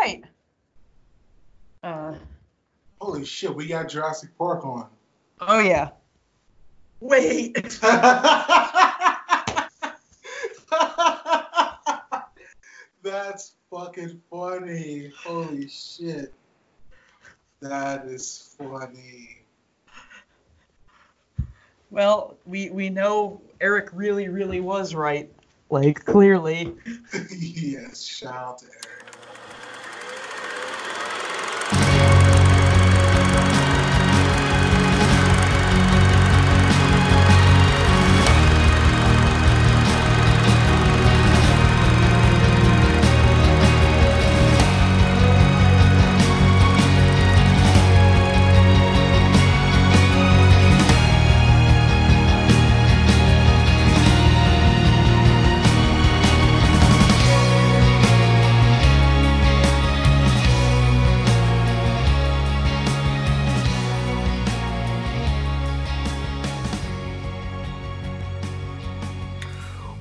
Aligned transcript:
right. 0.00 0.22
Uh, 1.82 2.14
Holy 3.00 3.24
shit, 3.24 3.54
we 3.54 3.66
got 3.66 3.88
Jurassic 3.88 4.36
Park 4.36 4.64
on. 4.66 4.86
oh 5.40 5.60
yeah. 5.60 5.90
Wait. 7.00 7.54
That's 13.02 13.52
fucking 13.70 14.20
funny. 14.30 15.10
Holy 15.24 15.66
shit. 15.68 16.34
That 17.60 18.04
is 18.04 18.54
funny. 18.58 19.38
Well, 21.90 22.36
we 22.44 22.68
we 22.70 22.90
know 22.90 23.40
Eric 23.60 23.88
really 23.94 24.28
really 24.28 24.60
was 24.60 24.94
right. 24.94 25.30
Like 25.70 26.04
clearly. 26.04 26.74
yes, 27.30 28.02
shout 28.02 28.34
out 28.34 28.58
to 28.58 28.66
Eric. 28.66 28.89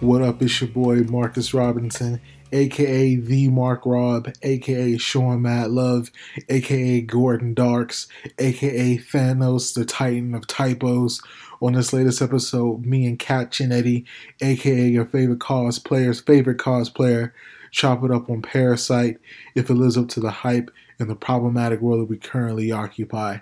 What 0.10 0.24
up? 0.24 0.42
It's 0.42 0.60
your 0.60 0.72
boy 0.72 1.02
Marcus 1.02 1.54
Robinson, 1.54 2.20
aka 2.52 3.16
the 3.16 3.48
Mark 3.50 3.86
Rob, 3.86 4.34
aka 4.42 4.98
Sean 4.98 5.44
Matt 5.44 5.70
Love, 5.70 6.10
aka 6.50 7.02
Gordon 7.02 7.54
Darks, 7.54 8.08
aka 8.40 8.98
Thanos, 8.98 9.76
the 9.76 9.86
Titan 9.86 10.34
of 10.34 10.48
typos. 10.48 11.22
On 11.62 11.74
this 11.74 11.94
latest 11.94 12.24
episode, 12.24 12.88
me 12.88 13.06
and 13.06 13.20
Kat 13.20 13.52
Chinetti, 13.52 14.04
aka 14.42 14.88
your 14.88 15.06
favorite 15.06 15.38
cosplayer's 15.38 16.22
favorite 16.22 16.58
cosplayer, 16.58 17.32
chop 17.70 18.04
it 18.04 18.10
up 18.10 18.32
on 18.32 18.42
Parasite 18.42 19.20
if 19.54 19.70
it 19.70 19.76
lives 19.76 19.96
up 19.96 20.08
to 20.08 20.20
the 20.20 20.32
hype 20.32 20.72
in 20.98 21.08
the 21.08 21.16
problematic 21.16 21.82
world 21.82 22.02
that 22.02 22.10
we 22.10 22.18
currently 22.18 22.72
occupy. 22.72 23.38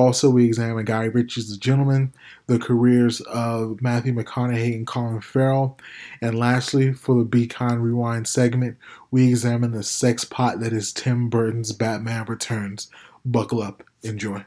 Also, 0.00 0.30
we 0.30 0.46
examine 0.46 0.86
Guy 0.86 1.04
Ritchie's 1.04 1.50
The 1.50 1.58
Gentleman, 1.58 2.14
the 2.46 2.58
careers 2.58 3.20
of 3.20 3.82
Matthew 3.82 4.14
McConaughey 4.14 4.74
and 4.74 4.86
Colin 4.86 5.20
Farrell, 5.20 5.78
and 6.22 6.38
lastly, 6.38 6.94
for 6.94 7.18
the 7.18 7.24
Beacon 7.24 7.82
Rewind 7.82 8.26
segment, 8.26 8.78
we 9.10 9.28
examine 9.28 9.72
the 9.72 9.82
sex 9.82 10.24
pot 10.24 10.60
that 10.60 10.72
is 10.72 10.94
Tim 10.94 11.28
Burton's 11.28 11.72
Batman 11.72 12.24
Returns. 12.24 12.90
Buckle 13.26 13.60
up, 13.60 13.82
enjoy. 14.02 14.42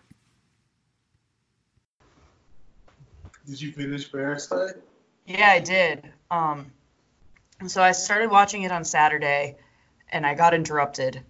Did 3.45 3.61
you 3.61 3.73
finish 3.73 4.11
Parasite? 4.11 4.77
Yeah, 5.27 5.49
I 5.49 5.59
did. 5.59 6.11
Um, 6.31 6.71
so 7.67 7.83
I 7.83 7.91
started 7.91 8.31
watching 8.31 8.63
it 8.63 8.71
on 8.71 8.83
Saturday, 8.83 9.57
and 10.09 10.25
I 10.25 10.33
got 10.33 10.55
interrupted. 10.55 11.21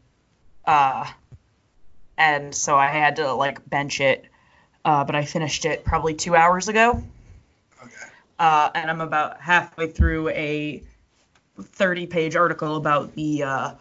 Uh, 0.64 1.12
and 2.24 2.56
so 2.56 2.78
I 2.78 2.88
had 2.88 3.18
to 3.18 3.34
like 3.34 3.68
bench 3.70 4.00
it. 4.00 4.26
Uh, 4.86 5.04
but 5.04 5.16
I 5.16 5.26
finished 5.26 5.66
it 5.66 5.84
probably 5.86 6.14
two 6.14 6.36
hours 6.36 6.68
ago. 6.68 7.04
Okay. 7.82 8.06
Uh, 8.40 8.70
and 8.76 8.90
I'm 8.90 9.02
about 9.02 9.40
halfway 9.40 9.88
through 9.88 10.30
a 10.30 10.84
30 11.62 12.08
page 12.08 12.36
article 12.36 12.76
about 12.76 13.14
the 13.16 13.44
uh, 13.44 13.72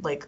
like 0.00 0.26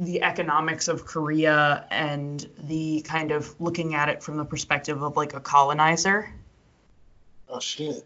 the 0.00 0.22
economics 0.22 0.88
of 0.88 1.04
Korea 1.04 1.86
and 1.90 2.46
the 2.58 3.02
kind 3.02 3.30
of 3.30 3.58
looking 3.60 3.94
at 3.94 4.08
it 4.08 4.22
from 4.22 4.36
the 4.36 4.44
perspective 4.44 5.02
of 5.02 5.16
like 5.16 5.34
a 5.34 5.40
colonizer. 5.40 6.32
Oh 7.48 7.60
shit. 7.60 8.04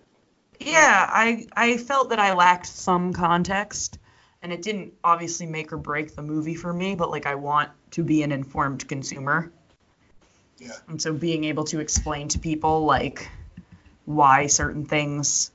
Yeah, 0.60 1.08
I 1.08 1.47
I 1.56 1.76
felt 1.78 2.10
that 2.10 2.20
I 2.20 2.34
lacked 2.34 2.66
some 2.66 3.12
context 3.12 3.98
and 4.42 4.53
it 4.53 4.62
didn't 4.62 4.94
obviously 5.03 5.47
make 5.47 5.72
or 5.72 5.78
break 5.78 6.14
the 6.14 6.22
movie 6.22 6.54
for 6.54 6.72
me, 6.72 6.94
but 6.94 7.10
like 7.10 7.26
I 7.26 7.37
want 7.37 7.70
to 7.92 8.03
be 8.03 8.22
an 8.22 8.32
informed 8.32 8.86
consumer. 8.88 9.50
Yeah. 10.58 10.72
And 10.88 11.00
so 11.00 11.12
being 11.12 11.44
able 11.44 11.64
to 11.64 11.80
explain 11.80 12.28
to 12.28 12.38
people 12.38 12.84
like 12.84 13.28
why 14.04 14.47
certain 14.47 14.84
things 14.84 15.50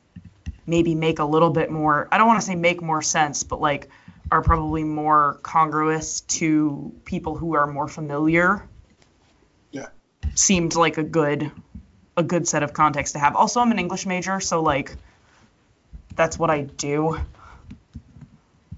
maybe 0.66 0.96
make 0.96 1.20
a 1.20 1.26
little 1.26 1.50
bit 1.50 1.70
more 1.72 2.08
I 2.12 2.18
don't 2.18 2.28
want 2.28 2.40
to 2.40 2.46
say 2.46 2.56
make 2.56 2.82
more 2.82 3.02
sense, 3.02 3.44
but 3.44 3.62
like 3.62 3.90
are 4.32 4.42
probably 4.42 4.84
more 4.84 5.40
congruous 5.42 6.22
to 6.22 6.94
people 7.06 7.36
who 7.36 7.56
are 7.56 7.68
more 7.68 7.88
familiar. 7.88 8.68
Yeah. 9.72 9.88
Seemed 10.36 10.76
like 10.76 10.98
a 10.98 11.04
good 11.04 11.52
a 12.18 12.24
good 12.24 12.48
set 12.48 12.64
of 12.64 12.74
context 12.74 13.14
to 13.14 13.20
have. 13.20 13.36
Also 13.36 13.62
I'm 13.62 13.72
an 13.72 13.80
English 13.80 14.06
major, 14.06 14.40
so 14.40 14.62
like 14.62 14.96
that's 16.16 16.38
what 16.38 16.50
I 16.50 16.62
do. 16.62 17.18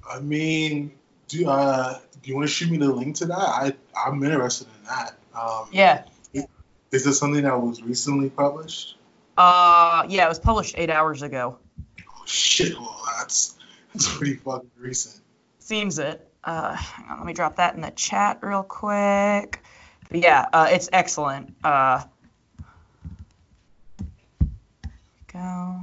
I 0.08 0.20
mean, 0.20 0.92
do 1.28 1.48
uh, 1.48 2.00
you 2.24 2.36
want 2.36 2.48
to 2.48 2.54
shoot 2.54 2.70
me 2.70 2.78
the 2.78 2.92
link 2.92 3.16
to 3.18 3.26
that? 3.28 3.38
I 3.38 3.74
I'm 3.96 4.24
interested 4.24 4.68
in 4.80 4.86
that. 4.86 5.16
Um, 5.34 5.68
Yeah. 5.72 6.04
Is 6.92 7.04
this 7.04 7.20
something 7.20 7.44
that 7.44 7.62
was 7.62 7.84
recently 7.84 8.30
published? 8.30 8.98
Uh 9.38 10.06
yeah, 10.10 10.26
it 10.26 10.30
was 10.30 10.40
published 10.40 10.76
8 10.78 10.90
hours 10.90 11.22
ago. 11.22 11.58
Oh 12.02 12.24
shit! 12.26 12.74
Well, 12.74 13.00
that's 13.18 13.56
that's 13.94 14.18
pretty 14.18 14.36
fucking 14.36 14.72
recent. 14.78 15.22
Seems 15.60 16.00
it. 16.00 16.28
Uh, 16.44 16.76
on, 17.10 17.18
let 17.18 17.26
me 17.26 17.34
drop 17.34 17.58
that 17.58 17.76
in 17.76 17.82
the 17.82 17.92
chat 17.92 18.40
real 18.42 18.64
quick. 18.64 19.62
But 20.10 20.20
yeah, 20.22 20.48
uh, 20.52 20.68
it's 20.72 20.90
excellent. 20.92 21.54
Uh, 21.64 22.04
go. 25.32 25.82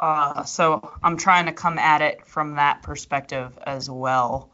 Uh, 0.00 0.44
so 0.44 0.92
I'm 1.02 1.16
trying 1.16 1.46
to 1.46 1.52
come 1.52 1.78
at 1.78 2.02
it 2.02 2.24
from 2.26 2.54
that 2.56 2.82
perspective 2.82 3.58
as 3.66 3.90
well, 3.90 4.50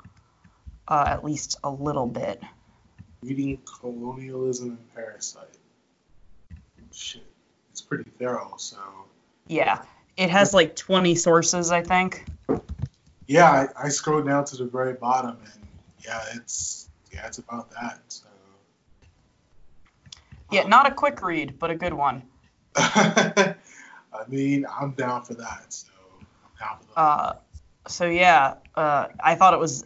uh, 0.89 1.05
at 1.07 1.25
least 1.25 1.59
a 1.63 1.71
little 1.71 2.07
bit. 2.07 2.43
Reading 3.23 3.59
colonialism 3.81 4.71
and 4.71 4.95
parasite. 4.95 5.49
Shit, 6.93 7.27
it's 7.71 7.81
pretty 7.83 8.11
thorough. 8.19 8.55
So 8.57 8.79
Yeah, 9.47 9.83
it 10.17 10.31
has 10.31 10.55
like 10.55 10.77
20 10.77 11.15
sources, 11.15 11.73
I 11.73 11.83
think. 11.83 12.25
yeah, 13.27 13.51
I, 13.77 13.87
I 13.87 13.89
scrolled 13.89 14.27
down 14.27 14.45
to 14.47 14.57
the 14.57 14.65
very 14.65 14.95
bottom, 14.95 15.37
and 15.43 15.67
yeah, 16.05 16.23
it's 16.35 16.89
yeah, 17.13 17.27
it's 17.27 17.39
about 17.39 17.71
that. 17.73 18.01
So 18.09 18.27
Yeah, 20.51 20.67
not 20.69 20.87
a 20.91 20.95
quick 20.95 21.21
read, 21.23 21.59
but 21.59 21.71
a 21.71 21.75
good 21.75 21.95
one. 21.95 22.23
I 24.15 24.27
mean, 24.29 24.67
I'm 24.71 24.93
down 24.93 25.23
for 25.25 25.35
that. 25.35 25.73
So 25.73 25.89
I'm 26.45 26.51
down 26.61 26.79
for 26.79 26.87
that. 26.95 27.01
Uh, 27.01 27.33
so 27.89 28.07
yeah, 28.07 28.55
uh, 28.75 29.09
I 29.21 29.35
thought 29.35 29.55
it 29.55 29.61
was. 29.61 29.85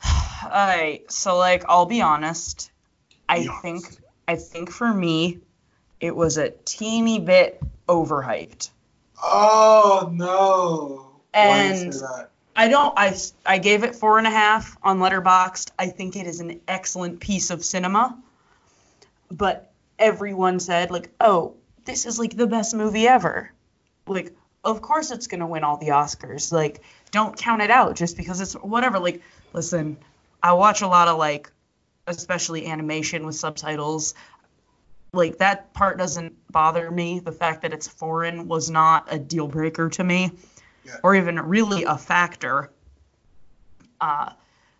I 0.02 1.02
so 1.08 1.36
like 1.36 1.64
I'll 1.68 1.86
be 1.86 2.00
honest. 2.02 2.70
I 3.28 3.40
Be 3.40 3.48
honest. 3.48 3.62
think 3.62 3.84
I 4.28 4.36
think 4.36 4.70
for 4.70 4.92
me, 4.92 5.40
it 6.00 6.14
was 6.14 6.38
a 6.38 6.50
teeny 6.50 7.20
bit 7.20 7.60
overhyped. 7.88 8.70
oh 9.22 10.10
no! 10.12 11.22
Why 11.40 11.62
do 11.62 11.68
you 11.68 11.74
And 11.74 11.94
say 11.94 12.00
that? 12.00 12.30
I 12.56 12.68
don't. 12.68 12.92
I 12.98 13.16
I 13.46 13.58
gave 13.58 13.84
it 13.84 13.94
four 13.94 14.18
and 14.18 14.26
a 14.26 14.30
half 14.30 14.76
on 14.82 14.98
Letterboxd. 14.98 15.70
I 15.78 15.88
think 15.88 16.16
it 16.16 16.26
is 16.26 16.40
an 16.40 16.60
excellent 16.68 17.20
piece 17.20 17.50
of 17.50 17.64
cinema. 17.64 18.18
But 19.30 19.72
everyone 19.98 20.60
said 20.60 20.90
like, 20.90 21.10
"Oh, 21.20 21.54
this 21.84 22.06
is 22.06 22.18
like 22.18 22.36
the 22.36 22.46
best 22.46 22.74
movie 22.74 23.06
ever." 23.08 23.50
Like, 24.06 24.34
of 24.64 24.80
course 24.82 25.10
it's 25.10 25.26
gonna 25.26 25.46
win 25.46 25.64
all 25.64 25.76
the 25.76 25.88
Oscars. 25.88 26.52
Like, 26.52 26.82
don't 27.10 27.36
count 27.36 27.62
it 27.62 27.70
out 27.70 27.96
just 27.96 28.16
because 28.16 28.40
it's 28.40 28.54
whatever. 28.54 28.98
Like, 28.98 29.22
listen, 29.52 29.96
I 30.42 30.52
watch 30.54 30.82
a 30.82 30.86
lot 30.88 31.08
of 31.08 31.18
like, 31.18 31.50
especially 32.06 32.66
animation 32.66 33.26
with 33.26 33.36
subtitles. 33.36 34.14
Like 35.12 35.38
that 35.38 35.74
part 35.74 35.98
doesn't 35.98 36.34
bother 36.50 36.90
me. 36.90 37.20
The 37.20 37.32
fact 37.32 37.62
that 37.62 37.72
it's 37.72 37.86
foreign 37.86 38.48
was 38.48 38.70
not 38.70 39.08
a 39.12 39.18
deal 39.18 39.46
breaker 39.46 39.88
to 39.90 40.02
me 40.04 40.32
Yeah. 40.84 40.96
or 41.02 41.14
even 41.14 41.38
really 41.38 41.84
a 41.84 41.96
factor. 41.98 42.70
Uh, 44.00 44.32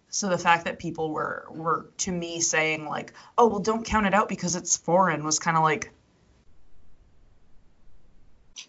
So 0.09 0.29
the 0.29 0.37
fact 0.39 0.67
that 0.67 0.79
people 0.79 1.11
were 1.11 1.47
were 1.51 1.87
to 1.99 2.13
me 2.13 2.41
saying 2.41 2.85
like, 2.87 3.15
"Oh, 3.39 3.47
well, 3.47 3.61
don't 3.61 3.83
count 3.85 4.05
it 4.07 4.13
out 4.13 4.29
because 4.29 4.57
it's 4.57 4.77
foreign," 4.77 5.25
was 5.25 5.39
kind 5.39 5.57
of 5.57 5.63
like, 5.63 5.91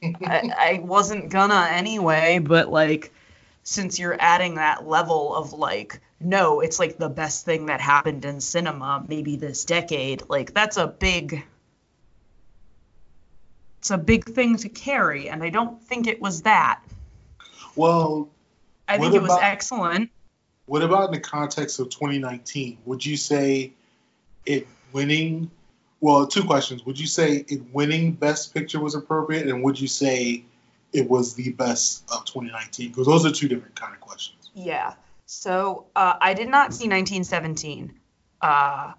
I, 0.04 0.51
I 0.57 0.81
wasn't 0.84 1.30
gonna 1.30 1.68
anyway. 1.72 2.40
But 2.40 2.69
like, 2.69 3.13
since 3.63 4.00
you're 4.00 4.18
adding 4.19 4.56
that 4.56 4.88
level 4.88 5.36
of 5.36 5.54
like, 5.54 6.01
no, 6.19 6.62
it's 6.62 6.80
like 6.80 6.98
the 6.98 7.10
best 7.10 7.45
thing 7.45 7.68
that 7.68 7.81
happened 7.81 8.25
in 8.25 8.42
cinema 8.42 9.04
maybe 9.07 9.36
this 9.36 9.66
decade. 9.66 10.24
Like 10.30 10.54
that's 10.54 10.78
a 10.78 10.88
big 10.88 11.44
it's 13.84 13.92
a 13.92 13.98
big 13.98 14.24
thing 14.24 14.56
to 14.56 14.69
carry, 14.69 15.28
and 15.28 15.44
I 15.44 15.50
don't 15.50 15.84
think 15.84 16.07
it 16.07 16.22
was 16.22 16.44
that. 16.44 16.81
Well, 17.75 18.30
I 18.88 18.98
think 18.98 19.13
it 19.13 19.22
was 19.22 19.38
excellent. 19.42 20.10
what 20.68 20.84
about 20.84 21.10
in 21.10 21.12
the 21.12 21.19
context 21.19 21.81
of 21.81 21.90
2019? 21.90 22.78
Would 22.86 23.06
you 23.06 23.18
say 23.18 23.74
it 24.45 24.68
winning? 24.94 25.51
Well, 26.04 26.28
two 26.28 26.44
questions. 26.44 26.86
Would 26.86 27.00
you 27.00 27.08
say 27.08 27.46
it 27.48 27.62
winning 27.72 28.12
Best 28.12 28.54
Picture 28.54 28.82
was 28.82 28.94
appropriate, 28.94 29.48
and 29.48 29.64
would 29.64 29.80
you 29.80 29.88
say 29.88 30.44
it 30.92 31.10
was 31.10 31.34
the 31.34 31.54
best 31.54 32.04
of 32.12 32.26
2019? 32.26 32.90
Because 32.90 33.08
those 33.08 33.26
are 33.26 33.32
two 33.32 33.48
different 33.48 33.74
kind 33.76 33.94
of 33.94 34.02
questions. 34.02 34.50
Yeah. 34.54 34.96
So 35.28 35.86
uh, 35.96 36.16
I 36.20 36.34
did 36.34 36.50
not 36.50 36.74
see 36.74 36.90
1917. 36.90 37.94
Uh, 38.42 38.92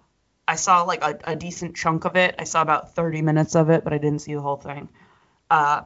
I 0.49 0.55
saw 0.55 0.85
like 0.85 1.05
a, 1.05 1.19
a 1.25 1.37
decent 1.37 1.77
chunk 1.77 2.07
of 2.07 2.17
it. 2.17 2.37
I 2.39 2.45
saw 2.45 2.63
about 2.63 2.95
30 2.95 3.21
minutes 3.21 3.55
of 3.55 3.69
it, 3.69 3.85
but 3.85 3.93
I 3.93 3.99
didn't 3.99 4.21
see 4.21 4.33
the 4.33 4.41
whole 4.41 4.57
thing. 4.57 4.89
Uh, 5.51 5.83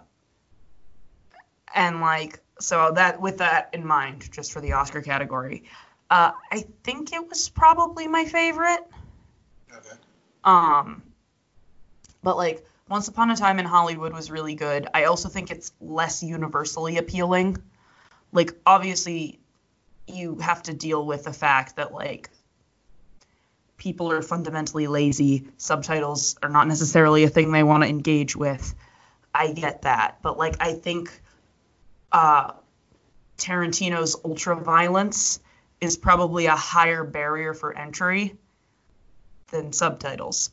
and 1.74 2.00
like, 2.00 2.38
so 2.60 2.92
that 2.94 3.20
with 3.20 3.38
that 3.38 3.70
in 3.72 3.84
mind, 3.84 4.30
just 4.30 4.52
for 4.52 4.60
the 4.60 4.74
Oscar 4.74 5.02
category, 5.02 5.64
uh, 6.10 6.30
I 6.52 6.64
think 6.84 7.12
it 7.12 7.28
was 7.28 7.48
probably 7.48 8.06
my 8.06 8.24
favorite. 8.24 8.86
Okay. 9.74 9.96
Um, 10.44 11.02
but 12.22 12.36
like 12.36 12.64
Once 12.88 13.08
Upon 13.08 13.30
a 13.30 13.36
Time 13.36 13.58
in 13.58 13.66
Hollywood 13.66 14.12
was 14.12 14.30
really 14.30 14.54
good. 14.54 14.88
I 14.94 15.04
also 15.04 15.28
think 15.28 15.50
it's 15.50 15.72
less 15.80 16.22
universally 16.22 16.98
appealing. 16.98 17.58
Like 18.32 18.54
obviously 18.66 19.40
you 20.06 20.36
have 20.36 20.62
to 20.64 20.74
deal 20.74 21.04
with 21.04 21.24
the 21.24 21.32
fact 21.32 21.76
that 21.76 21.92
like 21.92 22.30
people 23.76 24.10
are 24.10 24.22
fundamentally 24.22 24.86
lazy. 24.86 25.48
Subtitles 25.56 26.36
are 26.42 26.48
not 26.48 26.66
necessarily 26.66 27.24
a 27.24 27.28
thing 27.28 27.52
they 27.52 27.62
want 27.62 27.82
to 27.84 27.88
engage 27.88 28.34
with. 28.34 28.74
I 29.34 29.52
get 29.52 29.82
that, 29.82 30.18
but 30.22 30.38
like 30.38 30.56
I 30.60 30.72
think 30.72 31.10
uh 32.10 32.52
Tarantino's 33.36 34.16
ultra 34.24 34.56
violence 34.56 35.40
is 35.80 35.96
probably 35.96 36.46
a 36.46 36.56
higher 36.56 37.04
barrier 37.04 37.54
for 37.54 37.76
entry 37.76 38.34
than 39.50 39.72
subtitles. 39.72 40.50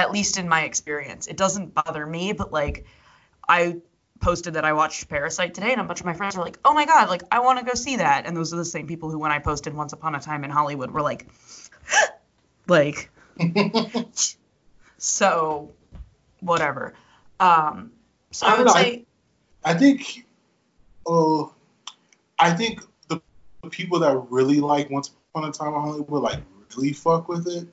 At 0.00 0.12
least 0.12 0.38
in 0.38 0.48
my 0.48 0.62
experience. 0.62 1.26
It 1.26 1.36
doesn't 1.36 1.74
bother 1.74 2.06
me, 2.06 2.32
but 2.32 2.50
like 2.52 2.86
I 3.46 3.76
posted 4.20 4.54
that 4.54 4.64
I 4.64 4.72
watched 4.72 5.08
Parasite 5.08 5.52
today 5.54 5.72
and 5.72 5.80
a 5.80 5.84
bunch 5.84 6.00
of 6.00 6.06
my 6.06 6.14
friends 6.14 6.36
were 6.36 6.42
like, 6.42 6.58
"Oh 6.64 6.72
my 6.72 6.86
god, 6.86 7.10
like 7.10 7.22
I 7.30 7.40
want 7.40 7.58
to 7.58 7.64
go 7.64 7.74
see 7.74 7.96
that." 7.96 8.24
And 8.24 8.34
those 8.34 8.54
are 8.54 8.56
the 8.56 8.64
same 8.64 8.86
people 8.86 9.10
who 9.10 9.18
when 9.18 9.30
I 9.30 9.38
posted 9.40 9.74
Once 9.74 9.92
Upon 9.92 10.14
a 10.14 10.20
Time 10.20 10.42
in 10.44 10.50
Hollywood 10.50 10.90
were 10.90 11.02
like 11.02 11.26
like 12.66 13.10
so 14.98 15.70
whatever. 16.40 16.94
Um 17.38 17.92
so 18.30 18.46
I 18.46 18.54
I 18.54 18.58
would 18.58 18.66
know, 18.66 18.72
I- 18.72 18.82
say 18.82 19.04
I 19.62 19.74
think, 19.74 20.26
uh, 21.06 21.42
I 22.38 22.52
think 22.56 22.80
the, 23.08 23.20
the 23.62 23.68
people 23.68 23.98
that 24.00 24.16
really 24.30 24.60
like 24.60 24.88
Once 24.88 25.10
Upon 25.34 25.46
a 25.48 25.52
Time 25.52 25.74
in 25.74 25.80
Hollywood 25.80 26.22
like 26.22 26.40
really 26.74 26.94
fuck 26.94 27.28
with 27.28 27.46
it, 27.46 27.68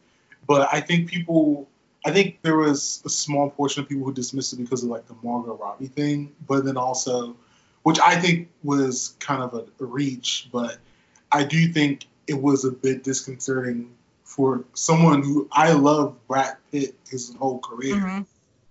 but 0.46 0.68
I 0.74 0.82
think 0.82 1.08
people, 1.10 1.70
I 2.06 2.12
think 2.12 2.42
there 2.42 2.58
was 2.58 3.02
a 3.06 3.10
small 3.10 3.50
portion 3.50 3.84
of 3.84 3.90
people 3.90 4.06
who 4.06 4.14
dismissed 4.14 4.54
it 4.54 4.58
because 4.58 4.84
of 4.84 4.90
like 4.90 5.08
the 5.08 5.16
Margot 5.24 5.56
Robbie 5.56 5.88
thing, 5.88 6.34
but 6.48 6.64
then 6.64 6.78
also, 6.78 7.36
which 7.84 8.00
I 8.00 8.20
think 8.20 8.50
was 8.64 9.16
kind 9.20 9.44
of 9.44 9.54
a, 9.54 9.84
a 9.84 9.86
reach, 9.86 10.50
but 10.52 10.78
I 11.32 11.44
do 11.44 11.68
think 11.72 12.06
it 12.28 12.42
was 12.42 12.66
a 12.66 12.72
bit 12.72 13.04
disconcerting 13.04 13.92
for 14.24 14.64
someone 14.74 15.24
who 15.24 15.48
I 15.52 15.72
love 15.72 16.16
Brad 16.28 16.58
Pitt 16.72 16.96
his 17.10 17.34
whole 17.36 17.60
career 17.60 17.96
mhm. 17.96 18.26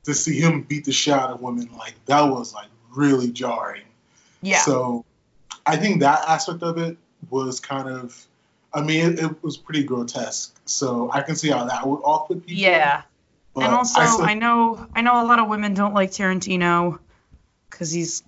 to 0.05 0.15
see 0.15 0.41
him 0.41 0.63
beat 0.63 0.85
the 0.85 0.93
shit 0.93 1.15
out 1.15 1.31
of 1.31 1.41
women 1.41 1.71
like 1.77 1.95
that 2.07 2.23
was 2.23 2.55
like 2.55 2.69
really 2.95 3.31
jarring. 3.31 3.85
yeah. 4.43 4.61
So 4.61 5.05
I 5.65 5.77
think 5.77 6.01
that 6.01 6.21
aspect 6.29 6.63
of 6.63 6.79
it 6.79 6.97
was 7.31 7.61
kind 7.61 7.89
of, 7.89 8.27
I 8.73 8.83
mean, 8.83 9.13
it, 9.13 9.19
it 9.19 9.43
was 9.43 9.57
pretty 9.57 9.83
grotesque. 9.83 10.55
So 10.67 11.11
I 11.13 11.23
can 11.23 11.37
see 11.37 11.51
how 11.51 11.65
that 11.65 11.87
would 11.87 11.99
off 11.99 12.29
put 12.29 12.47
people. 12.47 12.63
yeah. 12.63 13.03
But 13.57 13.65
and 13.65 13.75
also, 13.75 14.01
I, 14.01 14.07
still- 14.07 14.27
I 14.27 14.35
know 14.35 14.87
I 14.95 15.01
know 15.01 15.23
a 15.23 15.25
lot 15.25 15.39
of 15.39 15.49
women 15.49 15.73
don't 15.73 15.95
like 15.95 16.11
Tarantino 16.11 16.99
because 17.71 17.91
he's 17.91 18.23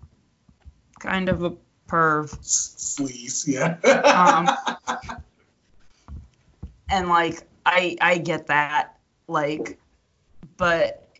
kind 0.99 1.29
of 1.29 1.45
a 1.45 1.51
perv, 1.87 2.35
sleaze, 2.41 3.47
yeah. 3.47 3.77
Um, 4.89 4.89
and 6.91 7.11
like 7.11 7.43
I 7.67 7.99
I 8.01 8.17
get 8.17 8.47
that, 8.47 8.99
like, 9.27 9.79
but 10.57 11.15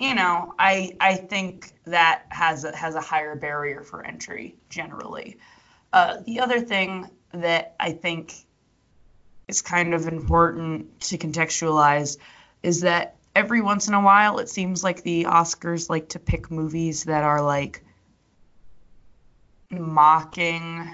you 0.00 0.14
know, 0.14 0.54
I 0.58 0.96
I 1.00 1.14
think 1.14 1.74
that 1.84 2.22
has 2.30 2.64
a, 2.64 2.74
has 2.74 2.94
a 2.94 3.02
higher 3.02 3.36
barrier 3.36 3.82
for 3.82 4.02
entry 4.02 4.56
generally. 4.70 5.36
Uh, 5.92 6.22
the 6.24 6.40
other 6.40 6.60
thing 6.60 7.10
that 7.34 7.74
I 7.78 7.92
think 7.92 8.46
is 9.48 9.62
kind 9.62 9.94
of 9.94 10.06
important 10.06 11.00
to 11.00 11.18
contextualize 11.18 12.18
is 12.62 12.82
that 12.82 13.16
every 13.34 13.62
once 13.62 13.88
in 13.88 13.94
a 13.94 14.00
while 14.00 14.38
it 14.38 14.48
seems 14.48 14.84
like 14.84 15.02
the 15.02 15.24
Oscars 15.24 15.88
like 15.88 16.10
to 16.10 16.18
pick 16.18 16.50
movies 16.50 17.04
that 17.04 17.24
are 17.24 17.42
like 17.42 17.82
mocking. 19.70 20.88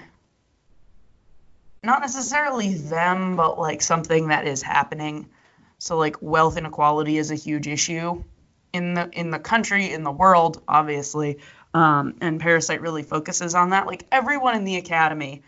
Not 1.83 2.01
necessarily 2.01 2.73
them 2.73 3.35
but 3.35 3.59
like 3.59 3.81
something 3.81 4.29
that 4.29 4.47
is 4.47 4.61
happening. 4.61 5.27
So 5.77 5.97
like 5.97 6.21
wealth 6.21 6.57
inequality 6.57 7.17
is 7.17 7.31
a 7.31 7.35
huge 7.35 7.67
issue 7.67 8.23
in 8.73 8.93
the 8.93 9.09
in 9.11 9.31
the 9.31 9.39
country 9.39 9.91
in 9.91 10.03
the 10.03 10.11
world 10.11 10.61
obviously. 10.67 11.39
Um, 11.73 12.15
and 12.21 12.39
parasite 12.39 12.79
really 12.79 13.03
focuses 13.03 13.53
on 13.53 13.71
that. 13.71 13.85
Like 13.85 14.05
everyone 14.09 14.55
in 14.55 14.63
the 14.63 14.77
academy 14.77 15.43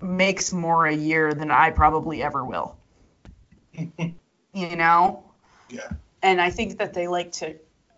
makes 0.00 0.52
more 0.52 0.86
a 0.86 0.94
year 0.94 1.34
than 1.34 1.50
i 1.50 1.70
probably 1.70 2.22
ever 2.22 2.44
will 2.44 2.76
you 3.74 4.76
know 4.76 5.26
yeah. 5.68 5.88
and 6.22 6.40
I 6.40 6.50
think 6.50 6.78
that 6.78 6.94
they 6.94 7.08
like 7.08 7.32
to 7.32 7.56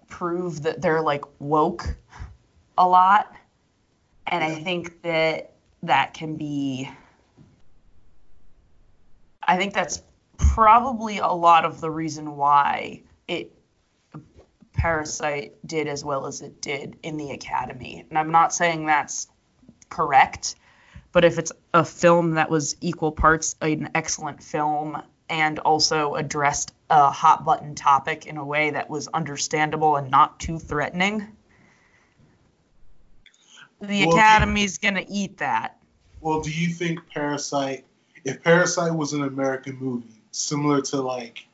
prove 0.09 0.63
that 0.63 0.81
they're 0.81 1.03
like 1.03 1.25
woke 1.39 1.97
a 2.77 2.89
lot, 2.89 3.35
and 4.27 4.43
I 4.43 4.55
think 4.57 5.03
that 5.03 5.53
that 5.83 6.15
can 6.15 6.37
be. 6.37 6.89
I 9.43 9.57
think 9.57 9.73
that's 9.73 10.03
probably 10.37 11.19
a 11.19 11.29
lot 11.29 11.65
of 11.65 11.81
the 11.81 11.91
reason 11.91 12.37
why 12.37 13.03
it 13.27 13.53
Parasite 14.75 15.55
did 15.67 15.89
as 15.89 16.05
well 16.05 16.27
as 16.27 16.43
it 16.43 16.61
did 16.61 16.97
in 17.03 17.17
the 17.17 17.31
Academy, 17.33 18.05
and 18.09 18.19
I'm 18.19 18.31
not 18.31 18.53
saying 18.55 18.87
that's 18.87 19.29
correct, 19.89 20.55
but 21.19 21.25
if 21.25 21.37
it's 21.37 21.51
a 21.75 21.85
film 21.85 22.35
that 22.35 22.49
was 22.49 22.77
equal 22.81 23.11
parts 23.11 23.57
an 23.61 23.91
excellent 23.93 24.41
film 24.41 25.03
and 25.29 25.59
also 25.59 26.15
addressed 26.15 26.73
a 26.91 27.11
hot 27.11 27.45
button 27.45 27.75
topic 27.75 28.27
in 28.27 28.37
a 28.37 28.45
way 28.45 28.71
that 28.71 28.89
was 28.89 29.09
understandable 29.09 29.97
and 29.97 30.13
not 30.13 30.39
too 30.39 30.61
threatening, 30.61 31.27
the 33.81 34.07
Well, 34.07 34.17
Academy's 34.17 34.79
gonna 34.79 35.05
eat 35.09 35.39
that. 35.39 35.81
Well, 36.21 36.41
do 36.41 36.53
you 36.53 36.73
think 36.73 37.01
Parasite, 37.13 37.85
if 38.25 38.41
Parasite 38.45 38.95
was 38.95 39.13
an 39.13 39.25
American 39.25 39.77
movie, 39.81 40.23
similar 40.31 40.83
to 40.83 41.03
like, 41.03 41.49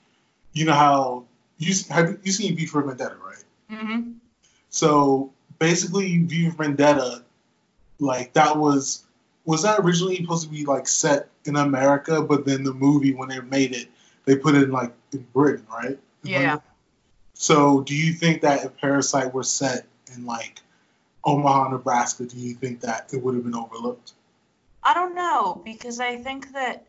you 0.52 0.66
know 0.66 0.74
how 0.74 1.24
you 1.56 1.74
have 1.88 2.18
you 2.22 2.32
seen 2.32 2.54
V 2.54 2.66
for 2.66 2.82
Vendetta, 2.82 3.16
right? 3.16 3.44
Mm-hmm. 3.70 4.10
So 4.68 5.32
basically, 5.58 6.18
V 6.18 6.50
for 6.50 6.64
Vendetta, 6.64 7.24
like 7.98 8.34
that 8.34 8.58
was 8.58 9.04
was 9.44 9.62
that 9.62 9.80
originally 9.80 10.16
supposed 10.16 10.44
to 10.44 10.48
be 10.48 10.64
like 10.64 10.88
set 10.88 11.28
in 11.44 11.56
America, 11.56 12.22
but 12.22 12.46
then 12.46 12.64
the 12.64 12.72
movie 12.72 13.14
when 13.14 13.28
they 13.28 13.40
made 13.40 13.74
it, 13.74 13.88
they 14.24 14.36
put 14.36 14.54
it 14.54 14.62
in 14.62 14.70
like 14.70 14.92
in 15.12 15.26
Britain, 15.32 15.66
right? 15.70 15.98
Yeah. 16.22 16.58
So 17.34 17.82
do 17.82 17.94
you 17.94 18.12
think 18.12 18.42
that 18.42 18.64
if 18.64 18.76
Parasite 18.78 19.34
were 19.34 19.42
set 19.42 19.86
in 20.14 20.24
like 20.24 20.60
Omaha, 21.24 21.70
Nebraska, 21.70 22.24
do 22.24 22.36
you 22.36 22.54
think 22.54 22.80
that 22.80 23.12
it 23.12 23.22
would 23.22 23.34
have 23.34 23.44
been 23.44 23.54
overlooked? 23.54 24.12
I 24.82 24.94
don't 24.94 25.14
know 25.14 25.60
because 25.64 26.00
I 26.00 26.16
think 26.16 26.52
that 26.52 26.86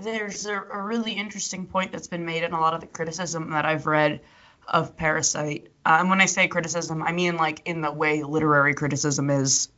there's 0.00 0.46
a, 0.46 0.54
a 0.54 0.82
really 0.82 1.12
interesting 1.12 1.66
point 1.66 1.92
that's 1.92 2.06
been 2.06 2.24
made 2.24 2.42
in 2.42 2.52
a 2.52 2.60
lot 2.60 2.74
of 2.74 2.80
the 2.80 2.86
criticism 2.86 3.50
that 3.50 3.64
I've 3.64 3.86
read 3.86 4.20
of 4.66 4.96
Parasite. 4.96 5.68
Uh, 5.84 5.98
and 6.00 6.10
when 6.10 6.20
I 6.20 6.26
say 6.26 6.48
criticism, 6.48 7.02
I 7.02 7.12
mean 7.12 7.36
like 7.36 7.62
in 7.64 7.80
the 7.80 7.92
way 7.92 8.22
literary 8.22 8.74
criticism 8.74 9.30
is 9.30 9.68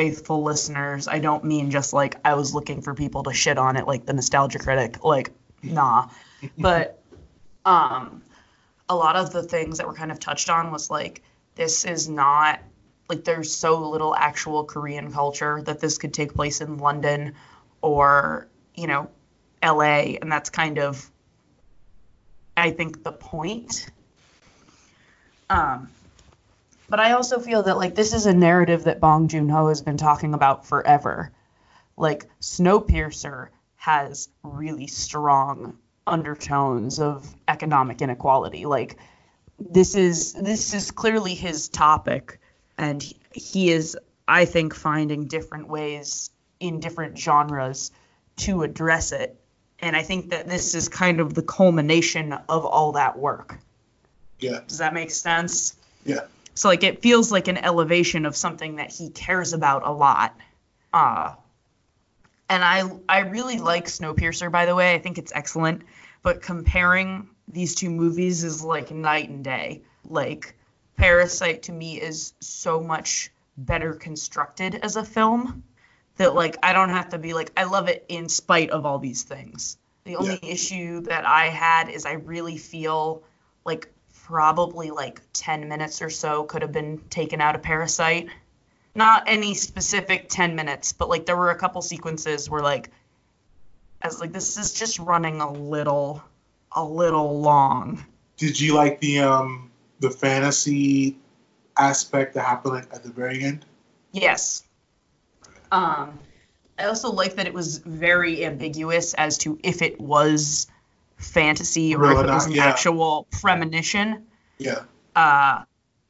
faithful 0.00 0.42
listeners, 0.42 1.08
I 1.08 1.18
don't 1.18 1.44
mean 1.44 1.70
just 1.70 1.92
like 1.92 2.16
I 2.24 2.32
was 2.32 2.54
looking 2.54 2.80
for 2.80 2.94
people 2.94 3.24
to 3.24 3.34
shit 3.34 3.58
on 3.58 3.76
it 3.76 3.86
like 3.86 4.06
the 4.06 4.14
nostalgia 4.14 4.58
critic. 4.58 5.04
Like, 5.04 5.30
nah. 5.62 6.08
but 6.58 7.02
um 7.66 8.22
a 8.88 8.96
lot 8.96 9.16
of 9.16 9.30
the 9.30 9.42
things 9.42 9.76
that 9.76 9.86
were 9.86 9.92
kind 9.92 10.10
of 10.10 10.18
touched 10.18 10.48
on 10.48 10.72
was 10.72 10.90
like 10.90 11.22
this 11.54 11.84
is 11.84 12.08
not 12.08 12.60
like 13.10 13.24
there's 13.24 13.54
so 13.54 13.90
little 13.90 14.14
actual 14.14 14.64
Korean 14.64 15.12
culture 15.12 15.60
that 15.66 15.80
this 15.80 15.98
could 15.98 16.14
take 16.14 16.32
place 16.32 16.62
in 16.62 16.78
London 16.78 17.34
or, 17.82 18.48
you 18.74 18.86
know, 18.86 19.10
LA 19.62 20.16
and 20.22 20.32
that's 20.32 20.48
kind 20.48 20.78
of 20.78 21.10
I 22.56 22.70
think 22.70 23.04
the 23.04 23.12
point. 23.12 23.90
Um 25.50 25.90
but 26.90 26.98
I 26.98 27.12
also 27.12 27.38
feel 27.38 27.62
that 27.62 27.78
like 27.78 27.94
this 27.94 28.12
is 28.12 28.26
a 28.26 28.34
narrative 28.34 28.84
that 28.84 29.00
Bong 29.00 29.28
Joon-ho 29.28 29.68
has 29.68 29.80
been 29.80 29.96
talking 29.96 30.34
about 30.34 30.66
forever. 30.66 31.32
Like 31.96 32.26
Snowpiercer 32.40 33.48
has 33.76 34.28
really 34.42 34.88
strong 34.88 35.78
undertones 36.04 36.98
of 36.98 37.32
economic 37.46 38.02
inequality. 38.02 38.66
Like 38.66 38.96
this 39.58 39.94
is 39.94 40.32
this 40.32 40.74
is 40.74 40.90
clearly 40.90 41.34
his 41.34 41.68
topic 41.68 42.40
and 42.76 43.00
he 43.32 43.70
is 43.70 43.96
I 44.26 44.44
think 44.44 44.74
finding 44.74 45.28
different 45.28 45.68
ways 45.68 46.30
in 46.58 46.80
different 46.80 47.16
genres 47.16 47.92
to 48.38 48.64
address 48.64 49.12
it. 49.12 49.38
And 49.78 49.94
I 49.94 50.02
think 50.02 50.30
that 50.30 50.48
this 50.48 50.74
is 50.74 50.88
kind 50.88 51.20
of 51.20 51.34
the 51.34 51.42
culmination 51.42 52.32
of 52.32 52.66
all 52.66 52.92
that 52.92 53.16
work. 53.16 53.58
Yeah. 54.40 54.60
Does 54.66 54.78
that 54.78 54.92
make 54.92 55.10
sense? 55.10 55.76
Yeah. 56.04 56.26
So 56.60 56.68
like 56.68 56.82
it 56.82 57.00
feels 57.00 57.32
like 57.32 57.48
an 57.48 57.56
elevation 57.56 58.26
of 58.26 58.36
something 58.36 58.76
that 58.76 58.92
he 58.92 59.08
cares 59.08 59.54
about 59.54 59.86
a 59.86 59.90
lot. 59.90 60.36
Uh 60.92 61.36
and 62.50 62.62
I 62.62 62.82
I 63.08 63.20
really 63.20 63.58
like 63.58 63.86
Snowpiercer 63.86 64.52
by 64.52 64.66
the 64.66 64.74
way. 64.74 64.92
I 64.92 64.98
think 64.98 65.16
it's 65.16 65.32
excellent, 65.34 65.84
but 66.22 66.42
comparing 66.42 67.30
these 67.48 67.74
two 67.74 67.88
movies 67.88 68.44
is 68.44 68.62
like 68.62 68.90
night 68.90 69.30
and 69.30 69.42
day. 69.42 69.84
Like 70.04 70.54
Parasite 70.98 71.62
to 71.62 71.72
me 71.72 71.98
is 71.98 72.34
so 72.40 72.78
much 72.82 73.30
better 73.56 73.94
constructed 73.94 74.74
as 74.74 74.96
a 74.96 75.04
film 75.04 75.64
that 76.18 76.34
like 76.34 76.58
I 76.62 76.74
don't 76.74 76.90
have 76.90 77.08
to 77.08 77.18
be 77.18 77.32
like 77.32 77.52
I 77.56 77.64
love 77.64 77.88
it 77.88 78.04
in 78.08 78.28
spite 78.28 78.68
of 78.68 78.84
all 78.84 78.98
these 78.98 79.22
things. 79.22 79.78
The 80.04 80.16
only 80.16 80.38
Yeah. 80.42 80.50
issue 80.52 81.00
that 81.04 81.24
I 81.26 81.46
had 81.46 81.88
is 81.88 82.04
I 82.04 82.12
really 82.12 82.58
feel 82.58 83.22
like 83.64 83.90
probably 84.30 84.92
like 84.92 85.20
10 85.32 85.68
minutes 85.68 86.00
or 86.02 86.08
so 86.08 86.44
could 86.44 86.62
have 86.62 86.70
been 86.70 86.98
taken 87.10 87.40
out 87.40 87.56
of 87.56 87.62
Parasite. 87.62 88.28
Not 88.94 89.24
any 89.26 89.54
specific 89.54 90.28
10 90.28 90.54
minutes, 90.54 90.92
but 90.92 91.08
like 91.08 91.26
there 91.26 91.36
were 91.36 91.50
a 91.50 91.58
couple 91.58 91.82
sequences 91.82 92.48
where 92.48 92.62
like 92.62 92.90
I 94.00 94.06
was 94.06 94.20
like 94.20 94.32
this 94.32 94.56
is 94.56 94.72
just 94.72 95.00
running 95.00 95.40
a 95.40 95.52
little 95.52 96.22
a 96.72 96.84
little 96.84 97.40
long. 97.40 98.04
Did 98.36 98.58
you 98.58 98.74
like 98.74 99.00
the 99.00 99.20
um 99.20 99.70
the 99.98 100.10
fantasy 100.10 101.16
aspect 101.76 102.34
that 102.34 102.44
happened 102.44 102.74
like, 102.74 102.94
at 102.94 103.02
the 103.02 103.10
very 103.10 103.42
end? 103.42 103.64
Yes. 104.12 104.62
Um, 105.72 106.18
I 106.78 106.84
also 106.84 107.10
like 107.10 107.34
that 107.34 107.46
it 107.46 107.54
was 107.54 107.78
very 107.78 108.44
ambiguous 108.44 109.12
as 109.14 109.38
to 109.38 109.58
if 109.62 109.82
it 109.82 110.00
was 110.00 110.68
fantasy 111.20 111.94
or 111.94 112.00
Real 112.00 112.18
if 112.18 112.26
it 112.26 112.30
was 112.30 112.46
an 112.46 112.52
yeah. 112.52 112.66
actual 112.66 113.26
premonition. 113.30 114.26
Yeah. 114.58 114.80
Uh, 115.14 115.62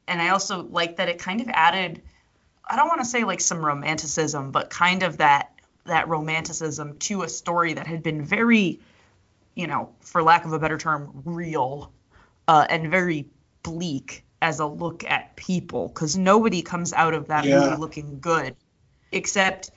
and 0.09 0.21
I 0.21 0.31
also 0.31 0.63
like 0.63 0.97
that 0.97 1.09
it 1.09 1.19
kind 1.19 1.41
of 1.41 1.49
added, 1.49 2.03
I 2.69 2.77
don't 2.77 2.89
want 2.89 3.01
to 3.01 3.07
say 3.07 3.25
like 3.25 3.41
some 3.41 3.65
romanticism, 3.65 4.51
but 4.51 4.71
kind 4.71 5.03
of 5.03 5.19
that 5.19 5.53
that 5.87 6.09
romanticism 6.09 6.99
to 6.99 7.23
a 7.23 7.29
story 7.29 7.73
that 7.75 7.87
had 7.87 8.03
been 8.03 8.25
very, 8.25 8.81
you 9.55 9.67
know, 9.67 9.91
for 10.01 10.23
lack 10.23 10.45
of 10.45 10.53
a 10.53 10.59
better 10.59 10.79
term, 10.79 11.23
real 11.25 11.91
uh, 12.47 12.67
and 12.69 12.91
very 12.91 13.27
bleak 13.63 14.25
as 14.43 14.61
a 14.61 14.67
look 14.67 15.05
at 15.05 15.37
people 15.37 15.89
because 15.89 16.17
nobody 16.17 16.63
comes 16.63 16.93
out 16.93 17.15
of 17.15 17.29
that 17.29 17.45
Yeah. 17.45 17.61
movie 17.61 17.77
looking 17.77 18.21
good 18.21 18.57
except 19.13 19.71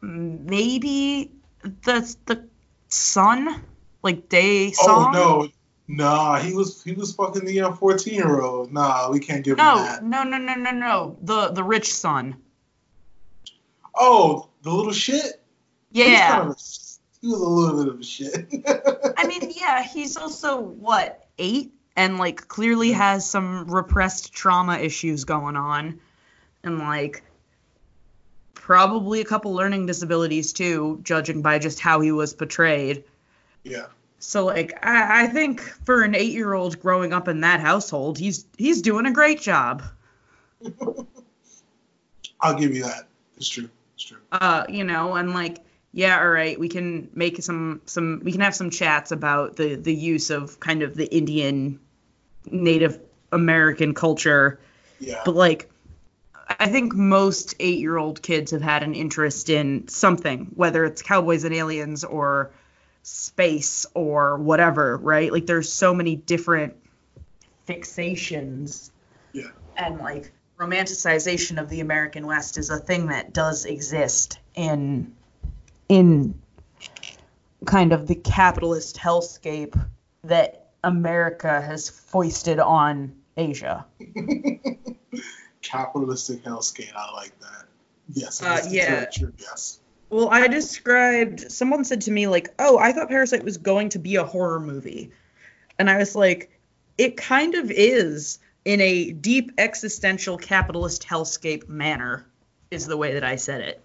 maybe 0.00 1.32
the 1.62 2.16
the 2.26 2.44
son 2.88 3.62
like 4.02 4.28
Da-song? 4.28 5.14
Oh 5.14 5.48
no, 5.48 5.48
nah. 5.88 6.38
He 6.38 6.54
was 6.54 6.82
he 6.82 6.92
was 6.92 7.14
fucking 7.14 7.44
the 7.44 7.60
uh, 7.60 7.72
fourteen 7.72 8.14
year 8.14 8.40
old. 8.40 8.72
Nah, 8.72 9.10
we 9.10 9.20
can't 9.20 9.44
give 9.44 9.58
him 9.58 9.64
no 9.64 9.76
that. 9.76 10.04
no 10.04 10.22
no 10.22 10.38
no 10.38 10.54
no 10.54 10.70
no 10.70 11.16
the 11.22 11.48
the 11.48 11.62
rich 11.64 11.92
son 11.92 12.36
Oh, 13.94 14.48
the 14.62 14.70
little 14.70 14.92
shit. 14.92 15.42
He 15.92 16.00
was, 16.00 16.08
yeah 16.10 16.28
kind 16.30 16.50
of 16.50 16.56
a, 16.56 16.60
he 17.20 17.28
was 17.28 17.40
a 17.40 17.48
little 17.48 17.84
bit 17.84 17.94
of 17.94 18.00
a 18.00 18.04
shit. 18.04 19.14
I 19.16 19.26
mean, 19.26 19.52
yeah, 19.54 19.82
he's 19.82 20.16
also 20.16 20.60
what 20.60 21.26
eight, 21.38 21.74
and 21.96 22.18
like 22.18 22.48
clearly 22.48 22.92
has 22.92 23.28
some 23.28 23.66
repressed 23.70 24.32
trauma 24.32 24.78
issues 24.78 25.24
going 25.24 25.56
on, 25.56 26.00
and 26.62 26.78
like 26.78 27.24
probably 28.54 29.20
a 29.20 29.24
couple 29.24 29.52
learning 29.54 29.86
disabilities 29.86 30.52
too, 30.52 31.00
judging 31.02 31.42
by 31.42 31.58
just 31.58 31.80
how 31.80 32.00
he 32.00 32.12
was 32.12 32.32
portrayed. 32.32 33.04
Yeah. 33.64 33.86
So 34.18 34.44
like, 34.44 34.72
I, 34.84 35.24
I 35.24 35.26
think 35.28 35.60
for 35.86 36.02
an 36.02 36.14
eight-year-old 36.14 36.80
growing 36.80 37.12
up 37.12 37.26
in 37.28 37.40
that 37.40 37.60
household, 37.60 38.18
he's 38.18 38.44
he's 38.58 38.82
doing 38.82 39.06
a 39.06 39.12
great 39.12 39.40
job. 39.40 39.82
I'll 42.40 42.58
give 42.58 42.74
you 42.74 42.82
that. 42.84 43.06
It's 43.36 43.48
true. 43.48 43.68
It's 43.94 44.04
true. 44.04 44.18
uh, 44.32 44.64
you 44.68 44.84
know, 44.84 45.14
and 45.14 45.32
like, 45.32 45.58
yeah, 45.92 46.18
all 46.20 46.28
right, 46.28 46.58
we 46.58 46.68
can 46.68 47.08
make 47.14 47.42
some 47.42 47.80
some 47.86 48.20
we 48.24 48.32
can 48.32 48.40
have 48.40 48.54
some 48.54 48.70
chats 48.70 49.10
about 49.12 49.56
the 49.56 49.74
the 49.76 49.94
use 49.94 50.30
of 50.30 50.58
kind 50.60 50.82
of 50.82 50.94
the 50.94 51.06
Indian 51.14 51.80
Native 52.46 53.00
American 53.32 53.94
culture, 53.94 54.60
Yeah. 54.98 55.20
but 55.24 55.34
like 55.34 55.70
I 56.58 56.68
think 56.68 56.94
most 56.94 57.56
8-year-old 57.58 58.22
kids 58.22 58.50
have 58.50 58.62
had 58.62 58.82
an 58.82 58.94
interest 58.94 59.50
in 59.50 59.86
something, 59.88 60.50
whether 60.56 60.84
it's 60.84 61.00
cowboys 61.02 61.44
and 61.44 61.54
aliens 61.54 62.02
or 62.04 62.50
space 63.02 63.86
or 63.94 64.36
whatever, 64.38 64.96
right? 64.96 65.32
Like 65.32 65.46
there's 65.46 65.72
so 65.72 65.94
many 65.94 66.16
different 66.16 66.74
fixations 67.68 68.90
Yeah. 69.32 69.48
and 69.76 69.98
like 69.98 70.32
romanticization 70.58 71.60
of 71.60 71.68
the 71.68 71.80
American 71.80 72.26
West 72.26 72.58
is 72.58 72.70
a 72.70 72.78
thing 72.78 73.06
that 73.06 73.32
does 73.32 73.64
exist 73.64 74.38
in 74.54 75.14
in 75.88 76.40
kind 77.66 77.92
of 77.92 78.06
the 78.06 78.14
capitalist 78.14 78.96
hellscape 78.96 79.80
that 80.24 80.68
America 80.84 81.60
has 81.60 81.88
foisted 81.88 82.58
on 82.58 83.14
Asia. 83.36 83.86
Capitalistic 85.62 86.42
hellscape. 86.42 86.94
I 86.94 87.12
like 87.12 87.38
that. 87.40 87.64
Yes. 88.12 88.42
Uh, 88.42 88.60
yeah. 88.68 89.06
Yes. 89.38 89.78
Well, 90.10 90.28
I 90.28 90.48
described 90.48 91.50
someone 91.52 91.84
said 91.84 92.02
to 92.02 92.10
me 92.10 92.26
like, 92.26 92.52
"Oh, 92.58 92.78
I 92.78 92.92
thought 92.92 93.08
Parasite 93.08 93.44
was 93.44 93.56
going 93.56 93.90
to 93.90 93.98
be 93.98 94.16
a 94.16 94.24
horror 94.24 94.60
movie." 94.60 95.12
And 95.78 95.88
I 95.88 95.98
was 95.98 96.16
like, 96.16 96.50
"It 96.98 97.16
kind 97.16 97.54
of 97.54 97.70
is 97.70 98.40
in 98.64 98.80
a 98.80 99.12
deep 99.12 99.52
existential 99.56 100.36
capitalist 100.36 101.06
hellscape 101.06 101.68
manner." 101.68 102.26
Is 102.70 102.86
the 102.86 102.96
way 102.96 103.14
that 103.14 103.24
I 103.24 103.34
said 103.34 103.62
it. 103.62 103.82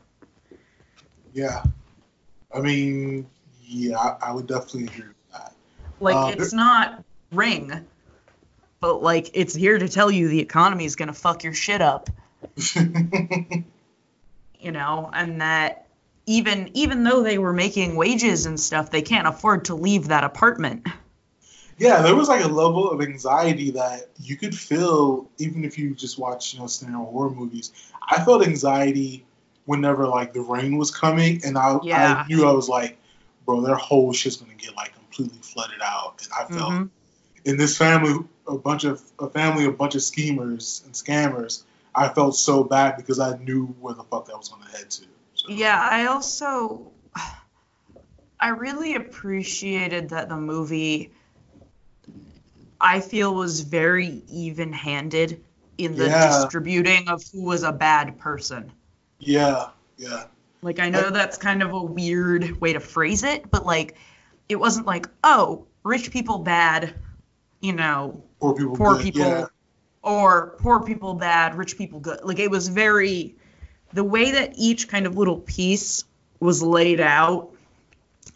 Yeah. 1.34 1.64
I 2.54 2.62
mean, 2.62 3.28
yeah, 3.64 3.98
I, 3.98 4.30
I 4.30 4.32
would 4.32 4.48
definitely 4.48 4.84
agree 4.84 5.08
with 5.08 5.32
that. 5.32 5.54
Like 6.00 6.16
Uh, 6.16 6.36
it's 6.38 6.54
not 6.54 7.04
Ring, 7.32 7.86
but 8.80 9.02
like 9.02 9.32
it's 9.34 9.56
here 9.56 9.78
to 9.78 9.90
tell 9.90 10.12
you 10.12 10.28
the 10.28 10.40
economy 10.40 10.86
is 10.86 10.96
going 10.96 11.08
to 11.08 11.14
fuck 11.14 11.44
your 11.44 11.54
shit 11.54 11.82
up, 11.82 12.10
you 14.60 14.72
know, 14.72 15.10
and 15.14 15.42
that 15.42 15.85
even 16.26 16.70
even 16.74 17.04
though 17.04 17.24
they 17.24 17.38
were 17.38 17.54
making 17.54 17.96
wages 17.96 18.46
and 18.46 18.60
stuff, 18.60 18.92
they 18.92 19.02
can't 19.02 19.28
afford 19.28 19.66
to 19.66 19.76
leave 19.76 20.08
that 20.08 20.24
apartment. 20.24 20.88
yeah, 21.78 22.02
there 22.02 22.16
was 22.16 22.28
like 22.30 22.44
a 22.44 22.48
level 22.48 22.90
of 22.90 23.02
anxiety 23.02 23.72
that 23.72 24.10
you 24.22 24.38
could 24.38 24.56
feel 24.58 25.30
even 25.38 25.64
if 25.64 25.78
you 25.78 25.94
just 25.94 26.18
watch, 26.18 26.54
you 26.54 26.60
know, 26.60 26.68
standard 26.68 26.98
horror 26.98 27.30
movies. 27.30 27.72
I 28.08 28.24
felt 28.24 28.46
anxiety 28.46 29.26
whenever 29.66 30.08
like 30.08 30.34
the 30.34 30.42
rain 30.42 30.78
was 30.78 30.92
coming, 30.92 31.42
and 31.44 31.58
I, 31.58 31.78
Yeah. 31.84 32.24
I 32.24 32.28
knew 32.28 32.48
I 32.48 32.52
was 32.54 32.70
like, 32.70 32.98
bro, 33.46 33.62
their 33.62 33.76
whole 33.76 34.14
shit's 34.14 34.38
gonna 34.38 34.54
get 34.56 34.76
like 34.76 34.94
completely 34.94 35.40
flooded 35.42 35.82
out, 35.82 36.22
and 36.24 36.32
I 36.34 36.52
felt 36.54 36.72
Mhm. 36.74 36.90
in 37.46 37.58
this 37.58 37.78
family, 37.78 38.16
a 38.48 38.58
bunch 38.58 38.84
of 38.84 39.02
a 39.20 39.30
family, 39.30 39.66
a 39.66 39.72
bunch 39.72 39.96
of 39.96 40.02
schemers 40.04 40.82
and 40.86 40.94
scammers. 40.94 41.64
I 41.94 42.10
felt 42.10 42.36
so 42.36 42.64
bad 42.64 42.98
because 42.98 43.20
I 43.20 43.38
knew 43.38 43.68
where 43.80 43.94
the 43.94 44.04
fuck 44.04 44.26
that 44.28 44.38
was 44.38 44.50
gonna 44.50 44.70
head 44.70 44.90
to. 44.92 45.06
Yeah, 45.48 45.88
I 45.92 46.06
also 46.08 46.92
I 48.40 48.50
really 48.50 48.96
appreciated 48.96 50.10
that 50.10 50.30
the 50.30 50.38
movie 50.38 51.12
I 52.80 53.02
feel 53.02 53.36
was 53.36 53.60
very 53.62 54.24
even-handed 54.30 55.44
in 55.78 55.98
the 55.98 56.10
Yeah. 56.10 56.10
distributing 56.10 57.10
of 57.10 57.22
who 57.34 57.42
was 57.44 57.64
a 57.64 57.74
bad 57.74 58.18
person. 58.18 58.72
Yeah, 59.20 59.72
yeah. 59.98 60.28
Like 60.62 60.80
I 60.80 60.90
know 60.90 61.10
that's 61.12 61.38
kind 61.38 61.62
of 61.62 61.74
a 61.74 61.82
weird 61.82 62.60
way 62.60 62.74
to 62.74 62.80
phrase 62.80 63.24
it, 63.24 63.50
but 63.52 63.66
like 63.66 63.96
it 64.50 64.56
wasn't 64.58 64.88
like, 64.88 65.08
oh, 65.24 65.66
rich 65.84 66.12
people 66.12 66.40
bad, 66.40 66.94
you 67.62 67.74
know, 67.74 68.24
Poor 68.40 68.56
people. 68.56 68.76
poor 68.76 68.96
good, 68.96 69.04
people 69.04 69.26
Yeah. 69.30 69.48
or 70.04 70.56
poor 70.60 70.82
people 70.82 71.14
bad, 71.16 71.56
rich 71.56 71.78
people 71.78 72.00
good. 72.00 72.20
Like 72.24 72.40
it 72.40 72.52
was 72.52 72.68
very 72.70 73.36
the 73.96 74.04
way 74.04 74.32
that 74.32 74.54
each 74.58 74.88
kind 74.88 75.08
of 75.08 75.18
little 75.18 75.40
piece 75.40 76.04
was 76.40 76.62
laid 76.62 77.00
out 77.00 77.50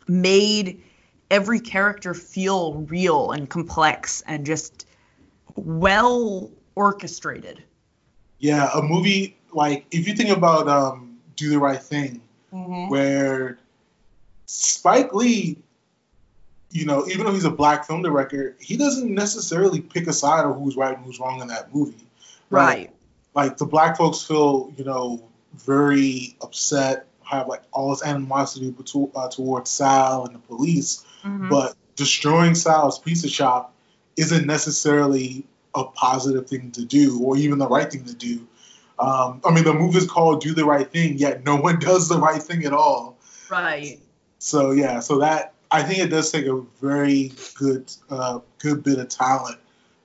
made 0.07 0.81
every 1.29 1.59
character 1.59 2.13
feel 2.13 2.73
real 2.73 3.31
and 3.31 3.49
complex 3.49 4.23
and 4.25 4.45
just 4.45 4.87
well 5.55 6.49
orchestrated. 6.75 7.61
Yeah, 8.39 8.69
a 8.73 8.81
movie 8.81 9.35
like 9.53 9.85
if 9.91 10.07
you 10.07 10.15
think 10.15 10.29
about 10.29 10.67
um, 10.67 11.17
Do 11.35 11.49
the 11.49 11.59
Right 11.59 11.81
Thing, 11.81 12.21
Mm-hmm. 12.51 12.89
where 12.89 13.59
Spike 14.47 15.13
Lee, 15.13 15.59
you 16.71 16.85
know, 16.87 17.05
even 17.07 17.27
though 17.27 17.33
he's 17.33 17.45
a 17.45 17.51
black 17.51 17.85
film 17.85 18.01
director, 18.01 18.55
he 18.59 18.75
doesn't 18.75 19.13
necessarily 19.13 19.81
pick 19.81 20.07
a 20.07 20.13
side 20.13 20.45
of 20.45 20.55
who's 20.55 20.75
right 20.75 20.95
and 20.95 21.05
who's 21.05 21.19
wrong 21.19 21.41
in 21.41 21.47
that 21.49 21.71
movie. 21.75 22.07
Right. 22.49 22.91
Like 23.35 23.57
the 23.57 23.67
black 23.67 23.97
folks 23.97 24.23
feel, 24.23 24.73
you 24.77 24.83
know, 24.83 25.28
very 25.53 26.35
upset, 26.41 27.07
have 27.23 27.47
like 27.47 27.61
all 27.71 27.91
this 27.91 28.03
animosity 28.03 28.71
beto- 28.71 29.11
uh, 29.15 29.29
towards 29.29 29.69
Sal 29.69 30.25
and 30.25 30.35
the 30.35 30.39
police, 30.39 31.03
Mhm. 31.23 31.49
but 31.49 31.75
destroying 31.95 32.55
Sal's 32.55 32.99
pizza 32.99 33.27
shop 33.27 33.73
isn't 34.15 34.45
necessarily 34.45 35.45
a 35.75 35.83
positive 35.83 36.47
thing 36.47 36.71
to 36.71 36.83
do 36.83 37.19
or 37.21 37.37
even 37.37 37.59
the 37.59 37.67
right 37.67 37.91
thing 37.91 38.03
to 38.05 38.13
do. 38.13 38.47
Um, 38.97 39.41
I 39.45 39.51
mean, 39.51 39.63
the 39.63 39.73
movie 39.73 39.97
is 39.97 40.07
called 40.09 40.41
"Do 40.41 40.53
the 40.53 40.65
Right 40.65 40.91
Thing," 40.91 41.17
yet 41.17 41.45
no 41.45 41.55
one 41.55 41.79
does 41.79 42.09
the 42.09 42.17
right 42.17 42.41
thing 42.41 42.65
at 42.65 42.73
all. 42.73 43.17
Right. 43.49 43.99
So 44.39 44.71
yeah, 44.71 44.99
so 44.99 45.19
that 45.19 45.53
I 45.71 45.83
think 45.83 45.99
it 45.99 46.07
does 46.09 46.31
take 46.31 46.47
a 46.47 46.61
very 46.81 47.31
good, 47.55 47.91
uh, 48.09 48.39
good 48.57 48.83
bit 48.83 48.97
of 48.97 49.07
talent 49.09 49.57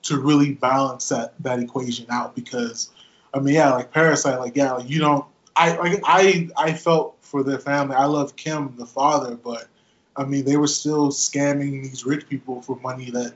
to 0.03 0.19
really 0.19 0.53
balance 0.53 1.09
that 1.09 1.33
that 1.41 1.59
equation 1.59 2.05
out. 2.09 2.35
Because 2.35 2.89
I 3.33 3.39
mean, 3.39 3.55
yeah, 3.55 3.73
like 3.73 3.91
Parasite, 3.91 4.39
like 4.39 4.55
yeah, 4.55 4.73
like 4.73 4.89
you 4.89 4.99
don't. 4.99 5.25
I 5.55 5.99
I 6.03 6.49
I 6.57 6.73
felt 6.73 7.17
for 7.21 7.43
their 7.43 7.59
family. 7.59 7.95
I 7.95 8.05
love 8.05 8.35
Kim, 8.35 8.75
the 8.77 8.85
father, 8.85 9.35
but 9.35 9.67
I 10.15 10.25
mean, 10.25 10.45
they 10.45 10.57
were 10.57 10.67
still 10.67 11.09
scamming 11.09 11.83
these 11.83 12.05
rich 12.05 12.27
people 12.29 12.61
for 12.61 12.77
money 12.77 13.11
that. 13.11 13.33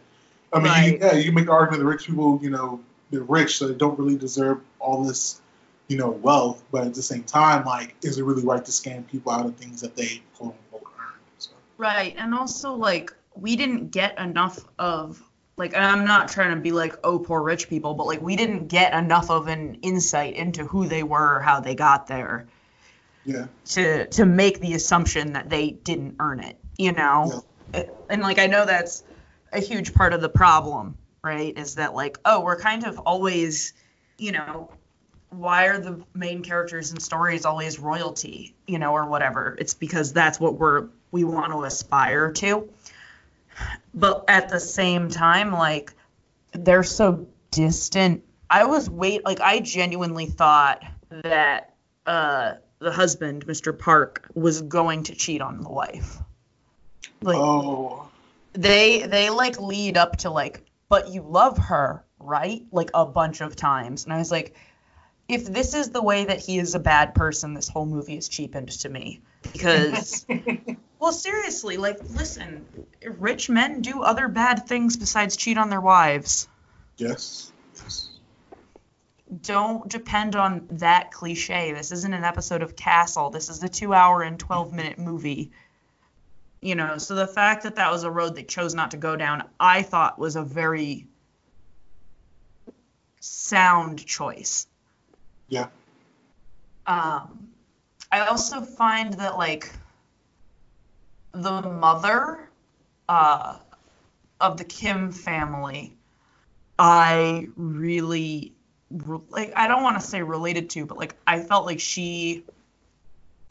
I 0.52 0.60
mean, 0.60 0.94
you, 0.94 0.98
yeah, 1.00 1.14
you 1.14 1.32
make 1.32 1.44
an 1.44 1.50
argument 1.50 1.82
the 1.82 1.86
rich 1.86 2.08
people, 2.08 2.40
you 2.42 2.50
know, 2.50 2.80
they're 3.12 3.22
rich, 3.22 3.58
so 3.58 3.68
they 3.68 3.76
don't 3.76 4.00
really 4.00 4.18
deserve 4.18 4.60
all 4.80 5.04
this, 5.04 5.42
you 5.88 5.98
know, 5.98 6.10
wealth. 6.10 6.64
But 6.72 6.86
at 6.86 6.96
the 6.96 7.04
same 7.04 7.24
time, 7.24 7.66
like, 7.66 7.96
is 8.02 8.18
it 8.18 8.24
really 8.24 8.44
right 8.44 8.64
to 8.66 8.72
scam 8.72 9.08
people 9.08 9.32
out 9.32 9.46
of 9.46 9.56
things 9.58 9.82
that 9.82 9.96
they 9.96 10.24
quote 10.36 10.56
unquote 10.56 10.92
earned? 10.98 11.20
So, 11.38 11.52
Right. 11.78 12.16
And 12.18 12.34
also 12.34 12.74
like 12.74 13.14
we 13.36 13.56
didn't 13.56 13.92
get 13.92 14.18
enough 14.18 14.66
of 14.80 15.22
like 15.60 15.76
and 15.76 15.84
I'm 15.84 16.06
not 16.06 16.30
trying 16.30 16.56
to 16.56 16.62
be 16.62 16.72
like 16.72 16.96
oh 17.04 17.20
poor 17.20 17.44
rich 17.44 17.70
people, 17.70 17.94
but 17.94 18.08
like 18.08 18.22
we 18.22 18.36
didn't 18.36 18.70
get 18.70 18.94
enough 18.94 19.30
of 19.30 19.48
an 19.48 19.76
insight 19.82 20.36
into 20.36 20.64
who 20.64 20.88
they 20.88 21.04
were 21.04 21.36
or 21.36 21.40
how 21.42 21.60
they 21.60 21.76
got 21.76 22.08
there 22.08 22.48
yeah, 23.26 23.48
to 23.66 24.08
to 24.08 24.26
make 24.26 24.62
the 24.62 24.74
assumption 24.74 25.34
that 25.34 25.50
they 25.50 25.72
didn't 25.72 26.16
earn 26.20 26.40
it, 26.40 26.58
you 26.78 26.94
know? 26.94 27.44
And 28.10 28.22
like 28.22 28.40
I 28.40 28.48
know 28.48 28.66
that's 28.66 29.04
a 29.52 29.60
huge 29.60 29.94
part 29.94 30.14
of 30.14 30.22
the 30.22 30.30
problem, 30.30 30.98
right? 31.22 31.56
Is 31.56 31.76
that 31.76 31.94
like 31.94 32.18
oh, 32.24 32.40
we're 32.40 32.60
kind 32.60 32.86
of 32.86 32.98
always, 33.00 33.74
you 34.18 34.32
know, 34.32 34.72
why 35.30 35.66
are 35.66 35.80
the 35.80 36.02
main 36.14 36.42
characters 36.42 36.94
in 36.94 37.02
stories 37.02 37.46
always 37.46 37.80
royalty, 37.80 38.56
you 38.66 38.80
know, 38.80 38.94
or 38.94 39.06
whatever? 39.06 39.58
It's 39.60 39.74
because 39.74 40.14
that's 40.14 40.40
what 40.40 40.56
we're 40.56 40.88
we 41.12 41.26
want 41.26 41.52
to 41.52 41.64
aspire 41.64 42.32
to. 42.32 42.70
But 43.94 44.26
at 44.28 44.50
the 44.50 44.60
same 44.60 45.10
time, 45.10 45.52
like 45.52 45.94
they're 46.54 46.84
so 46.84 47.28
distant. 47.52 48.24
I 48.50 48.66
was 48.66 48.90
wait 48.90 49.26
like 49.26 49.42
I 49.42 49.60
genuinely 49.60 50.26
thought 50.26 50.84
that 51.10 51.76
uh 52.06 52.54
the 52.80 52.92
husband, 52.92 53.46
Mr. 53.46 53.78
Park, 53.78 54.30
was 54.34 54.62
going 54.62 55.04
to 55.04 55.16
cheat 55.16 55.42
on 55.42 55.62
the 55.62 55.70
wife. 55.70 56.18
Like 57.22 57.38
oh, 57.38 58.10
they 58.54 59.04
they 59.04 59.30
like 59.30 59.60
lead 59.60 59.98
up 59.98 60.18
to 60.18 60.30
like 60.30 60.64
but 60.88 61.10
you 61.10 61.22
love 61.22 61.58
her 61.58 62.04
right 62.20 62.64
like 62.72 62.90
a 62.94 63.06
bunch 63.06 63.42
of 63.42 63.56
times 63.56 64.04
and 64.04 64.14
i 64.14 64.18
was 64.18 64.32
like 64.32 64.56
if 65.28 65.46
this 65.46 65.74
is 65.74 65.92
the 65.92 66.02
way 66.02 66.26
that 66.26 66.40
he 66.40 66.58
is 66.58 66.76
a 66.76 66.80
bad 66.80 67.14
person 67.14 67.54
this 67.54 67.70
whole 67.70 67.86
movie 67.86 68.18
is 68.18 68.28
cheapened 68.28 68.70
to 68.70 68.90
me 68.90 69.22
because 69.44 70.26
well 71.00 71.12
seriously 71.14 71.78
like 71.78 71.98
listen 72.10 72.66
rich 73.18 73.50
men 73.50 73.82
do 73.82 74.04
other 74.04 74.28
bad 74.28 74.68
things 74.68 74.98
besides 74.98 75.38
cheat 75.38 75.58
on 75.58 75.70
their 75.70 75.82
wives. 75.82 76.48
Yes, 76.98 77.52
yes, 77.76 78.10
don't 79.42 79.88
depend 79.88 80.36
on 80.36 80.68
that 80.72 81.12
cliche. 81.12 81.72
This 81.72 81.92
isn't 81.92 82.14
an 82.14 82.26
episode 82.26 82.62
of 82.62 82.76
castle. 82.76 83.30
This 83.30 83.50
is 83.50 83.64
a 83.64 83.70
two 83.70 83.94
hour 83.94 84.22
and 84.22 84.38
12 84.38 84.74
minute 84.74 85.00
movie. 85.00 85.52
You 86.62 86.76
know 86.76 86.98
so 86.98 87.16
the 87.16 87.28
fact 87.28 87.64
that 87.64 87.78
that 87.78 87.92
was 87.92 88.04
a 88.04 88.12
road 88.12 88.36
they 88.36 88.44
chose 88.44 88.76
not 88.76 88.92
to 88.92 88.98
go 88.98 89.16
down 89.16 89.44
i 89.60 89.82
thought 89.82 90.20
was 90.20 90.36
a 90.36 90.44
very 90.44 91.08
sound 93.22 94.06
choice. 94.06 94.68
Yeah, 95.48 95.68
um 96.86 97.48
i 98.12 98.20
also 98.28 98.62
find 98.62 99.14
that 99.14 99.38
like 99.38 99.72
the 101.32 101.62
mother 101.62 102.50
uh 103.08 103.58
of 104.42 104.58
the 104.58 104.64
kim 104.64 105.12
family 105.12 105.96
i 106.78 107.48
really 107.56 108.54
like 109.30 109.52
i 109.56 109.68
don't 109.68 109.84
want 109.84 110.00
to 110.00 110.06
say 110.06 110.22
related 110.22 110.70
to 110.70 110.86
but 110.86 110.98
like 110.98 111.16
i 111.28 111.40
felt 111.40 111.66
like 111.66 111.80
she 111.80 112.44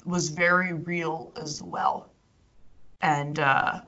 was 0.08 0.30
very 0.30 0.72
real 0.72 1.32
as 1.36 1.62
well. 1.62 2.08
And 3.00 3.38
uh 3.38 3.82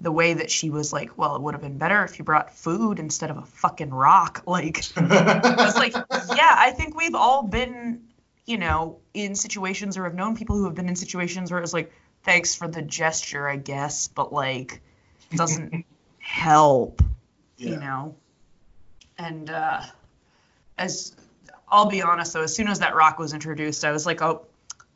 the 0.00 0.12
way 0.12 0.34
that 0.34 0.50
she 0.50 0.68
was 0.68 0.92
like 0.92 1.16
well 1.16 1.34
it 1.36 1.40
would 1.42 1.54
have 1.54 1.62
been 1.62 1.78
better 1.78 2.04
if 2.04 2.18
you 2.18 2.24
brought 2.24 2.54
food 2.54 2.98
instead 2.98 3.30
of 3.30 3.38
a 3.38 3.42
fucking 3.42 3.90
rock 3.90 4.42
like 4.46 4.84
I 4.98 5.54
was 5.56 5.76
like, 5.76 5.94
yeah, 5.94 6.54
I 6.56 6.72
think 6.76 6.96
we've 6.96 7.14
all 7.14 7.42
been, 7.44 8.02
you 8.44 8.58
know, 8.58 8.98
in 9.14 9.34
situations 9.34 9.96
or 9.96 10.04
have 10.04 10.14
known 10.14 10.36
people 10.36 10.56
who 10.56 10.64
have 10.64 10.74
been 10.74 10.88
in 10.88 10.96
situations 10.96 11.50
where 11.50 11.62
it's 11.62 11.72
like, 11.72 11.90
thanks 12.24 12.54
for 12.54 12.68
the 12.68 12.82
gesture, 12.82 13.48
I 13.48 13.56
guess, 13.56 14.08
but 14.08 14.32
like, 14.32 14.80
it 15.30 15.36
doesn't 15.36 15.84
help, 16.18 17.02
you 17.56 17.76
know? 17.76 18.16
And 19.18 19.48
uh, 19.50 19.82
as 20.78 21.14
I'll 21.68 21.86
be 21.88 22.02
honest 22.02 22.32
though, 22.32 22.42
as 22.42 22.54
soon 22.54 22.68
as 22.68 22.80
that 22.80 22.94
rock 22.94 23.18
was 23.18 23.32
introduced, 23.32 23.84
I 23.84 23.92
was 23.92 24.06
like, 24.06 24.22
oh, 24.22 24.46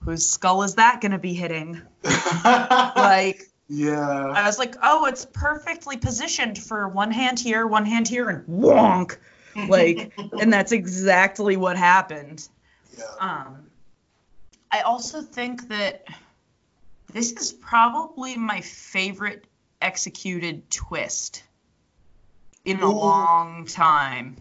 whose 0.00 0.26
skull 0.26 0.62
is 0.62 0.74
that 0.76 1.00
going 1.00 1.12
to 1.12 1.18
be 1.18 1.34
hitting? 1.34 1.82
Like, 2.44 3.48
yeah, 3.68 4.28
I 4.28 4.46
was 4.46 4.58
like, 4.58 4.74
oh, 4.82 5.06
it's 5.06 5.26
perfectly 5.26 5.96
positioned 5.96 6.56
for 6.58 6.88
one 6.88 7.10
hand 7.10 7.38
here, 7.38 7.66
one 7.66 7.84
hand 7.84 8.08
here, 8.08 8.28
and 8.28 8.46
wonk. 8.46 9.18
Like, 9.68 10.12
and 10.40 10.52
that's 10.52 10.72
exactly 10.72 11.56
what 11.56 11.76
happened. 11.76 12.48
yeah, 12.96 13.04
Um, 13.20 13.66
I 14.70 14.80
also 14.80 15.20
think 15.20 15.68
that 15.68 16.06
this 17.12 17.32
is 17.32 17.52
probably 17.52 18.36
my 18.36 18.60
favorite 18.60 19.46
executed 19.80 20.70
twist 20.70 21.44
in 22.64 22.80
a 22.80 22.90
long 22.90 23.64
time. 23.66 24.36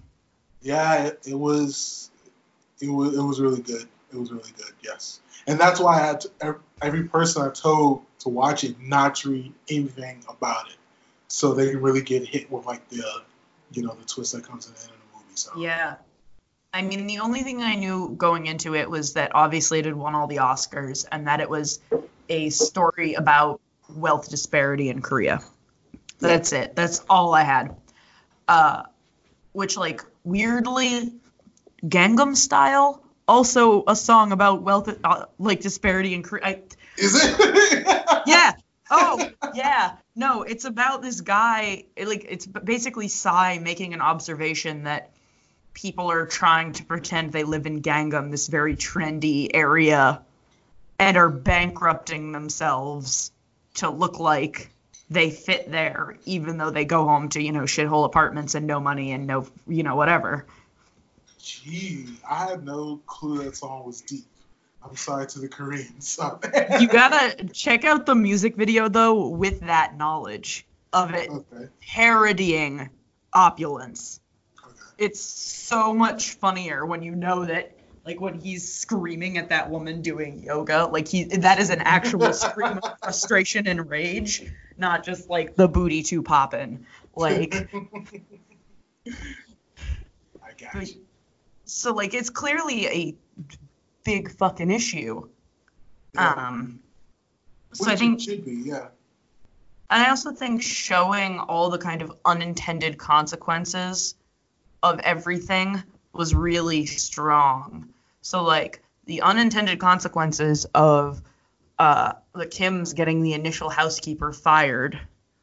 yeah. 0.62 1.06
It, 1.06 1.28
it 1.28 1.36
was, 1.36 2.12
it 2.82 2.90
was, 2.90 3.16
it 3.16 3.22
was 3.22 3.40
really 3.40 3.62
good. 3.62 3.88
It 4.12 4.18
was 4.18 4.32
really 4.32 4.52
good. 4.58 4.72
Yes, 4.84 5.20
and 5.48 5.60
that's 5.60 5.80
why 5.80 6.02
I 6.02 6.06
had 6.06 6.22
to, 6.22 6.56
every 6.82 7.04
person 7.04 7.42
I 7.42 7.50
told 7.50 8.04
to 8.20 8.30
watch 8.30 8.64
it 8.64 8.80
not 8.80 9.16
to 9.16 9.32
read 9.32 9.54
anything 9.70 10.24
about 10.30 10.70
it, 10.70 10.78
so 11.28 11.54
they 11.54 11.70
can 11.70 11.82
really 11.82 12.02
get 12.02 12.28
hit 12.28 12.52
with 12.52 12.66
like 12.66 12.88
the, 12.90 13.04
you 13.72 13.84
know, 13.84 13.94
the 13.94 14.06
twist 14.06 14.34
that 14.34 14.44
comes 14.44 14.68
in 14.68 14.74
the 14.74 14.80
end 14.80 14.92
of 14.92 14.98
the 14.98 15.18
movie. 15.18 15.36
So 15.36 15.52
Yeah. 15.58 15.96
I 16.74 16.82
mean, 16.82 17.08
the 17.08 17.20
only 17.20 17.42
thing 17.42 17.64
I 17.64 17.76
knew 17.76 18.14
going 18.18 18.46
into 18.46 18.76
it 18.76 18.90
was 18.90 19.14
that 19.14 19.34
obviously 19.34 19.80
it 19.80 19.86
had 19.86 19.96
won 19.96 20.16
all 20.16 20.28
the 20.28 20.38
Oscars 20.38 21.06
and 21.12 21.28
that 21.28 21.40
it 21.40 21.50
was 21.50 21.80
a 22.30 22.50
story 22.50 23.14
about 23.14 23.62
wealth 23.90 24.30
disparity 24.30 24.90
in 24.90 25.02
Korea. 25.02 25.42
That's 26.20 26.52
it. 26.52 26.76
That's 26.76 27.04
all 27.10 27.34
I 27.34 27.44
had. 27.44 27.76
Uh, 28.48 28.84
which, 29.54 29.78
like, 29.78 30.04
weirdly, 30.24 31.14
Gangnam 31.84 32.36
Style, 32.36 33.04
also 33.28 33.84
a 33.88 33.96
song 33.96 34.32
about 34.32 34.62
wealth, 34.64 34.90
uh, 35.04 35.26
like, 35.38 35.62
disparity 35.62 36.14
in 36.14 36.24
Korea. 36.24 36.46
I, 36.46 36.62
is 36.98 37.14
it? 37.16 37.96
yeah. 38.28 38.54
Oh, 38.90 39.30
yeah. 39.54 39.98
No, 40.16 40.44
it's 40.44 40.66
about 40.66 41.02
this 41.02 41.22
guy. 41.22 41.86
it, 41.96 42.08
like, 42.08 42.26
it's 42.28 42.46
basically 42.46 43.10
Psy 43.10 43.60
making 43.60 43.94
an 43.94 44.02
observation 44.02 44.84
that 44.84 45.12
people 45.74 46.10
are 46.12 46.26
trying 46.26 46.72
to 46.74 46.84
pretend 46.84 47.32
they 47.32 47.44
live 47.44 47.68
in 47.68 47.82
Gangnam, 47.82 48.32
this 48.32 48.48
very 48.48 48.76
trendy 48.76 49.52
area, 49.54 50.24
and 51.00 51.18
are 51.18 51.30
bankrupting 51.30 52.32
themselves 52.32 53.32
to 53.76 53.90
look 53.90 54.20
like 54.20 54.70
they 55.10 55.30
fit 55.30 55.72
there, 55.72 56.18
even 56.26 56.58
though 56.58 56.72
they 56.72 56.86
go 56.86 57.06
home 57.06 57.30
to, 57.30 57.42
you 57.42 57.52
know, 57.52 57.62
shithole 57.62 58.06
apartments 58.06 58.56
and 58.56 58.68
no 58.68 58.80
money 58.80 59.12
and 59.12 59.28
no, 59.28 59.48
you 59.68 59.84
know, 59.84 59.96
whatever. 59.96 60.46
Gee, 61.40 62.08
I 62.30 62.48
had 62.48 62.66
no 62.66 63.00
clue 63.06 63.44
that 63.44 63.56
song 63.56 63.86
was 63.86 64.02
deep. 64.02 64.26
I'm 64.84 64.96
sorry 64.96 65.28
to 65.28 65.40
the 65.40 65.48
Koreans. 65.48 66.20
you 66.80 66.88
gotta 66.88 67.46
check 67.54 67.84
out 67.86 68.06
the 68.06 68.16
music 68.16 68.56
video 68.56 68.90
though 68.90 69.28
with 69.30 69.62
that 69.62 69.98
knowledge 69.98 70.66
of 70.94 71.14
it 71.14 71.30
Okay. 71.30 71.68
parodying 71.82 72.90
opulence. 73.34 74.20
Okay. 74.66 74.76
It's 74.98 75.22
so 75.22 75.94
much 75.94 76.34
funnier 76.34 76.86
when 76.86 77.02
you 77.04 77.16
know 77.16 77.46
that 77.46 77.77
like 78.08 78.22
when 78.22 78.40
he's 78.40 78.74
screaming 78.74 79.38
at 79.38 79.50
that 79.50 79.70
woman 79.70 80.02
doing 80.02 80.42
yoga, 80.42 80.86
like 80.86 81.10
he 81.10 81.26
that 81.26 81.60
is 81.60 81.70
an 81.70 81.82
actual 81.82 82.32
scream 82.46 82.80
of 82.82 82.98
frustration 83.04 83.68
and 83.68 83.90
rage, 83.90 84.50
not 84.78 85.04
just 85.04 85.30
like 85.30 85.58
the 85.58 85.68
booty 85.68 86.02
too 86.02 86.24
popping 86.24 86.86
Like 87.16 87.54
I 89.06 89.12
got 90.58 90.88
you. 90.88 91.02
so 91.66 91.94
like 91.94 92.14
it's 92.14 92.30
clearly 92.30 92.88
a 92.88 93.16
big 94.06 94.32
fucking 94.32 94.72
issue. 94.72 95.28
Yeah. 96.16 96.32
Um 96.32 96.80
so 97.74 97.84
Which 97.84 97.94
I 97.94 97.96
think 97.98 98.20
it 98.20 98.24
should 98.24 98.46
be, 98.46 98.54
yeah. 98.54 98.88
And 99.90 100.02
I 100.02 100.10
also 100.10 100.32
think 100.32 100.62
showing 100.62 101.40
all 101.40 101.70
the 101.70 101.78
kind 101.78 102.02
of 102.02 102.14
unintended 102.24 102.98
consequences 102.98 104.16
of 104.82 105.00
everything 105.00 105.84
was 106.14 106.34
really 106.34 106.86
strong. 106.86 107.90
So, 108.28 108.44
like, 108.44 108.84
the 109.06 109.22
unintended 109.22 109.80
consequences 109.80 110.66
of 110.76 111.22
uh, 111.80 112.12
the 112.34 112.46
Kims 112.46 112.94
getting 112.94 113.22
the 113.22 113.32
initial 113.32 113.70
housekeeper 113.70 114.34
fired 114.34 115.00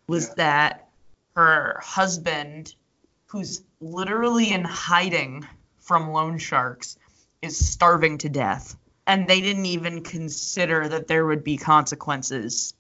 was 0.07 0.29
Yeah. 0.29 0.35
that 0.35 0.89
her 1.35 1.81
husband, 1.83 2.75
who's 3.25 3.63
literally 3.81 4.53
in 4.53 4.65
hiding 4.65 5.49
from 5.79 6.11
loan 6.11 6.37
sharks, 6.37 6.99
is 7.41 7.57
starving 7.57 8.19
to 8.19 8.29
death. 8.29 8.77
And 9.07 9.27
they 9.27 9.41
didn't 9.41 9.65
even 9.65 10.03
consider 10.03 10.87
that 10.87 11.09
there 11.09 11.25
would 11.25 11.43
be 11.43 11.57
consequences 11.57 12.75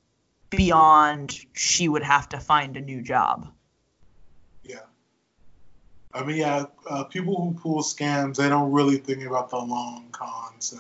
beyond 0.51 1.35
she 1.55 1.89
would 1.89 2.03
have 2.03 2.29
to 2.29 2.41
find 2.41 2.77
a 2.77 2.83
new 2.83 3.01
job. 3.01 3.51
I 6.15 6.23
mean, 6.25 6.37
yeah, 6.37 6.67
uh, 6.89 7.05
people 7.05 7.35
who 7.35 7.59
pull 7.59 7.83
scams, 7.83 8.37
they 8.37 8.49
don't 8.49 8.71
really 8.71 8.99
think 8.99 9.25
about 9.25 9.51
the 9.51 9.57
long 9.57 10.07
con. 10.13 10.53
So, 10.61 10.79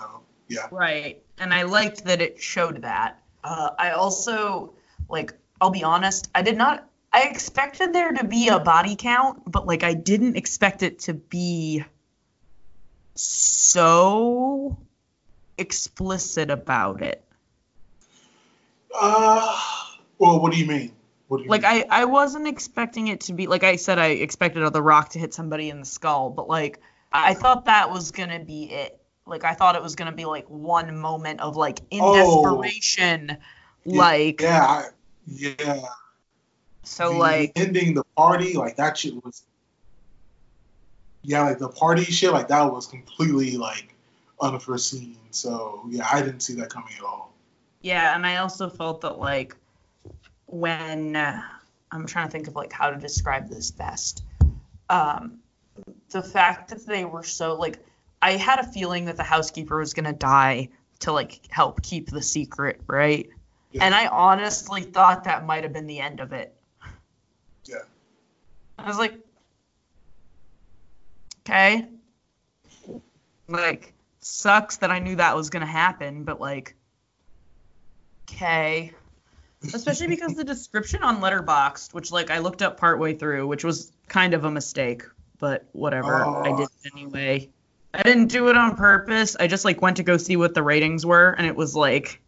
yeah. 0.49 0.68
Right. 0.70 1.23
And 1.38 1.53
I 1.53 1.64
liked 1.64 2.05
that 2.05 2.23
it 2.23 2.40
showed 2.40 2.83
that. 2.83 3.20
Uh, 3.42 3.70
I 3.77 3.90
also, 3.90 4.75
like, 5.09 5.35
I'll 5.61 5.70
be 5.70 5.83
honest, 5.83 6.31
I 6.35 6.42
did 6.42 6.57
not, 6.57 6.88
I 7.12 7.25
expected 7.25 7.92
there 7.92 8.12
to 8.12 8.25
be 8.25 8.49
a 8.49 8.61
body 8.61 8.94
count, 8.94 9.42
but, 9.51 9.66
like, 9.66 9.83
I 9.83 9.94
didn't 9.94 10.37
expect 10.37 10.85
it 10.85 11.01
to 11.01 11.14
be 11.14 11.85
so 13.16 14.79
explicit 15.59 16.51
about 16.51 17.03
it. 17.03 17.25
Uh, 18.97 19.61
well, 20.18 20.40
what 20.40 20.53
do 20.53 20.59
you 20.59 20.66
mean? 20.66 20.92
What 21.28 21.38
do 21.38 21.44
you 21.44 21.50
Like, 21.50 21.62
mean? 21.62 21.84
I, 21.90 22.02
I 22.02 22.04
wasn't 22.04 22.46
expecting 22.48 23.08
it 23.08 23.20
to 23.22 23.32
be, 23.32 23.46
like 23.46 23.64
I 23.64 23.76
said, 23.76 23.98
I 23.98 24.08
expected 24.08 24.70
The 24.72 24.82
Rock 24.82 25.10
to 25.10 25.18
hit 25.18 25.34
somebody 25.34 25.70
in 25.70 25.80
the 25.80 25.87
skull, 25.87 26.30
but, 26.30 26.48
like, 26.48 26.80
I 27.12 27.34
thought 27.34 27.66
that 27.66 27.90
was 27.90 28.10
going 28.10 28.30
to 28.30 28.44
be 28.44 28.64
it. 28.70 29.00
Like, 29.26 29.44
I 29.44 29.54
thought 29.54 29.76
it 29.76 29.82
was 29.82 29.94
going 29.94 30.10
to 30.10 30.16
be, 30.16 30.24
like, 30.26 30.46
one 30.48 30.98
moment 30.98 31.40
of, 31.40 31.56
like, 31.56 31.80
in 31.90 32.00
Oh. 32.04 32.52
desperation, 32.52 33.38
Yeah, 33.84 33.98
like, 33.98 34.40
yeah, 34.40 34.88
yeah. 35.26 35.87
so, 36.82 37.10
the 37.10 37.18
like, 37.18 37.52
ending 37.56 37.94
the 37.94 38.04
party, 38.16 38.54
like 38.54 38.76
that 38.76 38.96
shit 38.98 39.14
was. 39.24 39.44
Yeah, 41.22 41.42
like 41.44 41.58
the 41.58 41.68
party 41.68 42.04
shit, 42.04 42.32
like 42.32 42.48
that 42.48 42.70
was 42.70 42.87
completely 42.87 43.56
like 43.56 43.94
unforeseen. 44.40 45.18
So 45.30 45.82
yeah, 45.88 46.06
I 46.12 46.20
didn't 46.22 46.40
see 46.40 46.54
that 46.56 46.70
coming 46.70 46.92
at 46.98 47.04
all. 47.04 47.32
Yeah, 47.82 48.14
and 48.14 48.26
I 48.26 48.37
also 48.37 48.68
felt 48.68 49.02
that 49.02 49.18
like 49.18 49.56
when 50.54 51.16
uh, 51.16 51.42
I'm 51.90 52.06
trying 52.06 52.28
to 52.28 52.30
think 52.30 52.46
of 52.46 52.54
like 52.54 52.72
how 52.72 52.90
to 52.90 52.96
describe 52.96 53.48
this 53.48 53.72
best. 53.72 54.22
Um, 54.88 55.40
the 56.10 56.22
fact 56.22 56.70
that 56.70 56.86
they 56.86 57.04
were 57.04 57.24
so 57.24 57.54
like 57.54 57.84
I 58.22 58.32
had 58.32 58.60
a 58.60 58.64
feeling 58.64 59.06
that 59.06 59.16
the 59.16 59.24
housekeeper 59.24 59.76
was 59.78 59.94
gonna 59.94 60.12
die 60.12 60.68
to 61.00 61.12
like 61.12 61.40
help 61.48 61.82
keep 61.82 62.08
the 62.08 62.22
secret, 62.22 62.80
right? 62.86 63.28
Yeah. 63.72 63.84
And 63.84 63.94
I 63.94 64.06
honestly 64.06 64.82
thought 64.82 65.24
that 65.24 65.44
might 65.44 65.64
have 65.64 65.72
been 65.72 65.88
the 65.88 65.98
end 65.98 66.20
of 66.20 66.32
it. 66.32 66.54
Yeah. 67.64 67.78
I 68.78 68.86
was 68.86 68.96
like, 68.96 69.18
okay. 71.40 71.88
Like, 73.48 73.92
sucks 74.20 74.76
that 74.78 74.92
I 74.92 75.00
knew 75.00 75.16
that 75.16 75.34
was 75.34 75.50
gonna 75.50 75.66
happen, 75.66 76.22
but 76.22 76.40
like, 76.40 76.76
okay. 78.30 78.92
Especially 79.72 80.09
because 80.09 80.35
the 80.35 80.44
description 80.44 81.03
on 81.03 81.20
Letterboxd, 81.20 81.94
which 81.94 82.12
like 82.12 82.31
I 82.31 82.38
looked 82.38 82.62
up 82.62 82.77
partway 82.77 83.14
through, 83.14 83.46
which 83.46 83.64
was 83.64 83.92
kind 84.09 84.35
of 84.35 84.44
a 84.44 84.50
mistake, 84.50 85.05
but 85.38 85.64
whatever. 85.72 86.24
I 86.24 86.50
Oh. 86.50 86.57
did 86.57 86.68
it 86.85 86.92
anyway. 86.94 87.48
I 87.94 88.03
didn't 88.03 88.27
do 88.27 88.48
it 88.48 88.57
on 88.57 88.77
purpose. 88.77 89.37
I 89.38 89.46
just 89.46 89.64
like 89.64 89.81
went 89.81 89.98
to 89.98 90.03
go 90.03 90.16
see 90.16 90.37
what 90.37 90.53
the 90.55 90.62
ratings 90.62 91.07
were, 91.07 91.31
and 91.31 91.46
it 91.46 91.55
was 91.55 91.77
like, 91.77 92.20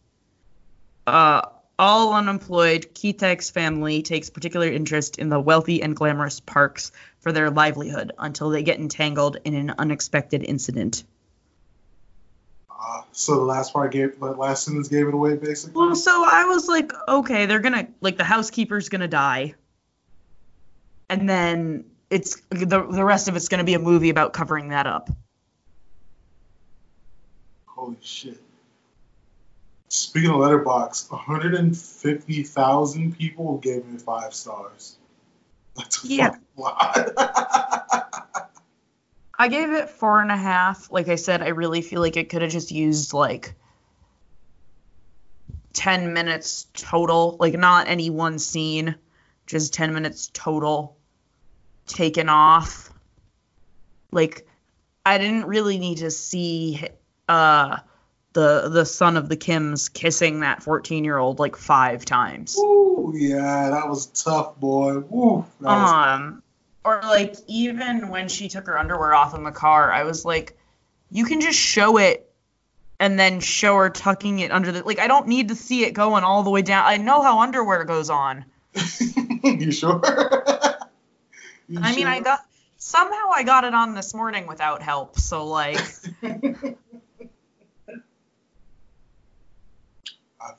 uh, 1.07 1.43
all 1.79 2.15
unemployed 2.15 2.95
Ki-taek's 2.95 3.51
family 3.51 4.01
takes 4.03 4.31
particular 4.31 4.67
interest 4.69 5.19
in 5.19 5.29
the 5.29 5.39
wealthy 5.39 5.83
and 5.83 5.95
glamorous 5.95 6.41
parks 6.41 6.91
for 7.21 7.33
their 7.33 7.51
livelihood 7.51 8.13
until 8.19 8.49
they 8.51 8.63
get 8.63 8.79
entangled 8.79 9.37
in 9.45 9.55
an 9.55 9.75
unexpected 9.79 10.43
incident. 10.43 11.05
Uh, 12.79 13.03
so 13.13 13.37
the 13.37 13.41
last 13.45 13.73
part 13.73 13.91
gave, 13.93 14.21
the 14.21 14.27
last 14.33 14.65
sentence 14.65 14.89
gave 14.89 15.09
it 15.09 15.15
away, 15.15 15.37
basically. 15.37 15.81
Well, 15.81 15.97
so 15.97 16.25
I 16.27 16.45
was 16.45 16.69
like, 16.69 16.93
okay, 17.09 17.47
they're 17.47 17.61
gonna 17.61 17.89
like 18.01 18.17
the 18.19 18.25
housekeeper's 18.25 18.89
gonna 18.91 19.09
die, 19.09 19.55
and 21.09 21.27
then 21.29 21.85
it's 22.11 22.41
the 22.51 22.67
the 22.67 23.05
rest 23.05 23.29
of 23.29 23.37
it's 23.37 23.49
gonna 23.49 23.65
be 23.65 23.75
a 23.75 23.79
movie 23.79 24.11
about 24.11 24.33
covering 24.35 24.69
that 24.69 24.87
up. 24.87 25.09
Holy 27.67 27.97
shit. 28.03 28.41
Speaking 29.89 30.31
of 30.31 30.37
Letterboxd, 30.37 31.11
150,000 31.11 33.17
people 33.17 33.57
gave 33.59 33.85
it 33.95 34.03
five 34.03 34.35
stars. 34.35 34.97
That's 35.77 36.05
a 36.05 36.09
Yeah. 36.09 36.29
fucking 36.31 36.45
lot. 36.57 38.43
I 39.39 39.49
gave 39.49 39.71
it 39.71 39.91
four 39.91 40.21
and 40.21 40.31
a 40.31 40.37
half. 40.37 40.91
Like 40.91 41.09
I 41.09 41.17
said, 41.17 41.43
I 41.43 41.49
really 41.49 41.83
feel 41.83 42.01
like 42.01 42.17
it 42.17 42.29
could 42.29 42.43
have 42.43 42.51
just 42.51 42.71
used 42.71 43.13
like 43.13 43.55
10 45.75 46.13
minutes 46.13 46.67
total. 46.73 47.37
Like, 47.39 47.55
not 47.55 47.89
any 47.89 48.11
one 48.11 48.39
scene, 48.39 48.97
just 49.47 49.75
10 49.75 49.93
minutes 49.93 50.31
total 50.33 50.97
taken 51.87 52.29
off. 52.29 52.91
Like, 54.11 54.47
I 55.05 55.19
didn't 55.19 55.45
really 55.45 55.79
need 55.79 55.99
to 55.99 56.11
see 56.11 56.83
uh, 57.29 57.79
the 58.33 58.69
the 58.69 58.85
son 58.85 59.17
of 59.17 59.29
the 59.29 59.37
Kims 59.37 59.93
kissing 59.93 60.41
that 60.41 60.63
14 60.63 61.05
year 61.05 61.17
old 61.17 61.39
like 61.39 61.57
five 61.57 62.05
times. 62.05 62.59
Ooh, 62.59 63.13
yeah, 63.15 63.71
that 63.71 63.89
was 63.89 64.07
tough, 64.07 64.57
boy. 64.57 64.99
Woo, 64.99 65.45
that 65.61 65.69
was 65.69 65.91
Um, 65.93 66.43
or 66.87 67.01
like 67.03 67.35
even 67.49 68.09
when 68.09 68.29
she 68.29 68.49
took 68.49 68.67
her 68.67 68.79
underwear 68.79 69.13
off 69.13 69.35
in 69.35 69.43
the 69.43 69.51
car, 69.51 69.91
I 69.91 70.05
was 70.05 70.25
like, 70.25 70.57
you 71.11 71.25
can 71.25 71.41
just 71.41 71.59
show 71.59 71.99
it 71.99 72.33
and 73.01 73.19
then 73.19 73.41
show 73.41 73.77
her 73.77 73.91
tucking 73.91 74.39
it 74.39 74.53
under 74.53 74.71
the 74.71 74.85
like. 74.85 75.01
I 75.01 75.09
don't 75.09 75.27
need 75.27 75.49
to 75.49 75.57
see 75.57 75.85
it 75.85 75.93
going 75.93 76.23
all 76.23 76.45
the 76.45 76.51
way 76.51 76.63
down. 76.63 76.85
I 76.87 76.97
know 76.99 77.23
how 77.23 77.41
underwear 77.41 77.85
goes 77.85 78.09
on. 78.09 78.45
you 79.43 79.73
sure? 79.73 80.01
You 81.69 81.81
I 81.83 81.97
mean, 81.97 82.07
I 82.07 82.21
got 82.21 82.47
somehow 82.77 83.31
I 83.35 83.43
got 83.43 83.65
it 83.65 83.75
on 83.75 83.97
this 83.97 84.15
morning 84.15 84.47
without 84.47 84.83
help. 84.83 85.19
So 85.19 85.47
like, 85.47 85.81
I 86.23 86.53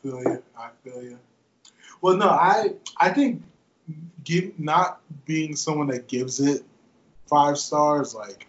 feel 0.04 0.22
you. 0.22 0.44
I 0.60 0.70
feel 0.84 1.02
you. 1.02 1.18
Well, 2.02 2.18
no, 2.18 2.28
I 2.28 2.74
I 2.98 3.12
think 3.12 3.42
give, 4.28 4.60
not 4.60 5.00
being 5.26 5.56
someone 5.56 5.88
that 5.88 6.08
gives 6.08 6.40
it 6.40 6.64
five 7.28 7.58
stars, 7.58 8.14
like 8.14 8.48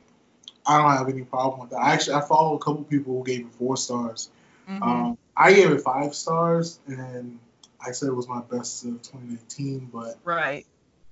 I 0.67 0.79
don't 0.79 0.91
have 0.97 1.09
any 1.09 1.23
problem 1.25 1.61
with 1.61 1.71
that. 1.71 1.79
I 1.79 1.93
actually 1.95 2.15
I 2.17 2.21
follow 2.23 2.57
a 2.57 2.59
couple 2.59 2.85
people 2.85 3.19
who 3.19 3.25
gave 3.25 3.47
it 3.47 3.53
four 3.55 3.77
stars. 3.77 4.31
mhm. 4.69 4.83
Um, 4.83 5.19
I 5.37 5.53
gave 5.53 5.71
it 5.71 5.81
five 5.81 6.15
stars, 6.15 6.81
and 6.87 7.39
I 7.85 7.93
said 7.93 8.09
it 8.09 8.15
was 8.15 8.29
my 8.29 8.41
best 8.43 8.85
of 8.85 9.01
2019. 9.03 9.91
But 9.93 10.19
right. 10.25 10.67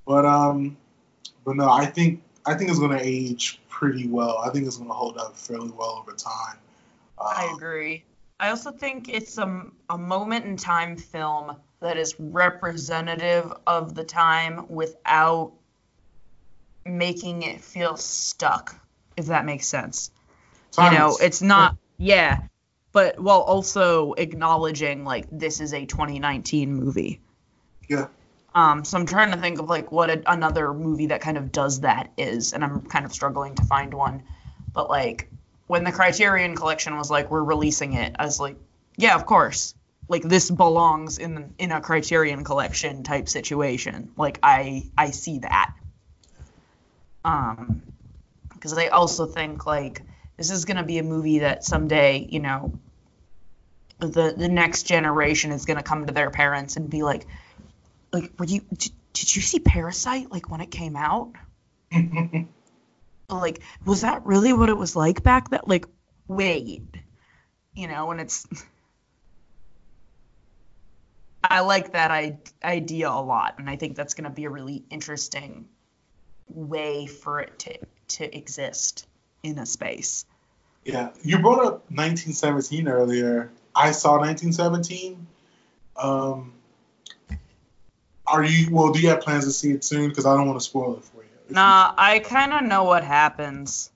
but 0.06 0.24
um, 0.26 0.76
but 1.44 1.56
no, 1.56 1.68
I 1.70 1.86
think 1.86 2.22
I 2.46 2.54
think 2.54 2.70
it's 2.70 2.78
going 2.78 2.96
to 2.98 3.04
age 3.04 3.60
pretty 3.68 4.08
well. 4.08 4.38
I 4.38 4.50
think 4.50 4.66
it's 4.66 4.76
going 4.76 4.88
to 4.90 4.94
hold 4.94 5.18
up 5.18 5.36
fairly 5.36 5.70
well 5.70 6.02
over 6.02 6.12
time. 6.12 6.58
I 7.18 7.46
Um, 7.46 7.56
agree. 7.56 8.04
I 8.38 8.50
also 8.50 8.70
think 8.70 9.08
it's 9.08 9.38
a, 9.38 9.66
a 9.88 9.98
moment 9.98 10.44
in 10.44 10.56
time 10.56 10.96
film 10.96 11.56
that 11.80 11.96
is 11.96 12.14
representative 12.18 13.52
of 13.66 13.94
the 13.94 14.04
time 14.04 14.66
without 14.68 15.52
making 16.84 17.42
it 17.42 17.60
feel 17.60 17.96
stuck, 17.96 18.74
if 19.16 19.26
that 19.26 19.44
makes 19.44 19.66
sense. 19.66 20.10
you 20.78 20.90
know, 20.90 21.16
it's 21.20 21.42
not, 21.42 21.76
yeah, 21.98 22.42
but 22.92 23.20
while 23.20 23.40
also 23.40 24.14
acknowledging, 24.14 25.04
like, 25.04 25.26
this 25.30 25.60
is 25.60 25.74
a 25.74 25.84
2019 25.84 26.74
movie. 26.74 27.20
Yeah. 27.88 28.08
Um, 28.54 28.84
so 28.84 28.98
I'm 28.98 29.06
trying 29.06 29.32
to 29.32 29.36
think 29.36 29.58
of, 29.58 29.68
like, 29.68 29.92
what 29.92 30.08
a, 30.08 30.22
another 30.30 30.72
movie 30.72 31.06
that 31.06 31.20
kind 31.20 31.36
of 31.36 31.52
does 31.52 31.80
that 31.80 32.10
is, 32.16 32.52
and 32.52 32.64
I'm 32.64 32.82
kind 32.82 33.04
of 33.04 33.12
struggling 33.12 33.54
to 33.56 33.64
find 33.64 33.92
one. 33.92 34.22
But, 34.72 34.88
like, 34.88 35.28
when 35.66 35.84
the 35.84 35.92
Criterion 35.92 36.56
Collection 36.56 36.96
was 36.96 37.10
like, 37.10 37.30
we're 37.30 37.42
releasing 37.42 37.92
it, 37.94 38.16
I 38.18 38.24
was 38.24 38.40
like, 38.40 38.56
yeah, 38.96 39.14
of 39.14 39.26
course. 39.26 39.74
Like 40.08 40.22
this 40.22 40.50
belongs 40.50 41.18
in 41.18 41.54
in 41.58 41.72
a 41.72 41.80
Criterion 41.80 42.44
Collection 42.44 43.02
type 43.02 43.28
situation. 43.28 44.12
Like 44.16 44.38
I 44.42 44.84
I 44.96 45.10
see 45.10 45.40
that. 45.40 45.74
Um, 47.24 47.82
because 48.52 48.76
I 48.78 48.88
also 48.88 49.26
think 49.26 49.66
like 49.66 50.02
this 50.36 50.50
is 50.50 50.64
gonna 50.64 50.84
be 50.84 50.98
a 50.98 51.02
movie 51.02 51.40
that 51.40 51.64
someday 51.64 52.18
you 52.30 52.40
know 52.40 52.78
the 53.98 54.34
the 54.36 54.48
next 54.48 54.84
generation 54.84 55.50
is 55.50 55.64
gonna 55.64 55.82
come 55.82 56.06
to 56.06 56.12
their 56.12 56.30
parents 56.30 56.76
and 56.76 56.88
be 56.88 57.02
like, 57.02 57.26
like, 58.12 58.32
were 58.38 58.46
you 58.46 58.60
did, 58.72 58.92
did 59.12 59.34
you 59.34 59.42
see 59.42 59.58
Parasite 59.58 60.30
like 60.30 60.50
when 60.50 60.60
it 60.60 60.70
came 60.70 60.96
out? 60.96 61.32
like 63.28 63.60
was 63.84 64.02
that 64.02 64.24
really 64.24 64.52
what 64.52 64.68
it 64.68 64.76
was 64.76 64.94
like 64.94 65.22
back 65.22 65.50
then 65.50 65.60
like 65.66 65.86
wait 66.28 66.82
you 67.74 67.88
know 67.88 68.10
and 68.10 68.20
it's 68.20 68.46
i 71.50 71.60
like 71.60 71.92
that 71.92 72.10
I- 72.10 72.38
idea 72.64 73.08
a 73.08 73.20
lot 73.20 73.54
and 73.58 73.68
i 73.70 73.76
think 73.76 73.96
that's 73.96 74.14
going 74.14 74.24
to 74.24 74.30
be 74.30 74.44
a 74.44 74.50
really 74.50 74.84
interesting 74.90 75.68
way 76.48 77.06
for 77.06 77.40
it 77.40 77.58
to 77.60 77.78
to 78.08 78.36
exist 78.36 79.06
in 79.42 79.58
a 79.58 79.66
space 79.66 80.24
Yeah, 80.84 81.10
you 81.22 81.38
brought 81.40 81.58
up 81.64 81.90
1917 81.90 82.86
earlier. 82.86 83.50
I 83.74 83.90
saw 83.90 84.18
1917. 84.18 85.26
Um, 85.96 86.52
are 88.26 88.44
you? 88.44 88.68
Well, 88.70 88.92
do 88.92 89.00
you 89.00 89.08
have 89.08 89.20
plans 89.20 89.44
to 89.44 89.50
see 89.50 89.72
it 89.72 89.82
soon? 89.84 90.08
Because 90.08 90.26
I 90.26 90.36
don't 90.36 90.46
want 90.46 90.60
to 90.60 90.64
spoil 90.64 90.96
it 90.96 91.04
for 91.04 91.22
you. 91.22 91.28
Nah 91.50 91.92
i 91.98 92.18
kind 92.20 92.52
of 92.52 92.62
know 92.62 92.84
what 92.84 93.02
happens 93.04 93.90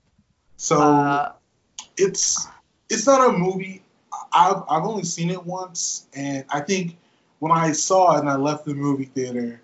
So 0.57 0.81
uh, 0.81 1.31
it's 1.97 2.47
it's 2.89 3.05
not 3.07 3.29
a 3.29 3.31
movie. 3.37 3.81
I've 4.33 4.63
I've 4.69 4.83
only 4.83 5.03
seen 5.03 5.29
it 5.31 5.45
once, 5.45 6.05
and 6.13 6.43
I 6.49 6.59
think 6.61 6.97
when 7.41 7.51
I 7.51 7.71
saw 7.71 8.15
it 8.15 8.19
and 8.19 8.29
I 8.29 8.35
left 8.35 8.65
the 8.65 8.75
movie 8.75 9.05
theater, 9.05 9.59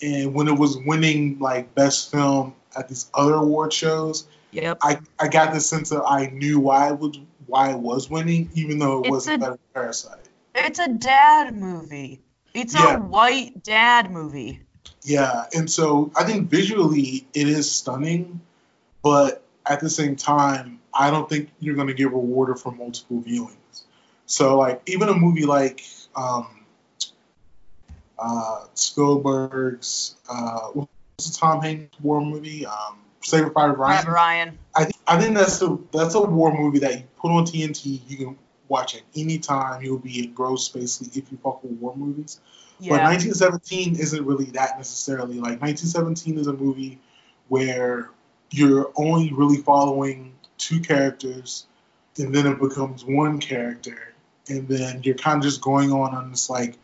and 0.00 0.32
when 0.34 0.48
it 0.48 0.58
was 0.58 0.78
winning 0.86 1.38
like 1.38 1.74
best 1.74 2.10
film 2.10 2.54
at 2.74 2.88
these 2.88 3.10
other 3.12 3.34
award 3.34 3.74
shows, 3.74 4.26
yep 4.52 4.78
I, 4.82 4.98
I 5.20 5.28
got 5.28 5.52
the 5.52 5.60
sense 5.60 5.90
that 5.90 6.02
I 6.02 6.26
knew 6.26 6.58
why 6.58 6.88
it 6.92 6.98
was 6.98 7.18
why 7.46 7.72
it 7.72 7.78
was 7.78 8.08
winning, 8.08 8.48
even 8.54 8.78
though 8.78 9.00
it 9.00 9.06
It's 9.06 9.10
wasn't 9.10 9.36
a- 9.36 9.38
better 9.38 9.52
than 9.52 9.60
Parasite. 9.74 10.18
it's 10.54 10.78
a 10.78 10.88
dad 10.88 11.54
movie 11.54 12.20
it's 12.54 12.74
Yeah. 12.74 12.96
a 12.96 13.00
white 13.00 13.62
dad 13.62 14.10
movie 14.10 14.62
Yeah, 15.02 15.44
and 15.54 15.70
so 15.70 16.10
I 16.16 16.24
think 16.24 16.48
visually 16.48 17.26
it 17.34 17.48
is 17.48 17.70
stunning, 17.70 18.40
but 19.02 19.42
at 19.66 19.80
the 19.80 19.90
same 19.90 20.16
time, 20.16 20.80
I 20.94 21.10
don't 21.10 21.28
think 21.28 21.50
you're 21.60 21.74
going 21.74 21.88
to 21.88 21.94
get 21.94 22.06
rewarded 22.10 22.58
for 22.58 22.72
multiple 22.72 23.20
viewings. 23.20 23.82
So 24.24 24.56
like 24.56 24.80
even 24.86 25.10
a 25.10 25.14
movie 25.14 25.44
like 25.44 25.84
um, 26.16 26.46
uh, 28.18 28.64
Spielberg's 28.74 30.16
uh, 30.28 30.68
what's 30.68 30.90
the 31.30 31.36
Tom 31.36 31.62
Hanks 31.62 31.98
war 32.00 32.20
movie? 32.20 32.66
Um, 32.66 32.98
Saving 33.22 33.50
Private 33.50 33.78
Ryan. 33.78 34.04
Private 34.04 34.14
ryan 34.14 34.58
I 34.74 34.84
think 34.84 34.96
I 35.06 35.20
think 35.20 35.34
that's 35.34 35.60
a 35.62 35.78
that's 35.92 36.14
a 36.14 36.20
war 36.20 36.56
movie 36.56 36.80
that 36.80 36.94
you 36.94 37.04
put 37.18 37.30
on 37.30 37.44
TNT. 37.44 38.00
You 38.08 38.16
can 38.16 38.38
watch 38.68 38.94
at 38.94 39.02
any 39.16 39.38
time. 39.38 39.82
You'll 39.82 39.98
be 39.98 40.24
engrossed 40.24 40.74
basically 40.74 41.20
if 41.20 41.30
you 41.30 41.38
fuck 41.42 41.62
with 41.62 41.72
war 41.72 41.96
movies. 41.96 42.40
But 42.80 43.02
1917 43.02 43.96
isn't 43.96 44.26
really 44.26 44.46
that 44.46 44.76
necessarily. 44.76 45.36
Like 45.36 45.60
1917 45.62 46.38
is 46.38 46.48
a 46.48 46.52
movie 46.52 46.98
where 47.48 48.10
you're 48.50 48.92
only 48.96 49.32
really 49.32 49.58
following 49.58 50.34
two 50.58 50.80
characters, 50.80 51.66
and 52.18 52.34
then 52.34 52.46
it 52.46 52.60
becomes 52.60 53.04
one 53.04 53.38
character, 53.38 54.14
and 54.48 54.68
then 54.68 55.02
you're 55.02 55.14
kind 55.14 55.38
of 55.38 55.44
just 55.44 55.60
going 55.60 55.92
on 55.92 56.14
on 56.14 56.30
this 56.30 56.50
like 56.50 56.76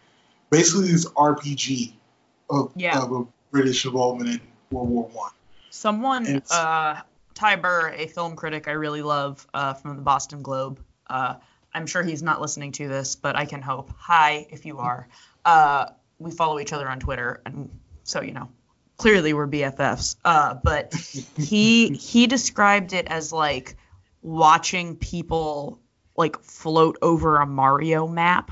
basically 0.50 0.88
this 0.92 1.06
RPG 1.06 1.94
of, 2.50 2.72
Yeah. 2.76 3.00
of 3.00 3.12
a 3.12 3.24
British 3.50 3.84
involvement 3.84 4.30
in 4.30 4.40
World 4.70 4.88
War 4.90 5.04
One. 5.12 5.30
Someone, 5.70 6.42
uh, 6.50 7.00
Ty 7.34 7.56
Burr, 7.56 7.90
a 7.96 8.06
film 8.06 8.36
critic 8.36 8.68
I 8.68 8.72
really 8.72 9.02
love 9.02 9.46
uh, 9.54 9.74
from 9.74 9.96
the 9.96 10.02
Boston 10.02 10.42
Globe. 10.42 10.80
Uh, 11.08 11.36
I'm 11.72 11.86
sure 11.86 12.02
he's 12.02 12.22
not 12.22 12.40
listening 12.40 12.72
to 12.72 12.88
this, 12.88 13.14
but 13.16 13.36
I 13.36 13.46
can 13.46 13.62
hope. 13.62 13.90
Hi, 13.96 14.46
if 14.50 14.66
you 14.66 14.78
are. 14.78 15.08
Uh, 15.44 15.86
we 16.18 16.32
follow 16.32 16.58
each 16.58 16.72
other 16.72 16.88
on 16.88 16.98
Twitter, 17.00 17.40
and 17.46 17.70
so 18.02 18.20
you 18.20 18.32
know, 18.32 18.48
clearly 18.96 19.32
we're 19.32 19.46
BFFs. 19.46 20.16
Uh, 20.24 20.54
but 20.62 20.92
he 21.36 21.90
he 21.94 22.26
described 22.26 22.92
it 22.92 23.06
as 23.06 23.32
like 23.32 23.76
watching 24.22 24.96
people 24.96 25.80
like 26.16 26.38
float 26.40 26.98
over 27.00 27.36
a 27.38 27.46
Mario 27.46 28.06
map. 28.06 28.50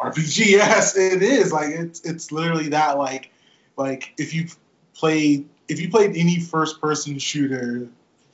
RPG, 0.00 0.50
yes, 0.52 0.96
it 0.96 1.22
is. 1.22 1.52
Like 1.52 1.70
it's 1.70 2.00
it's 2.02 2.32
literally 2.32 2.68
that. 2.70 2.98
Like 2.98 3.30
like 3.76 4.12
if 4.18 4.34
you 4.34 4.46
played 4.94 5.48
if 5.68 5.80
you 5.80 5.90
played 5.90 6.16
any 6.16 6.40
first 6.40 6.80
person 6.80 7.18
shooter 7.18 7.88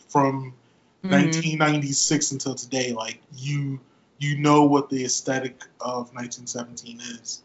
from 0.08 0.54
Mhm. 1.04 1.10
1996 1.10 2.32
until 2.32 2.54
today, 2.54 2.92
like 2.92 3.20
you 3.36 3.80
you 4.18 4.38
know 4.38 4.64
what 4.64 4.88
the 4.90 5.04
aesthetic 5.04 5.62
of 5.80 6.12
1917 6.14 7.00
is, 7.00 7.42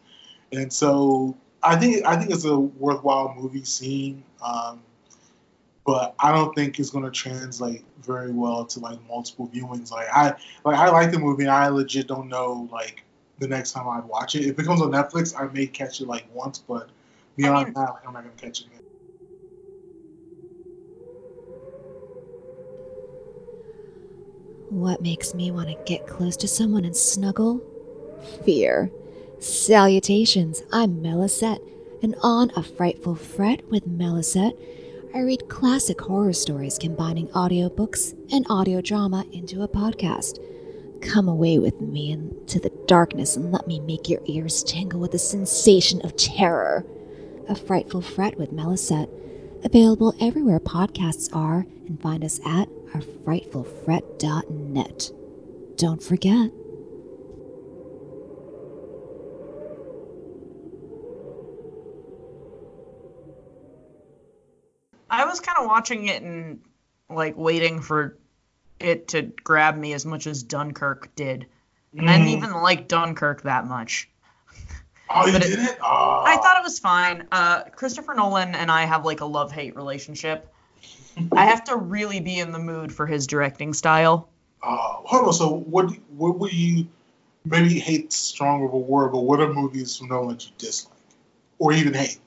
and 0.52 0.72
so 0.72 1.36
I 1.62 1.76
think 1.76 2.04
I 2.06 2.16
think 2.16 2.30
it's 2.30 2.44
a 2.44 2.58
worthwhile 2.58 3.34
movie 3.38 3.64
scene 3.64 4.24
Um, 4.44 4.80
but 5.84 6.14
I 6.18 6.32
don't 6.32 6.54
think 6.54 6.78
it's 6.78 6.90
going 6.90 7.04
to 7.04 7.10
translate 7.10 7.84
very 8.02 8.32
well 8.32 8.64
to 8.66 8.80
like 8.80 8.98
multiple 9.08 9.50
viewings. 9.52 9.90
Like 9.90 10.06
I 10.12 10.34
like 10.64 10.76
I 10.76 10.90
like 10.90 11.10
the 11.12 11.18
movie. 11.18 11.44
And 11.44 11.52
I 11.52 11.68
legit 11.68 12.06
don't 12.06 12.28
know 12.28 12.68
like 12.72 13.04
the 13.42 13.48
next 13.48 13.72
time 13.72 13.88
I'd 13.88 14.04
watch 14.04 14.34
it. 14.34 14.46
If 14.46 14.58
it 14.58 14.64
comes 14.64 14.80
on 14.80 14.90
Netflix, 14.90 15.38
I 15.38 15.52
may 15.52 15.66
catch 15.66 16.00
it 16.00 16.06
like 16.06 16.24
once, 16.32 16.58
but 16.58 16.88
beyond 17.36 17.66
mean- 17.66 17.74
that, 17.74 17.90
like, 17.90 18.06
I'm 18.06 18.14
not 18.14 18.22
gonna 18.22 18.34
catch 18.36 18.60
it 18.60 18.66
again. 18.68 18.78
What 24.70 25.02
makes 25.02 25.34
me 25.34 25.50
want 25.50 25.68
to 25.68 25.76
get 25.84 26.06
close 26.06 26.36
to 26.38 26.48
someone 26.48 26.84
and 26.84 26.96
snuggle? 26.96 27.60
Fear. 28.44 28.90
Salutations, 29.38 30.62
I'm 30.72 31.02
Melisette, 31.02 31.60
and 32.02 32.14
on 32.22 32.50
A 32.56 32.62
Frightful 32.62 33.16
Fret 33.16 33.68
with 33.68 33.86
Melisette, 33.86 34.56
I 35.14 35.20
read 35.20 35.48
classic 35.48 36.00
horror 36.00 36.32
stories 36.32 36.78
combining 36.78 37.28
audiobooks 37.28 38.16
and 38.32 38.46
audio 38.48 38.80
drama 38.80 39.26
into 39.32 39.62
a 39.62 39.68
podcast. 39.68 40.38
Come 41.02 41.28
away 41.28 41.58
with 41.58 41.78
me 41.80 42.12
into 42.12 42.58
the 42.58 42.72
darkness 42.86 43.36
and 43.36 43.52
let 43.52 43.66
me 43.66 43.80
make 43.80 44.08
your 44.08 44.22
ears 44.26 44.62
tingle 44.62 45.00
with 45.00 45.10
the 45.10 45.18
sensation 45.18 46.00
of 46.02 46.16
terror. 46.16 46.86
A 47.48 47.54
Frightful 47.54 48.00
Fret 48.00 48.38
with 48.38 48.52
Melisette. 48.52 49.10
Available 49.64 50.14
everywhere 50.20 50.60
podcasts 50.60 51.28
are, 51.34 51.66
and 51.86 52.00
find 52.00 52.24
us 52.24 52.40
at 52.46 52.68
ourfrightfulfret.net. 52.94 55.10
Don't 55.76 56.02
forget. 56.02 56.50
I 65.10 65.24
was 65.26 65.40
kind 65.40 65.58
of 65.58 65.66
watching 65.66 66.06
it 66.06 66.22
and 66.22 66.60
like 67.10 67.36
waiting 67.36 67.80
for 67.80 68.18
it 68.82 69.08
to 69.08 69.22
grab 69.44 69.76
me 69.76 69.92
as 69.92 70.04
much 70.04 70.26
as 70.26 70.42
Dunkirk 70.42 71.14
did. 71.14 71.46
And 71.96 72.08
I 72.08 72.18
didn't 72.18 72.28
Mhm. 72.28 72.36
even 72.38 72.52
like 72.62 72.88
Dunkirk 72.88 73.42
that 73.42 73.66
much. 73.66 74.08
Oh, 75.10 75.26
you 75.26 75.38
did 75.38 75.58
it? 75.58 75.78
Oh. 75.82 76.22
I 76.26 76.36
thought 76.36 76.56
it 76.56 76.62
was 76.62 76.78
fine. 76.78 77.26
Uh, 77.30 77.64
Christopher 77.64 78.14
Nolan 78.14 78.54
and 78.54 78.70
I 78.70 78.86
have 78.86 79.04
like 79.04 79.20
a 79.20 79.26
love 79.26 79.52
hate 79.52 79.76
relationship. 79.76 80.50
I 81.32 81.44
have 81.46 81.64
to 81.64 81.76
really 81.76 82.20
be 82.20 82.38
in 82.38 82.52
the 82.52 82.58
mood 82.58 82.92
for 82.92 83.06
his 83.06 83.26
directing 83.26 83.74
style. 83.74 84.30
Oh, 84.62 85.02
hold 85.04 85.26
on. 85.26 85.32
So, 85.32 85.48
what 85.48 85.90
what 86.16 86.38
would 86.38 86.52
you 86.52 86.86
maybe 87.44 87.78
hate 87.78 88.12
strong 88.12 88.64
of 88.64 88.72
a 88.72 88.78
word, 88.78 89.12
but 89.12 89.20
what 89.20 89.40
are 89.40 89.52
movies 89.52 89.96
from 89.96 90.08
Nolan 90.08 90.38
you 90.40 90.46
dislike 90.56 90.94
or 91.58 91.72
even 91.72 91.92
hate? 91.92 92.18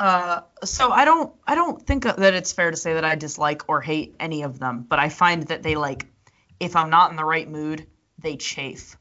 Uh, 0.00 0.40
so 0.64 0.90
I 0.90 1.04
don't 1.04 1.30
I 1.46 1.54
don't 1.54 1.86
think 1.86 2.04
that 2.04 2.32
it's 2.32 2.52
fair 2.52 2.70
to 2.70 2.76
say 2.76 2.94
that 2.94 3.04
I 3.04 3.16
dislike 3.16 3.68
or 3.68 3.82
hate 3.82 4.16
any 4.18 4.42
of 4.44 4.58
them, 4.58 4.86
but 4.88 4.98
I 4.98 5.10
find 5.10 5.42
that 5.48 5.62
they 5.62 5.76
like 5.76 6.06
if 6.58 6.74
I'm 6.74 6.88
not 6.88 7.10
in 7.10 7.18
the 7.18 7.24
right 7.24 7.46
mood, 7.46 7.86
they 8.18 8.36
chafe. 8.36 8.96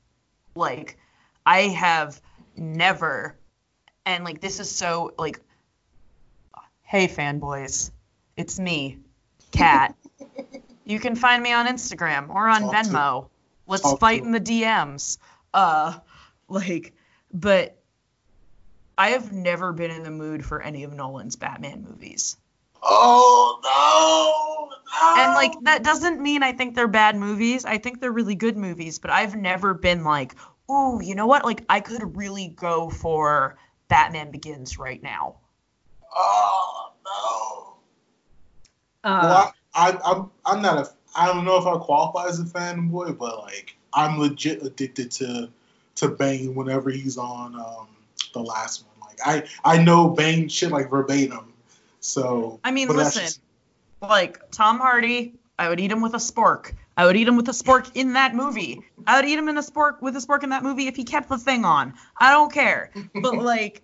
Like 0.55 0.97
I 1.45 1.61
have 1.69 2.21
never 2.57 3.37
and 4.05 4.25
like 4.25 4.41
this 4.41 4.59
is 4.59 4.69
so 4.69 5.13
like 5.17 5.39
hey 6.81 7.07
fanboys, 7.07 7.91
it's 8.35 8.59
me, 8.59 8.97
Kat. 9.53 9.95
you 10.83 10.99
can 10.99 11.15
find 11.15 11.41
me 11.41 11.53
on 11.53 11.65
Instagram 11.65 12.27
or 12.27 12.49
on 12.49 12.63
Talk 12.63 12.73
Venmo. 12.73 13.29
Let's 13.67 13.83
talk 13.83 14.01
fight 14.01 14.23
in 14.23 14.33
the 14.33 14.41
DMs. 14.41 15.17
Uh 15.53 15.97
like 16.49 16.93
but 17.31 17.78
I 18.99 19.11
have 19.11 19.31
never 19.31 19.71
been 19.71 19.91
in 19.91 20.03
the 20.03 20.11
mood 20.11 20.45
for 20.45 20.61
any 20.61 20.83
of 20.83 20.93
Nolan's 20.93 21.37
Batman 21.37 21.87
movies. 21.89 22.35
Oh 22.83 23.57
no! 23.63 24.77
no! 25.01 25.23
And 25.23 25.35
like 25.35 25.53
that 25.63 25.85
doesn't 25.85 26.19
mean 26.19 26.43
I 26.43 26.51
think 26.51 26.75
they're 26.75 26.89
bad 26.89 27.15
movies. 27.15 27.63
I 27.63 27.77
think 27.77 28.01
they're 28.01 28.11
really 28.11 28.35
good 28.35 28.57
movies, 28.57 28.99
but 28.99 29.09
I've 29.09 29.37
never 29.37 29.73
been 29.73 30.03
like, 30.03 30.35
"Ooh, 30.69 30.99
you 31.01 31.15
know 31.15 31.27
what? 31.27 31.45
Like 31.45 31.63
I 31.69 31.79
could 31.79 32.17
really 32.17 32.49
go 32.49 32.89
for 32.89 33.57
Batman 33.87 34.31
Begins 34.31 34.77
right 34.77 35.01
now." 35.01 35.37
Oh 36.13 36.91
no! 37.05 37.77
Uh, 39.09 39.19
well, 39.23 39.53
I, 39.75 39.91
I, 39.91 40.11
I'm 40.11 40.31
I'm 40.45 40.61
not 40.61 40.77
a 40.77 40.91
I 41.15 41.27
don't 41.27 41.45
know 41.45 41.57
if 41.57 41.65
I 41.65 41.77
qualify 41.77 42.27
as 42.27 42.41
a 42.41 42.43
fanboy, 42.43 43.17
but 43.17 43.39
like 43.39 43.77
I'm 43.93 44.19
legit 44.19 44.61
addicted 44.61 45.09
to 45.11 45.49
to 45.95 46.09
Bane 46.09 46.53
whenever 46.53 46.89
he's 46.89 47.17
on 47.17 47.55
um, 47.55 47.87
the 48.33 48.41
last 48.41 48.83
one. 48.83 48.88
I 49.25 49.47
I 49.63 49.81
know 49.81 50.09
Bane 50.09 50.47
shit 50.49 50.71
like 50.71 50.89
verbatim. 50.89 51.53
So 51.99 52.59
I 52.63 52.71
mean, 52.71 52.87
listen, 52.87 53.23
just- 53.23 53.41
like 54.01 54.51
Tom 54.51 54.79
Hardy, 54.79 55.33
I 55.57 55.69
would 55.69 55.79
eat 55.79 55.91
him 55.91 56.01
with 56.01 56.13
a 56.13 56.17
spork. 56.17 56.73
I 56.95 57.05
would 57.05 57.15
eat 57.15 57.27
him 57.27 57.37
with 57.37 57.47
a 57.47 57.53
spork 57.53 57.91
in 57.95 58.13
that 58.13 58.35
movie. 58.35 58.81
I 59.07 59.19
would 59.19 59.29
eat 59.29 59.37
him 59.37 59.47
in 59.47 59.57
a 59.57 59.61
spork 59.61 60.01
with 60.01 60.15
a 60.15 60.19
spork 60.19 60.43
in 60.43 60.49
that 60.49 60.63
movie 60.63 60.87
if 60.87 60.95
he 60.95 61.03
kept 61.03 61.29
the 61.29 61.37
thing 61.37 61.63
on. 61.63 61.93
I 62.17 62.31
don't 62.31 62.51
care. 62.51 62.91
But 63.13 63.37
like, 63.37 63.81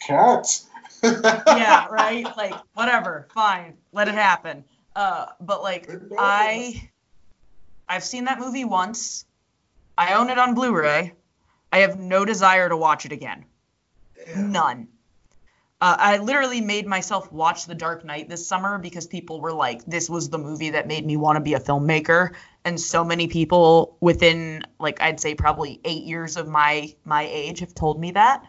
cats. 0.00 0.66
yeah, 1.02 1.86
right? 1.90 2.24
Like, 2.36 2.54
whatever, 2.74 3.26
fine, 3.34 3.74
let 3.92 4.08
it 4.08 4.14
happen. 4.14 4.64
Uh, 4.94 5.26
but 5.40 5.62
like, 5.62 5.88
I, 6.18 6.88
I've 7.88 8.04
seen 8.04 8.24
that 8.24 8.38
movie 8.38 8.64
once. 8.64 9.24
I 9.98 10.14
own 10.14 10.30
it 10.30 10.38
on 10.38 10.54
Blu-ray. 10.54 11.12
I 11.72 11.78
have 11.78 11.98
no 11.98 12.24
desire 12.24 12.68
to 12.68 12.76
watch 12.76 13.04
it 13.04 13.12
again. 13.12 13.44
None. 14.36 14.88
Uh, 15.82 15.96
I 15.98 16.16
literally 16.18 16.60
made 16.60 16.86
myself 16.86 17.32
watch 17.32 17.64
The 17.64 17.74
Dark 17.74 18.04
Knight 18.04 18.28
this 18.28 18.46
summer 18.46 18.78
because 18.78 19.06
people 19.06 19.40
were 19.40 19.52
like, 19.52 19.84
"This 19.86 20.10
was 20.10 20.28
the 20.28 20.36
movie 20.36 20.70
that 20.70 20.86
made 20.86 21.06
me 21.06 21.16
want 21.16 21.36
to 21.36 21.40
be 21.40 21.54
a 21.54 21.60
filmmaker," 21.60 22.34
and 22.64 22.78
so 22.78 23.02
many 23.02 23.28
people 23.28 23.96
within, 24.00 24.62
like, 24.78 25.00
I'd 25.00 25.20
say 25.20 25.34
probably 25.34 25.80
eight 25.84 26.04
years 26.04 26.36
of 26.36 26.46
my 26.48 26.94
my 27.04 27.22
age 27.22 27.60
have 27.60 27.74
told 27.74 27.98
me 27.98 28.10
that 28.10 28.44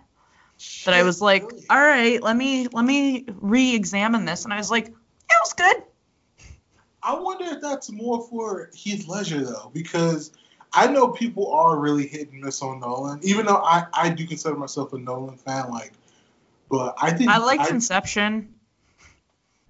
that 0.86 0.94
I 0.94 1.04
was 1.04 1.22
like, 1.22 1.44
Really? 1.44 1.66
all 1.70 1.80
right, 1.80 2.22
let 2.22 2.36
me 2.36 2.68
let 2.68 2.86
me 2.86 3.26
re-examine 3.28 4.26
this, 4.26 4.44
and 4.44 4.54
I 4.54 4.58
was 4.58 4.70
like, 4.70 4.88
it 4.88 5.38
was 5.44 5.54
good. 5.54 5.84
I 7.04 7.18
wonder 7.18 7.46
if 7.46 7.62
that's 7.62 7.92
more 7.92 8.28
for 8.28 8.70
Heath 8.74 9.08
Ledger 9.08 9.44
though, 9.44 9.72
because 9.74 10.32
I 10.74 10.88
know 10.88 11.10
people 11.10 11.52
are 11.52 11.78
really 11.78 12.08
hit 12.08 12.32
and 12.32 12.42
miss 12.42 12.62
on 12.62 12.80
Nolan. 12.80 13.20
Even 13.24 13.46
though 13.46 13.58
I, 13.58 13.86
I 13.94 14.10
do 14.10 14.26
consider 14.26 14.56
myself 14.56 14.94
a 14.94 14.98
Nolan 14.98 15.38
fan, 15.38 15.70
like, 15.70 15.92
but 16.70 16.96
I 17.02 17.12
think 17.12 17.30
I 17.30 17.38
liked 17.38 17.70
Inception. 17.70 18.54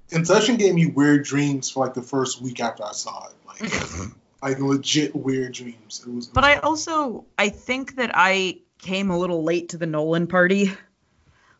Inception 0.09 0.57
gave 0.57 0.75
me 0.75 0.85
weird 0.85 1.23
dreams 1.23 1.69
for 1.69 1.85
like 1.85 1.93
the 1.93 2.01
first 2.01 2.41
week 2.41 2.59
after 2.59 2.83
I 2.83 2.91
saw 2.91 3.29
it, 3.29 3.35
like, 3.47 4.11
like 4.41 4.59
legit 4.59 5.15
weird 5.15 5.53
dreams. 5.53 6.03
It 6.05 6.13
was, 6.13 6.27
But 6.27 6.43
I 6.43 6.57
also 6.57 7.25
I 7.37 7.49
think 7.49 7.95
that 7.95 8.11
I 8.13 8.59
came 8.77 9.09
a 9.09 9.17
little 9.17 9.43
late 9.43 9.69
to 9.69 9.77
the 9.77 9.85
Nolan 9.87 10.27
party. 10.27 10.71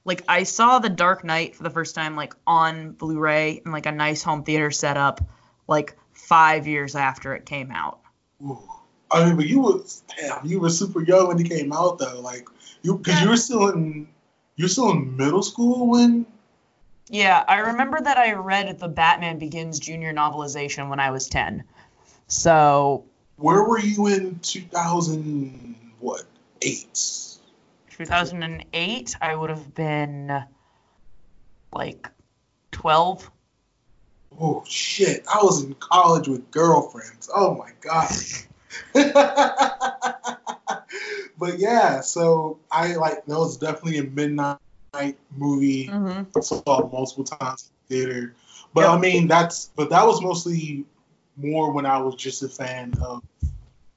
Like 0.03 0.23
I 0.27 0.43
saw 0.43 0.79
The 0.79 0.89
Dark 0.89 1.23
Knight 1.23 1.55
for 1.55 1.63
the 1.63 1.69
first 1.69 1.95
time 1.95 2.15
like 2.15 2.35
on 2.45 2.91
Blu-ray 2.91 3.61
in 3.65 3.71
like 3.71 3.85
a 3.85 3.91
nice 3.91 4.21
home 4.21 4.43
theater 4.43 4.71
setup 4.71 5.21
like 5.67 5.95
5 6.13 6.67
years 6.67 6.95
after 6.95 7.33
it 7.33 7.45
came 7.45 7.71
out. 7.71 7.99
Ooh. 8.43 8.59
I 9.11 9.25
mean, 9.25 9.35
but 9.35 9.47
you 9.47 9.61
were 9.61 9.79
damn, 10.19 10.45
you 10.45 10.59
were 10.59 10.69
super 10.69 11.01
young 11.01 11.27
when 11.27 11.37
he 11.37 11.43
came 11.43 11.73
out 11.73 11.99
though, 11.99 12.19
like 12.21 12.47
you 12.81 12.97
because 12.97 13.21
you 13.21 13.29
were 13.29 13.37
still 13.37 13.69
in 13.69 14.07
you're 14.55 14.69
still 14.69 14.91
in 14.91 15.15
middle 15.17 15.43
school 15.43 15.87
when 15.87 16.25
Yeah, 17.09 17.43
I 17.47 17.57
remember 17.57 17.99
that 18.01 18.17
I 18.17 18.33
read 18.33 18.79
the 18.79 18.87
Batman 18.87 19.39
Begins 19.39 19.79
junior 19.79 20.13
novelization 20.13 20.89
when 20.89 20.99
I 20.99 21.11
was 21.11 21.27
10. 21.27 21.63
So, 22.27 23.05
where 23.35 23.63
were 23.63 23.79
you 23.79 24.07
in 24.07 24.39
2000 24.39 25.75
what 25.99 26.23
eight 26.61 27.31
2008, 28.05 29.15
I 29.21 29.35
would 29.35 29.49
have 29.49 29.75
been 29.75 30.43
like 31.71 32.09
12. 32.71 33.29
Oh 34.39 34.63
shit! 34.65 35.23
I 35.31 35.43
was 35.43 35.63
in 35.63 35.75
college 35.75 36.27
with 36.27 36.49
girlfriends. 36.51 37.29
Oh 37.35 37.55
my 37.55 37.71
god. 37.81 38.09
but 38.93 40.37
yeah, 41.57 42.01
so 42.01 42.59
I 42.71 42.95
like 42.95 43.25
that 43.25 43.37
was 43.37 43.57
definitely 43.57 43.99
a 43.99 44.03
midnight 44.03 44.57
movie. 45.35 45.87
Mm-hmm. 45.87 46.39
Saw 46.41 46.85
it 46.85 46.91
multiple 46.91 47.23
times 47.23 47.71
in 47.71 47.87
the 47.87 47.95
theater. 47.95 48.35
But 48.73 48.81
Yep. 48.81 48.89
I 48.89 48.99
mean 48.99 49.27
that's 49.27 49.71
but 49.75 49.89
that 49.89 50.05
was 50.05 50.21
mostly 50.21 50.85
more 51.37 51.71
when 51.71 51.85
I 51.85 51.99
was 51.99 52.15
just 52.15 52.43
a 52.43 52.49
fan 52.49 52.93
of 53.01 53.23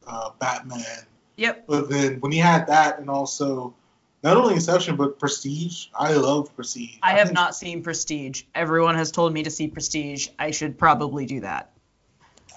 uh, 0.07 0.31
Batman. 0.39 1.07
Yep. 1.37 1.65
But 1.67 1.91
then 1.91 2.21
when 2.21 2.33
he 2.33 2.39
had 2.39 2.67
that 2.69 2.99
and 2.99 3.11
also 3.11 3.75
not 4.23 4.37
only 4.37 4.55
Inception 4.55 4.97
but 4.97 5.19
Prestige, 5.19 5.89
I 5.95 6.15
love 6.15 6.55
Prestige. 6.57 6.97
I 7.03 7.19
have 7.19 7.33
not 7.33 7.55
seen 7.55 7.83
Prestige. 7.83 8.45
Everyone 8.55 8.95
has 8.95 9.11
told 9.11 9.33
me 9.33 9.43
to 9.43 9.51
see 9.51 9.69
Prestige. 9.69 10.29
I 10.39 10.51
should 10.51 10.79
probably 10.79 11.27
do 11.27 11.41
that. 11.41 11.71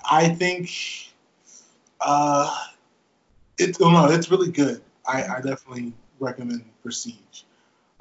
I 0.10 0.30
think 0.30 0.72
uh, 2.02 2.66
it's 3.58 3.80
oh 3.82 3.92
no, 3.92 4.06
it's 4.06 4.30
really 4.32 4.52
good. 4.52 4.82
I, 5.06 5.24
I 5.24 5.42
definitely 5.42 5.94
recommend 6.20 6.64
Prestige. 6.84 7.44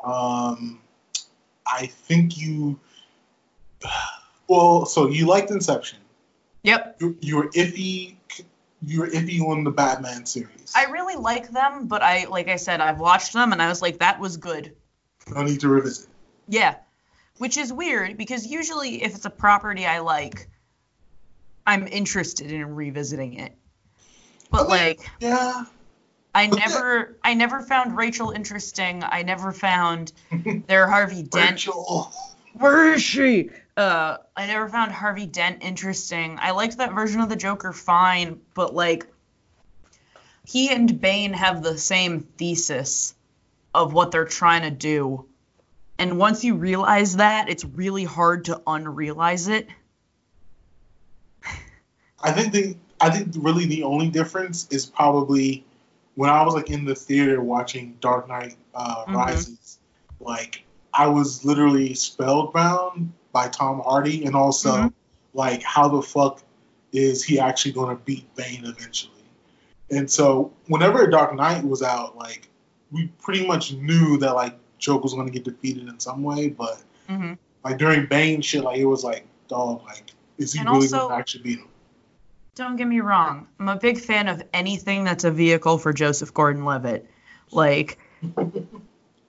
Um, 0.02 0.80
I 1.66 1.86
think 1.86 2.38
you 2.38 2.78
well, 4.48 4.86
so 4.86 5.08
you 5.08 5.26
liked 5.26 5.50
Inception. 5.50 5.98
Yep. 6.62 6.96
You, 7.00 7.16
you 7.20 7.36
were 7.36 7.48
iffy. 7.50 8.16
You 8.82 9.00
were 9.00 9.08
iffy 9.08 9.40
on 9.40 9.64
the 9.64 9.70
Batman 9.70 10.26
series. 10.26 10.72
I 10.74 10.84
really 10.84 11.16
like 11.16 11.50
them, 11.50 11.86
but 11.86 12.02
I 12.02 12.26
like 12.26 12.48
I 12.48 12.56
said, 12.56 12.80
I've 12.80 13.00
watched 13.00 13.32
them 13.32 13.52
and 13.52 13.62
I 13.62 13.68
was 13.68 13.82
like, 13.82 13.98
that 13.98 14.20
was 14.20 14.36
good. 14.36 14.74
no 15.32 15.42
need 15.42 15.60
to 15.60 15.68
revisit. 15.68 16.08
Yeah. 16.48 16.76
Which 17.38 17.56
is 17.56 17.72
weird 17.72 18.16
because 18.16 18.46
usually 18.46 19.02
if 19.02 19.14
it's 19.14 19.24
a 19.24 19.30
property 19.30 19.86
I 19.86 20.00
like, 20.00 20.48
I'm 21.66 21.86
interested 21.86 22.50
in 22.50 22.74
revisiting 22.74 23.34
it. 23.34 23.56
But 24.56 24.66
Okay. 24.66 24.70
like 24.70 25.10
Yeah. 25.20 25.64
I 26.34 26.46
never 26.46 27.18
I 27.22 27.34
never 27.34 27.60
found 27.60 27.96
Rachel 27.96 28.30
interesting. 28.30 29.02
I 29.04 29.22
never 29.22 29.52
found 29.52 30.12
their 30.66 30.88
Harvey 30.88 31.22
Dent. 31.30 31.66
Rachel. 31.66 32.12
Where 32.54 32.94
is 32.94 33.02
she? 33.02 33.50
Uh, 33.76 34.16
I 34.34 34.46
never 34.46 34.68
found 34.70 34.92
Harvey 34.92 35.26
Dent 35.26 35.58
interesting. 35.62 36.38
I 36.40 36.52
liked 36.52 36.78
that 36.78 36.94
version 36.94 37.20
of 37.20 37.28
the 37.28 37.36
Joker 37.36 37.72
fine, 37.74 38.40
but 38.54 38.74
like 38.74 39.06
he 40.46 40.70
and 40.70 41.00
Bane 41.00 41.34
have 41.34 41.62
the 41.62 41.76
same 41.76 42.20
thesis 42.20 43.14
of 43.74 43.92
what 43.92 44.10
they're 44.10 44.24
trying 44.24 44.62
to 44.62 44.70
do. 44.70 45.26
And 45.98 46.18
once 46.18 46.44
you 46.44 46.54
realize 46.54 47.16
that, 47.16 47.50
it's 47.50 47.64
really 47.64 48.04
hard 48.04 48.46
to 48.46 48.62
unrealize 48.66 49.48
it. 49.50 49.68
I 52.22 52.32
think 52.32 52.52
the 52.52 52.76
I 53.00 53.10
think 53.10 53.34
really 53.36 53.66
the 53.66 53.82
only 53.82 54.08
difference 54.08 54.66
is 54.70 54.86
probably 54.86 55.64
when 56.14 56.30
I 56.30 56.42
was 56.44 56.54
like 56.54 56.70
in 56.70 56.84
the 56.84 56.94
theater 56.94 57.42
watching 57.42 57.96
Dark 58.00 58.28
Knight 58.28 58.56
uh, 58.74 59.04
Mhm. 59.06 59.14
Rises, 59.14 59.78
like 60.20 60.64
I 60.94 61.06
was 61.08 61.44
literally 61.44 61.94
spellbound 61.94 63.12
by 63.32 63.48
Tom 63.48 63.80
Hardy, 63.84 64.24
and 64.24 64.34
also 64.34 64.76
Mhm. 64.76 64.92
like 65.34 65.62
how 65.62 65.88
the 65.88 66.00
fuck 66.02 66.42
is 66.92 67.22
he 67.22 67.38
actually 67.38 67.72
going 67.72 67.94
to 67.94 68.02
beat 68.02 68.34
Bane 68.34 68.64
eventually? 68.64 69.12
And 69.90 70.10
so 70.10 70.52
whenever 70.68 71.06
Dark 71.06 71.34
Knight 71.34 71.64
was 71.64 71.82
out, 71.82 72.16
like 72.16 72.48
we 72.90 73.08
pretty 73.22 73.46
much 73.46 73.72
knew 73.74 74.16
that 74.18 74.34
like 74.34 74.56
Joker 74.78 75.02
was 75.02 75.12
going 75.14 75.26
to 75.26 75.32
get 75.32 75.44
defeated 75.44 75.88
in 75.88 76.00
some 76.00 76.22
way, 76.22 76.48
but 76.48 76.82
hmm 77.08 77.34
like 77.64 77.78
during 77.78 78.06
Bane 78.06 78.40
shit, 78.40 78.62
like 78.64 78.78
it 78.78 78.86
was 78.86 79.04
like 79.04 79.26
dog, 79.48 79.82
like 79.84 80.12
is 80.38 80.52
he 80.52 80.60
And 80.60 80.70
really 80.70 80.88
going 80.88 81.08
to 81.08 81.14
actually 81.14 81.42
beat 81.42 81.58
him? 81.58 81.68
Don't 82.56 82.76
get 82.76 82.88
me 82.88 83.00
wrong. 83.00 83.46
I'm 83.60 83.68
a 83.68 83.76
big 83.76 83.98
fan 84.00 84.28
of 84.28 84.42
anything 84.52 85.04
that's 85.04 85.24
a 85.24 85.30
vehicle 85.30 85.76
for 85.78 85.92
Joseph 85.92 86.32
Gordon-Levitt. 86.32 87.08
Like, 87.52 87.98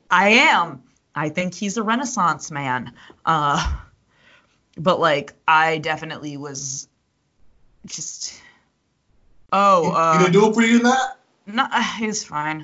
I 0.10 0.30
am. 0.30 0.82
I 1.14 1.30
think 1.30 1.54
he's 1.54 1.78
a 1.78 1.84
renaissance 1.84 2.50
man. 2.52 2.94
Uh 3.26 3.76
but 4.78 5.00
like 5.00 5.34
I 5.48 5.80
definitely 5.80 6.38
was 6.38 6.88
just 7.86 8.40
Oh, 9.52 9.84
you 9.84 9.92
uh 9.92 10.18
didn't 10.20 10.34
do 10.34 10.50
it 10.50 10.54
for 10.54 10.62
you 10.62 10.78
in 10.78 10.84
that? 10.84 11.20
no, 11.48 11.68
he's 11.98 12.24
fine. 12.24 12.62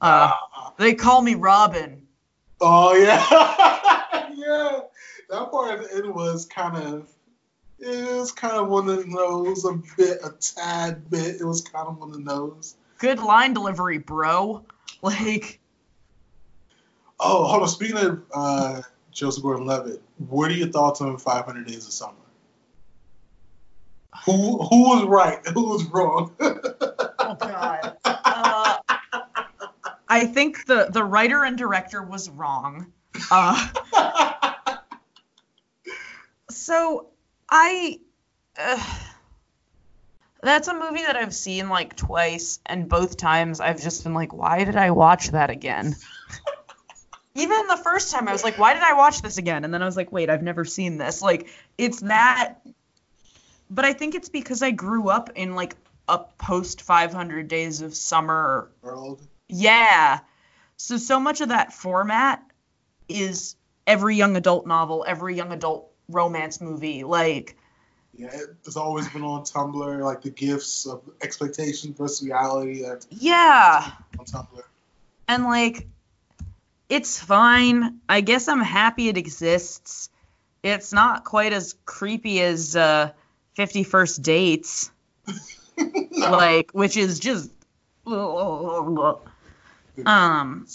Uh 0.00 0.32
Ah. 0.32 0.72
they 0.78 0.94
call 0.94 1.22
me 1.22 1.36
Robin. 1.36 2.06
oh 2.60 2.94
yeah, 2.94 3.24
yeah. 4.34 4.80
That 5.30 5.50
part 5.50 5.78
of 5.80 5.86
it 5.90 6.12
was 6.14 6.44
kind 6.46 6.76
of. 6.76 7.08
It 7.84 8.16
was 8.16 8.30
kind 8.30 8.54
of 8.54 8.68
one 8.68 8.88
of 8.88 9.10
those, 9.10 9.64
a 9.64 9.72
bit, 9.96 10.20
a 10.22 10.30
tad 10.40 11.10
bit. 11.10 11.40
It 11.40 11.44
was 11.44 11.62
kind 11.62 11.88
of 11.88 11.98
one 11.98 12.12
of 12.14 12.24
those. 12.24 12.76
Good 12.98 13.18
line 13.18 13.54
delivery, 13.54 13.98
bro. 13.98 14.64
Like 15.04 15.58
Oh, 17.18 17.44
hold 17.44 17.62
on. 17.62 17.68
Speaking 17.68 17.96
of 17.96 18.22
uh, 18.32 18.82
Joseph 19.12 19.42
Gordon-Levitt, 19.42 20.02
what 20.28 20.50
are 20.50 20.54
your 20.54 20.68
thoughts 20.68 21.00
on 21.00 21.16
500 21.16 21.66
Days 21.66 21.86
of 21.86 21.92
Summer? 21.92 22.14
Who 24.26 24.58
who 24.58 24.82
was 24.82 25.04
right? 25.06 25.44
Who 25.54 25.70
was 25.70 25.84
wrong? 25.86 26.34
Oh 26.38 27.36
God. 27.40 27.96
Uh, 28.04 28.76
I 30.08 30.26
think 30.26 30.66
the 30.66 30.88
the 30.90 31.02
writer 31.02 31.44
and 31.44 31.56
director 31.56 32.02
was 32.02 32.28
wrong. 32.28 32.92
Uh, 33.30 33.68
so 36.50 37.11
I. 37.52 37.98
Uh, 38.58 38.82
that's 40.42 40.68
a 40.68 40.74
movie 40.74 41.02
that 41.02 41.16
I've 41.16 41.34
seen 41.34 41.68
like 41.68 41.94
twice, 41.94 42.58
and 42.64 42.88
both 42.88 43.16
times 43.18 43.60
I've 43.60 43.80
just 43.80 44.02
been 44.02 44.14
like, 44.14 44.32
why 44.32 44.64
did 44.64 44.74
I 44.74 44.90
watch 44.90 45.28
that 45.30 45.50
again? 45.50 45.94
Even 47.34 47.66
the 47.66 47.76
first 47.76 48.10
time, 48.10 48.26
I 48.26 48.32
was 48.32 48.42
like, 48.42 48.58
why 48.58 48.74
did 48.74 48.82
I 48.82 48.94
watch 48.94 49.22
this 49.22 49.38
again? 49.38 49.64
And 49.64 49.72
then 49.72 49.82
I 49.82 49.86
was 49.86 49.96
like, 49.96 50.10
wait, 50.12 50.30
I've 50.30 50.42
never 50.42 50.64
seen 50.64 50.98
this. 50.98 51.22
Like, 51.22 51.48
it's 51.78 52.00
that. 52.00 52.56
But 53.70 53.84
I 53.84 53.92
think 53.92 54.14
it's 54.14 54.28
because 54.28 54.62
I 54.62 54.70
grew 54.70 55.08
up 55.08 55.30
in 55.34 55.54
like 55.54 55.76
a 56.08 56.18
post 56.18 56.82
500 56.82 57.48
Days 57.48 57.82
of 57.82 57.94
Summer 57.94 58.70
World. 58.82 59.22
yeah. 59.48 60.20
So 60.76 60.96
so 60.96 61.20
much 61.20 61.40
of 61.42 61.50
that 61.50 61.72
format 61.72 62.42
is 63.08 63.56
every 63.86 64.16
young 64.16 64.36
adult 64.36 64.66
novel, 64.66 65.04
every 65.06 65.36
young 65.36 65.52
adult 65.52 65.91
romance 66.12 66.60
movie. 66.60 67.04
Like 67.04 67.56
Yeah, 68.14 68.30
it's 68.64 68.76
always 68.76 69.08
been 69.08 69.22
on 69.22 69.42
Tumblr, 69.42 70.04
like 70.04 70.22
the 70.22 70.30
gifts 70.30 70.86
of 70.86 71.02
expectation 71.22 71.94
versus 71.94 72.26
reality. 72.26 72.82
That's 72.82 73.06
yeah. 73.10 73.92
on 74.18 74.24
Tumblr. 74.24 74.62
And 75.28 75.44
like 75.44 75.86
it's 76.88 77.20
fine. 77.20 78.00
I 78.08 78.20
guess 78.20 78.48
I'm 78.48 78.60
happy 78.60 79.08
it 79.08 79.16
exists. 79.16 80.10
It's 80.62 80.92
not 80.92 81.24
quite 81.24 81.52
as 81.52 81.74
creepy 81.84 82.40
as 82.42 82.76
uh 82.76 83.12
51st 83.56 84.22
dates, 84.22 84.90
No. 85.78 86.30
like 86.30 86.70
which 86.72 86.96
is 86.96 87.18
just 87.20 87.50
um. 90.06 90.66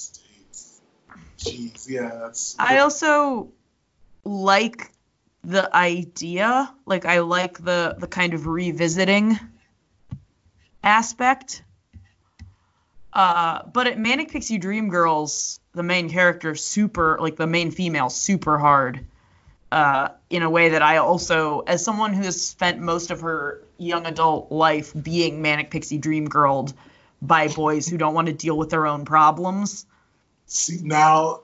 Jeez, 1.37 1.87
yeah, 1.87 2.09
that's. 2.21 2.55
I 2.57 2.79
also 2.79 3.49
like 4.23 4.91
the 5.47 5.73
idea. 5.73 6.71
Like 6.85 7.05
I 7.05 7.19
like 7.21 7.63
the 7.63 7.95
the 7.97 8.07
kind 8.07 8.33
of 8.33 8.45
revisiting 8.45 9.39
aspect. 10.83 11.63
Uh, 13.13 13.63
but 13.73 13.87
at 13.87 13.97
Manic 13.97 14.29
Pixie 14.29 14.59
Dream 14.59 14.89
Girls, 14.89 15.59
the 15.73 15.81
main 15.81 16.09
character 16.09 16.53
super 16.53 17.17
like 17.19 17.37
the 17.37 17.47
main 17.47 17.71
female 17.71 18.09
super 18.09 18.59
hard. 18.59 19.05
Uh, 19.69 20.09
in 20.29 20.43
a 20.43 20.49
way 20.49 20.69
that 20.69 20.81
I 20.81 20.97
also, 20.97 21.59
as 21.59 21.83
someone 21.83 22.13
who 22.13 22.23
has 22.23 22.41
spent 22.41 22.79
most 22.79 23.11
of 23.11 23.19
her 23.21 23.61
young 23.77 24.05
adult 24.05 24.49
life 24.49 24.93
being 25.01 25.41
manic 25.41 25.71
pixie 25.71 25.97
dream 25.97 26.25
girled 26.29 26.73
by 27.21 27.49
boys 27.49 27.85
who 27.85 27.97
don't 27.97 28.13
want 28.13 28.27
to 28.27 28.33
deal 28.33 28.57
with 28.57 28.69
their 28.69 28.87
own 28.87 29.03
problems, 29.03 29.85
See 30.45 30.79
now, 30.81 31.41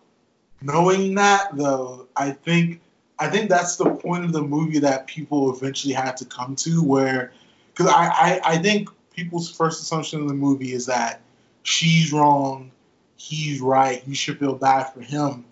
knowing 0.61 1.15
that 1.15 1.49
though, 1.57 2.07
I 2.15 2.31
think 2.31 2.79
I 3.19 3.29
think 3.29 3.49
that's 3.49 3.75
the 3.75 3.89
point 3.89 4.25
of 4.25 4.31
the 4.33 4.41
movie 4.41 4.79
that 4.79 5.07
people 5.07 5.55
eventually 5.55 5.93
had 5.93 6.17
to 6.17 6.25
come 6.25 6.55
to, 6.57 6.83
where 6.83 7.31
because 7.73 7.91
I, 7.91 8.07
I 8.07 8.41
I 8.53 8.57
think 8.57 8.89
people's 9.13 9.49
first 9.49 9.81
assumption 9.81 10.21
of 10.21 10.27
the 10.27 10.33
movie 10.33 10.73
is 10.73 10.87
that 10.87 11.21
she's 11.63 12.11
wrong, 12.11 12.71
he's 13.15 13.61
right, 13.61 14.03
you 14.07 14.15
should 14.15 14.39
feel 14.39 14.55
bad 14.55 14.91
for 14.93 15.01
him. 15.01 15.45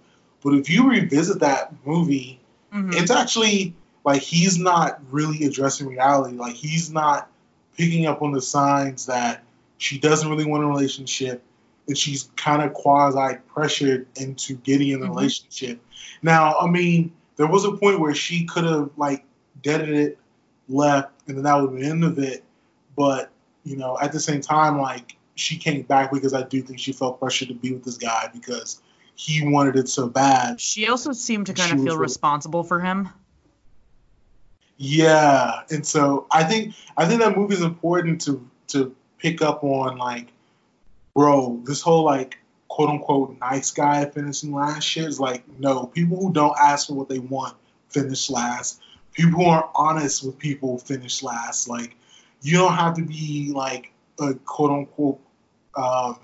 But 0.44 0.56
if 0.56 0.70
you 0.70 0.90
revisit 0.90 1.40
that 1.42 1.74
movie, 1.86 2.40
Mhm. 2.74 2.96
it's 2.96 3.12
actually 3.12 3.76
like 4.04 4.22
he's 4.24 4.58
not 4.58 5.00
really 5.12 5.46
addressing 5.46 5.88
reality. 5.88 6.36
Like 6.36 6.56
he's 6.56 6.92
not 6.92 7.30
picking 7.78 8.08
up 8.08 8.22
on 8.22 8.32
the 8.32 8.42
signs 8.42 9.06
that 9.06 9.44
she 9.78 10.00
doesn't 10.00 10.30
really 10.30 10.46
want 10.46 10.64
a 10.64 10.68
relationship 10.68 11.44
and 11.88 11.98
she's 11.98 12.30
kind 12.36 12.62
of 12.64 12.74
quasi 12.74 13.38
pressured 13.54 14.08
into 14.16 14.56
getting 14.56 14.90
in 14.90 15.04
a 15.04 15.06
Mhm. 15.06 15.10
relationship. 15.10 15.80
Now, 16.22 16.56
I 16.60 16.68
mean, 16.68 17.12
there 17.36 17.48
was 17.48 17.66
a 17.66 17.72
point 17.72 18.00
where 18.00 18.14
she 18.14 18.46
could 18.46 18.64
have 18.64 18.90
like 18.98 19.26
deaded 19.64 19.90
it, 19.90 20.20
left, 20.70 21.12
and 21.28 21.38
then 21.38 21.44
that 21.44 21.56
would 21.56 21.76
be 21.76 21.84
the 21.84 21.90
end 21.90 22.04
of 22.04 22.20
it. 22.20 22.44
But 22.96 23.32
you 23.64 23.78
know, 23.78 23.98
at 24.02 24.12
the 24.12 24.20
same 24.20 24.42
time, 24.42 24.80
like 24.80 25.18
she 25.36 25.58
came 25.58 25.82
back 25.84 26.12
because 26.12 26.34
I 26.34 26.44
do 26.44 26.62
think 26.62 26.80
she 26.80 26.92
felt 26.92 27.20
pressured 27.20 27.50
to 27.50 27.54
be 27.54 27.74
with 27.74 27.84
this 27.84 27.98
guy 27.98 28.30
because 28.34 28.82
he 29.16 29.48
wanted 29.48 29.76
it 29.76 29.88
so 29.88 30.08
bad. 30.08 30.60
She 30.60 30.88
also 30.88 31.12
seemed 31.12 31.48
to 31.48 31.54
kind 31.54 31.72
of 31.72 31.78
feel 31.78 31.94
really- 31.94 31.98
responsible 31.98 32.64
for 32.64 32.80
him. 32.80 33.10
Yeah, 34.78 35.62
and 35.70 35.86
so 35.86 36.26
I 36.32 36.44
think 36.44 36.74
I 36.98 37.06
think 37.06 37.22
that 37.22 37.38
movie 37.38 37.54
is 37.54 37.62
important 37.62 38.22
to 38.22 38.50
to 38.70 38.96
pick 39.20 39.42
up 39.44 39.64
on 39.64 39.98
like, 39.98 40.34
bro, 41.14 41.62
this 41.66 41.82
whole 41.82 42.04
like 42.04 42.40
quote 42.72 42.90
unquote 42.90 43.38
nice 43.42 43.72
guy 43.72 44.06
finishing 44.06 44.54
last 44.54 44.84
shit 44.86 45.04
is 45.06 45.20
like 45.20 45.44
no 45.60 45.88
people 45.88 46.16
who 46.18 46.32
don't 46.32 46.56
ask 46.58 46.88
for 46.88 46.94
what 46.94 47.10
they 47.10 47.20
want 47.20 47.54
finish 47.90 48.30
last. 48.30 48.80
People 49.12 49.32
who 49.42 49.46
aren't 49.46 49.66
honest 49.76 50.24
with 50.24 50.40
people 50.40 50.78
finish 50.78 51.22
last. 51.22 51.68
Like 51.68 51.98
you 52.42 52.58
don't 52.58 52.74
have 52.74 52.94
to 52.96 53.04
be 53.04 53.52
like 53.54 53.92
a 54.22 54.34
quote 54.36 54.72
unquote 54.72 55.20
um, 55.76 56.18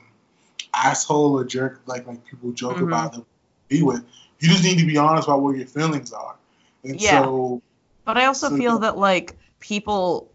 asshole 0.73 1.37
or 1.37 1.43
jerk 1.43 1.81
like 1.85 2.07
like 2.07 2.23
people 2.25 2.51
joke 2.53 2.77
Mhm. 2.77 2.83
about 2.87 3.11
them 3.11 3.25
be 3.67 3.83
with. 3.83 4.05
You 4.39 4.47
just 4.47 4.63
need 4.63 4.77
to 4.79 4.85
be 4.85 4.97
honest 4.97 5.27
about 5.27 5.41
what 5.41 5.57
your 5.57 5.67
feelings 5.67 6.13
are. 6.13 6.35
And 6.85 6.99
Yeah. 7.01 7.23
so 7.23 7.61
But 8.05 8.17
I 8.17 8.25
also 8.27 8.47
So- 8.49 8.55
feel 8.57 8.79
that 8.79 8.97
like 8.97 9.37
people 9.59 10.31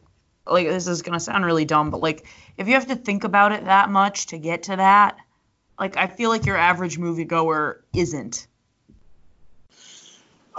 like 0.46 0.66
this 0.68 0.86
is 0.88 1.00
gonna 1.00 1.20
sound 1.20 1.46
really 1.46 1.64
dumb, 1.64 1.88
but 1.90 2.00
like 2.02 2.26
if 2.58 2.68
you 2.68 2.74
have 2.74 2.88
to 2.88 2.96
think 2.96 3.24
about 3.24 3.52
it 3.52 3.64
that 3.64 3.88
much 3.88 4.26
to 4.26 4.38
get 4.38 4.64
to 4.64 4.76
that, 4.76 5.16
like 5.82 5.96
I 5.96 6.06
feel 6.06 6.30
like 6.30 6.46
your 6.46 6.56
average 6.56 6.96
moviegoer 6.96 7.80
isn't. 7.92 8.46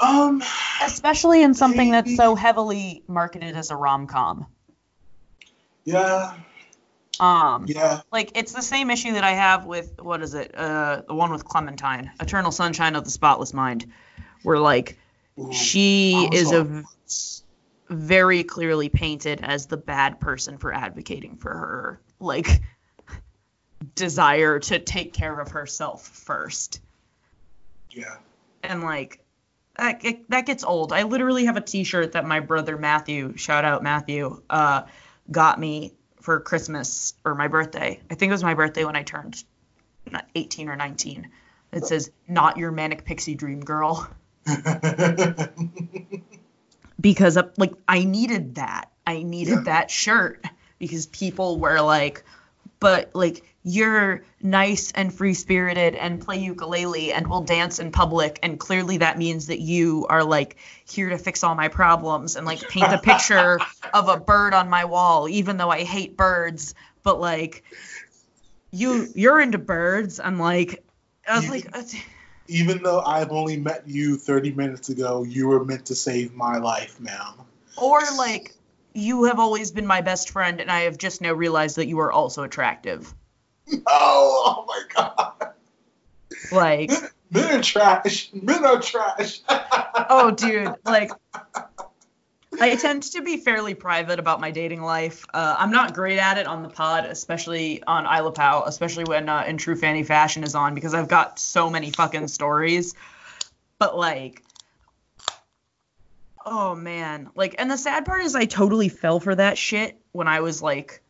Um, 0.01 0.43
Especially 0.81 1.41
in 1.43 1.53
something 1.53 1.91
that's 1.91 2.13
so 2.17 2.35
heavily 2.35 3.03
marketed 3.07 3.55
as 3.55 3.71
a 3.71 3.75
rom 3.77 4.05
com. 4.07 4.47
yeah, 5.85 6.33
Um 7.21 7.67
yeah, 7.67 8.01
like 8.11 8.31
it's 8.35 8.51
the 8.51 8.61
same 8.61 8.89
issue 8.89 9.13
that 9.13 9.23
I 9.23 9.31
have 9.31 9.65
with 9.65 9.93
what 10.01 10.21
is 10.21 10.33
it? 10.33 10.53
Uh 10.53 11.03
the 11.07 11.13
one 11.13 11.31
with 11.31 11.45
Clementine, 11.45 12.11
Eternal 12.19 12.51
Sunshine 12.51 12.97
of 12.97 13.05
the 13.05 13.11
Spotless 13.11 13.53
Mind, 13.53 13.85
where 14.43 14.59
like 14.59 14.97
Ooh, 15.39 15.53
she 15.53 16.27
is 16.33 16.49
saw 16.49 16.59
a 16.59 16.63
v- 16.65 16.83
very 17.89 18.43
clearly 18.43 18.89
painted 18.89 19.39
as 19.41 19.67
the 19.67 19.77
bad 19.77 20.19
person 20.19 20.57
for 20.57 20.73
advocating 20.73 21.37
for 21.37 21.49
her 21.51 22.01
like 22.19 22.61
desire 23.95 24.59
to 24.59 24.79
take 24.79 25.13
care 25.13 25.39
of 25.39 25.51
herself 25.51 26.07
first. 26.07 26.79
Yeah, 27.91 28.15
and 28.63 28.81
like 28.83 29.19
that, 29.77 29.99
get- 29.99 30.29
that 30.29 30.45
gets 30.45 30.63
old. 30.63 30.93
I 30.93 31.03
literally 31.03 31.45
have 31.45 31.57
a 31.57 31.61
t-shirt 31.61 32.13
that 32.13 32.25
my 32.25 32.39
brother 32.39 32.77
matthew 32.77 33.35
shout 33.37 33.65
out 33.65 33.83
matthew 33.83 34.41
uh, 34.49 34.83
got 35.31 35.59
me 35.59 35.93
for 36.21 36.39
christmas 36.39 37.13
or 37.25 37.35
my 37.35 37.47
birthday. 37.47 37.99
I 38.09 38.15
think 38.15 38.29
it 38.29 38.33
was 38.33 38.43
my 38.43 38.53
birthday 38.53 38.85
when 38.85 38.95
i 38.95 39.03
turned 39.03 39.43
18 40.35 40.69
or 40.69 40.75
19 40.75 41.29
it 41.71 41.85
says 41.85 42.11
not 42.27 42.57
your 42.57 42.71
manic 42.71 43.03
pixie 43.05 43.35
dream 43.35 43.61
girl. 43.61 44.07
Because 47.01 47.37
like 47.57 47.73
I 47.87 48.03
needed 48.05 48.55
that. 48.55 48.85
I 49.05 49.23
needed 49.23 49.51
Yeah. 49.55 49.61
that 49.65 49.91
shirt 49.91 50.45
because 50.79 51.05
people 51.07 51.59
were 51.59 51.81
like, 51.81 52.23
but 52.79 53.11
like 53.15 53.43
you're 53.63 54.23
nice 54.41 54.91
and 54.91 55.13
free 55.13 55.33
spirited 55.33 55.95
and 55.95 56.21
play 56.21 56.37
ukulele 56.37 57.13
and 57.13 57.27
will 57.27 57.41
dance 57.41 57.79
in 57.79 57.91
public 57.91 58.39
and 58.43 58.59
clearly 58.59 58.97
that 58.97 59.17
means 59.17 59.47
that 59.47 59.59
you 59.59 60.05
are 60.09 60.23
like 60.23 60.57
here 60.85 61.09
to 61.09 61.17
fix 61.17 61.43
all 61.43 61.55
my 61.55 61.69
problems 61.69 62.35
and 62.35 62.45
like 62.45 62.67
paint 62.67 62.91
a 62.91 62.97
picture 62.97 63.59
of 63.93 64.09
a 64.09 64.19
bird 64.19 64.53
on 64.53 64.69
my 64.69 64.83
wall 64.85 65.29
even 65.29 65.57
though 65.57 65.69
I 65.69 65.83
hate 65.83 66.17
birds 66.17 66.75
but 67.03 67.19
like 67.19 67.63
you 68.71 69.07
you're 69.15 69.39
into 69.39 69.57
birds 69.57 70.19
I'm 70.19 70.39
like 70.39 70.83
I 71.27 71.37
was 71.37 71.45
You- 71.45 71.51
like 71.51 71.77
uh, 71.77 71.83
even 72.47 72.83
though 72.83 72.99
I've 72.99 73.31
only 73.31 73.57
met 73.57 73.87
you 73.87 74.17
30 74.17 74.51
minutes 74.51 74.89
ago, 74.89 75.23
you 75.23 75.47
were 75.47 75.63
meant 75.63 75.85
to 75.85 75.95
save 75.95 76.33
my 76.33 76.57
life, 76.57 76.99
ma'am. 76.99 77.35
Or 77.77 78.01
like, 78.17 78.53
you 78.93 79.23
have 79.23 79.39
always 79.39 79.71
been 79.71 79.87
my 79.87 80.01
best 80.01 80.29
friend, 80.29 80.59
and 80.59 80.69
I 80.69 80.81
have 80.81 80.97
just 80.97 81.21
now 81.21 81.31
realized 81.31 81.77
that 81.77 81.87
you 81.87 81.99
are 81.99 82.11
also 82.11 82.43
attractive. 82.43 83.13
No, 83.71 83.81
oh 83.87 84.65
my 84.67 84.81
god. 84.93 85.53
Like, 86.51 86.91
Men 87.33 87.59
are 87.59 87.63
trash. 87.63 88.29
Men 88.33 88.63
are 88.63 88.79
trash. 88.79 89.41
oh, 89.49 90.31
dude, 90.31 90.75
like, 90.85 91.11
I 92.61 92.75
tend 92.75 93.03
to 93.03 93.21
be 93.23 93.37
fairly 93.37 93.73
private 93.73 94.19
about 94.19 94.39
my 94.39 94.51
dating 94.51 94.83
life. 94.83 95.25
Uh, 95.33 95.55
I'm 95.57 95.71
not 95.71 95.95
great 95.95 96.19
at 96.19 96.37
it 96.37 96.45
on 96.45 96.61
the 96.61 96.69
pod, 96.69 97.05
especially 97.05 97.81
on 97.83 98.05
Isla 98.05 98.31
Pow, 98.33 98.63
especially 98.67 99.05
when 99.05 99.29
uh, 99.29 99.45
In 99.47 99.57
True 99.57 99.75
Fanny 99.75 100.03
Fashion 100.03 100.43
is 100.43 100.53
on, 100.53 100.75
because 100.75 100.93
I've 100.93 101.07
got 101.07 101.39
so 101.39 101.69
many 101.69 101.89
fucking 101.89 102.27
stories. 102.27 102.93
But, 103.79 103.97
like, 103.97 104.43
oh 106.45 106.75
man. 106.75 107.31
Like, 107.35 107.55
and 107.57 107.71
the 107.71 107.77
sad 107.77 108.05
part 108.05 108.21
is 108.21 108.35
I 108.35 108.45
totally 108.45 108.89
fell 108.89 109.19
for 109.19 109.33
that 109.33 109.57
shit 109.57 109.99
when 110.11 110.27
I 110.27 110.41
was, 110.41 110.61
like, 110.61 111.01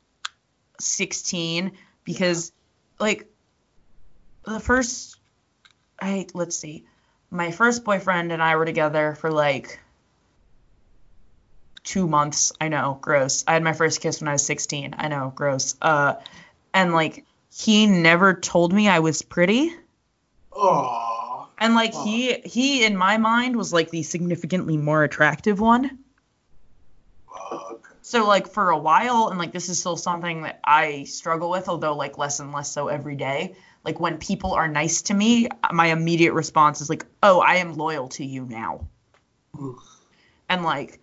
16, 0.80 1.74
because, 2.04 2.51
like, 2.99 3.28
the 4.45 4.60
first, 4.60 5.18
I, 5.99 6.28
let's 6.34 6.56
see, 6.56 6.86
my 7.30 7.51
first 7.51 7.84
boyfriend 7.84 8.32
and 8.32 8.41
I 8.41 8.56
were 8.56 8.66
together 8.66 9.16
for, 9.16 9.32
like, 9.32 9.80
two 11.84 12.08
months. 12.08 12.51
I 12.60 12.70
know, 12.70 12.97
gross. 13.01 13.43
I 13.47 13.54
had 13.54 13.64
my 13.64 13.74
first 13.74 14.01
kiss 14.01 14.22
when 14.22 14.28
I 14.28 14.34
was 14.34 14.45
16. 14.45 14.95
I 14.97 15.08
know, 15.08 15.32
gross. 15.36 15.76
Uh, 15.82 16.16
and 16.74 16.93
like 16.93 17.26
he 17.54 17.86
never 17.86 18.34
told 18.34 18.74
me 18.74 18.88
I 18.88 18.99
was 18.99 19.22
pretty. 19.22 19.72
Oh. 20.51 21.47
And 21.60 21.76
like 21.76 21.93
he 21.93 22.39
he 22.45 22.84
in 22.84 22.97
my 22.97 23.18
mind 23.18 23.56
was 23.56 23.72
like 23.72 23.89
the 23.89 24.04
significantly 24.04 24.78
more 24.78 25.04
attractive 25.04 25.60
one. 25.60 25.99
So 28.04 28.28
like 28.28 28.51
for 28.51 28.70
a 28.70 28.78
while, 28.78 29.30
and 29.30 29.39
like 29.39 29.54
this 29.54 29.70
is 29.70 29.80
still 29.80 29.95
something 29.95 30.43
that 30.43 30.60
I 30.64 31.06
struggle 31.06 31.49
with, 31.49 31.70
although 31.70 31.95
like 31.95 32.18
less 32.18 32.41
and 32.41 32.51
less 32.51 32.70
so 32.70 32.89
every 32.89 33.16
day. 33.16 33.56
Like 33.86 33.99
when 33.99 34.18
people 34.18 34.54
are 34.54 34.68
nice 34.68 35.04
to 35.04 35.14
me, 35.14 35.47
my 35.72 35.88
immediate 35.88 36.34
response 36.34 36.82
is 36.82 36.89
like, 36.89 37.06
"Oh, 37.24 37.39
I 37.39 37.56
am 37.56 37.76
loyal 37.76 38.10
to 38.10 38.26
you 38.26 38.45
now." 38.45 38.88
Oof. 39.62 39.80
and 40.49 40.64
like 40.64 40.99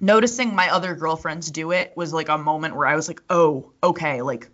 noticing 0.00 0.54
my 0.54 0.70
other 0.70 0.94
girlfriends 0.94 1.50
do 1.50 1.72
it 1.72 1.92
was 1.96 2.12
like 2.12 2.28
a 2.28 2.38
moment 2.38 2.76
where 2.76 2.86
I 2.86 2.96
was 2.96 3.08
like, 3.08 3.22
oh, 3.28 3.72
okay, 3.82 4.22
like 4.22 4.48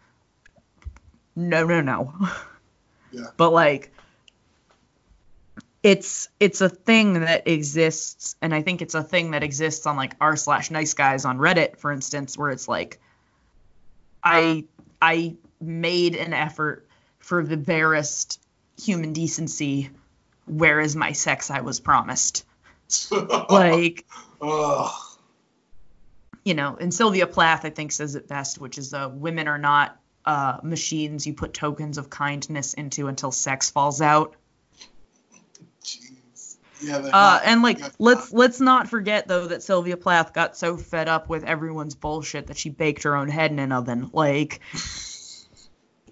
no, 1.34 1.66
no, 1.66 1.80
no. 1.80 2.14
Yeah. 3.12 3.26
But 3.36 3.52
like 3.52 3.92
it's 5.86 6.28
it's 6.40 6.60
a 6.60 6.68
thing 6.68 7.20
that 7.20 7.46
exists 7.46 8.34
and 8.42 8.52
I 8.52 8.62
think 8.62 8.82
it's 8.82 8.96
a 8.96 9.04
thing 9.04 9.30
that 9.30 9.44
exists 9.44 9.86
on 9.86 9.94
like 9.94 10.16
r 10.20 10.34
slash 10.34 10.68
nice 10.72 10.94
guys 10.94 11.24
on 11.24 11.38
Reddit, 11.38 11.76
for 11.76 11.92
instance, 11.92 12.36
where 12.36 12.50
it's 12.50 12.66
like 12.66 12.98
I 14.20 14.64
I 15.00 15.36
made 15.60 16.16
an 16.16 16.32
effort 16.32 16.88
for 17.20 17.44
the 17.44 17.56
barest 17.56 18.40
human 18.82 19.12
decency. 19.12 19.90
Where 20.46 20.80
is 20.80 20.96
my 20.96 21.12
sex 21.12 21.52
I 21.52 21.60
was 21.60 21.78
promised? 21.78 22.44
Like 23.48 24.06
you 26.44 26.54
know, 26.54 26.76
and 26.80 26.92
Sylvia 26.92 27.28
Plath, 27.28 27.64
I 27.64 27.70
think, 27.70 27.92
says 27.92 28.16
it 28.16 28.26
best, 28.26 28.60
which 28.60 28.76
is 28.76 28.92
uh, 28.92 29.08
women 29.12 29.46
are 29.46 29.58
not 29.58 30.00
uh, 30.24 30.58
machines 30.64 31.28
you 31.28 31.34
put 31.34 31.54
tokens 31.54 31.96
of 31.96 32.10
kindness 32.10 32.74
into 32.74 33.06
until 33.06 33.30
sex 33.30 33.70
falls 33.70 34.00
out. 34.00 34.34
Jeez. 35.86 36.56
Yeah. 36.80 36.96
Uh, 36.96 37.00
not- 37.10 37.42
and 37.44 37.62
like, 37.62 37.80
let's 37.98 38.32
not. 38.32 38.38
let's 38.38 38.60
not 38.60 38.88
forget 38.88 39.28
though 39.28 39.46
that 39.46 39.62
Sylvia 39.62 39.96
Plath 39.96 40.32
got 40.34 40.56
so 40.56 40.76
fed 40.76 41.08
up 41.08 41.28
with 41.28 41.44
everyone's 41.44 41.94
bullshit 41.94 42.48
that 42.48 42.56
she 42.58 42.68
baked 42.70 43.04
her 43.04 43.16
own 43.16 43.28
head 43.28 43.50
in 43.50 43.58
an 43.58 43.72
oven. 43.72 44.10
Like, 44.12 44.60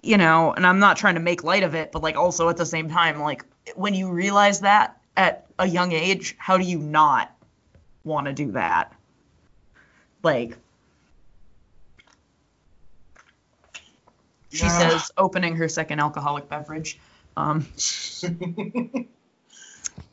you 0.01 0.17
know, 0.17 0.53
and 0.53 0.65
I'm 0.65 0.79
not 0.79 0.97
trying 0.97 1.15
to 1.15 1.21
make 1.21 1.43
light 1.43 1.63
of 1.63 1.75
it, 1.75 1.91
but 1.91 2.01
like 2.01 2.15
also 2.15 2.49
at 2.49 2.57
the 2.57 2.65
same 2.65 2.89
time, 2.89 3.19
like 3.19 3.43
when 3.75 3.93
you 3.93 4.09
realize 4.11 4.61
that 4.61 4.97
at 5.17 5.45
a 5.59 5.67
young 5.67 5.91
age, 5.91 6.35
how 6.37 6.57
do 6.57 6.63
you 6.63 6.79
not 6.79 7.31
want 8.03 8.25
to 8.27 8.33
do 8.33 8.51
that? 8.53 8.91
Like, 10.23 10.57
she 14.51 14.63
Yeah. 14.65 14.89
says, 14.89 15.11
opening 15.17 15.55
her 15.57 15.67
second 15.69 15.99
alcoholic 15.99 16.49
beverage. 16.49 16.99
Um, 17.37 17.67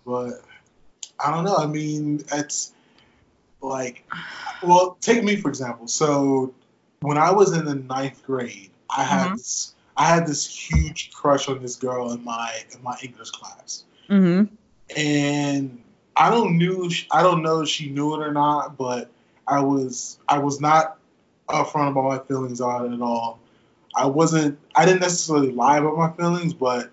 but 0.04 0.42
I 1.18 1.30
don't 1.30 1.44
know. 1.44 1.56
I 1.56 1.66
mean, 1.66 2.24
it's 2.32 2.72
like, 3.60 4.04
well, 4.62 4.96
take 5.00 5.22
me 5.22 5.36
for 5.36 5.48
example. 5.48 5.88
So 5.88 6.54
when 7.00 7.18
I 7.18 7.32
was 7.32 7.52
in 7.52 7.64
the 7.64 7.74
ninth 7.74 8.24
grade, 8.24 8.70
I 8.90 9.04
had 9.04 9.30
Mhm. 9.30 9.36
this, 9.36 9.74
I 9.96 10.06
had 10.06 10.26
this 10.26 10.46
huge 10.46 11.12
crush 11.12 11.48
on 11.48 11.62
this 11.62 11.76
girl 11.76 12.12
in 12.12 12.24
my 12.24 12.50
in 12.72 12.82
my 12.82 12.96
English 13.02 13.30
class, 13.30 13.84
mm-hmm. 14.08 14.52
and 14.96 15.82
I 16.16 16.30
don't 16.30 16.58
knew 16.58 16.90
I 17.10 17.22
don't 17.22 17.42
know 17.42 17.62
if 17.62 17.68
she 17.68 17.90
knew 17.90 18.14
it 18.14 18.26
or 18.26 18.32
not, 18.32 18.76
but 18.76 19.10
I 19.46 19.60
was 19.60 20.18
I 20.28 20.38
was 20.38 20.60
not 20.60 20.98
upfront 21.48 21.90
about 21.90 22.04
my 22.04 22.18
feelings 22.18 22.60
on 22.60 22.90
it 22.90 22.94
at 22.94 23.02
all. 23.02 23.38
I 23.94 24.06
wasn't 24.06 24.58
I 24.74 24.86
didn't 24.86 25.00
necessarily 25.00 25.52
lie 25.52 25.78
about 25.78 25.96
my 25.96 26.10
feelings, 26.12 26.54
but 26.54 26.90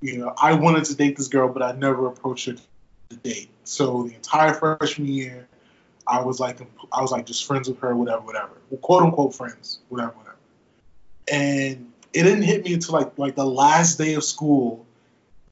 you 0.00 0.18
know 0.18 0.34
I 0.36 0.54
wanted 0.54 0.84
to 0.86 0.94
date 0.94 1.16
this 1.16 1.28
girl, 1.28 1.48
but 1.52 1.62
I 1.62 1.72
never 1.72 2.06
approached 2.06 2.46
her 2.46 2.54
to 3.10 3.16
date. 3.16 3.50
So 3.64 4.04
the 4.04 4.14
entire 4.14 4.54
freshman 4.54 5.08
year, 5.08 5.48
I 6.06 6.22
was 6.22 6.40
like 6.40 6.60
I 6.92 7.02
was 7.02 7.12
like 7.12 7.26
just 7.26 7.46
friends 7.46 7.68
with 7.68 7.78
her, 7.80 7.94
whatever, 7.94 8.22
whatever, 8.22 8.52
quote 8.80 9.02
unquote 9.02 9.34
friends, 9.34 9.80
whatever, 9.88 10.12
whatever. 10.12 10.36
And 11.30 11.92
it 12.12 12.22
didn't 12.22 12.42
hit 12.42 12.64
me 12.64 12.74
until 12.74 12.94
like 12.94 13.18
like 13.18 13.34
the 13.34 13.46
last 13.46 13.98
day 13.98 14.14
of 14.14 14.24
school 14.24 14.86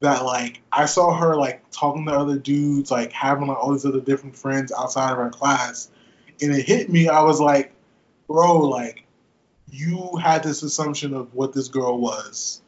that 0.01 0.24
like 0.24 0.61
I 0.72 0.86
saw 0.86 1.14
her 1.14 1.36
like 1.36 1.70
talking 1.70 2.07
to 2.07 2.12
other 2.12 2.38
dudes, 2.38 2.90
like 2.90 3.12
having 3.12 3.49
like 3.49 3.59
all 3.59 3.72
these 3.72 3.86
other 3.86 4.01
different 4.01 4.36
friends 4.36 4.72
outside 4.72 5.12
of 5.12 5.18
our 5.18 5.30
class, 5.30 5.90
and 6.40 6.55
it 6.55 6.64
hit 6.64 6.90
me. 6.90 7.09
I 7.09 7.22
was 7.22 7.40
like, 7.40 7.72
bro, 8.26 8.61
like 8.61 9.05
you 9.70 10.16
had 10.22 10.42
this 10.42 10.62
assumption 10.62 11.14
of 11.14 11.34
what 11.34 11.53
this 11.53 11.68
girl 11.68 11.99
was, 11.99 12.62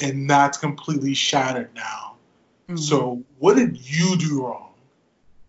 and 0.00 0.28
that's 0.28 0.58
completely 0.58 1.14
shattered 1.14 1.70
now. 1.74 2.14
Mm-hmm. 2.68 2.76
So 2.76 3.22
what 3.38 3.56
did 3.56 3.78
you 3.78 4.16
do 4.16 4.44
wrong? 4.44 4.72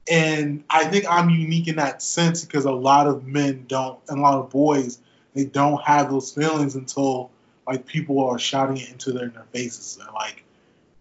And 0.10 0.64
I 0.70 0.86
think 0.86 1.06
I'm 1.10 1.30
unique 1.30 1.68
in 1.68 1.78
that 1.78 2.02
sense 2.02 2.46
because 2.46 2.66
a 2.66 2.72
lot 2.72 3.08
of 3.08 3.26
men 3.26 3.66
don't, 3.68 4.00
and 4.08 4.20
a 4.20 4.22
lot 4.22 4.36
of 4.36 4.50
boys, 4.50 5.00
they 5.34 5.46
don't 5.46 5.82
have 5.84 6.12
those 6.12 6.32
feelings 6.32 6.76
until 6.76 7.32
like 7.66 7.86
people 7.86 8.24
are 8.24 8.38
shouting 8.38 8.78
it 8.78 8.89
into 8.89 9.12
their, 9.12 9.30
their 9.30 9.46
faces. 9.52 9.96
They're 9.96 10.14
like, 10.14 10.43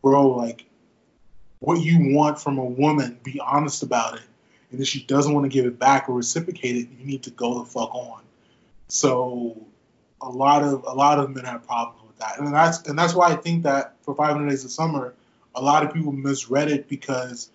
bro, 0.01 0.29
like 0.29 0.65
what 1.59 1.81
you 1.81 2.15
want 2.15 2.39
from 2.39 2.59
a 2.59 2.65
woman, 2.65 3.19
be 3.23 3.41
honest 3.41 3.83
about 3.83 4.15
it. 4.15 4.23
And 4.71 4.81
if 4.81 4.89
she 4.89 5.05
doesn't 5.05 5.33
want 5.33 5.45
to 5.45 5.51
give 5.51 5.67
it 5.67 5.79
back 5.79 6.09
or 6.09 6.15
reciprocate 6.15 6.77
it, 6.77 6.89
you 6.99 7.05
need 7.05 7.23
to 7.25 7.31
go 7.31 7.59
the 7.59 7.65
fuck 7.65 7.95
on. 7.95 8.23
So 8.89 9.57
a 10.21 10.29
lot 10.29 10.63
of 10.63 10.85
a 10.85 10.93
lot 10.93 11.19
of 11.19 11.31
men 11.31 11.45
have 11.45 11.67
problems 11.67 12.04
and 12.39 12.55
that's 12.55 12.83
and 12.83 12.99
that's 12.99 13.15
why 13.15 13.31
I 13.31 13.37
think 13.37 13.63
that 13.65 13.95
for 14.03 14.15
500 14.15 14.49
Days 14.49 14.65
of 14.65 14.71
Summer, 14.71 15.15
a 15.55 15.63
lot 15.63 15.85
of 15.85 15.93
people 15.93 16.13
misread 16.13 16.71
it 16.71 16.89
because 16.89 17.51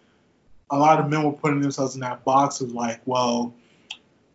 a 0.72 0.78
lot 0.78 1.00
of 1.00 1.10
men 1.10 1.24
were 1.24 1.34
putting 1.34 1.62
themselves 1.62 1.96
in 1.96 2.02
that 2.02 2.24
box 2.24 2.62
of 2.62 2.72
like, 2.72 3.02
well, 3.06 3.54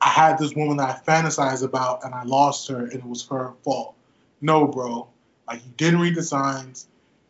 I 0.01 0.09
had 0.09 0.39
this 0.39 0.55
woman 0.55 0.77
that 0.79 1.03
I 1.07 1.11
fantasized 1.11 1.65
about 1.65 2.05
and 2.05 2.15
I 2.15 2.25
lost 2.25 2.69
her 2.69 2.85
and 2.85 2.95
it 2.95 3.05
was 3.05 3.27
her 3.29 3.53
fault. 3.63 3.95
No, 4.41 4.67
bro. 4.67 5.09
Like 5.47 5.65
you 5.65 5.73
didn't 5.77 6.01
read 6.01 6.15
the 6.15 6.23
signs. 6.23 6.87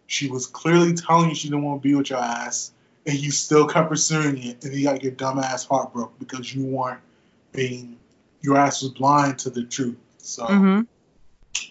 She 0.06 0.28
was 0.28 0.46
clearly 0.46 0.94
telling 0.94 1.28
you 1.28 1.34
she 1.34 1.48
didn't 1.48 1.64
want 1.64 1.82
to 1.82 1.88
be 1.88 1.94
with 1.94 2.10
your 2.10 2.18
ass, 2.18 2.72
and 3.06 3.16
you 3.16 3.30
still 3.30 3.66
kept 3.66 3.88
pursuing 3.88 4.42
it, 4.42 4.64
and 4.64 4.74
you 4.74 4.84
got 4.84 5.02
your 5.02 5.12
dumb 5.12 5.38
ass 5.38 5.64
heart 5.64 5.92
broke 5.92 6.18
because 6.18 6.54
you 6.54 6.64
weren't 6.64 7.00
being 7.52 7.98
your 8.42 8.58
ass 8.58 8.82
was 8.82 8.92
blind 8.92 9.38
to 9.40 9.50
the 9.50 9.64
truth. 9.64 9.96
So 10.18 10.46
hmm 10.46 10.80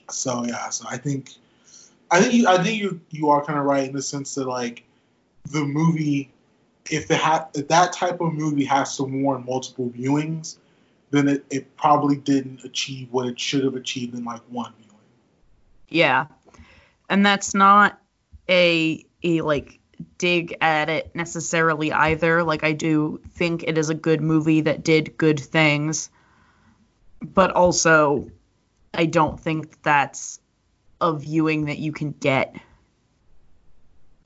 so 0.10 0.46
yeah, 0.46 0.70
so 0.70 0.86
I 0.90 0.98
think 0.98 1.32
I 2.12 2.22
think 2.22 2.34
you 2.34 2.48
I 2.48 2.62
think 2.62 2.82
you 2.82 3.02
you 3.10 3.30
are 3.30 3.44
kind 3.44 3.60
of 3.60 3.66
right 3.66 3.88
in 3.88 3.94
the 3.94 4.02
sense 4.02 4.36
that 4.36 4.48
like 4.48 4.84
the 5.50 5.64
movie 5.64 6.32
if 6.90 7.10
it 7.10 7.18
ha- 7.18 7.48
if 7.54 7.68
that 7.70 7.94
type 7.94 8.22
of 8.22 8.34
movie 8.34 8.66
has 8.66 8.98
to 8.98 9.04
warrant 9.04 9.46
multiple 9.46 9.90
viewings, 9.90 10.58
then 11.12 11.28
it, 11.28 11.46
it 11.50 11.78
probably 11.78 12.16
didn't 12.16 12.64
achieve 12.64 13.08
what 13.12 13.28
it 13.28 13.40
should 13.40 13.64
have 13.64 13.76
achieved 13.76 14.16
in 14.16 14.24
like 14.24 14.42
one 14.50 14.74
viewing. 14.78 14.94
Yeah. 15.90 16.28
And 17.10 17.26
that's 17.26 17.54
not 17.54 18.00
a 18.50 19.06
a 19.24 19.42
like 19.42 19.80
dig 20.18 20.58
at 20.60 20.90
it 20.90 21.16
necessarily 21.16 21.92
either. 21.92 22.44
Like 22.44 22.64
I 22.64 22.74
do 22.74 23.22
think 23.32 23.64
it 23.64 23.78
is 23.78 23.90
a 23.90 23.96
good 23.96 24.22
movie 24.22 24.62
that 24.62 24.84
did 24.84 25.18
good 25.18 25.40
things. 25.40 26.10
But 27.22 27.52
also 27.52 28.30
I 28.94 29.06
don't 29.06 29.40
think 29.40 29.82
that's 29.82 30.40
a 31.02 31.16
viewing 31.16 31.66
that 31.66 31.80
you 31.80 31.92
can 31.92 32.12
get 32.12 32.56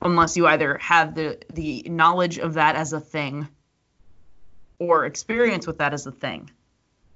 unless 0.00 0.36
you 0.36 0.46
either 0.46 0.78
have 0.78 1.14
the 1.14 1.38
the 1.52 1.82
knowledge 1.88 2.38
of 2.38 2.54
that 2.54 2.76
as 2.76 2.92
a 2.92 3.00
thing 3.00 3.48
or 4.78 5.06
experience 5.06 5.66
with 5.66 5.78
that 5.78 5.92
as 5.92 6.06
a 6.06 6.12
thing. 6.12 6.50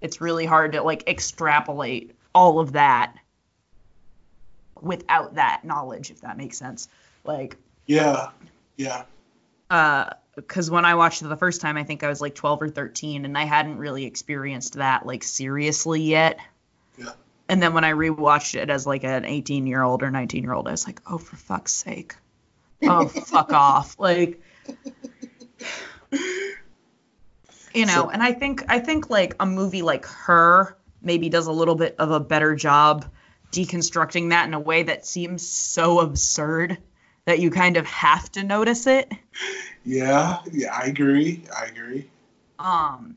It's 0.00 0.20
really 0.20 0.46
hard 0.46 0.72
to 0.72 0.82
like 0.82 1.08
extrapolate 1.08 2.12
all 2.34 2.58
of 2.58 2.72
that 2.72 3.14
without 4.80 5.34
that 5.34 5.62
knowledge, 5.64 6.10
if 6.10 6.22
that 6.22 6.36
makes 6.36 6.58
sense. 6.58 6.88
Like, 7.24 7.56
Yeah, 7.86 8.30
yeah. 8.76 9.04
uh, 9.70 10.10
because 10.34 10.70
when 10.70 10.84
I 10.84 10.96
watched 10.96 11.22
it 11.22 11.28
the 11.28 11.36
first 11.36 11.60
time, 11.60 11.76
I 11.76 11.84
think 11.84 12.02
I 12.02 12.08
was 12.08 12.20
like 12.20 12.34
12 12.34 12.62
or 12.62 12.68
13, 12.68 13.24
and 13.24 13.38
I 13.38 13.44
hadn't 13.44 13.76
really 13.78 14.04
experienced 14.06 14.74
that 14.74 15.06
like 15.06 15.22
seriously 15.22 16.00
yet. 16.02 16.40
Yeah. 16.98 17.12
And 17.48 17.62
then 17.62 17.74
when 17.74 17.84
I 17.84 17.92
rewatched 17.92 18.54
it 18.54 18.70
as 18.70 18.86
like 18.86 19.04
an 19.04 19.24
18 19.24 19.66
year 19.66 19.82
old 19.82 20.02
or 20.02 20.10
19 20.10 20.42
year 20.42 20.52
old, 20.52 20.68
I 20.68 20.70
was 20.70 20.86
like, 20.86 21.00
oh, 21.06 21.18
for 21.18 21.36
fuck's 21.36 21.72
sake. 21.72 22.14
Oh, 22.82 23.06
fuck 23.08 23.52
off. 23.52 23.98
Like, 23.98 24.40
you 27.74 27.86
know, 27.86 27.92
So- 28.04 28.10
and 28.10 28.22
I 28.22 28.32
think, 28.32 28.64
I 28.68 28.78
think 28.78 29.10
like 29.10 29.34
a 29.40 29.46
movie 29.46 29.82
like 29.82 30.06
Her 30.06 30.76
maybe 31.02 31.28
does 31.28 31.46
a 31.46 31.52
little 31.52 31.74
bit 31.74 31.96
of 31.98 32.10
a 32.10 32.20
better 32.20 32.54
job 32.54 33.06
deconstructing 33.50 34.30
that 34.30 34.46
in 34.46 34.54
a 34.54 34.60
way 34.60 34.84
that 34.84 35.04
seems 35.06 35.46
so 35.46 36.00
absurd 36.00 36.78
that 37.24 37.38
you 37.38 37.50
kind 37.50 37.76
of 37.76 37.86
have 37.86 38.30
to 38.32 38.42
notice 38.42 38.86
it. 38.86 39.12
Yeah, 39.84 40.38
yeah, 40.50 40.72
I 40.74 40.86
agree. 40.86 41.44
I 41.56 41.66
agree. 41.66 42.08
Um, 42.58 43.16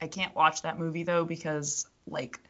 I 0.00 0.08
can't 0.08 0.34
watch 0.34 0.62
that 0.62 0.78
movie 0.78 1.02
though 1.04 1.24
because 1.24 1.86
like 2.06 2.40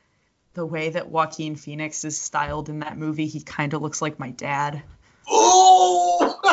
the 0.55 0.67
way 0.67 0.91
that 0.91 1.09
Joaquin 1.09 1.57
Phoenix 1.57 2.05
is 2.05 2.21
styled 2.21 2.69
in 2.69 2.81
that 2.81 2.99
movie, 2.99 3.27
he 3.27 3.41
kind 3.41 3.73
of 3.75 3.83
looks 3.83 4.03
like 4.03 4.19
my 4.19 4.31
dad. 4.31 4.83
Oh! 5.29 6.39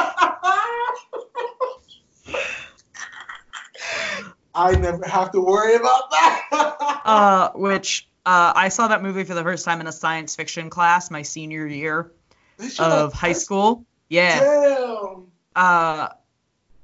I 4.56 4.72
never 4.76 5.06
have 5.08 5.32
to 5.32 5.41
worry 5.41 5.76
about 5.76 6.10
that. 6.12 6.36
Uh, 7.06 7.50
which 7.56 8.08
uh, 8.24 8.54
I 8.56 8.70
saw 8.70 8.89
that 8.89 9.02
movie 9.02 9.24
for 9.24 9.34
the 9.34 9.41
first 9.41 9.66
time 9.66 9.82
in 9.82 9.88
a 9.88 9.91
science 9.91 10.36
fiction 10.36 10.70
class 10.70 11.10
my 11.10 11.24
senior 11.24 11.66
year 11.66 12.12
They 12.58 12.70
should 12.70 12.84
have- 12.84 12.91
of 12.91 13.14
high 13.14 13.32
school. 13.34 13.86
Yeah. 14.10 14.39
Damn. 14.39 15.28
Uh, 15.56 16.10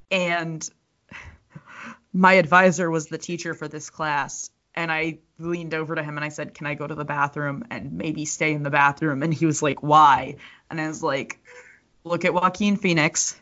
and 0.09 0.67
my 2.13 2.33
advisor 2.35 2.89
was 2.89 3.05
the 3.07 3.19
teacher 3.19 3.53
for 3.53 3.67
this 3.67 3.91
class. 3.91 4.49
And 4.73 4.91
I 4.91 5.19
leaned 5.39 5.73
over 5.73 5.95
to 5.95 6.03
him 6.03 6.17
and 6.17 6.25
I 6.25 6.29
said, 6.29 6.53
Can 6.53 6.67
I 6.67 6.75
go 6.75 6.87
to 6.87 6.95
the 6.95 7.05
bathroom 7.05 7.65
and 7.69 7.93
maybe 7.93 8.25
stay 8.25 8.53
in 8.53 8.63
the 8.63 8.69
bathroom? 8.69 9.23
And 9.23 9.33
he 9.33 9.45
was 9.45 9.61
like, 9.61 9.83
Why? 9.83 10.37
And 10.69 10.79
I 10.79 10.87
was 10.87 11.03
like, 11.03 11.39
Look 12.03 12.25
at 12.25 12.33
Joaquin 12.33 12.77
Phoenix. 12.77 13.39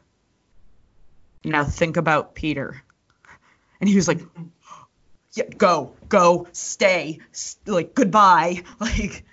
Now 1.43 1.63
think 1.63 1.97
about 1.97 2.35
Peter. 2.35 2.81
And 3.79 3.89
he 3.89 3.95
was 3.95 4.07
like, 4.07 4.21
Yeah, 5.33 5.45
go, 5.57 5.93
go, 6.09 6.47
stay, 6.51 7.19
like 7.65 7.93
goodbye. 7.93 8.63
Like 8.79 9.25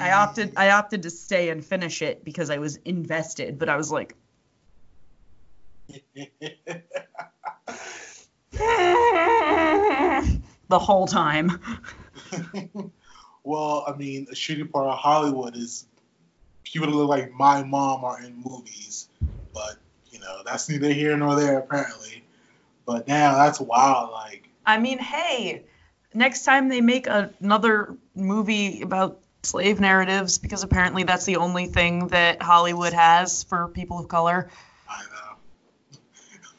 I 0.00 0.12
opted 0.12 0.54
I 0.56 0.70
opted 0.70 1.02
to 1.04 1.10
stay 1.10 1.48
and 1.48 1.64
finish 1.64 2.02
it 2.02 2.24
because 2.24 2.50
I 2.50 2.58
was 2.58 2.76
invested, 2.76 3.58
but 3.58 3.68
I 3.68 3.76
was 3.76 3.90
like, 3.90 4.14
the 10.70 10.78
whole 10.78 11.06
time. 11.06 11.60
well, 13.44 13.84
I 13.86 13.96
mean, 13.96 14.26
a 14.30 14.34
shitty 14.34 14.70
part 14.70 14.86
of 14.86 14.98
Hollywood 14.98 15.56
is 15.56 15.86
people 16.64 16.88
that 16.88 16.94
look 16.94 17.08
like 17.08 17.32
my 17.32 17.62
mom 17.62 18.04
are 18.04 18.22
in 18.22 18.42
movies, 18.44 19.08
but 19.52 19.76
you 20.10 20.20
know 20.20 20.42
that's 20.44 20.68
neither 20.68 20.92
here 20.92 21.16
nor 21.16 21.36
there 21.36 21.58
apparently. 21.58 22.24
But 22.86 23.06
now 23.08 23.34
that's 23.34 23.60
wild. 23.60 24.10
Like, 24.10 24.48
I 24.64 24.78
mean, 24.78 24.98
hey, 24.98 25.64
next 26.14 26.44
time 26.44 26.68
they 26.68 26.80
make 26.80 27.06
a, 27.06 27.30
another 27.40 27.96
movie 28.14 28.82
about 28.82 29.20
slave 29.42 29.80
narratives, 29.80 30.38
because 30.38 30.62
apparently 30.62 31.02
that's 31.02 31.24
the 31.24 31.36
only 31.36 31.66
thing 31.66 32.08
that 32.08 32.42
Hollywood 32.42 32.92
has 32.92 33.42
for 33.44 33.68
people 33.68 33.98
of 33.98 34.08
color. 34.08 34.50
I 34.88 35.02
know 35.02 35.38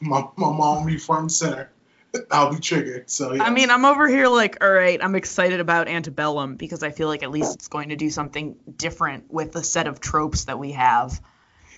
my 0.00 0.28
my 0.36 0.56
mom 0.56 0.98
front 0.98 1.32
center. 1.32 1.71
I'll 2.30 2.52
be 2.52 2.60
triggered. 2.60 3.10
So 3.10 3.32
yeah. 3.32 3.42
I 3.44 3.50
mean, 3.50 3.70
I'm 3.70 3.84
over 3.84 4.08
here 4.08 4.28
like, 4.28 4.62
all 4.62 4.70
right, 4.70 5.02
I'm 5.02 5.14
excited 5.14 5.60
about 5.60 5.88
Antebellum 5.88 6.56
because 6.56 6.82
I 6.82 6.90
feel 6.90 7.08
like 7.08 7.22
at 7.22 7.30
least 7.30 7.54
it's 7.54 7.68
going 7.68 7.88
to 7.90 7.96
do 7.96 8.10
something 8.10 8.56
different 8.76 9.32
with 9.32 9.52
the 9.52 9.62
set 9.64 9.86
of 9.86 10.00
tropes 10.00 10.44
that 10.44 10.58
we 10.58 10.72
have. 10.72 11.20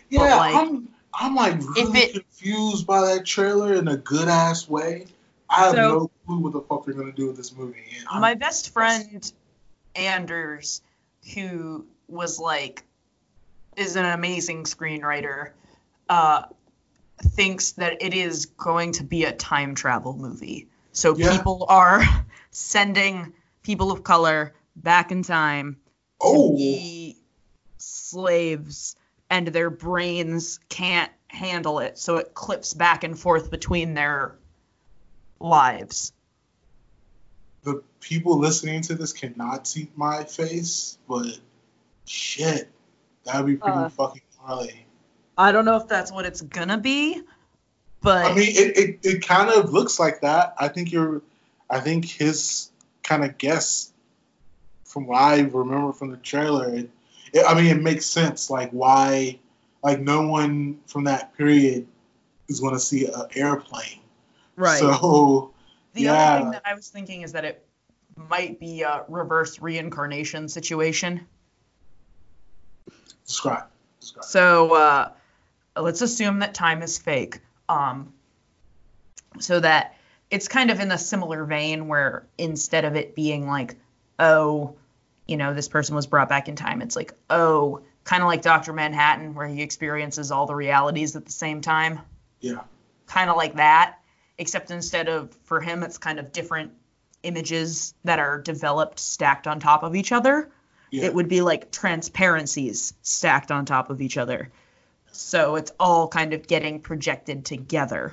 yeah, 0.08 0.36
like, 0.36 0.54
I'm 0.54 0.88
I'm 1.12 1.34
like 1.36 1.60
really 1.76 1.98
it- 2.00 2.12
confused 2.14 2.86
by 2.86 3.14
that 3.14 3.24
trailer 3.24 3.74
in 3.74 3.86
a 3.88 3.96
good 3.96 4.28
ass 4.28 4.68
way. 4.68 5.06
I 5.48 5.66
have 5.66 5.74
So- 5.74 5.88
no 5.88 6.10
clue 6.26 6.38
what 6.40 6.52
the 6.52 6.60
fuck 6.62 6.84
they're 6.84 6.94
gonna 6.94 7.12
do 7.12 7.26
with 7.28 7.36
this 7.36 7.54
movie. 7.54 7.84
My 8.12 8.34
best 8.34 8.70
friend 8.72 9.32
Anders, 9.94 10.82
who 11.34 11.86
was 12.08 12.38
like, 12.40 12.82
is 13.76 13.96
an 13.96 14.04
amazing 14.04 14.64
screenwriter, 14.64 15.50
uh, 16.08 16.42
thinks 17.22 17.72
that 17.72 18.02
it 18.02 18.14
is 18.14 18.46
going 18.46 18.92
to 18.92 19.04
be 19.04 19.24
a 19.24 19.32
time 19.32 19.74
travel 19.74 20.14
movie. 20.16 20.68
So 20.92 21.16
Yeah. 21.16 21.30
people 21.30 21.66
are 21.68 22.02
sending 22.50 23.32
people 23.62 23.90
of 23.92 24.02
color 24.02 24.54
back 24.76 25.12
in 25.12 25.22
time 25.22 25.78
to 26.20 26.26
oh, 26.26 26.56
be 26.56 27.16
slaves, 27.78 28.96
and 29.30 29.48
their 29.48 29.70
brains 29.70 30.60
can't 30.68 31.10
handle 31.28 31.80
it, 31.80 31.98
so 31.98 32.16
it 32.16 32.34
clips 32.34 32.74
back 32.74 33.04
and 33.04 33.18
forth 33.18 33.50
between 33.50 33.94
their 33.94 34.36
lives. 35.40 36.12
the 37.62 37.82
people 38.00 38.38
listening 38.38 38.82
to 38.82 38.94
this 38.94 39.12
cannot 39.12 39.66
see 39.66 39.88
my 39.96 40.24
face, 40.24 40.98
but 41.08 41.38
shit, 42.04 42.70
that 43.24 43.36
would 43.38 43.46
be 43.46 43.56
pretty 43.56 43.78
Uh, 43.78 43.88
fucking 43.88 44.20
gnarly. 44.46 44.83
I 45.36 45.52
don't 45.52 45.64
know 45.64 45.76
if 45.76 45.88
that's 45.88 46.12
what 46.12 46.26
it's 46.26 46.40
gonna 46.40 46.78
be, 46.78 47.22
but 48.04 48.26
I 48.26 48.34
mean, 48.34 48.48
it, 48.50 48.76
it, 48.76 48.98
it 49.02 49.26
kind 49.26 49.50
of 49.50 49.72
looks 49.72 49.98
like 49.98 50.20
that. 50.20 50.54
I 50.58 50.68
think 50.68 50.92
you're, 50.92 51.22
I 51.70 51.80
think 51.80 52.04
his 52.04 52.70
kind 53.02 53.24
of 53.24 53.38
guess, 53.38 53.90
from 54.84 55.06
what 55.06 55.16
I 55.16 55.40
remember 55.40 55.92
from 55.92 56.10
the 56.10 56.18
trailer, 56.18 56.68
it, 56.74 56.90
it, 57.32 57.44
I 57.46 57.54
mean, 57.54 57.66
it 57.66 57.82
makes 57.82 58.04
sense. 58.04 58.50
Like 58.50 58.70
why, 58.72 59.38
like 59.82 60.00
no 60.00 60.28
one 60.28 60.80
from 60.86 61.04
that 61.04 61.34
period 61.36 61.86
is 62.48 62.60
going 62.60 62.74
to 62.74 62.80
see 62.80 63.06
an 63.06 63.24
airplane. 63.34 64.00
right. 64.56 64.78
So 64.78 65.52
the 65.94 66.02
yeah. 66.02 66.12
other 66.12 66.40
thing 66.42 66.50
that 66.50 66.62
I 66.66 66.74
was 66.74 66.88
thinking 66.88 67.22
is 67.22 67.32
that 67.32 67.46
it 67.46 67.66
might 68.16 68.60
be 68.60 68.82
a 68.82 69.04
reverse 69.08 69.60
reincarnation 69.60 70.48
situation. 70.48 71.26
describe, 73.26 73.64
describe. 74.00 74.24
So 74.24 74.74
uh, 74.74 75.12
let's 75.76 76.00
assume 76.02 76.40
that 76.40 76.54
time 76.54 76.82
is 76.82 76.98
fake. 76.98 77.40
Um, 77.68 78.12
so 79.40 79.60
that 79.60 79.96
it's 80.30 80.48
kind 80.48 80.70
of 80.70 80.80
in 80.80 80.92
a 80.92 80.98
similar 80.98 81.44
vein 81.44 81.88
where 81.88 82.26
instead 82.38 82.84
of 82.84 82.96
it 82.96 83.14
being 83.14 83.46
like, 83.46 83.76
oh, 84.18 84.76
you 85.26 85.36
know, 85.36 85.54
this 85.54 85.68
person 85.68 85.94
was 85.96 86.06
brought 86.06 86.28
back 86.28 86.48
in 86.48 86.56
time, 86.56 86.82
it's 86.82 86.96
like, 86.96 87.14
oh, 87.30 87.80
kind 88.04 88.22
of 88.22 88.28
like 88.28 88.42
Dr. 88.42 88.72
Manhattan, 88.72 89.34
where 89.34 89.46
he 89.46 89.62
experiences 89.62 90.30
all 90.30 90.46
the 90.46 90.54
realities 90.54 91.16
at 91.16 91.24
the 91.24 91.32
same 91.32 91.60
time. 91.62 92.00
Yeah. 92.40 92.60
Kind 93.06 93.30
of 93.30 93.36
like 93.36 93.54
that, 93.56 93.98
except 94.38 94.70
instead 94.70 95.08
of 95.08 95.34
for 95.44 95.60
him, 95.60 95.82
it's 95.82 95.98
kind 95.98 96.18
of 96.18 96.30
different 96.32 96.72
images 97.22 97.94
that 98.04 98.18
are 98.18 98.38
developed 98.40 99.00
stacked 99.00 99.46
on 99.46 99.58
top 99.58 99.82
of 99.82 99.96
each 99.96 100.12
other 100.12 100.50
Yeah. 100.90 101.04
it 101.04 101.14
would 101.14 101.26
be 101.28 101.40
like 101.40 101.70
transparencies 101.70 102.92
stacked 103.00 103.50
on 103.50 103.64
top 103.64 103.88
of 103.88 104.02
each 104.02 104.18
other. 104.18 104.52
So 105.16 105.56
it's 105.56 105.72
all 105.78 106.08
kind 106.08 106.32
of 106.32 106.46
getting 106.46 106.80
projected 106.80 107.44
together. 107.44 108.12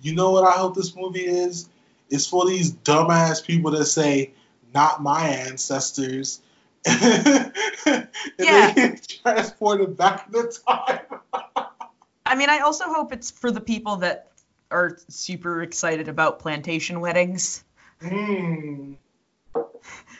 You 0.00 0.14
know 0.14 0.30
what 0.30 0.44
I 0.44 0.52
hope 0.52 0.74
this 0.74 0.96
movie 0.96 1.26
is? 1.26 1.68
It's 2.10 2.26
for 2.26 2.46
these 2.46 2.72
dumbass 2.72 3.44
people 3.44 3.70
that 3.72 3.86
say, 3.86 4.32
not 4.74 5.02
my 5.02 5.28
ancestors. 5.28 6.40
and 6.84 8.08
Yeah. 8.38 8.72
they 8.72 8.74
get 8.74 9.20
transported 9.22 9.96
back 9.96 10.26
in 10.26 10.32
the 10.32 10.58
time. 10.66 11.20
I 12.26 12.34
mean, 12.34 12.50
I 12.50 12.60
also 12.60 12.84
hope 12.86 13.12
it's 13.12 13.30
for 13.30 13.50
the 13.50 13.60
people 13.60 13.96
that 13.96 14.32
are 14.70 14.98
super 15.08 15.62
excited 15.62 16.08
about 16.08 16.38
plantation 16.38 17.00
weddings. 17.00 17.62
Hmm. 18.00 18.94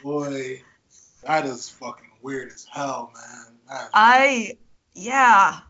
Boy, 0.03 0.63
that 1.25 1.47
is 1.47 1.69
fucking 1.71 2.11
weird 2.21 2.53
as 2.53 2.67
hell, 2.71 3.13
man. 3.15 3.89
I, 3.95 4.59
yeah, 4.95 5.61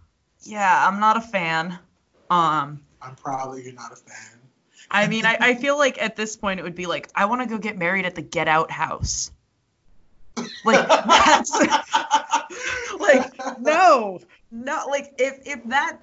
yeah, 0.42 0.88
I'm 0.88 1.00
not 1.00 1.16
a 1.16 1.20
fan. 1.20 1.78
Um, 2.30 2.82
I'm 3.00 3.14
probably 3.16 3.64
you're 3.64 3.72
not 3.72 3.92
a 3.92 3.96
fan. 3.96 4.38
I 4.90 5.06
mean, 5.06 5.24
I, 5.24 5.38
I 5.40 5.54
feel 5.54 5.78
like 5.78 6.00
at 6.00 6.16
this 6.16 6.36
point 6.36 6.60
it 6.60 6.62
would 6.64 6.74
be 6.74 6.86
like, 6.86 7.08
I 7.14 7.24
want 7.24 7.40
to 7.40 7.46
go 7.46 7.56
get 7.56 7.78
married 7.78 8.04
at 8.04 8.14
the 8.14 8.22
Get 8.22 8.46
Out 8.46 8.70
house. 8.70 9.30
Like, 10.64 10.86
that's, 11.06 11.50
like, 13.00 13.32
no, 13.58 14.20
No, 14.52 14.84
like 14.86 15.14
if 15.16 15.40
if 15.46 15.64
that 15.70 15.98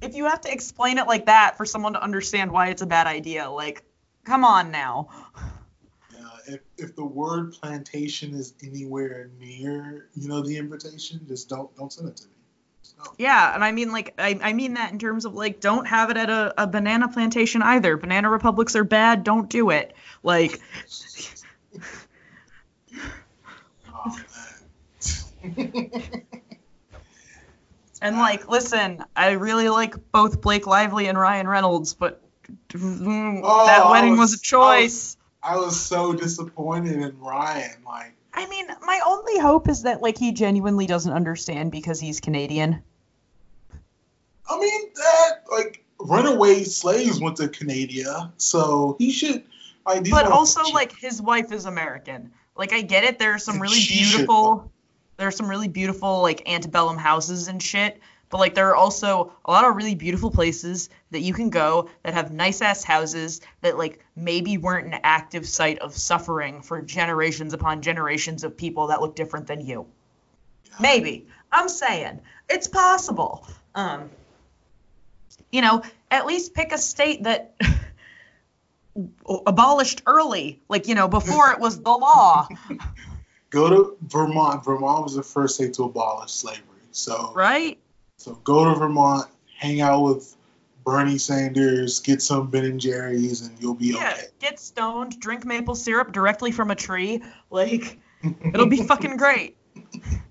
if 0.00 0.14
you 0.14 0.24
have 0.24 0.40
to 0.40 0.52
explain 0.52 0.96
it 0.96 1.06
like 1.06 1.26
that 1.26 1.58
for 1.58 1.66
someone 1.66 1.92
to 1.92 2.02
understand 2.02 2.50
why 2.50 2.68
it's 2.68 2.80
a 2.80 2.86
bad 2.86 3.06
idea, 3.06 3.50
like 3.50 3.84
come 4.24 4.44
on 4.44 4.70
now. 4.70 5.08
Yeah, 6.12 6.54
if, 6.54 6.60
if 6.78 6.96
the 6.96 7.04
word 7.04 7.52
plantation 7.52 8.32
is 8.34 8.54
anywhere 8.64 9.30
near, 9.38 10.08
you 10.14 10.26
know, 10.26 10.42
the 10.42 10.56
invitation, 10.56 11.20
just 11.28 11.50
don't 11.50 11.74
don't 11.76 11.92
send 11.92 12.08
it 12.08 12.16
to 12.16 12.24
me. 12.24 12.31
Just 13.02 13.10
no. 13.18 13.24
Yeah, 13.24 13.54
and 13.54 13.64
I 13.64 13.72
mean 13.72 13.92
like 13.92 14.14
I, 14.18 14.38
I 14.42 14.52
mean 14.52 14.74
that 14.74 14.92
in 14.92 14.98
terms 14.98 15.24
of 15.24 15.34
like 15.34 15.60
don't 15.60 15.86
have 15.86 16.10
it 16.10 16.16
at 16.16 16.30
a, 16.30 16.62
a 16.62 16.66
banana 16.66 17.08
plantation 17.08 17.62
either. 17.62 17.96
Banana 17.96 18.30
republics 18.30 18.76
are 18.76 18.84
bad, 18.84 19.24
don't 19.24 19.48
do 19.48 19.70
it. 19.70 19.94
Like 20.22 20.60
Oh, 23.94 24.18
and 28.02 28.16
like 28.16 28.48
listen, 28.48 29.04
I 29.14 29.32
really 29.32 29.68
like 29.68 29.94
both 30.12 30.40
Blake 30.40 30.66
Lively 30.66 31.06
and 31.08 31.18
Ryan 31.18 31.46
Reynolds, 31.48 31.94
but 31.94 32.20
mm, 32.70 33.40
Oh, 33.42 33.66
that 33.66 33.90
wedding 33.90 34.12
was, 34.12 34.32
was- 34.32 34.34
a 34.34 34.42
choice. 34.42 35.16
I 35.44 35.56
was 35.56 35.78
so 35.80 36.12
disappointed 36.12 36.92
in 37.02 37.18
Ryan. 37.18 37.82
Like, 37.84 38.14
I 38.32 38.48
mean, 38.48 38.66
my 38.82 39.00
only 39.04 39.40
hope 39.40 39.68
is 39.68 39.82
that 39.82 40.00
like 40.00 40.16
he 40.16 40.32
genuinely 40.32 40.86
doesn't 40.86 41.12
understand 41.12 41.72
because 41.72 41.98
he's 41.98 42.20
Canadian. 42.20 42.82
I 44.52 44.58
mean, 44.58 44.90
that 44.94 45.30
like 45.50 45.84
runaway 45.98 46.64
slaves 46.64 47.20
went 47.20 47.36
to 47.38 47.48
Canada, 47.48 48.32
so 48.36 48.96
he 48.98 49.10
should. 49.10 49.44
Like, 49.86 50.08
but 50.10 50.26
also 50.26 50.62
should- 50.64 50.74
like 50.74 50.96
his 50.96 51.20
wife 51.20 51.52
is 51.52 51.64
American. 51.64 52.32
Like 52.56 52.72
I 52.72 52.82
get 52.82 53.04
it. 53.04 53.18
There 53.18 53.32
are 53.32 53.38
some 53.38 53.60
really 53.60 53.80
beautiful. 53.80 54.70
There 55.16 55.28
are 55.28 55.32
some 55.32 55.48
really 55.48 55.68
beautiful 55.68 56.22
like 56.22 56.48
antebellum 56.48 56.98
houses 56.98 57.48
and 57.48 57.62
shit. 57.62 58.00
But 58.28 58.38
like 58.38 58.54
there 58.54 58.70
are 58.70 58.76
also 58.76 59.32
a 59.44 59.50
lot 59.50 59.66
of 59.66 59.76
really 59.76 59.94
beautiful 59.94 60.30
places 60.30 60.88
that 61.10 61.20
you 61.20 61.34
can 61.34 61.50
go 61.50 61.90
that 62.02 62.14
have 62.14 62.32
nice 62.32 62.62
ass 62.62 62.82
houses 62.82 63.42
that 63.60 63.76
like 63.76 64.02
maybe 64.16 64.56
weren't 64.56 64.86
an 64.86 65.00
active 65.02 65.46
site 65.46 65.78
of 65.80 65.94
suffering 65.94 66.62
for 66.62 66.80
generations 66.80 67.52
upon 67.52 67.82
generations 67.82 68.42
of 68.42 68.56
people 68.56 68.86
that 68.86 69.02
look 69.02 69.14
different 69.16 69.46
than 69.46 69.60
you. 69.60 69.86
Maybe. 70.80 71.26
I'm 71.52 71.68
saying 71.68 72.20
it's 72.48 72.68
possible. 72.68 73.46
Um, 73.74 74.08
you 75.52 75.60
know, 75.60 75.82
at 76.10 76.26
least 76.26 76.54
pick 76.54 76.72
a 76.72 76.78
state 76.78 77.22
that 77.24 77.54
abolished 79.46 80.02
early, 80.06 80.60
like 80.68 80.88
you 80.88 80.94
know, 80.94 81.06
before 81.06 81.52
it 81.52 81.60
was 81.60 81.80
the 81.80 81.90
law, 81.90 82.48
go 83.50 83.68
to 83.68 83.96
Vermont. 84.08 84.64
Vermont 84.64 85.04
was 85.04 85.14
the 85.14 85.22
first 85.22 85.54
state 85.56 85.74
to 85.74 85.84
abolish 85.84 86.32
slavery. 86.32 86.62
So, 86.90 87.32
right? 87.34 87.78
so 88.16 88.34
go 88.44 88.64
to 88.72 88.78
Vermont, 88.78 89.28
hang 89.56 89.80
out 89.80 90.02
with 90.02 90.36
Bernie 90.84 91.18
Sanders, 91.18 92.00
get 92.00 92.20
some 92.20 92.50
Ben 92.50 92.64
and 92.64 92.80
Jerry's, 92.80 93.42
and 93.42 93.56
you'll 93.60 93.74
be 93.74 93.88
Yeah, 93.88 94.12
okay. 94.12 94.26
get 94.40 94.58
stoned, 94.58 95.20
drink 95.20 95.44
maple 95.44 95.74
syrup 95.74 96.12
directly 96.12 96.50
from 96.50 96.70
a 96.70 96.74
tree, 96.74 97.22
like 97.50 97.98
it'll 98.22 98.66
be 98.66 98.82
fucking 98.86 99.16
great. 99.16 99.56
Man. 99.84 100.22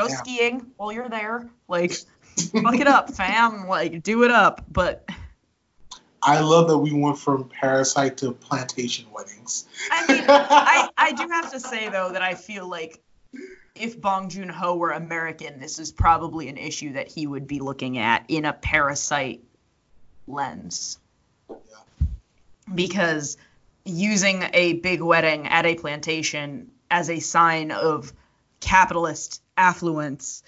Go 0.00 0.08
Yeah. 0.08 0.16
skiing 0.16 0.72
while 0.78 0.92
you're 0.92 1.10
there, 1.10 1.46
like 1.68 1.92
fuck 2.62 2.76
it 2.76 2.86
up, 2.86 3.10
fam, 3.14 3.68
like 3.68 4.02
do 4.02 4.24
it 4.24 4.30
up. 4.30 4.64
But 4.72 5.06
I 6.22 6.40
love 6.40 6.68
that 6.68 6.78
we 6.78 6.92
went 6.92 7.18
from 7.18 7.48
parasite 7.48 8.16
to 8.18 8.32
plantation 8.32 9.10
weddings. 9.12 9.66
I 9.90 10.06
mean, 10.06 10.24
I, 10.26 10.88
I 10.96 11.12
do 11.12 11.28
have 11.28 11.50
to 11.52 11.60
say 11.60 11.90
though 11.90 12.12
that 12.12 12.22
I 12.22 12.34
feel 12.34 12.66
like 12.66 13.02
if 13.74 14.00
Bong 14.00 14.30
Joon 14.30 14.48
Ho 14.48 14.76
were 14.76 14.90
American, 14.90 15.60
this 15.60 15.78
is 15.78 15.92
probably 15.92 16.48
an 16.48 16.56
issue 16.56 16.94
that 16.94 17.08
he 17.08 17.26
would 17.26 17.46
be 17.46 17.60
looking 17.60 17.98
at 17.98 18.24
in 18.28 18.46
a 18.46 18.54
parasite 18.54 19.42
lens. 20.26 20.98
Because 22.74 23.36
using 23.84 24.44
a 24.54 24.74
big 24.74 25.02
wedding 25.02 25.46
at 25.48 25.66
a 25.66 25.74
plantation 25.74 26.70
as 26.90 27.10
a 27.10 27.20
sign 27.20 27.70
of 27.70 28.12
capitalist 28.60 29.42
affluence 29.56 30.42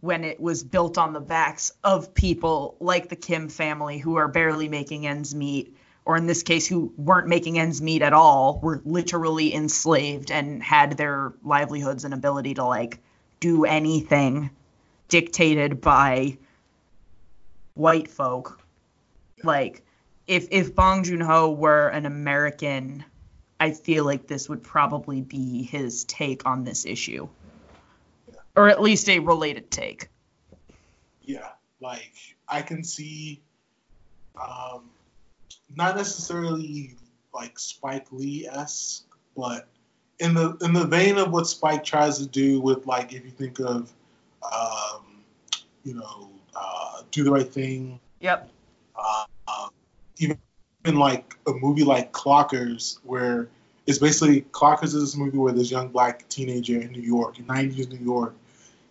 when 0.00 0.24
it 0.24 0.40
was 0.40 0.64
built 0.64 0.98
on 0.98 1.12
the 1.12 1.20
backs 1.20 1.72
of 1.84 2.12
people 2.12 2.76
like 2.80 3.08
the 3.08 3.16
Kim 3.16 3.48
family 3.48 3.98
who 3.98 4.16
are 4.16 4.28
barely 4.28 4.68
making 4.68 5.06
ends 5.06 5.32
meet, 5.34 5.76
or 6.04 6.16
in 6.16 6.26
this 6.26 6.42
case, 6.42 6.66
who 6.66 6.92
weren't 6.96 7.28
making 7.28 7.58
ends 7.58 7.80
meet 7.80 8.02
at 8.02 8.12
all, 8.12 8.58
were 8.60 8.82
literally 8.84 9.54
enslaved 9.54 10.32
and 10.32 10.60
had 10.60 10.96
their 10.96 11.32
livelihoods 11.44 12.04
and 12.04 12.12
ability 12.12 12.54
to 12.54 12.64
like 12.64 12.98
do 13.38 13.64
anything 13.64 14.50
dictated 15.08 15.80
by 15.80 16.36
white 17.74 18.08
folk. 18.08 18.60
Like, 19.44 19.82
if 20.26 20.48
if 20.50 20.74
Bong 20.74 21.04
Joon 21.04 21.20
Ho 21.20 21.52
were 21.52 21.88
an 21.88 22.06
American, 22.06 23.04
I 23.60 23.70
feel 23.72 24.04
like 24.04 24.26
this 24.26 24.48
would 24.48 24.62
probably 24.62 25.20
be 25.20 25.62
his 25.62 26.04
take 26.04 26.46
on 26.46 26.64
this 26.64 26.86
issue, 26.86 27.28
or 28.56 28.68
at 28.68 28.80
least 28.82 29.08
a 29.08 29.18
related 29.18 29.70
take. 29.70 30.08
Yeah, 31.22 31.48
like 31.80 32.12
I 32.48 32.62
can 32.62 32.84
see, 32.84 33.40
um, 34.40 34.90
not 35.74 35.96
necessarily 35.96 36.96
like 37.32 37.58
Spike 37.58 38.06
Lee 38.10 38.46
esque, 38.46 39.06
but 39.36 39.68
in 40.18 40.34
the 40.34 40.56
in 40.62 40.72
the 40.72 40.86
vein 40.86 41.18
of 41.18 41.30
what 41.32 41.46
Spike 41.46 41.84
tries 41.84 42.18
to 42.18 42.26
do 42.26 42.60
with 42.60 42.86
like 42.86 43.12
if 43.12 43.24
you 43.24 43.30
think 43.30 43.58
of, 43.60 43.92
um, 44.42 45.22
you 45.84 45.94
know, 45.94 46.30
uh, 46.54 47.02
do 47.10 47.24
the 47.24 47.30
right 47.30 47.50
thing, 47.50 47.98
Yep. 48.20 48.50
uh, 48.96 49.24
uh, 49.48 49.68
even 50.18 50.38
in 50.84 50.96
like 50.96 51.34
a 51.46 51.52
movie 51.52 51.84
like 51.84 52.12
Clockers, 52.12 52.98
where 53.04 53.48
it's 53.86 53.98
basically 53.98 54.42
Clockers 54.52 54.94
is 54.94 54.94
this 54.94 55.16
movie 55.16 55.38
where 55.38 55.52
this 55.52 55.70
young 55.70 55.88
black 55.88 56.28
teenager 56.28 56.80
in 56.80 56.92
New 56.92 57.00
York, 57.00 57.38
in 57.38 57.46
90s 57.46 57.88
New 57.90 58.04
York, 58.04 58.34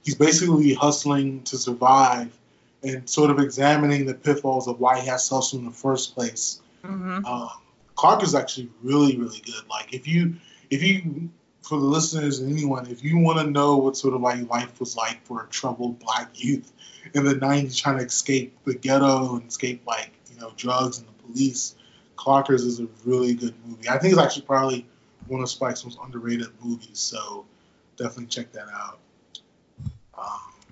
he's 0.04 0.16
basically 0.16 0.74
hustling 0.74 1.44
to 1.44 1.58
survive 1.58 2.36
and 2.84 3.10
sort 3.10 3.30
of 3.30 3.40
examining 3.40 4.06
the 4.06 4.14
pitfalls 4.14 4.68
of 4.68 4.80
why 4.80 5.00
he 5.00 5.08
has 5.08 5.28
to 5.30 5.36
hustle 5.36 5.60
in 5.60 5.66
the 5.66 5.72
first 5.72 6.16
place. 6.16 6.62
Mm-hmm. 6.84 7.26
Um, 7.26 7.50
Clark 7.96 8.24
is 8.24 8.34
actually 8.34 8.70
really, 8.82 9.18
really 9.18 9.42
good. 9.46 9.68
Like 9.70 9.94
if 9.94 10.08
you, 10.08 10.36
if 10.70 10.82
you, 10.82 11.30
for 11.62 11.80
the 11.80 11.86
listeners 11.86 12.40
and 12.40 12.52
anyone, 12.52 12.88
if 12.88 13.04
you 13.04 13.20
want 13.20 13.40
to 13.40 13.50
know 13.50 13.78
what 13.78 13.96
sort 13.96 14.16
of 14.16 14.22
like 14.22 14.50
life 14.50 14.80
was 14.80 14.96
like 14.96 15.24
for 15.26 15.44
a 15.44 15.48
troubled 15.48 16.00
black 16.00 16.30
youth 16.34 16.72
in 17.14 17.24
the 17.24 17.36
'90s, 17.36 17.80
trying 17.80 18.00
to 18.00 18.06
escape 18.06 18.58
the 18.66 18.74
ghetto 18.74 19.36
and 19.36 19.48
escape 19.48 19.84
like 19.86 20.12
you 20.34 20.40
know 20.40 20.52
drugs 20.58 20.98
and 20.98 21.08
the 21.08 21.24
police, 21.24 21.76
Clockers 22.16 22.66
is 22.66 22.80
a 22.80 22.88
really 23.06 23.36
good 23.36 23.54
movie. 23.66 23.88
I 23.88 24.00
think 24.00 24.14
it's 24.14 24.22
actually 24.22 24.44
probably 24.44 24.88
one 25.28 25.42
of 25.42 25.50
Spike's 25.50 25.86
most 25.86 26.00
underrated 26.04 26.48
movies. 26.64 26.98
So 26.98 27.46
definitely 27.98 28.28
check 28.28 28.52
that 28.54 28.68
out. 28.74 29.00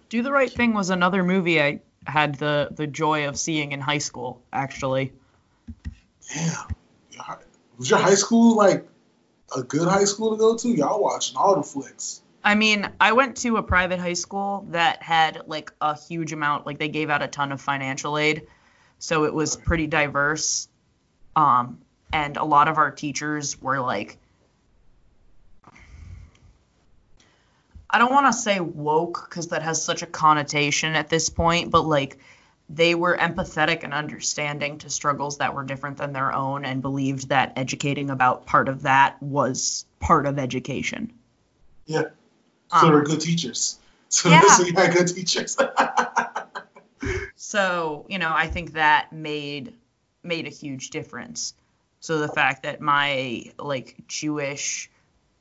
Do 0.10 0.22
the 0.24 0.32
Right 0.32 0.52
Thing 0.52 0.74
was 0.74 0.90
another 0.90 1.24
movie 1.24 1.62
I 1.62 1.82
had 2.06 2.36
the 2.36 2.70
the 2.72 2.88
joy 2.88 3.28
of 3.28 3.38
seeing 3.38 3.72
in 3.72 3.80
high 3.80 4.00
school. 4.00 4.42
Actually, 4.52 5.14
damn, 6.34 6.76
was 7.78 7.90
your 7.90 8.00
high 8.00 8.16
school 8.16 8.56
like 8.56 8.88
a 9.56 9.64
good 9.64 9.88
high 9.88 10.06
school 10.06 10.32
to 10.32 10.38
go 10.38 10.56
to? 10.58 10.70
Y'all 10.70 11.02
watching 11.02 11.38
all 11.38 11.56
the 11.56 11.64
flicks. 11.64 12.22
I 12.44 12.56
mean, 12.56 12.90
I 13.00 13.12
went 13.12 13.38
to 13.38 13.58
a 13.58 13.64
private 13.64 14.00
high 14.00 14.14
school 14.14 14.66
that 14.70 15.04
had 15.04 15.44
like 15.48 15.72
a 15.82 15.98
huge 15.98 16.32
amount, 16.32 16.66
like 16.66 16.78
they 16.78 16.88
gave 16.88 17.10
out 17.10 17.22
a 17.22 17.28
ton 17.28 17.52
of 17.52 17.62
financial 17.62 18.18
aid, 18.18 18.48
so 18.98 19.26
it 19.26 19.34
was 19.34 19.56
pretty 19.56 19.88
diverse. 19.88 20.68
Um, 21.36 21.80
and 22.12 22.38
a 22.38 22.44
lot 22.44 22.68
of 22.68 22.78
our 22.78 22.92
teachers 22.92 23.62
were 23.62 23.80
like, 23.80 24.18
I 27.90 27.98
don't 27.98 28.12
want 28.12 28.28
to 28.28 28.34
say 28.34 28.60
woke 28.60 29.28
because 29.30 29.48
that 29.48 29.64
has 29.64 29.84
such 29.84 30.02
a 30.02 30.06
connotation 30.06 30.96
at 30.96 31.10
this 31.10 31.30
point, 31.30 31.72
but 31.72 31.82
like 31.84 32.18
they 32.70 32.94
were 32.94 33.18
empathetic 33.18 33.84
and 33.84 33.94
understanding 33.94 34.78
to 34.80 34.90
struggles 34.90 35.40
that 35.40 35.56
were 35.56 35.64
different 35.64 35.98
than 35.98 36.14
their 36.14 36.32
own 36.32 36.66
and 36.66 36.82
believed 36.82 37.30
that 37.30 37.54
educating 37.56 38.12
about 38.12 38.46
part 38.46 38.70
of 38.70 38.84
that 38.84 39.22
was 39.24 39.86
part 40.00 40.28
of 40.28 40.38
education. 40.38 41.12
Yeah. 41.86 42.04
Um, 42.72 42.82
So 42.82 42.92
they're 42.92 43.02
good 43.02 43.22
teachers. 43.22 43.80
So, 44.10 44.30
Yeah. 44.30 44.42
so 44.58 44.64
you 44.64 44.74
had 44.74 44.94
good 44.94 45.08
teachers. 45.08 45.58
So, 47.36 48.06
you 48.10 48.20
know, 48.20 48.32
I 48.34 48.48
think 48.48 48.74
that 48.74 49.14
made 49.14 49.74
made 50.24 50.46
a 50.46 50.50
huge 50.52 50.90
difference. 50.90 51.54
So 52.02 52.20
the 52.20 52.28
fact 52.28 52.64
that 52.64 52.82
my 52.82 53.46
like 53.58 53.96
Jewish 54.08 54.90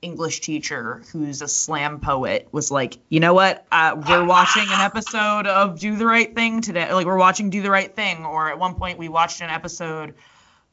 English 0.01 0.41
teacher 0.41 1.03
who's 1.13 1.43
a 1.43 1.49
slam 1.49 2.01
poet 2.01 2.49
was 2.53 2.71
like, 2.71 2.99
"You 3.09 3.21
know 3.21 3.35
what? 3.35 3.67
Uh, 3.73 4.01
we're 4.09 4.25
watching 4.25 4.63
an 4.63 4.81
episode 4.81 5.47
of 5.47 5.81
Do 5.81 5.97
the 5.97 6.07
Right 6.07 6.33
Thing 6.35 6.61
today. 6.61 6.93
Like 6.93 7.07
we're 7.07 7.19
watching 7.19 7.51
Do 7.51 7.63
the 7.63 7.71
Right 7.71 7.95
Thing 7.95 8.25
or 8.25 8.49
at 8.49 8.59
one 8.59 8.75
point 8.75 8.99
we 8.99 9.09
watched 9.09 9.41
an 9.41 9.51
episode 9.51 10.15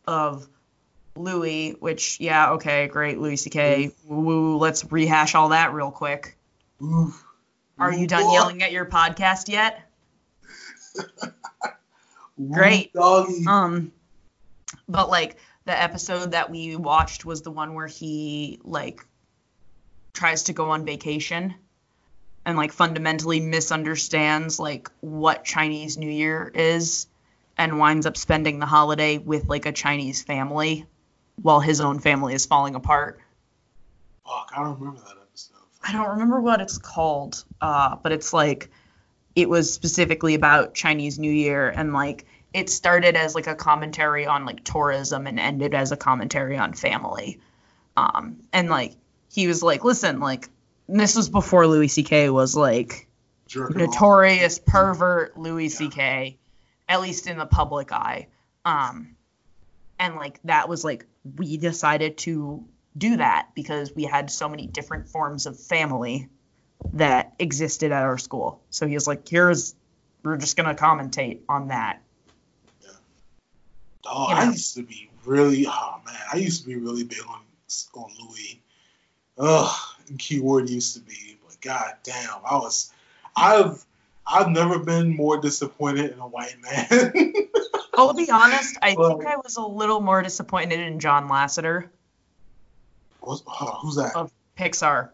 of 0.06 0.48
Louie, 1.16 1.72
which 1.72 2.20
yeah, 2.20 2.52
okay, 2.52 2.88
great, 2.88 3.20
Louis 3.20 3.44
CK. 3.44 3.94
Woo, 4.06 4.58
let's 4.58 4.92
rehash 4.92 5.34
all 5.34 5.50
that 5.50 5.74
real 5.74 5.92
quick. 5.92 6.38
Oof. 6.82 7.24
Are 7.78 7.94
you 7.94 8.08
done 8.08 8.32
yelling 8.32 8.64
at 8.64 8.72
your 8.72 8.86
podcast 8.86 9.50
yet? 9.50 9.90
Great. 12.52 12.94
doggy. 12.94 13.46
Um, 13.48 13.92
but 14.88 15.10
like 15.10 15.38
the 15.66 15.82
episode 15.82 16.32
that 16.32 16.50
we 16.50 16.76
watched 16.76 17.26
was 17.26 17.42
the 17.42 17.52
one 17.52 17.74
where 17.74 17.88
he 17.88 18.60
like 18.64 19.06
tries 20.16 20.44
to 20.44 20.54
go 20.54 20.72
on 20.72 20.86
vacation 20.86 21.54
and 22.46 22.58
like 22.58 22.72
fundamentally 22.72 23.40
misunderstands 23.40 24.60
like 24.60 24.90
what 25.02 25.44
Chinese 25.44 25.98
New 25.98 26.10
Year 26.10 26.52
is 26.54 27.08
and 27.58 27.80
winds 27.80 28.06
up 28.06 28.18
spending 28.18 28.60
the 28.60 28.66
holiday 28.66 29.18
with 29.18 29.48
like 29.48 29.66
a 29.66 29.72
Chinese 29.72 30.24
family 30.24 30.86
while 31.42 31.60
his 31.60 31.82
own 31.82 32.00
family 32.00 32.34
is 32.34 32.46
falling 32.46 32.76
apart. 32.76 33.20
Fuck, 34.26 34.52
I 34.56 34.64
don't 34.64 34.80
remember 34.80 35.02
that 35.02 35.18
episode. 35.22 35.58
I 35.84 35.92
don't 35.92 36.10
remember 36.10 36.40
what 36.40 36.62
it's 36.62 36.78
called, 36.78 37.44
uh, 37.62 37.96
but 38.02 38.12
it's 38.12 38.34
like 38.34 38.70
it 39.36 39.50
was 39.50 39.72
specifically 39.72 40.34
about 40.34 40.74
Chinese 40.74 41.20
New 41.20 41.32
Year 41.32 41.70
and 41.70 41.94
like 41.94 42.26
it 42.54 42.70
started 42.70 43.16
as 43.16 43.36
like 43.36 43.48
a 43.48 43.56
commentary 43.56 44.26
on 44.26 44.46
like 44.46 44.64
tourism 44.64 45.28
and 45.28 45.40
ended 45.40 45.74
as 45.74 45.92
a 45.92 45.98
commentary 45.98 46.58
on 46.58 46.74
family. 46.74 47.40
Um, 47.98 48.44
and 48.54 48.70
like 48.70 48.96
he 49.36 49.48
was 49.48 49.62
like, 49.62 49.84
listen, 49.84 50.20
like 50.20 50.50
this 50.88 51.16
was 51.16 51.30
before 51.30 51.68
Louis 51.68 51.90
C.K. 51.90 52.30
was 52.30 52.56
like 52.56 53.08
Jerking 53.48 53.82
off. 53.82 53.90
notorious 53.90 54.60
pervert 54.60 55.38
Louis 55.38 55.66
Yeah. 55.66 55.78
C.K. 55.78 56.38
At 56.88 57.02
least 57.02 57.28
in 57.28 57.38
the 57.38 57.46
public 57.46 57.92
eye. 57.92 58.28
Um, 58.64 59.16
and 60.00 60.16
like 60.16 60.40
that 60.46 60.70
was 60.70 60.84
like 60.84 61.06
we 61.36 61.58
decided 61.58 62.18
to 62.20 62.64
do 62.98 63.18
that 63.18 63.50
because 63.56 63.94
we 63.94 64.04
had 64.06 64.32
so 64.32 64.48
many 64.48 64.68
different 64.68 65.10
forms 65.10 65.46
of 65.48 65.60
family 65.60 66.30
that 66.94 67.34
existed 67.40 67.92
at 67.92 68.04
our 68.04 68.18
school. 68.18 68.62
So 68.70 68.88
he 68.88 68.94
was 68.94 69.08
like, 69.08 69.28
"Here's, 69.28 69.76
we're 70.24 70.38
just 70.38 70.56
gonna 70.56 70.76
commentate 70.76 71.40
on 71.50 71.70
that." 71.70 72.02
Dog, 74.04 74.30
you 74.30 74.36
I 74.36 74.46
know. 74.46 74.52
used 74.52 74.76
to 74.76 74.84
be 74.84 75.10
really, 75.26 75.66
oh 75.68 76.00
man, 76.06 76.16
I 76.32 76.38
used 76.38 76.62
to 76.62 76.68
be 76.68 76.76
really 76.76 77.04
big 77.04 77.20
on 77.28 77.42
on 77.96 78.12
Louis. 78.20 78.62
Ugh, 79.38 79.76
and 80.08 80.18
keyword 80.20 80.70
used 80.70 80.96
to 80.96 81.02
be, 81.02 81.38
but 81.46 81.60
god 81.62 81.96
damn, 82.04 82.40
I 82.50 82.56
was, 82.58 82.92
I've, 83.36 83.86
I've 84.26 84.50
never 84.50 84.80
been 84.80 85.16
more 85.16 85.40
disappointed 85.40 86.12
in 86.12 86.20
a 86.20 86.28
white 86.28 86.56
man. 86.62 86.88
I'll 87.98 88.14
be 88.14 88.30
honest. 88.30 88.78
I 88.82 88.96
Well- 88.98 89.18
think 89.18 89.26
I 89.30 89.38
was 89.38 89.58
a 89.58 89.62
little 89.66 90.00
more 90.02 90.22
disappointed 90.22 90.80
in 90.80 91.00
John 91.00 91.28
Lasseter, 91.30 91.88
What's, 93.22 93.42
oh, 93.48 93.80
who's 93.82 93.96
that? 93.96 94.16
Of- 94.16 94.32
Pixar, 94.58 95.10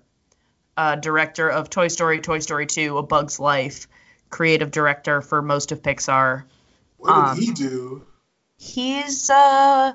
uh, 0.78 0.96
director 0.98 1.50
of 1.50 1.70
Toy 1.70 1.88
Story, 1.88 2.20
Toy 2.20 2.40
Story 2.40 2.66
2, 2.68 2.98
A 3.00 3.04
Bug's 3.04 3.40
Life, 3.40 3.88
creative 4.30 4.70
director 4.70 5.22
for 5.22 5.42
most 5.42 5.72
of 5.72 5.82
Pixar. 5.82 6.44
what 6.98 7.08
did 7.08 7.32
um, 7.32 7.38
he 7.40 7.52
do? 7.54 8.04
he's 8.58 9.30
uh 9.32 9.94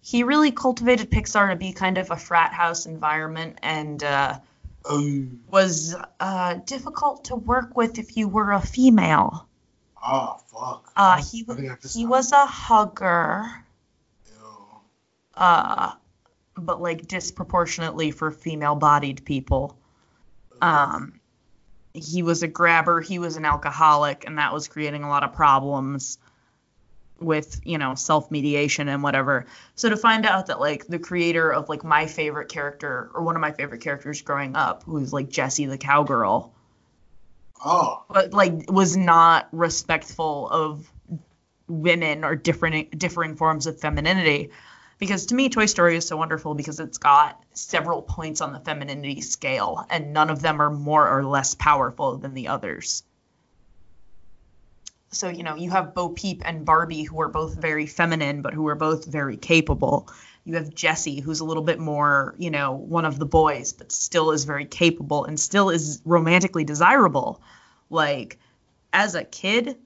he 0.00 0.22
really 0.22 0.50
cultivated 0.52 1.10
Pixar 1.10 1.50
to 1.50 1.56
be 1.56 1.72
kind 1.72 1.98
of 1.98 2.10
a 2.10 2.16
frat 2.16 2.52
house 2.52 2.86
environment 2.86 3.58
and 3.62 4.02
uh, 4.02 4.38
Oh, 4.84 5.26
was 5.50 5.94
uh, 6.20 6.54
difficult 6.64 7.24
to 7.24 7.36
work 7.36 7.76
with 7.76 7.98
if 7.98 8.16
you 8.16 8.26
were 8.28 8.52
a 8.52 8.60
female. 8.60 9.46
oh 10.02 10.40
fuck. 10.46 10.90
Uh, 10.96 11.22
he 11.22 11.44
he 11.92 12.06
was 12.06 12.32
a 12.32 12.46
hugger, 12.46 13.44
Ew. 14.26 14.32
uh, 15.34 15.92
but 16.56 16.80
like 16.80 17.06
disproportionately 17.06 18.12
for 18.12 18.30
female-bodied 18.30 19.24
people. 19.26 19.76
Um, 20.62 21.20
he 21.92 22.22
was 22.22 22.42
a 22.42 22.48
grabber. 22.48 23.00
He 23.00 23.18
was 23.18 23.36
an 23.36 23.44
alcoholic, 23.44 24.26
and 24.26 24.38
that 24.38 24.52
was 24.54 24.68
creating 24.68 25.02
a 25.04 25.08
lot 25.08 25.22
of 25.24 25.32
problems 25.34 26.18
with 27.20 27.60
you 27.64 27.78
know 27.78 27.94
self-mediation 27.94 28.88
and 28.88 29.02
whatever. 29.02 29.46
So 29.74 29.88
to 29.88 29.96
find 29.96 30.26
out 30.26 30.46
that 30.46 30.60
like 30.60 30.86
the 30.86 30.98
creator 30.98 31.52
of 31.52 31.68
like 31.68 31.84
my 31.84 32.06
favorite 32.06 32.48
character 32.48 33.10
or 33.14 33.22
one 33.22 33.36
of 33.36 33.40
my 33.40 33.52
favorite 33.52 33.80
characters 33.80 34.22
growing 34.22 34.56
up, 34.56 34.84
who's 34.84 35.12
like 35.12 35.28
Jessie 35.28 35.66
the 35.66 35.78
cowgirl, 35.78 36.52
Oh, 37.64 38.04
but 38.08 38.32
like 38.32 38.70
was 38.70 38.96
not 38.96 39.48
respectful 39.52 40.48
of 40.48 40.90
women 41.66 42.24
or 42.24 42.36
different 42.36 42.96
differing 42.96 43.36
forms 43.36 43.66
of 43.66 43.80
femininity. 43.80 44.50
Because 44.98 45.26
to 45.26 45.34
me 45.34 45.48
toy 45.48 45.66
story 45.66 45.96
is 45.96 46.06
so 46.06 46.16
wonderful 46.16 46.54
because 46.54 46.80
it's 46.80 46.98
got 46.98 47.40
several 47.52 48.02
points 48.02 48.40
on 48.40 48.52
the 48.52 48.60
femininity 48.60 49.20
scale 49.20 49.84
and 49.90 50.12
none 50.12 50.30
of 50.30 50.42
them 50.42 50.60
are 50.60 50.70
more 50.70 51.08
or 51.08 51.24
less 51.24 51.54
powerful 51.54 52.16
than 52.16 52.34
the 52.34 52.48
others 52.48 53.04
so 55.10 55.28
you 55.28 55.42
know 55.42 55.54
you 55.54 55.70
have 55.70 55.94
bo 55.94 56.08
peep 56.10 56.42
and 56.44 56.64
barbie 56.64 57.02
who 57.02 57.20
are 57.20 57.28
both 57.28 57.54
very 57.54 57.86
feminine 57.86 58.42
but 58.42 58.52
who 58.54 58.66
are 58.68 58.74
both 58.74 59.04
very 59.06 59.36
capable 59.36 60.08
you 60.48 60.54
have 60.54 60.74
Jessie, 60.74 61.20
who's 61.20 61.40
a 61.40 61.44
little 61.44 61.62
bit 61.62 61.78
more, 61.78 62.34
you 62.38 62.50
know, 62.50 62.72
one 62.72 63.04
of 63.04 63.18
the 63.18 63.26
boys, 63.26 63.74
but 63.74 63.92
still 63.92 64.30
is 64.30 64.44
very 64.44 64.64
capable 64.64 65.26
and 65.26 65.38
still 65.38 65.68
is 65.68 66.00
romantically 66.06 66.64
desirable. 66.64 67.42
Like, 67.90 68.38
as 68.94 69.14
a 69.14 69.24
kid, 69.24 69.76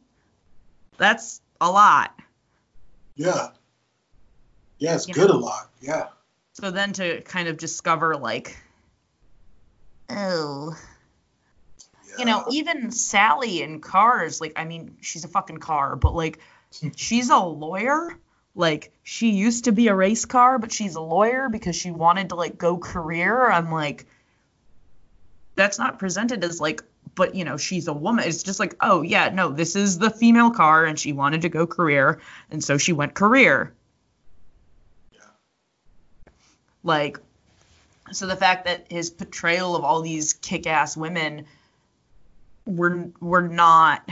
that's 0.99 1.41
a 1.61 1.69
lot. 1.69 2.17
yeah. 3.17 3.49
Yeah, 4.79 4.95
it's 4.95 5.09
You 5.09 5.15
good 5.15 5.31
know? 5.31 5.37
a 5.37 5.39
lot. 5.39 5.71
Yeah. 5.81 6.07
So 6.53 6.71
then 6.71 6.93
to 6.93 7.23
kind 7.23 7.49
of 7.49 7.57
discover, 7.57 8.15
like, 8.17 8.57
oh, 10.11 10.77
yeah. 12.13 12.19
you 12.19 12.25
know, 12.25 12.45
even 12.51 12.91
Sally 12.91 13.63
in 13.63 13.81
Cars, 13.81 14.41
like, 14.41 14.53
I 14.57 14.65
mean, 14.65 14.97
she's 15.01 15.25
a 15.25 15.29
fucking 15.29 15.59
car, 15.59 15.97
but 15.97 16.15
like, 16.15 16.39
she's 16.97 17.31
a 17.31 17.39
lawyer. 17.39 18.17
Like, 18.55 18.93
she 19.03 19.31
used 19.31 19.65
to 19.65 19.73
be 19.73 19.89
a 19.89 19.95
race 19.95 20.27
car, 20.27 20.59
but 20.59 20.73
she's 20.73 20.95
a 20.95 21.01
lawyer 21.01 21.49
because 21.49 21.75
she 21.75 21.91
wanted 21.91 22.31
to 22.31 22.35
like 22.35 22.59
go 22.59 22.77
career. 22.77 23.51
I'm 23.51 23.73
like, 23.73 24.07
that's 25.55 25.79
not 25.79 25.99
presented 25.99 26.45
as 26.45 26.61
like, 26.61 26.83
but 27.15 27.35
you 27.35 27.45
know, 27.45 27.57
she's 27.57 27.89
a 27.89 27.95
woman. 27.95 28.27
It's 28.27 28.43
just 28.43 28.61
like, 28.61 28.77
oh 28.81 29.01
yeah, 29.01 29.31
no, 29.31 29.51
this 29.51 29.75
is 29.75 29.99
the 29.99 30.11
female 30.11 30.51
car, 30.51 30.85
and 30.85 30.99
she 30.99 31.15
wanted 31.15 31.43
to 31.43 31.49
go 31.49 31.67
career, 31.67 32.21
and 32.51 32.63
so 32.63 32.77
she 32.77 32.93
went 32.93 33.15
career. 33.15 33.73
Yeah. 35.13 35.21
Like, 36.83 37.19
so 38.13 38.27
the 38.27 38.37
fact 38.37 38.67
that 38.67 38.87
his 38.91 39.09
portrayal 39.09 39.77
of 39.77 39.85
all 39.85 40.03
these 40.03 40.35
kick-ass 40.35 40.95
women 40.95 41.47
were 42.67 43.11
were 43.21 43.49
not 43.49 44.09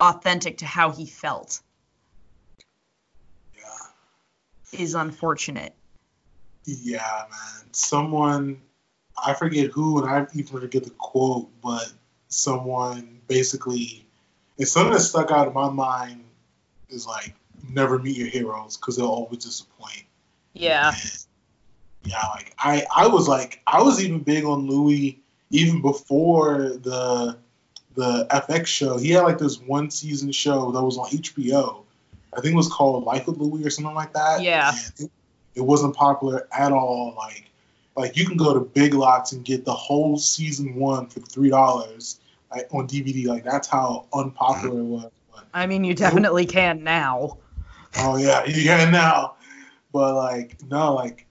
authentic 0.00 0.58
to 0.58 0.66
how 0.66 0.90
he 0.90 1.06
felt 1.06 1.60
Yeah. 3.56 4.78
is 4.78 4.94
unfortunate. 4.94 5.74
Yeah, 6.64 7.24
man. 7.30 7.72
Someone, 7.72 8.60
I 9.22 9.34
forget 9.34 9.70
who, 9.70 10.02
and 10.02 10.10
I 10.10 10.26
even 10.34 10.60
forget 10.60 10.84
the 10.84 10.90
quote, 10.90 11.48
but 11.62 11.90
someone 12.28 13.20
basically, 13.28 14.06
it's 14.58 14.72
something 14.72 14.92
that 14.92 15.00
stuck 15.00 15.30
out 15.30 15.48
in 15.48 15.54
my 15.54 15.70
mind 15.70 16.24
is 16.88 17.06
like, 17.06 17.34
never 17.68 17.98
meet 17.98 18.16
your 18.16 18.28
heroes 18.28 18.76
because 18.76 18.96
they'll 18.96 19.06
always 19.06 19.44
disappoint. 19.44 20.04
Yeah. 20.54 20.88
And, 20.88 21.26
yeah, 22.04 22.26
like 22.34 22.54
I, 22.58 22.86
I 22.94 23.08
was 23.08 23.28
like, 23.28 23.60
I 23.66 23.82
was 23.82 24.02
even 24.02 24.20
big 24.20 24.44
on 24.44 24.66
Louis 24.66 25.19
even 25.50 25.82
before 25.82 26.58
the 26.58 27.36
the 27.94 28.26
FX 28.30 28.66
show. 28.66 28.96
He 28.96 29.10
had 29.10 29.22
like 29.22 29.38
this 29.38 29.60
one 29.60 29.90
season 29.90 30.32
show 30.32 30.70
that 30.72 30.82
was 30.82 30.96
on 30.96 31.08
HBO. 31.10 31.84
I 32.36 32.40
think 32.40 32.52
it 32.52 32.56
was 32.56 32.68
called 32.68 33.04
Life 33.04 33.26
with 33.26 33.38
Louis 33.38 33.66
or 33.66 33.70
something 33.70 33.94
like 33.94 34.12
that. 34.12 34.42
Yeah. 34.42 34.72
It, 34.98 35.10
it 35.56 35.60
wasn't 35.62 35.96
popular 35.96 36.46
at 36.56 36.72
all. 36.72 37.14
Like, 37.16 37.50
like 37.96 38.16
you 38.16 38.24
can 38.24 38.36
go 38.36 38.54
to 38.54 38.60
Big 38.60 38.94
Lots 38.94 39.32
and 39.32 39.44
get 39.44 39.64
the 39.64 39.74
whole 39.74 40.16
season 40.16 40.76
one 40.76 41.08
for 41.08 41.20
three 41.20 41.50
dollars 41.50 42.20
like, 42.50 42.68
on 42.72 42.86
DVD. 42.86 43.26
Like 43.26 43.44
that's 43.44 43.68
how 43.68 44.06
unpopular 44.12 44.80
it 44.80 44.84
was. 44.84 45.10
But 45.32 45.46
I 45.52 45.66
mean, 45.66 45.84
you 45.84 45.94
definitely 45.94 46.46
can 46.46 46.84
now. 46.84 47.38
Oh 47.98 48.16
yeah, 48.16 48.44
you 48.44 48.62
can 48.62 48.92
now. 48.92 49.34
But 49.92 50.14
like 50.14 50.56
no, 50.68 50.94
like 50.94 51.26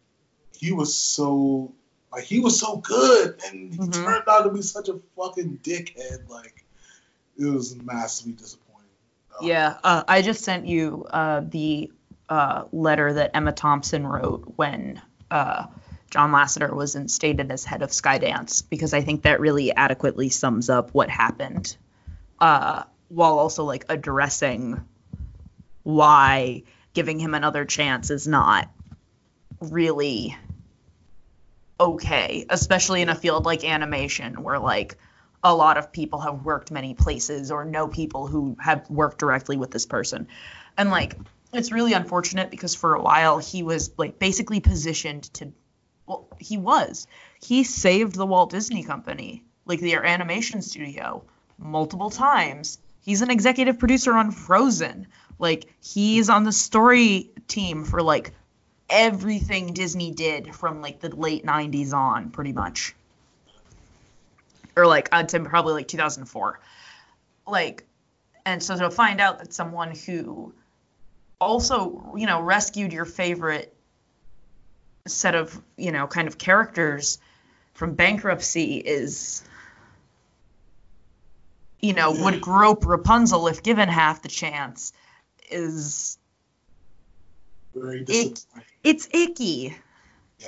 he 0.53 0.74
was 0.74 0.93
so 0.93 1.74
like 2.12 2.24
he 2.24 2.39
was 2.39 2.60
so 2.60 2.78
good 2.78 3.39
and 3.47 3.74
he 3.74 3.80
Mhm. 3.80 3.93
turned 3.93 4.24
out 4.28 4.43
to 4.43 4.49
be 4.49 4.62
such 4.62 4.89
a 4.89 4.99
fucking 5.16 5.60
dickhead. 5.64 6.28
Like 6.30 6.66
it 7.38 7.45
was 7.45 7.76
massively 7.76 8.34
disappointing. 8.34 8.89
Uh, 9.32 9.45
Yeah. 9.45 9.78
Uh, 9.84 10.03
I 10.07 10.22
just 10.22 10.43
sent 10.43 10.66
you 10.68 11.05
uh, 11.10 11.41
the 11.47 11.91
uh, 12.28 12.66
letter 12.72 13.14
that 13.14 13.32
Emma 13.36 13.51
Thompson 13.51 14.05
wrote 14.05 14.53
when 14.55 15.01
uh, 15.32 15.66
John 16.12 16.32
Lasseter 16.32 16.74
was 16.74 16.95
instated 16.95 17.51
as 17.51 17.64
head 17.66 17.82
of 17.82 17.89
Skydance 17.91 18.64
because 18.68 18.93
I 18.93 19.01
think 19.01 19.24
that 19.24 19.39
really 19.39 19.72
adequately 19.76 20.30
sums 20.30 20.70
up 20.70 20.93
what 20.93 21.10
happened, 21.10 21.76
uh, 22.39 22.84
while 23.10 23.39
also 23.39 23.64
like 23.64 23.86
addressing 23.89 24.84
why 25.84 26.64
giving 26.93 27.20
him 27.20 27.34
another 27.34 27.66
chance 27.66 28.10
is 28.10 28.28
not 28.28 28.70
really 29.62 30.36
okay, 31.80 32.45
especially 32.49 33.01
in 33.01 33.09
a 33.09 33.15
field 33.15 33.45
like 33.45 33.63
animation 33.63 34.43
where 34.43 34.59
like 34.59 34.97
a 35.43 35.55
lot 35.55 35.77
of 35.77 35.91
people 35.91 36.19
have 36.19 36.43
worked 36.43 36.71
many 36.71 36.93
places 36.93 37.51
or 37.51 37.63
know 37.63 37.88
people 37.88 38.27
who 38.27 38.57
have 38.59 38.89
worked 38.89 39.19
directly 39.19 39.57
with 39.57 39.71
this 39.71 39.86
person. 39.86 40.27
And 40.77 40.89
like 40.89 41.15
it's 41.53 41.71
really 41.71 41.93
unfortunate 41.93 42.51
because 42.51 42.75
for 42.75 42.95
a 42.95 43.01
while 43.01 43.39
he 43.39 43.63
was 43.63 43.91
like 43.97 44.19
basically 44.19 44.59
positioned 44.59 45.23
to 45.36 45.53
well, 46.05 46.27
he 46.39 46.57
was. 46.57 47.07
He 47.39 47.63
saved 47.63 48.15
the 48.15 48.25
Walt 48.25 48.49
Disney 48.49 48.84
Company, 48.84 49.43
like 49.65 49.80
their 49.80 50.03
animation 50.03 50.63
studio, 50.63 51.23
multiple 51.59 52.09
times. 52.09 52.80
He's 53.01 53.21
an 53.21 53.30
executive 53.30 53.77
producer 53.77 54.13
on 54.13 54.32
Frozen. 54.32 55.07
Like 55.38 55.67
he's 55.82 56.30
on 56.30 56.43
the 56.43 56.51
story 56.51 57.30
team 57.47 57.86
for 57.86 58.01
like 58.01 58.34
everything 58.89 59.73
Disney 59.73 60.11
did 60.11 60.55
from 60.55 60.81
like 60.81 60.99
the 60.99 61.15
late 61.15 61.45
90s 61.45 61.93
on, 61.93 62.29
pretty 62.31 62.53
much. 62.53 62.95
Or 64.75 64.87
like 64.87 65.09
I'd 65.11 65.29
say 65.29 65.39
probably 65.39 65.73
like 65.73 65.87
2004. 65.87 66.59
Like 67.47 67.85
and 68.45 68.63
so 68.63 68.77
to 68.77 68.89
find 68.89 69.19
out 69.19 69.39
that 69.39 69.53
someone 69.53 69.93
who 69.95 70.53
also, 71.39 72.13
you 72.17 72.25
know, 72.25 72.41
rescued 72.41 72.93
your 72.93 73.05
favorite 73.05 73.73
set 75.07 75.35
of 75.35 75.59
you 75.77 75.91
know 75.91 76.07
kind 76.07 76.27
of 76.27 76.37
characters 76.37 77.19
from 77.73 77.93
bankruptcy 77.95 78.75
is 78.77 79.43
you 81.79 81.93
know 81.93 82.11
would 82.11 82.41
grope 82.41 82.85
Rapunzel 82.85 83.47
if 83.47 83.63
given 83.63 83.89
half 83.89 84.21
the 84.21 84.29
chance 84.29 84.93
is 85.49 86.17
Very 87.76 88.03
disappointing. 88.03 88.67
it's 88.84 89.07
icky. 89.11 89.76
Yeah. 90.39 90.47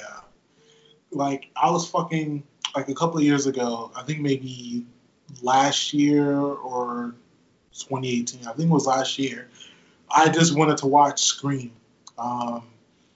Like 1.11 1.49
I 1.55 1.69
was 1.69 1.89
fucking 1.89 2.43
like 2.75 2.89
a 2.89 2.95
couple 2.95 3.17
of 3.17 3.23
years 3.23 3.47
ago, 3.47 3.91
I 3.95 4.03
think 4.03 4.19
maybe 4.21 4.85
last 5.41 5.93
year 5.93 6.33
or 6.35 7.15
2018. 7.73 8.47
I 8.47 8.53
think 8.53 8.69
it 8.69 8.73
was 8.73 8.87
last 8.87 9.19
year. 9.19 9.49
I 10.09 10.29
just 10.29 10.57
wanted 10.57 10.77
to 10.77 10.87
watch 10.87 11.21
Scream. 11.23 11.71
Um, 12.17 12.63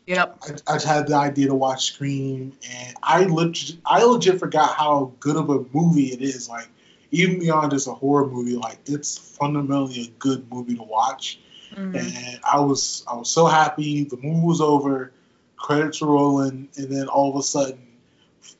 Yep. 0.08 0.44
I, 0.68 0.76
I 0.76 0.86
had 0.86 1.08
the 1.08 1.16
idea 1.16 1.48
to 1.48 1.56
watch 1.56 1.86
Scream, 1.86 2.54
and 2.70 2.96
I 3.02 3.24
legit, 3.24 3.78
I 3.86 4.04
legit 4.04 4.40
forgot 4.40 4.76
how 4.76 5.14
good 5.20 5.36
of 5.36 5.50
a 5.50 5.66
movie 5.74 6.08
it 6.14 6.22
is. 6.22 6.48
Like 6.48 6.68
even 7.12 7.40
beyond 7.40 7.72
just 7.72 7.88
a 7.88 7.92
horror 7.92 8.28
movie, 8.28 8.56
like 8.56 8.78
it's 8.86 9.18
fundamentally 9.18 10.02
a 10.04 10.08
good 10.20 10.50
movie 10.52 10.76
to 10.76 10.84
watch. 10.84 11.40
Mhm. 11.76 11.96
And 11.96 12.40
I 12.44 12.60
was 12.60 13.04
I 13.08 13.16
was 13.16 13.30
so 13.30 13.46
happy. 13.46 14.04
The 14.06 14.18
movie 14.18 14.46
was 14.46 14.62
over, 14.62 15.12
credits 15.58 16.02
were 16.02 16.08
rolling, 16.08 16.70
and 16.78 16.90
then 16.90 17.08
all 17.08 17.30
of 17.30 17.36
a 17.36 17.44
sudden, 17.44 17.80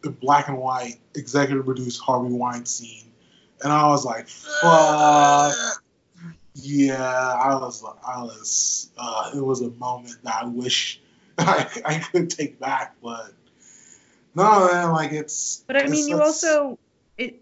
in 0.04 0.12
black 0.14 0.48
and 0.50 0.58
white, 0.58 0.98
executive 1.16 1.66
produced 1.66 2.02
Harvey 2.02 2.34
Weinstein, 2.34 3.06
and 3.64 3.72
I 3.72 3.88
was 3.88 4.04
like, 4.06 4.28
"Fuck." 4.28 5.56
Yeah, 6.58 7.04
I 7.04 7.56
was, 7.56 7.84
I 7.84 8.24
was, 8.24 8.90
uh, 8.98 9.32
it 9.36 9.42
was 9.44 9.62
a 9.62 9.70
moment 9.72 10.16
that 10.24 10.44
I 10.44 10.46
wish 10.46 11.02
I, 11.38 11.68
I 11.84 12.00
could 12.00 12.30
take 12.30 12.60
back, 12.60 12.96
but 13.04 13.34
no, 14.36 14.70
man, 14.72 14.92
like 14.92 15.12
it's. 15.12 15.64
But 15.68 15.76
I 15.76 15.80
it's- 15.80 15.92
mean, 15.92 16.08
you 16.10 16.22
also 16.22 16.80
it 17.18 17.42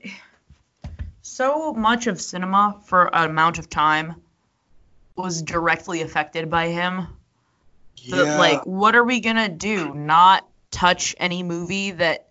so 1.22 1.74
much 1.74 2.08
of 2.08 2.20
cinema 2.20 2.82
for 2.86 3.16
an 3.16 3.30
amount 3.30 3.58
of 3.60 3.70
time 3.70 4.16
was 5.16 5.42
directly 5.42 6.02
affected 6.02 6.50
by 6.50 6.68
him. 6.68 7.08
yeah, 7.96 8.38
like 8.38 8.66
what 8.66 8.96
are 8.96 9.04
we 9.04 9.20
gonna 9.20 9.50
do? 9.50 9.94
Not 9.94 10.48
touch 10.72 11.16
any 11.20 11.44
movie 11.44 11.92
that 11.92 12.30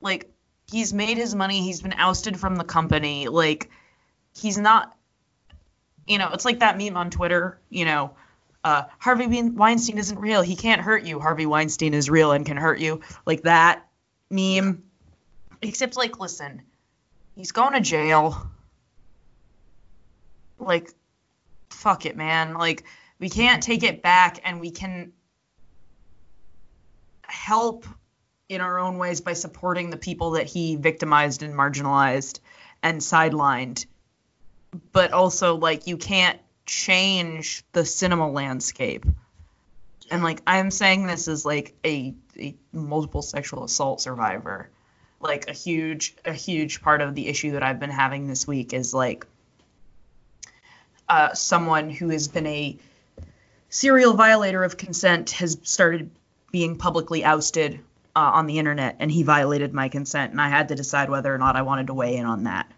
like 0.00 0.30
he's 0.70 0.92
made 0.92 1.16
his 1.16 1.34
money 1.34 1.62
he's 1.62 1.80
been 1.80 1.94
ousted 1.94 2.38
from 2.38 2.56
the 2.56 2.64
company 2.64 3.28
like 3.28 3.70
he's 4.36 4.58
not 4.58 4.94
you 6.06 6.18
know 6.18 6.28
it's 6.34 6.44
like 6.44 6.60
that 6.60 6.76
meme 6.76 6.98
on 6.98 7.08
twitter 7.08 7.58
you 7.70 7.86
know 7.86 8.10
uh, 8.62 8.82
harvey 8.98 9.42
weinstein 9.42 9.96
isn't 9.96 10.18
real 10.18 10.42
he 10.42 10.54
can't 10.54 10.82
hurt 10.82 11.02
you 11.04 11.18
harvey 11.18 11.46
weinstein 11.46 11.94
is 11.94 12.10
real 12.10 12.32
and 12.32 12.44
can 12.44 12.58
hurt 12.58 12.78
you 12.78 13.00
like 13.24 13.42
that 13.42 13.86
meme. 14.30 14.82
Except 15.62 15.96
like 15.96 16.20
listen 16.20 16.62
he's 17.34 17.52
going 17.52 17.72
to 17.74 17.80
jail. 17.80 18.50
Like 20.58 20.92
fuck 21.82 22.06
it 22.06 22.16
man. 22.16 22.54
Like 22.54 22.84
we 23.18 23.28
can't 23.28 23.62
take 23.62 23.82
it 23.82 24.02
back 24.02 24.40
and 24.44 24.60
we 24.60 24.70
can 24.70 25.12
help 27.22 27.84
in 28.48 28.60
our 28.60 28.78
own 28.78 28.98
ways 28.98 29.20
by 29.20 29.32
supporting 29.32 29.90
the 29.90 29.96
people 29.96 30.32
that 30.32 30.46
he 30.46 30.76
victimized 30.76 31.42
and 31.42 31.54
marginalized 31.54 32.40
and 32.82 33.00
sidelined. 33.00 33.86
But 34.92 35.12
also 35.12 35.56
like 35.56 35.86
you 35.86 35.96
can't 35.96 36.38
change 36.66 37.64
the 37.72 37.84
cinema 37.84 38.30
landscape. 38.30 39.04
And 40.10 40.22
like 40.22 40.40
i'm 40.46 40.70
saying 40.70 41.06
this 41.06 41.26
as 41.26 41.44
like 41.44 41.74
a, 41.84 42.14
a 42.38 42.54
multiple 42.72 43.22
sexual 43.22 43.64
assault 43.64 44.00
survivor. 44.00 44.70
Like 45.20 45.48
a 45.48 45.52
huge 45.52 46.16
a 46.24 46.32
huge 46.32 46.80
part 46.82 47.00
of 47.00 47.14
the 47.14 47.28
issue 47.28 47.52
that 47.52 47.62
i've 47.62 47.80
been 47.80 47.90
having 47.90 48.26
this 48.26 48.46
week 48.46 48.72
is 48.72 48.92
like 48.92 49.26
uh, 51.12 51.34
someone 51.34 51.90
who 51.90 52.08
has 52.08 52.26
been 52.26 52.46
a 52.46 52.78
serial 53.68 54.14
violator 54.14 54.64
of 54.64 54.78
consent 54.78 55.32
has 55.32 55.58
started 55.62 56.10
being 56.50 56.76
publicly 56.76 57.22
ousted 57.22 57.80
uh, 58.16 58.20
on 58.20 58.46
the 58.46 58.58
internet 58.58 58.96
and 58.98 59.10
he 59.10 59.22
violated 59.22 59.74
my 59.74 59.88
consent 59.88 60.32
and 60.32 60.40
i 60.40 60.48
had 60.48 60.68
to 60.68 60.74
decide 60.74 61.10
whether 61.10 61.34
or 61.34 61.36
not 61.36 61.54
i 61.54 61.62
wanted 61.62 61.86
to 61.88 61.94
weigh 61.94 62.16
in 62.16 62.24
on 62.24 62.44
that 62.44 62.70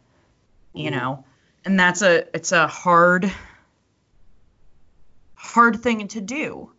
you 0.74 0.90
know? 0.90 1.24
And 1.64 1.78
that's 1.78 2.02
a 2.02 2.26
it's 2.34 2.50
a 2.50 2.66
hard 2.66 3.32
hard 5.34 5.80
thing 5.80 6.08
to 6.08 6.20
do. 6.20 6.72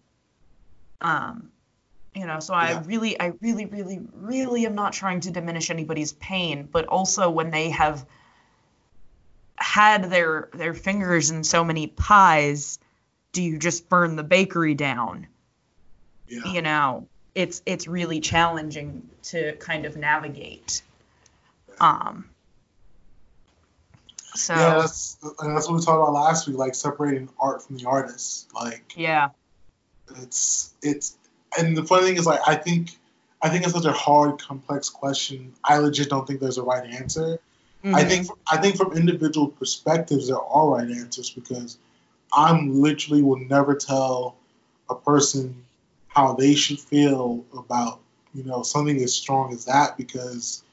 Um 1.00 1.52
you 2.14 2.26
know 2.26 2.40
so 2.40 2.54
i 2.54 2.72
Yeah. 2.72 2.84
really 2.86 3.20
i 3.20 3.34
really 3.42 3.66
really 3.66 4.00
really 4.14 4.66
am 4.66 4.76
not 4.76 4.94
trying 4.94 5.20
to 5.22 5.32
diminish 5.32 5.70
anybody's 5.70 6.14
pain 6.14 6.68
but 6.72 6.86
also 6.88 7.30
when 7.30 7.52
they 7.52 7.70
have 7.70 8.06
had 9.58 10.10
their 10.10 10.50
their 10.54 10.74
fingers 10.74 11.32
in 11.32 11.44
so 11.44 11.64
many 11.64 11.88
pies 11.88 12.80
do 13.32 13.42
you 13.42 13.58
just 13.58 13.90
burn 13.90 14.16
the 14.16 14.24
bakery 14.24 14.74
down 14.74 15.28
yeah. 16.28 16.52
you 16.52 16.62
know 16.62 17.08
it's 17.34 17.62
it's 17.66 17.88
really 17.88 18.20
challenging 18.20 19.10
to 19.24 19.56
kind 19.58 19.86
of 19.86 19.96
navigate 19.96 20.82
um 21.80 22.26
so 24.36 24.54
Yeah, 24.54 24.80
that's 24.80 25.18
and 25.40 25.56
that's 25.56 25.70
what 25.70 25.76
we 25.76 25.86
talked 25.86 25.96
about 25.96 26.12
last 26.12 26.46
week, 26.46 26.58
like 26.58 26.76
separating 26.76 27.30
art 27.40 27.64
from 27.64 27.78
the 27.78 27.86
artist. 27.86 28.50
Like 28.54 28.94
yeah 28.98 29.30
it's 30.18 30.74
it's 30.82 31.18
and 31.58 31.76
the 31.76 31.84
funny 31.84 32.06
thing 32.08 32.18
is 32.18 32.26
like 32.26 32.42
I 32.46 32.56
think 32.56 32.92
I 33.42 33.50
think 33.50 33.64
it's 33.64 33.74
such 33.74 33.86
a 33.86 33.92
hard, 33.92 34.42
complex 34.42 34.90
question. 34.90 35.54
I 35.64 35.78
legit 35.78 36.10
don't 36.10 36.26
think 36.26 36.40
there's 36.40 36.58
a 36.58 36.64
right 36.64 36.86
answer. 36.90 37.40
I 37.94 38.04
Mhm. 38.04 38.08
think 38.08 38.28
I 38.52 38.58
think 38.58 38.78
from 38.78 38.94
individual 38.94 39.48
perspectives 39.48 40.28
there 40.28 40.42
are 40.42 40.70
right 40.70 40.90
answers 40.90 41.30
because 41.30 41.78
I'm 42.34 42.82
literally 42.82 43.22
will 43.22 43.40
never 43.40 43.76
tell 43.76 44.38
a 44.90 44.96
person 44.96 45.66
how 46.08 46.34
they 46.34 46.56
should 46.56 46.80
feel 46.80 47.46
about 47.58 48.00
you 48.34 48.44
know 48.44 48.64
something 48.64 49.02
as 49.04 49.14
strong 49.14 49.54
as 49.54 49.66
that 49.66 49.98
because 49.98 50.64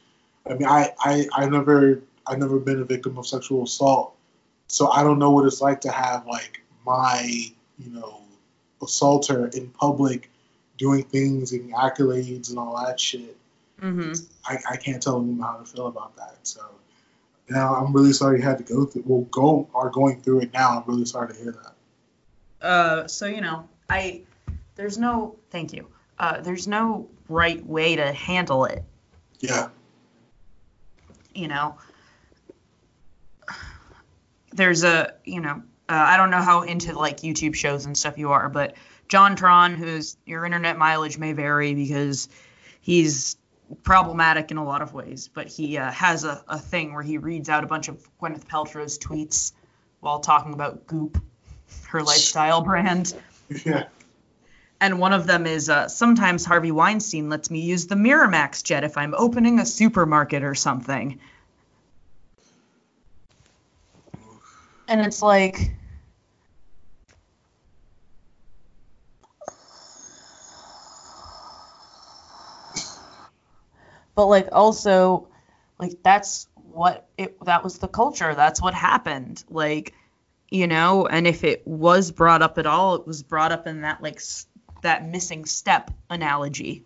I 0.49 0.55
mean 0.55 0.67
I 0.67 0.95
I 1.01 1.27
I 1.33 1.49
never 1.49 2.03
I've 2.27 2.39
never 2.39 2.59
been 2.59 2.81
a 2.81 2.85
victim 2.85 3.19
of 3.19 3.27
sexual 3.27 3.65
assault 3.65 4.15
so 4.69 4.89
I 4.91 5.03
don't 5.03 5.19
know 5.19 5.31
what 5.31 5.45
it's 5.47 5.61
like 5.61 5.83
to 5.83 5.91
have 5.91 6.27
like 6.27 6.63
my 6.87 7.23
you 7.79 7.91
know 7.91 8.23
assaulter 8.81 9.49
in 9.49 9.69
public 9.69 10.31
doing 10.79 11.05
things 11.05 11.53
and 11.53 11.73
accolades 11.75 12.49
and 12.51 12.59
all 12.59 12.85
that 12.85 12.99
shit 12.99 13.37
Mhm. 13.83 14.25
I, 14.47 14.59
I 14.71 14.77
can't 14.77 15.03
tell 15.03 15.21
them 15.21 15.39
how 15.41 15.57
to 15.57 15.65
feel 15.65 15.87
about 15.89 16.17
that. 16.17 16.39
So 16.43 16.61
now 17.53 17.74
I'm 17.74 17.92
really 17.92 18.12
sorry 18.12 18.38
you 18.38 18.44
had 18.44 18.59
to 18.59 18.64
go 18.64 18.84
through. 18.86 19.05
Well, 19.07 19.22
go 19.30 19.68
are 19.74 19.90
going 19.90 20.20
through 20.22 20.40
it 20.40 20.53
now. 20.53 20.78
I'm 20.78 20.84
really 20.86 21.05
sorry 21.05 21.32
to 21.32 21.34
hear 21.40 21.53
that. 21.53 22.66
uh 22.66 23.07
so 23.09 23.26
you 23.26 23.40
know 23.40 23.68
i 23.90 24.22
there's 24.76 24.96
no 24.98 25.36
thank 25.50 25.72
you 25.72 25.86
uh 26.18 26.40
there's 26.40 26.66
no 26.68 27.09
right 27.28 27.64
way 27.66 27.96
to 27.96 28.12
handle 28.12 28.64
it 28.64 28.84
Yeah, 29.40 29.68
you 31.34 31.48
know 31.48 31.76
there's 34.53 34.84
a 34.84 35.14
you 35.24 35.40
know 35.40 35.62
uh, 35.88 36.05
i 36.12 36.16
don't 36.16 36.30
know 36.30 36.42
how 36.42 36.62
into 36.62 36.96
like 36.96 37.18
youtube 37.18 37.55
shows 37.55 37.86
and 37.86 37.96
stuff 37.96 38.18
you 38.18 38.30
are 38.32 38.48
but 38.48 38.74
JonTron 39.09 39.76
who's 39.76 40.16
your 40.24 40.44
internet 40.44 40.78
mileage 40.78 41.18
may 41.18 41.32
vary 41.32 41.74
because 41.74 42.28
he's 42.80 43.36
problematic 43.83 44.51
in 44.51 44.57
a 44.57 44.64
lot 44.64 44.83
of 44.83 44.93
ways, 44.93 45.29
but 45.33 45.49
he 45.49 45.79
uh, 45.79 45.91
has 45.91 46.25
a, 46.25 46.43
a 46.49 46.59
thing 46.59 46.95
where 46.95 47.03
he 47.03 47.18
reads 47.18 47.49
out 47.49 47.64
a 47.64 47.66
bunch 47.66 47.89
of 47.89 48.07
Gwyneth 48.20 48.47
Paltrow's 48.47 48.99
tweets 48.99 49.53
while 50.01 50.20
talking 50.20 50.53
about 50.53 50.87
Goop, 50.87 51.23
her 51.89 52.03
lifestyle 52.03 52.62
brand. 52.62 53.14
Yeah. 53.64 53.85
And 54.81 54.99
one 54.99 55.12
of 55.12 55.27
them 55.27 55.47
is 55.47 55.70
uh, 55.70 55.89
sometimes 55.89 56.45
Harvey 56.45 56.73
Weinstein 56.73 57.29
lets 57.29 57.51
me 57.51 57.61
use 57.61 57.87
the 57.87 57.95
Miramax 57.95 58.64
jet 58.64 58.83
if 58.83 58.97
I'm 58.97 59.14
opening 59.14 59.61
a 59.61 59.66
supermarket 59.66 60.43
or 60.43 60.57
something. 60.57 61.20
And 64.89 65.01
it's 65.01 65.23
like, 65.23 65.73
but 74.15 74.27
like 74.27 74.49
also 74.53 75.29
like 75.79 76.03
that's 76.03 76.49
what 76.73 77.09
it 77.19 77.39
that 77.45 77.63
was 77.65 77.79
the 77.79 77.89
culture. 77.89 78.35
That's 78.35 78.61
what 78.63 78.75
happened. 78.75 79.45
Like 79.51 79.95
you 80.51 80.67
know 80.67 81.07
and 81.07 81.27
if 81.27 81.45
it 81.45 81.67
was 81.67 82.11
brought 82.11 82.43
up 82.43 82.59
at 82.59 82.67
all 82.67 82.95
it 82.95 83.07
was 83.07 83.23
brought 83.23 83.53
up 83.53 83.67
in 83.67 83.81
that 83.81 84.03
like 84.03 84.21
that 84.83 85.09
missing 85.09 85.47
step 85.47 85.91
analogy 86.11 86.85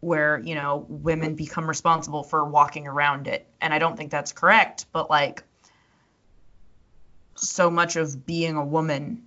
where 0.00 0.38
you 0.38 0.54
know 0.54 0.86
women 0.88 1.34
become 1.34 1.66
responsible 1.68 2.22
for 2.22 2.44
walking 2.44 2.86
around 2.86 3.26
it. 3.26 3.46
And 3.60 3.74
i 3.74 3.78
don't 3.78 3.96
think 3.96 4.10
that's 4.10 4.32
correct 4.32 4.86
but 4.92 5.10
like 5.10 5.42
so 7.36 7.70
much 7.70 7.96
of 7.96 8.24
being 8.24 8.56
a 8.56 8.64
woman 8.64 9.22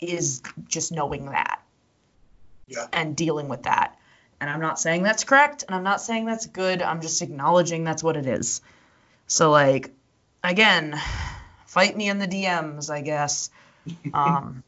is 0.00 0.42
just 0.68 0.92
knowing 0.92 1.26
that 1.26 1.60
Yeah. 2.66 2.86
and 2.92 3.16
dealing 3.16 3.48
with 3.48 3.64
that 3.64 3.98
and 4.40 4.50
i'm 4.50 4.60
not 4.60 4.78
saying 4.78 5.02
that's 5.02 5.24
correct 5.24 5.64
and 5.66 5.74
i'm 5.74 5.82
not 5.82 6.00
saying 6.00 6.24
that's 6.24 6.46
good 6.46 6.82
i'm 6.82 7.00
just 7.00 7.22
acknowledging 7.22 7.84
that's 7.84 8.02
what 8.02 8.16
it 8.16 8.26
is 8.26 8.60
so 9.26 9.50
like 9.50 9.92
again 10.42 10.94
fight 11.66 11.96
me 11.96 12.08
in 12.08 12.18
the 12.18 12.28
dms 12.28 12.90
i 12.90 13.00
guess 13.00 13.50
um 14.14 14.62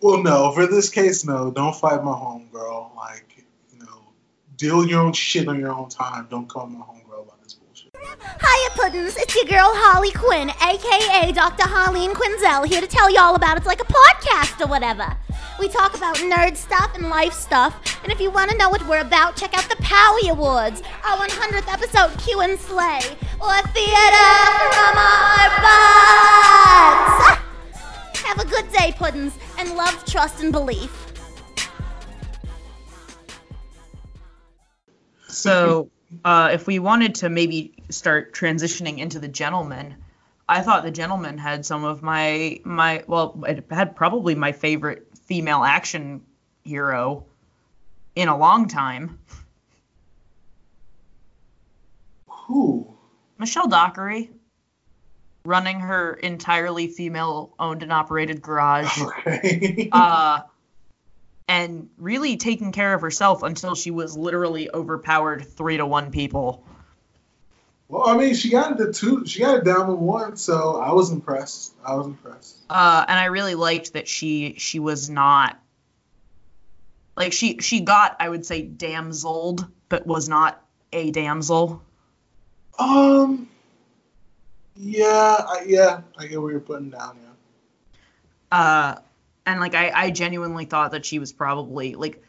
Well, 0.00 0.22
no, 0.22 0.50
for 0.50 0.66
this 0.66 0.88
case, 0.90 1.24
no. 1.24 1.50
Don't 1.52 1.76
fight 1.76 2.02
my 2.02 2.10
homegirl. 2.10 2.96
Like, 2.96 3.44
you 3.72 3.78
know, 3.78 4.02
deal 4.56 4.84
your 4.84 5.00
own 5.00 5.12
shit 5.12 5.46
on 5.46 5.60
your 5.60 5.70
own 5.72 5.88
time. 5.88 6.26
Don't 6.28 6.48
call 6.48 6.66
my 6.66 6.80
homegirl 6.80 6.92
about 6.92 6.98
this 6.98 7.01
bullshit. 7.01 7.01
Hiya, 8.20 8.70
Puddins. 8.74 9.16
It's 9.16 9.34
your 9.34 9.44
girl 9.46 9.70
Harley 9.72 10.10
Quinn, 10.12 10.50
aka 10.50 11.32
Dr. 11.32 11.64
Harleen 11.64 12.12
Quinzel, 12.12 12.66
here 12.66 12.80
to 12.80 12.86
tell 12.86 13.10
you 13.10 13.18
all 13.18 13.34
about 13.34 13.56
it's 13.56 13.66
like 13.66 13.80
a 13.80 13.84
podcast 13.84 14.60
or 14.60 14.68
whatever. 14.68 15.16
We 15.58 15.68
talk 15.68 15.96
about 15.96 16.16
nerd 16.16 16.56
stuff 16.56 16.94
and 16.94 17.08
life 17.08 17.32
stuff, 17.32 17.74
and 18.02 18.12
if 18.12 18.20
you 18.20 18.30
want 18.30 18.50
to 18.50 18.56
know 18.56 18.68
what 18.68 18.86
we're 18.86 19.00
about, 19.00 19.36
check 19.36 19.56
out 19.56 19.68
the 19.68 19.76
Powie 19.76 20.30
Awards, 20.30 20.82
our 21.04 21.16
100th 21.16 21.72
episode 21.72 22.18
Q 22.22 22.40
and 22.40 22.58
Slay, 22.58 23.00
or 23.40 23.54
Theater 23.72 24.32
from 24.76 24.96
Our 24.98 25.48
Butts. 25.64 27.38
Have 28.26 28.40
a 28.40 28.44
good 28.44 28.70
day, 28.72 28.92
Puddins, 28.96 29.38
and 29.58 29.74
love, 29.74 30.04
trust, 30.04 30.42
and 30.42 30.52
belief. 30.52 30.90
So, 35.28 35.90
uh, 36.24 36.50
if 36.52 36.66
we 36.66 36.78
wanted 36.78 37.14
to 37.16 37.28
maybe 37.28 37.72
start 37.92 38.34
transitioning 38.34 38.98
into 38.98 39.18
the 39.18 39.28
gentleman, 39.28 39.96
I 40.48 40.60
thought 40.60 40.82
the 40.82 40.90
gentleman 40.90 41.38
had 41.38 41.64
some 41.64 41.84
of 41.84 42.02
my 42.02 42.60
my 42.64 43.04
well, 43.06 43.42
it 43.46 43.66
had 43.70 43.96
probably 43.96 44.34
my 44.34 44.52
favorite 44.52 45.06
female 45.26 45.62
action 45.62 46.22
hero 46.64 47.24
in 48.14 48.28
a 48.28 48.36
long 48.36 48.68
time, 48.68 49.18
Who? 52.46 52.86
Michelle 53.38 53.68
Dockery, 53.68 54.30
running 55.44 55.80
her 55.80 56.12
entirely 56.12 56.88
female-owned 56.88 57.82
and 57.82 57.92
operated 57.92 58.42
garage. 58.42 59.00
Okay. 59.00 59.88
uh, 59.92 60.40
and 61.48 61.88
really 61.98 62.36
taking 62.36 62.72
care 62.72 62.94
of 62.94 63.00
herself 63.00 63.42
until 63.42 63.74
she 63.74 63.90
was 63.90 64.16
literally 64.16 64.70
overpowered 64.72 65.46
three 65.46 65.76
to 65.76 65.86
one 65.86 66.10
people. 66.10 66.64
Well, 67.92 68.08
I 68.08 68.16
mean, 68.16 68.34
she 68.34 68.48
got 68.48 68.70
into 68.70 68.90
two. 68.90 69.26
She 69.26 69.40
got 69.40 69.58
it 69.58 69.64
down 69.64 69.86
with 69.86 69.98
one, 69.98 70.38
so 70.38 70.80
I 70.80 70.92
was 70.92 71.10
impressed. 71.10 71.74
I 71.84 71.94
was 71.94 72.06
impressed. 72.06 72.56
Uh, 72.70 73.04
and 73.06 73.18
I 73.18 73.26
really 73.26 73.54
liked 73.54 73.92
that 73.92 74.08
she 74.08 74.54
she 74.56 74.78
was 74.78 75.10
not 75.10 75.60
like 77.18 77.34
she 77.34 77.58
she 77.58 77.80
got 77.80 78.16
I 78.18 78.30
would 78.30 78.46
say 78.46 78.62
damseled, 78.62 79.70
but 79.90 80.06
was 80.06 80.26
not 80.26 80.64
a 80.90 81.10
damsel. 81.10 81.82
Um. 82.78 83.50
Yeah, 84.74 85.36
I, 85.46 85.64
yeah, 85.66 86.00
I 86.16 86.28
get 86.28 86.40
what 86.40 86.48
you're 86.48 86.60
putting 86.60 86.88
down. 86.88 87.18
Yeah. 87.22 88.58
Uh, 88.58 89.00
and 89.44 89.60
like 89.60 89.74
I 89.74 89.90
I 89.94 90.10
genuinely 90.12 90.64
thought 90.64 90.92
that 90.92 91.04
she 91.04 91.18
was 91.18 91.34
probably 91.34 91.94
like 91.94 92.24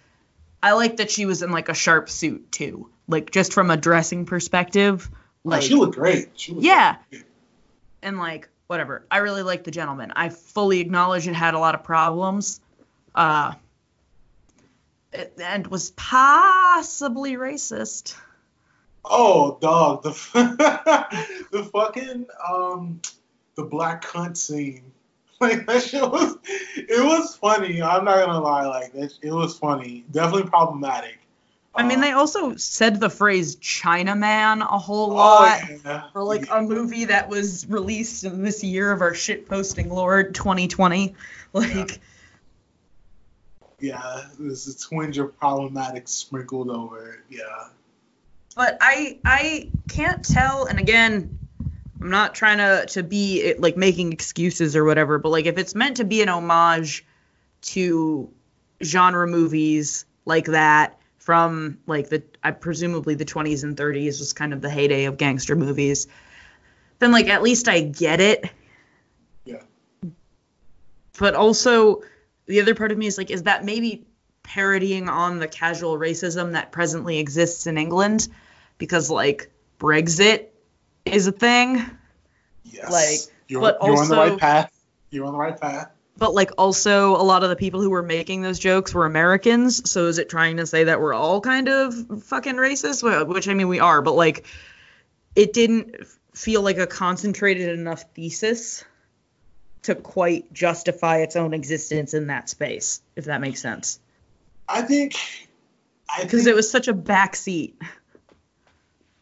I 0.61 0.74
like 0.74 0.97
that 0.97 1.09
she 1.09 1.26
was 1.26 1.41
in 1.41 1.51
like 1.51 1.70
a 1.70 1.74
sharp 1.74 2.09
suit 2.09 2.51
too, 2.51 2.89
like 3.07 3.32
just 3.32 3.53
from 3.53 3.72
a 3.72 3.78
dressing 3.78 4.26
perspective. 4.26 5.09
Like, 5.44 5.62
she 5.62 5.76
looked 5.76 5.96
great. 5.96 6.30
She 6.36 6.52
looked 6.54 6.66
Yeah. 6.66 6.98
great. 7.10 7.26
and 8.02 8.18
like 8.20 8.50
whatever. 8.68 9.06
I 9.12 9.18
really 9.18 9.44
like 9.44 9.64
the 9.64 9.72
gentleman. 9.72 10.12
I 10.16 10.30
fully 10.30 10.80
acknowledge 10.80 11.28
it 11.28 11.34
had 11.36 11.54
a 11.54 11.60
lot 11.60 11.76
of 11.76 11.84
problems, 11.84 12.60
uh, 13.16 13.54
and 15.41 15.68
was 15.68 15.91
possibly 15.91 17.34
racist. 17.34 18.16
Oh, 19.06 19.58
dog, 19.62 20.04
the 20.04 20.10
the 21.52 21.64
fucking 21.66 22.26
um 22.50 23.02
the 23.56 23.64
black 23.64 24.04
cunt 24.04 24.38
scene. 24.38 24.84
Like 25.41 25.66
that 25.68 25.84
shit 25.84 26.02
was 26.10 26.38
it 26.46 27.04
was 27.06 27.36
funny. 27.36 27.82
I'm 27.82 28.06
not 28.06 28.26
gonna 28.26 28.39
lie, 28.39 28.66
like 28.66 28.94
that 28.94 29.12
it 29.22 29.32
was 29.32 29.58
funny. 29.58 30.06
Definitely 30.12 30.50
problematic. 30.50 31.20
I 31.76 31.84
mean, 31.84 32.01
they 32.01 32.11
also 32.11 32.55
said 32.55 32.99
the 32.99 33.09
phrase 33.09 33.55
"Chinaman" 33.55 34.61
a 34.61 34.78
whole 34.78 35.11
oh, 35.11 35.15
lot 35.15 35.61
yeah. 35.84 36.09
for 36.11 36.24
like 36.24 36.47
a 36.51 36.61
movie 36.61 37.05
that 37.05 37.30
was 37.30 37.65
released 37.67 38.24
in 38.24 38.43
this 38.43 38.63
year 38.63 38.91
of 38.91 39.01
our 39.01 39.13
shit 39.13 39.47
posting 39.47 39.89
lord 39.89 40.36
2020. 40.36 41.15
Like, 41.55 41.99
yeah, 43.80 44.24
there's 44.39 44.65
a 44.65 44.76
twinge 44.76 45.19
of 45.19 45.38
problematic 45.38 46.07
sprinkled 46.07 46.71
over 46.71 47.13
it. 47.13 47.19
Yeah. 47.30 47.67
but 48.55 48.80
I 48.82 49.19
I 49.24 49.69
can't 49.88 50.26
tell. 50.26 50.65
And 50.65 50.80
again, 50.80 51.38
I'm 52.01 52.09
not 52.09 52.34
trying 52.34 52.57
to 52.57 52.88
to 52.93 53.03
be 53.03 53.53
like 53.59 53.78
making 53.78 54.13
excuses 54.13 54.76
or 54.76 54.84
whatever. 54.84 55.19
But 55.19 55.30
like, 55.30 55.45
if 55.45 55.59
it's 55.59 55.76
meant 55.76 55.97
to 55.97 56.05
be 56.05 56.24
an 56.24 56.30
homage 56.30 57.05
to 57.74 58.32
genre 58.82 59.28
movies 59.28 60.05
like 60.26 60.45
that 60.45 60.97
from 61.24 61.80
like 61.88 62.09
the 62.09 62.24
I 62.43 62.51
presumably 62.51 63.15
the 63.15 63.26
20s 63.26 63.63
and 63.63 63.76
30s 63.76 64.19
was 64.19 64.34
kind 64.34 64.53
of 64.53 64.61
the 64.61 64.69
heyday 64.69 65.05
of 65.05 65.17
gangster 65.17 65.55
movies. 65.55 66.07
Then 66.99 67.11
like 67.11 67.28
at 67.28 67.41
least 67.41 67.67
I 67.67 67.82
get 67.82 68.19
it. 68.19 68.49
Yeah. 69.45 69.62
But 71.17 71.36
also 71.36 72.01
the 72.45 72.62
other 72.62 72.75
part 72.75 72.91
of 72.91 72.97
me 72.97 73.08
is 73.08 73.17
like, 73.17 73.32
is 73.32 73.43
that 73.43 73.63
maybe 73.63 74.05
parodying 74.43 75.08
on 75.09 75.39
the 75.39 75.47
casual 75.47 75.97
racism 75.97 76.54
that 76.54 76.71
presently 76.71 77.20
exists 77.20 77.67
in 77.67 77.78
England? 77.78 78.28
Because 78.78 79.09
like 79.09 79.50
Brexit 79.79 80.47
is 81.05 81.28
a 81.28 81.32
thing, 81.32 81.86
Yes. 82.63 82.91
Like, 82.91 83.36
you're, 83.47 83.62
but 83.62 83.78
you're 83.83 83.97
on 83.97 84.09
the 84.09 84.16
right 84.16 84.37
path. 84.37 84.71
You're 85.12 85.25
on 85.25 85.33
the 85.33 85.39
right 85.39 85.59
path. 85.59 85.91
But 86.18 86.34
like 86.34 86.52
also 86.58 87.16
a 87.16 87.24
lot 87.24 87.44
of 87.44 87.50
the 87.50 87.56
people 87.56 87.82
who 87.82 87.90
were 87.90 88.04
making 88.04 88.42
those 88.42 88.60
jokes 88.60 88.94
were 88.94 89.06
Americans. 89.06 89.90
So 89.90 90.08
is 90.08 90.18
it 90.18 90.30
trying 90.30 90.58
to 90.58 90.66
say 90.66 90.86
that 90.86 91.02
we're 91.02 91.14
all 91.14 91.42
kind 91.42 91.68
of 91.68 92.24
fucking 92.24 92.56
racist? 92.56 93.04
Well, 93.04 93.26
Which 93.26 93.48
I 93.48 93.54
mean 93.54 93.68
we 93.68 93.80
are, 93.80 94.02
but 94.02 94.14
like 94.14 94.46
it 95.36 95.54
didn't 95.54 95.96
feel 96.34 96.62
like 96.62 96.78
a 96.78 96.88
concentrated 96.88 97.70
enough 97.78 98.04
thesis 98.14 98.84
to 99.84 99.96
quite 99.96 100.52
justify 100.54 101.18
its 101.18 101.36
own 101.36 101.54
existence 101.54 102.14
in 102.14 102.28
that 102.28 102.50
space, 102.50 103.02
if 103.16 103.26
that 103.26 103.42
makes 103.42 103.62
sense. 103.62 104.00
I 104.68 104.82
think 104.82 105.16
Because 106.22 106.48
it 106.48 106.56
was 106.56 106.70
such 106.70 106.88
a 106.88 106.94
backseat. 106.94 107.74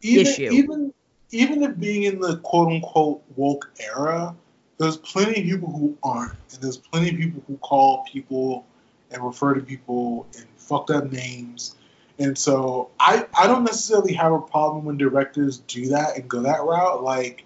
even, 0.01 0.27
issue. 0.27 0.49
Even 0.51 0.93
even 1.31 1.63
if 1.63 1.79
being 1.79 2.03
in 2.03 2.19
the 2.19 2.37
quote 2.37 2.67
unquote 2.67 3.23
woke 3.35 3.71
era, 3.79 4.35
there's 4.81 4.97
plenty 4.97 5.41
of 5.41 5.45
people 5.45 5.71
who 5.71 5.95
aren't, 6.01 6.33
and 6.51 6.61
there's 6.61 6.77
plenty 6.77 7.09
of 7.09 7.15
people 7.17 7.43
who 7.47 7.57
call 7.57 8.03
people 8.11 8.65
and 9.11 9.23
refer 9.23 9.53
to 9.53 9.61
people 9.61 10.27
in 10.35 10.43
fucked 10.57 10.89
up 10.89 11.11
names. 11.11 11.75
And 12.17 12.37
so 12.37 12.89
I 12.99 13.25
I 13.37 13.45
don't 13.47 13.63
necessarily 13.63 14.13
have 14.13 14.31
a 14.31 14.39
problem 14.39 14.85
when 14.85 14.97
directors 14.97 15.59
do 15.59 15.89
that 15.89 16.17
and 16.17 16.27
go 16.27 16.41
that 16.41 16.63
route. 16.63 17.03
Like 17.03 17.43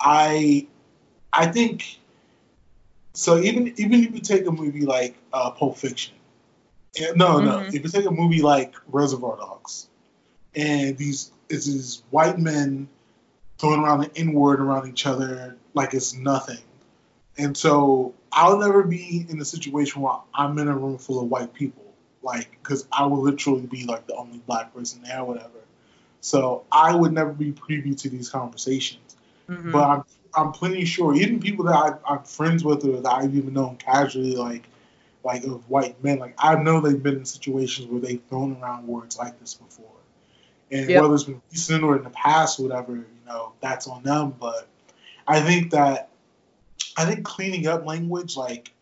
I 0.00 0.66
I 1.32 1.46
think 1.46 1.98
so 3.14 3.38
even 3.38 3.72
even 3.78 4.04
if 4.04 4.12
you 4.12 4.20
take 4.20 4.46
a 4.46 4.50
movie 4.52 4.84
like 4.84 5.16
uh, 5.32 5.50
Pulp 5.52 5.78
Fiction. 5.78 6.14
Yeah, 6.94 7.12
no, 7.16 7.40
no. 7.40 7.58
Mhm. 7.58 7.74
If 7.74 7.84
you 7.84 7.88
take 7.88 8.06
a 8.06 8.10
movie 8.10 8.42
like 8.42 8.74
Reservoir 8.88 9.36
Dogs, 9.36 9.88
and 10.54 10.96
these 10.98 11.30
it's 11.48 11.66
these 11.66 12.02
white 12.10 12.38
men 12.38 12.88
throwing 13.58 13.80
around 13.80 14.00
the 14.00 14.10
N 14.16 14.32
word 14.32 14.60
around 14.60 14.88
each 14.88 15.06
other 15.06 15.56
like 15.74 15.94
it's 15.94 16.14
nothing. 16.14 16.58
And 17.38 17.56
so 17.56 18.14
I'll 18.32 18.58
never 18.58 18.82
be 18.82 19.26
in 19.28 19.40
a 19.40 19.44
situation 19.44 20.02
where 20.02 20.16
I'm 20.34 20.58
in 20.58 20.68
a 20.68 20.76
room 20.76 20.98
full 20.98 21.20
of 21.22 21.28
white 21.30 21.52
people, 21.52 21.84
like 22.22 22.50
because 22.62 22.86
I 22.92 23.06
will 23.06 23.20
literally 23.22 23.66
be 23.66 23.84
like 23.84 24.06
the 24.06 24.14
only 24.14 24.38
black 24.38 24.74
person 24.74 25.02
there, 25.02 25.20
or 25.20 25.24
whatever. 25.26 25.50
So 26.20 26.64
I 26.72 26.94
would 26.94 27.12
never 27.12 27.32
be 27.32 27.52
privy 27.52 27.94
to 27.94 28.08
these 28.08 28.28
conversations. 28.28 29.16
Mhm. 29.48 29.72
But 29.72 29.84
I'm 29.90 30.04
I'm 30.34 30.52
pretty 30.52 30.84
sure 30.84 31.14
even 31.14 31.40
people 31.40 31.64
that 31.66 31.74
I, 31.74 32.12
I'm 32.12 32.22
friends 32.24 32.62
with 32.64 32.84
or 32.84 33.00
that 33.00 33.10
I've 33.12 33.34
even 33.34 33.54
known 33.54 33.76
casually, 33.76 34.36
like 34.36 34.64
like 35.24 35.44
of 35.44 35.68
white 35.68 36.02
men, 36.04 36.18
like 36.18 36.34
I 36.38 36.54
know 36.56 36.80
they've 36.80 37.02
been 37.02 37.16
in 37.16 37.24
situations 37.24 37.88
where 37.88 38.00
they've 38.00 38.22
thrown 38.28 38.56
around 38.60 38.86
words 38.86 39.18
like 39.18 39.38
this 39.40 39.54
before, 39.54 39.86
and 40.70 40.88
Yep. 40.88 41.02
whether 41.02 41.14
it's 41.14 41.24
been 41.24 41.42
recent 41.50 41.84
or 41.84 41.96
in 41.96 42.04
the 42.04 42.10
past, 42.10 42.58
or 42.58 42.64
whatever, 42.64 42.96
you 42.96 43.06
know, 43.26 43.52
that's 43.60 43.86
on 43.86 44.02
them. 44.02 44.34
But 44.38 44.68
I 45.26 45.40
think 45.40 45.70
that 45.72 46.10
I 46.96 47.04
think 47.04 47.24
cleaning 47.24 47.66
up 47.66 47.84
language 47.86 48.36
like 48.36 48.72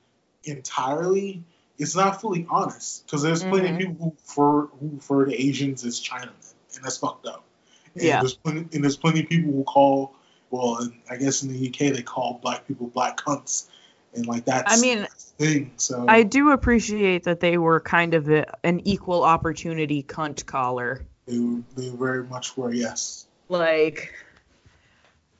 entirely 0.45 1.43
it's 1.79 1.97
not 1.97 2.21
fully 2.21 2.47
honest 2.49 3.05
because 3.05 3.23
there's 3.23 3.43
plenty 3.43 3.69
Mhm. 3.69 3.73
of 3.73 3.79
people 3.79 3.95
who 4.05 4.11
refer, 4.11 4.67
who 4.79 4.91
refer 4.95 5.25
to 5.25 5.35
Asians 5.35 5.85
as 5.85 6.01
Chinamen, 6.01 6.55
and 6.77 6.85
that's 6.85 6.99
fucked 6.99 7.27
up. 7.27 7.43
And 7.95 8.05
Yeah. 8.05 8.21
There's 8.21 8.35
plenty, 8.35 8.69
and 8.73 8.85
there's 8.85 8.97
plenty 8.97 9.21
of 9.21 9.29
people 9.29 9.53
who 9.53 9.65
call, 9.65 10.15
well, 10.51 10.89
I 11.11 11.17
guess 11.17 11.43
in 11.43 11.49
the 11.49 11.59
UK 11.59 11.91
they 11.91 12.03
call 12.03 12.39
black 12.43 12.69
people 12.69 12.87
black 12.87 13.17
cunts, 13.17 13.67
and 14.15 14.27
like 14.27 14.45
that's 14.45 14.73
I 14.73 14.81
mean, 14.81 15.01
that's 15.01 15.33
the 15.37 15.47
thing. 15.47 15.73
So 15.77 16.05
I 16.09 16.23
do 16.23 16.51
appreciate 16.51 17.25
that 17.25 17.41
they 17.41 17.59
were 17.59 17.81
kind 17.81 18.15
of 18.15 18.29
a, 18.29 18.47
an 18.63 18.81
equal 18.87 19.25
opportunity 19.25 20.05
cunt 20.05 20.47
caller. 20.47 21.05
They, 21.27 21.39
they 21.77 21.89
very 21.91 22.25
much 22.25 22.57
were 22.57 22.73
yes. 22.73 23.27
Like, 23.49 24.13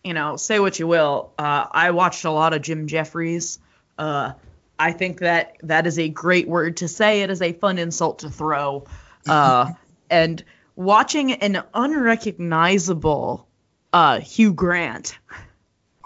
you 0.03 0.15
know, 0.15 0.37
say 0.37 0.59
what 0.59 0.79
you 0.79 0.87
will. 0.87 1.33
Uh, 1.39 1.67
I 1.71 1.91
watched 1.91 2.25
a 2.25 2.31
lot 2.31 2.53
of 2.55 2.63
Jim 2.63 2.87
Jeffries. 2.87 3.59
Uh, 3.99 4.33
I 4.79 4.93
think 4.93 5.21
that 5.21 5.57
that 5.63 5.87
is 5.87 5.99
a 5.99 6.09
great 6.09 6.49
word 6.49 6.79
to 6.79 6.89
say. 6.89 7.23
It 7.23 7.31
is 7.31 7.41
a 7.43 7.53
fun 7.53 7.79
insult 7.79 8.21
to 8.21 8.31
throw. 8.31 8.85
Uh, 9.27 9.73
and 10.11 10.43
watching 10.77 11.33
an 11.33 11.63
unrecognizable 11.73 13.47
uh, 13.93 14.21
Hugh 14.21 14.53
Grant, 14.53 15.19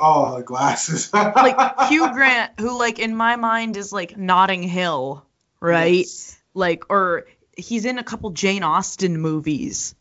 Oh, 0.01 0.37
the 0.37 0.45
glasses. 0.45 1.13
like 1.15 1.89
Hugh 1.89 2.09
Grant, 2.13 2.53
who 2.61 2.79
like 2.79 2.99
in 3.01 3.17
my 3.17 3.35
mind 3.37 3.77
is 3.77 3.93
like 3.93 4.17
Notting 4.17 4.63
Hill, 4.63 5.25
right? 5.61 5.97
Yes. 5.97 6.39
like 6.55 6.85
or 6.91 7.27
he's 7.59 7.85
in 7.85 7.99
a 7.99 8.05
couple 8.05 8.31
Jane 8.31 8.63
Austen 8.63 9.21
movies. 9.21 9.95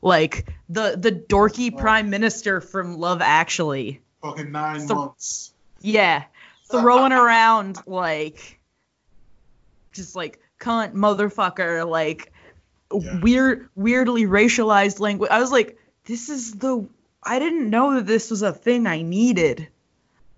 Like 0.00 0.52
the 0.68 0.96
the 0.98 1.12
dorky 1.12 1.72
Wow. 1.72 1.78
prime 1.80 2.10
minister 2.10 2.60
from 2.60 2.96
Love 2.98 3.20
Actually. 3.22 4.00
Fucking 4.22 4.50
nine 4.50 4.86
So- 4.88 4.94
months. 4.96 5.52
Yeah. 5.80 6.24
Throwing 6.70 7.12
around 7.12 7.78
like 7.86 8.58
just 9.92 10.16
like 10.16 10.40
cunt 10.58 10.94
motherfucker 10.94 11.88
like 11.88 12.32
Yeah. 12.92 13.20
weird 13.20 13.68
weirdly 13.74 14.22
racialized 14.24 15.00
language. 15.00 15.30
I 15.30 15.38
was 15.40 15.52
like 15.52 15.78
this 16.06 16.28
is 16.30 16.52
the 16.54 16.88
I 17.22 17.38
didn't 17.38 17.70
know 17.70 17.94
that 17.94 18.06
this 18.06 18.30
was 18.30 18.42
a 18.42 18.52
thing 18.52 18.86
I 18.86 19.02
needed. 19.02 19.68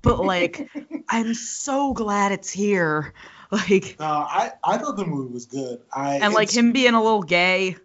But 0.02 0.20
like 0.22 0.68
I'm 1.08 1.32
so 1.34 1.94
glad 1.94 2.32
it's 2.32 2.50
here. 2.50 3.14
Like 3.54 3.96
No, 4.00 4.06
I 4.06 4.52
I 4.64 4.78
thought 4.78 4.96
the 4.96 5.06
movie 5.06 5.32
was 5.32 5.46
good. 5.46 5.80
I 5.92 6.16
and 6.16 6.34
like 6.34 6.50
him 6.50 6.72
being 6.72 6.94
a 6.94 7.02
little 7.02 7.22
gay. 7.22 7.76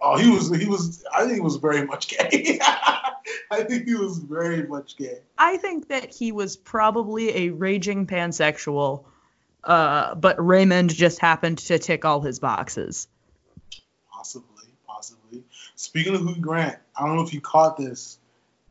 Oh, 0.00 0.16
he 0.16 0.30
was 0.30 0.54
he 0.54 0.66
was. 0.66 1.04
I 1.12 1.22
think 1.22 1.34
he 1.34 1.40
was 1.40 1.56
very 1.56 1.84
much 1.84 2.08
gay. 2.08 2.60
I 3.50 3.64
think 3.64 3.88
he 3.88 3.94
was 3.94 4.18
very 4.18 4.66
much 4.66 4.96
gay. 4.96 5.18
I 5.36 5.56
think 5.56 5.88
that 5.88 6.14
he 6.14 6.30
was 6.30 6.56
probably 6.56 7.36
a 7.36 7.50
raging 7.50 8.06
pansexual, 8.06 9.04
uh, 9.64 10.14
but 10.14 10.36
Raymond 10.44 10.90
just 10.90 11.18
happened 11.18 11.58
to 11.58 11.78
tick 11.80 12.04
all 12.04 12.20
his 12.20 12.38
boxes. 12.38 13.08
Possibly, 14.12 14.66
possibly. 14.86 15.42
Speaking 15.74 16.14
of 16.14 16.22
Hugh 16.22 16.40
Grant, 16.40 16.78
I 16.96 17.04
don't 17.04 17.16
know 17.16 17.22
if 17.22 17.34
you 17.34 17.40
caught 17.40 17.76
this. 17.76 18.18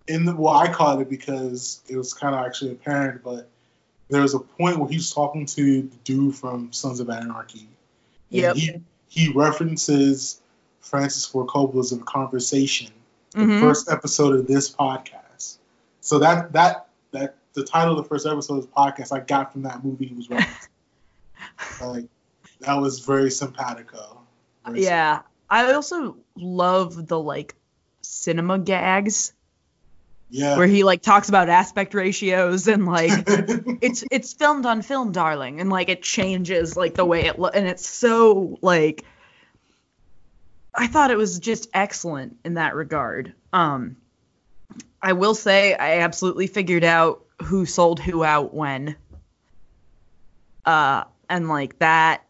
In 0.08 0.24
the 0.24 0.34
well, 0.34 0.56
I 0.56 0.72
caught 0.72 1.02
it 1.02 1.10
because 1.10 1.82
it 1.90 1.98
was 1.98 2.14
kind 2.14 2.34
of 2.34 2.46
actually 2.46 2.72
apparent, 2.72 3.24
but 3.24 3.50
there 4.10 4.22
was 4.22 4.34
a 4.34 4.40
point 4.40 4.78
where 4.80 4.90
he's 4.90 5.12
talking 5.14 5.46
to 5.48 5.82
the 5.84 5.96
dude 6.04 6.36
from 6.36 6.72
Sons 6.74 7.00
of 7.00 7.10
Anarchy. 7.10 7.60
and 8.32 8.42
Yep. 8.42 8.56
He 8.56 8.82
he 9.10 9.32
references 9.32 10.42
Francis 10.82 11.26
Ford 11.26 11.48
Coppola's 11.48 11.98
Conversation," 12.06 12.92
the 13.32 13.40
Mhm. 13.40 13.60
first 13.62 13.90
episode 13.90 14.36
of 14.36 14.48
this 14.48 14.70
podcast. 14.70 15.58
So 16.02 16.20
that 16.20 16.52
that 16.54 16.88
that 17.12 17.36
the 17.54 17.64
title 17.64 17.98
of 17.98 18.04
the 18.04 18.08
first 18.10 18.26
episode 18.28 18.58
of 18.58 18.62
this 18.66 18.72
podcast 18.76 19.12
I 19.16 19.20
got 19.22 19.52
from 19.54 19.64
that 19.64 19.84
movie 19.84 20.08
he 20.08 20.14
was 20.14 20.28
referencing. 20.30 20.68
like 21.82 22.08
that 22.62 22.76
was 22.76 23.00
very 23.00 23.32
simpatico. 23.32 24.22
Very 24.66 24.84
Yeah, 24.84 25.22
I 25.50 25.72
also 25.74 26.18
love 26.36 27.08
the 27.08 27.20
like 27.20 27.56
cinema 28.02 28.60
gags 28.60 29.34
Yeah. 30.30 30.58
where 30.58 30.68
he 30.68 30.84
like 30.84 31.02
talks 31.02 31.30
about 31.30 31.48
aspect 31.48 31.94
ratios 31.94 32.68
and 32.68 32.86
like 32.86 33.12
it's 33.82 34.04
it's 34.12 34.34
filmed 34.34 34.66
on 34.66 34.82
film, 34.82 35.12
darling, 35.12 35.62
and 35.62 35.70
like 35.70 35.90
it 35.90 36.04
changes 36.04 36.76
like 36.76 36.96
the 36.96 37.06
way 37.06 37.26
it 37.26 37.40
look, 37.40 37.56
and 37.56 37.66
it's 37.66 37.88
so 37.88 38.58
like 38.62 39.06
I 40.76 40.88
thought 40.88 41.12
it 41.12 41.18
was 41.18 41.40
just 41.40 41.70
excellent 41.74 42.38
in 42.44 42.56
that 42.56 42.76
regard. 42.76 43.34
Um, 43.54 43.98
I 45.02 45.14
will 45.14 45.34
say 45.34 45.74
I 45.74 46.00
absolutely 46.00 46.48
figured 46.48 46.84
out 46.84 47.24
who 47.44 47.66
sold 47.66 48.00
who 48.00 48.24
out 48.24 48.54
when. 48.54 48.96
Uh, 50.66 51.06
and 51.30 51.48
like 51.48 51.80
that 51.80 52.24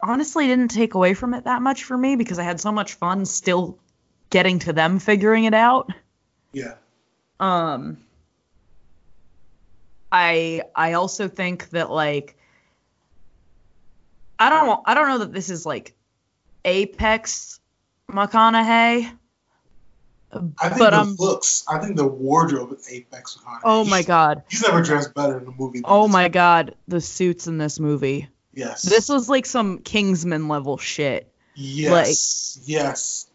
honestly 0.00 0.46
didn't 0.46 0.68
take 0.68 0.94
away 0.94 1.14
from 1.14 1.34
it 1.34 1.44
that 1.44 1.62
much 1.62 1.84
for 1.84 1.96
me 1.96 2.16
because 2.16 2.38
I 2.38 2.44
had 2.44 2.60
so 2.60 2.70
much 2.70 2.94
fun 2.94 3.24
still 3.26 3.78
getting 4.30 4.58
to 4.60 4.72
them 4.72 4.98
figuring 4.98 5.44
it 5.44 5.54
out. 5.54 5.90
yeah. 6.52 6.74
Um 7.40 7.98
I 10.10 10.62
I 10.74 10.94
also 10.94 11.28
think 11.28 11.70
that 11.70 11.90
like 11.90 12.36
I 14.38 14.50
don't 14.50 14.80
I 14.86 14.94
don't 14.94 15.08
know 15.08 15.18
that 15.18 15.32
this 15.32 15.50
is 15.50 15.66
like 15.66 15.94
Apex 16.64 17.60
McConaughey. 18.10 19.10
I 20.32 20.68
think 20.68 20.78
But, 20.78 20.90
the 20.90 20.98
um, 20.98 21.16
looks. 21.18 21.64
I 21.68 21.78
think 21.78 21.96
the 21.96 22.06
wardrobe 22.06 22.72
of 22.72 22.80
Apex 22.90 23.38
McConaughey. 23.38 23.60
Oh 23.64 23.84
my 23.84 24.02
god. 24.02 24.42
He's 24.48 24.62
never 24.62 24.82
dressed 24.82 25.14
better 25.14 25.38
in 25.38 25.46
a 25.46 25.52
movie. 25.52 25.80
Oh 25.84 26.08
my 26.08 26.28
god, 26.28 26.74
the 26.88 27.00
suits 27.00 27.46
in 27.46 27.58
this 27.58 27.80
movie. 27.80 28.28
Yes. 28.52 28.82
This 28.82 29.08
was 29.08 29.28
like 29.28 29.46
some 29.46 29.78
Kingsman 29.78 30.48
level 30.48 30.78
shit. 30.78 31.32
Yes. 31.54 32.58
yes. 32.64 33.26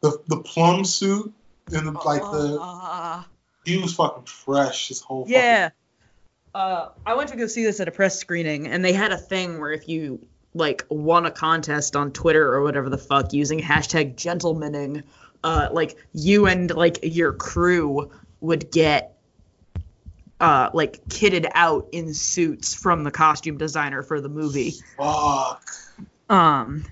The 0.00 0.20
the 0.28 0.38
plum 0.38 0.84
suit 0.84 1.32
and 1.72 1.88
the, 1.88 1.92
like 1.92 2.22
the 2.22 2.58
Uh, 2.60 3.22
he 3.64 3.78
was 3.78 3.94
fucking 3.94 4.24
fresh. 4.24 4.88
His 4.88 5.00
whole 5.00 5.24
Yeah. 5.28 5.70
Uh, 6.54 6.88
I 7.04 7.14
went 7.14 7.28
to 7.30 7.36
go 7.36 7.46
see 7.46 7.64
this 7.64 7.78
at 7.80 7.88
a 7.88 7.90
press 7.90 8.18
screening, 8.18 8.66
and 8.66 8.84
they 8.84 8.92
had 8.92 9.12
a 9.12 9.18
thing 9.18 9.60
where 9.60 9.72
if 9.72 9.88
you 9.88 10.26
like 10.54 10.84
won 10.88 11.26
a 11.26 11.30
contest 11.30 11.94
on 11.94 12.12
Twitter 12.12 12.52
or 12.52 12.62
whatever 12.62 12.88
the 12.88 12.98
fuck 12.98 13.32
using 13.32 13.60
hashtag 13.60 14.16
gentlemaning, 14.16 15.02
uh, 15.44 15.68
like 15.72 15.96
you 16.14 16.46
and 16.46 16.74
like 16.74 17.00
your 17.02 17.32
crew 17.32 18.10
would 18.40 18.70
get 18.70 19.14
uh 20.40 20.70
like 20.72 21.04
kitted 21.08 21.50
out 21.54 21.88
in 21.92 22.14
suits 22.14 22.72
from 22.74 23.02
the 23.02 23.10
costume 23.10 23.58
designer 23.58 24.02
for 24.02 24.20
the 24.20 24.28
movie. 24.28 24.74
Fuck. 24.96 25.62
Um. 26.28 26.84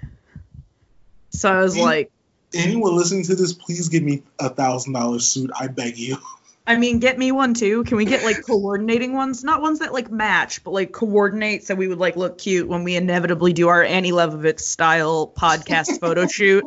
So 1.31 1.53
I 1.53 1.61
was 1.61 1.77
like, 1.77 2.11
Anyone 2.55 2.97
listening 2.97 3.25
to 3.25 3.35
this, 3.35 3.53
please 3.53 3.89
give 3.89 4.03
me 4.03 4.23
a 4.39 4.49
thousand 4.49 4.93
dollar 4.93 5.19
suit. 5.19 5.51
I 5.55 5.69
beg 5.69 5.99
you. 5.99 6.19
I 6.67 6.77
mean, 6.77 6.99
get 6.99 7.17
me 7.17 7.31
one 7.31 7.55
too. 7.55 7.85
Can 7.85 7.97
we 7.97 8.05
get 8.05 8.25
like 8.25 8.45
coordinating 8.45 9.13
ones? 9.13 9.45
Not 9.45 9.63
ones 9.63 9.79
that 9.79 9.93
like 9.93 10.11
match, 10.11 10.65
but 10.65 10.73
like 10.73 10.91
coordinate 10.91 11.65
so 11.65 11.75
we 11.75 11.87
would 11.87 11.99
like 11.99 12.17
look 12.17 12.39
cute 12.39 12.67
when 12.67 12.83
we 12.83 12.97
inevitably 12.97 13.53
do 13.53 13.69
our 13.69 13.85
Annie 13.85 14.11
Leibovitz 14.11 14.61
style 14.61 15.29
podcast 15.29 16.01
photo 16.01 16.27
shoot. 16.27 16.65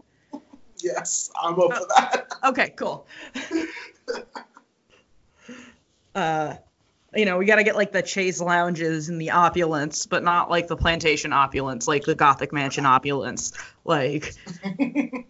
Yes, 0.77 1.29
I'm 1.41 1.59
up 1.59 1.73
for 1.73 1.85
that. 1.95 2.27
Okay, 2.45 2.69
cool. 2.77 3.05
uh, 6.15 6.55
you 7.13 7.25
know, 7.25 7.37
we 7.37 7.45
got 7.45 7.55
to 7.55 7.63
get 7.63 7.75
like 7.75 7.91
the 7.91 8.05
chaise 8.05 8.39
lounges 8.39 9.09
and 9.09 9.19
the 9.19 9.31
opulence, 9.31 10.05
but 10.05 10.23
not 10.23 10.49
like 10.49 10.67
the 10.67 10.77
plantation 10.77 11.33
opulence, 11.33 11.87
like 11.87 12.05
the 12.05 12.15
Gothic 12.15 12.53
mansion 12.53 12.85
opulence. 12.85 13.51
Like, 13.83 14.33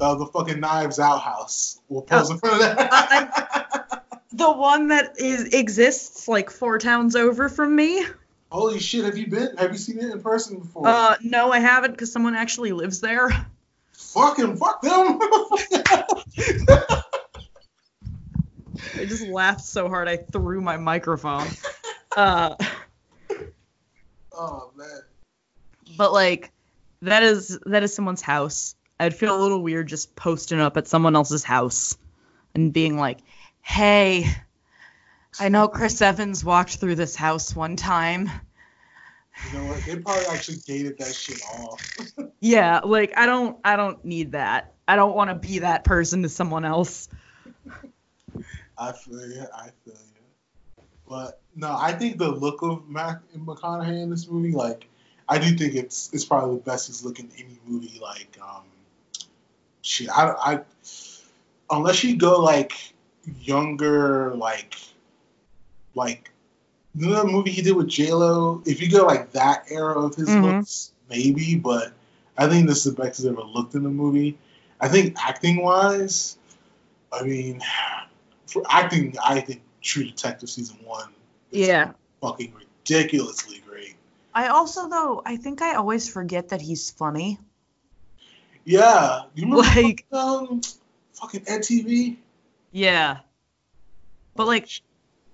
uh, 0.00 0.14
the 0.14 0.26
fucking 0.26 0.60
Knives 0.60 0.98
Out 0.98 1.20
house. 1.20 1.80
We'll 1.88 2.00
Oh. 2.02 2.04
pose 2.04 2.30
in 2.30 2.38
front 2.38 2.54
of 2.54 2.60
that. 2.60 4.02
the 4.32 4.50
one 4.52 4.88
that 4.88 5.18
is 5.18 5.52
exists 5.54 6.28
like 6.28 6.50
four 6.50 6.78
towns 6.78 7.16
over 7.16 7.48
from 7.48 7.74
me. 7.74 8.04
Holy 8.50 8.78
shit! 8.78 9.04
Have 9.04 9.18
you 9.18 9.26
been? 9.26 9.56
Have 9.58 9.72
you 9.72 9.78
seen 9.78 9.98
it 9.98 10.10
in 10.10 10.22
person 10.22 10.58
before? 10.60 10.86
Uh, 10.88 11.16
no, 11.22 11.52
I 11.52 11.58
haven't 11.60 11.90
because 11.92 12.10
someone 12.12 12.34
actually 12.34 12.72
lives 12.72 13.00
there. 13.00 13.28
Fucking 13.92 14.56
fuck 14.56 14.80
them. 14.80 15.18
I 18.96 19.04
just 19.06 19.26
laughed 19.26 19.62
so 19.64 19.88
hard 19.88 20.08
I 20.08 20.16
threw 20.16 20.60
my 20.60 20.76
microphone. 20.76 21.46
Uh, 22.16 22.54
oh 24.32 24.70
man. 24.76 25.00
but 25.96 26.12
like, 26.12 26.52
that 27.02 27.22
is 27.22 27.58
that 27.66 27.82
is 27.82 27.92
someone's 27.94 28.22
house. 28.22 28.74
I'd 29.00 29.14
feel 29.14 29.36
a 29.36 29.40
little 29.40 29.62
weird 29.62 29.88
just 29.88 30.16
posting 30.16 30.60
up 30.60 30.76
at 30.76 30.88
someone 30.88 31.14
else's 31.14 31.44
house 31.44 31.96
and 32.54 32.72
being 32.72 32.98
like, 32.98 33.18
hey, 33.60 34.26
I 35.38 35.48
know 35.48 35.68
Chris 35.68 36.02
Evans 36.02 36.44
walked 36.44 36.76
through 36.76 36.96
this 36.96 37.14
house 37.14 37.54
one 37.54 37.76
time. 37.76 38.30
You 39.52 39.58
know 39.58 39.64
what? 39.66 39.84
They 39.84 39.96
probably 39.96 40.26
actually 40.26 40.58
gated 40.66 40.98
that 40.98 41.14
shit 41.14 41.40
off. 41.54 41.80
Yeah, 42.40 42.80
like 42.84 43.18
I 43.18 43.26
don't 43.26 43.58
I 43.64 43.74
don't 43.74 44.04
need 44.04 44.32
that. 44.32 44.74
I 44.86 44.94
don't 44.94 45.16
want 45.16 45.30
to 45.30 45.34
be 45.34 45.58
that 45.58 45.82
person 45.82 46.22
to 46.22 46.28
someone 46.28 46.64
else. 46.64 47.08
I 48.78 48.92
feel 48.92 49.28
you. 49.28 49.44
I 49.52 49.70
feel 49.84 49.94
you. 49.94 50.84
But 51.08 51.40
no, 51.56 51.76
I 51.76 51.92
think 51.92 52.18
the 52.18 52.30
look 52.30 52.62
of 52.62 52.88
Mac 52.88 53.22
and 53.34 53.44
McConaughey 53.44 54.02
in 54.02 54.10
this 54.10 54.28
movie, 54.28 54.52
like, 54.52 54.88
I 55.28 55.38
do 55.38 55.56
think 55.56 55.74
it's 55.74 56.10
it's 56.12 56.24
probably 56.24 56.56
the 56.56 56.62
best 56.62 56.86
he's 56.86 57.04
looked 57.04 57.18
in 57.18 57.30
any 57.36 57.58
movie. 57.66 57.98
Like, 58.00 58.38
um, 58.40 58.62
shit, 59.88 60.08
I, 60.10 60.30
I 60.30 60.60
unless 61.70 62.04
you 62.04 62.16
go 62.16 62.40
like 62.40 62.72
younger, 63.40 64.34
like, 64.34 64.76
like 65.94 66.30
you 66.94 67.08
know 67.08 67.22
the 67.24 67.26
movie 67.30 67.50
he 67.50 67.62
did 67.62 67.74
with 67.76 67.88
J 67.88 68.12
Lo. 68.12 68.62
If 68.66 68.80
you 68.80 68.90
go 68.90 69.06
like 69.06 69.32
that 69.32 69.64
era 69.70 69.98
of 69.98 70.14
his 70.14 70.28
Mhm. 70.28 70.42
looks, 70.42 70.92
maybe. 71.08 71.56
But 71.56 71.92
I 72.36 72.48
think 72.48 72.68
this 72.68 72.86
is 72.86 72.94
the 72.94 73.02
best 73.02 73.18
he's 73.18 73.26
ever 73.26 73.42
looked 73.42 73.74
in 73.74 73.84
a 73.86 73.90
movie. 73.90 74.38
I 74.80 74.88
think 74.88 75.16
acting 75.18 75.62
wise, 75.62 76.38
I 77.12 77.22
mean, 77.22 77.60
for 78.46 78.62
acting, 78.68 79.16
I 79.22 79.40
think 79.40 79.62
True 79.82 80.04
Detective 80.04 80.48
season 80.50 80.78
one 80.84 81.08
is 81.50 81.66
Yeah. 81.68 81.92
fucking 82.20 82.52
ridiculously 82.54 83.62
great. 83.66 83.94
I 84.34 84.48
also 84.48 84.88
though 84.88 85.22
I 85.24 85.36
think 85.36 85.62
I 85.62 85.74
always 85.74 86.08
forget 86.08 86.50
that 86.50 86.60
he's 86.60 86.90
funny. 86.90 87.38
Yeah, 88.68 89.22
you 89.34 89.44
remember 89.44 89.62
Like 89.62 90.04
um, 90.12 90.60
fucking 91.14 91.40
EDtv? 91.46 92.18
yeah. 92.70 93.20
But 94.36 94.46
like 94.46 94.68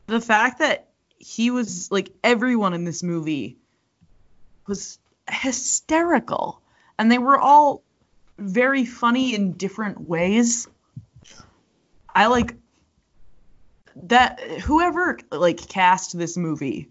the 0.06 0.20
fact 0.20 0.60
that 0.60 0.86
he 1.18 1.50
was 1.50 1.90
like 1.90 2.10
everyone 2.22 2.74
in 2.74 2.84
this 2.84 3.02
movie 3.02 3.56
was 4.68 5.00
hysterical 5.28 6.62
and 6.96 7.10
they 7.10 7.18
were 7.18 7.36
all 7.36 7.82
very 8.38 8.84
funny 8.84 9.34
in 9.34 9.54
different 9.54 10.08
ways. 10.08 10.68
I 12.14 12.26
like 12.26 12.54
that 13.96 14.40
whoever 14.40 15.18
like 15.32 15.68
cast 15.68 16.16
this 16.16 16.36
movie 16.36 16.88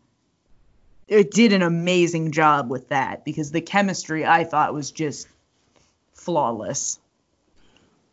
it 1.08 1.32
did 1.32 1.54
an 1.54 1.62
amazing 1.62 2.34
job 2.34 2.70
with 2.70 2.90
that 2.90 3.24
because 3.24 3.52
the 3.52 3.62
chemistry 3.62 4.26
I 4.26 4.44
thought 4.44 4.74
was 4.74 4.92
just 4.92 5.30
flawless. 6.14 7.00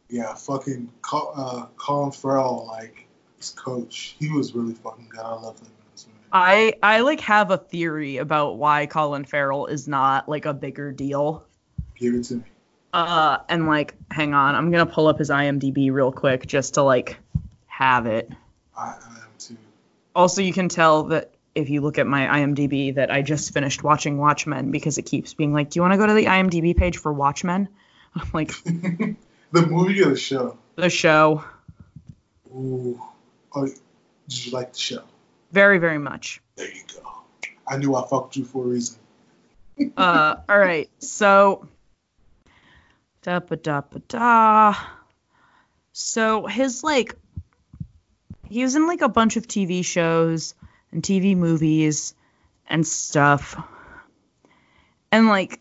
Yeah, 0.09 0.35
fucking 0.35 0.91
uh, 1.13 1.67
Colin 1.77 2.11
Farrell, 2.11 2.67
like 2.67 3.07
his 3.39 3.51
coach, 3.51 4.17
he 4.19 4.31
was 4.31 4.55
really 4.55 4.75
fucking 4.75 5.09
good. 5.09 5.21
I 5.21 5.35
loved 5.35 5.61
him 5.61 5.67
in 5.67 5.93
this 5.93 6.07
movie. 6.07 6.19
I 6.33 6.75
I 6.83 7.01
like 7.01 7.21
have 7.21 7.51
a 7.51 7.57
theory 7.57 8.19
about 8.19 8.57
why 8.57 8.87
Colin 8.87 9.25
Farrell 9.25 9.67
is 9.67 9.87
not 9.87 10.29
like 10.29 10.47
a 10.47 10.55
bigger 10.55 10.91
deal. 10.93 11.45
Give 11.97 12.15
it 12.15 12.25
to 12.25 12.37
me. 12.37 12.43
Uh 12.93 13.39
and 13.49 13.67
like 13.67 13.95
hang 14.11 14.35
on, 14.35 14.57
I'm 14.57 14.73
to 14.73 14.87
pull 14.87 15.07
up 15.07 15.19
his 15.19 15.31
IMDb 15.31 15.93
real 15.93 16.11
quick 16.11 16.47
just 16.47 16.75
to 16.75 16.83
like 16.83 17.19
have 17.67 18.07
it. 18.07 18.31
I, 18.77 18.83
I 18.83 19.17
am 19.17 19.29
too. 19.39 19.57
Also, 20.15 20.43
you 20.43 20.53
can 20.53 20.69
tell 20.69 21.05
that 21.05 21.33
if 21.55 21.71
you 21.71 21.81
look 21.81 21.99
at 21.99 22.07
my 22.07 22.27
IMDb 22.39 22.95
that 22.97 23.11
I 23.13 23.23
just 23.23 23.53
finished 23.53 23.83
watching 23.83 24.19
Watchmen 24.19 24.71
because 24.71 24.99
it 24.99 25.03
keeps 25.03 25.35
being 25.35 25.53
like, 25.53 25.71
"Do 25.71 25.79
you 25.79 25.83
want 25.83 25.95
to 25.95 25.99
go 25.99 26.07
to 26.07 26.15
the 26.15 26.27
IMDb 26.27 26.77
page 26.77 26.99
for 26.99 27.13
Watchmen?" 27.13 27.69
I'm 28.15 28.29
like, 28.33 28.49
the 28.65 29.17
movie 29.53 30.03
or 30.03 30.11
the 30.11 30.17
show? 30.17 30.59
the 30.77 30.91
show 30.91 31.45
Ooh. 32.55 33.01
Oh, 33.55 33.67
did 33.67 34.47
you 34.47 34.53
like 34.53 34.73
the 34.73 34.79
show? 34.79 35.03
very 35.53 35.79
very 35.79 35.99
much. 35.99 36.41
There 36.57 36.69
you 36.69 36.83
go. 36.95 37.11
I 37.67 37.77
knew 37.77 37.95
I 37.95 38.07
fucked 38.07 38.37
you 38.37 38.45
for 38.45 38.65
a 38.65 38.69
reason. 38.69 38.99
uh, 39.97 40.37
all 40.49 40.59
right. 40.59 40.91
So, 40.99 41.69
da 43.23 43.41
ba 43.41 43.57
da 43.57 43.81
ba 43.81 44.01
da. 44.01 44.75
So 45.93 46.47
his 46.47 46.83
like, 46.85 47.15
he 48.49 48.63
was 48.63 48.75
in 48.77 48.87
like 48.87 49.03
a 49.03 49.09
bunch 49.09 49.37
of 49.37 49.47
TV 49.47 49.85
shows 49.85 50.55
and 50.93 51.03
TV 51.03 51.37
movies 51.37 52.15
and 52.69 52.87
stuff, 52.87 53.57
and 55.11 55.29
like, 55.29 55.61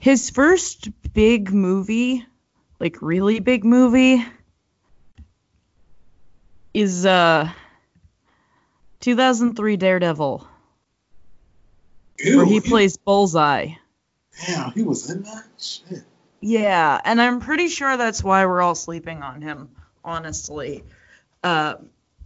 his 0.00 0.30
first 0.30 0.88
big 1.12 1.52
movie, 1.52 2.26
like 2.80 3.00
really 3.00 3.38
big 3.38 3.64
movie, 3.64 4.24
is 6.74 7.06
uh. 7.06 7.48
2003 9.00 9.76
Daredevil, 9.78 10.46
Ew, 12.18 12.36
where 12.36 12.44
he 12.44 12.60
plays 12.60 12.98
Bullseye. 12.98 13.68
Damn, 14.46 14.72
he 14.72 14.82
was 14.82 15.10
in 15.10 15.22
that 15.22 15.44
shit. 15.58 16.04
Yeah, 16.40 17.00
and 17.02 17.20
I'm 17.20 17.40
pretty 17.40 17.68
sure 17.68 17.96
that's 17.96 18.22
why 18.22 18.44
we're 18.44 18.60
all 18.60 18.74
sleeping 18.74 19.22
on 19.22 19.40
him, 19.42 19.70
honestly. 20.04 20.84
Uh, 21.42 21.76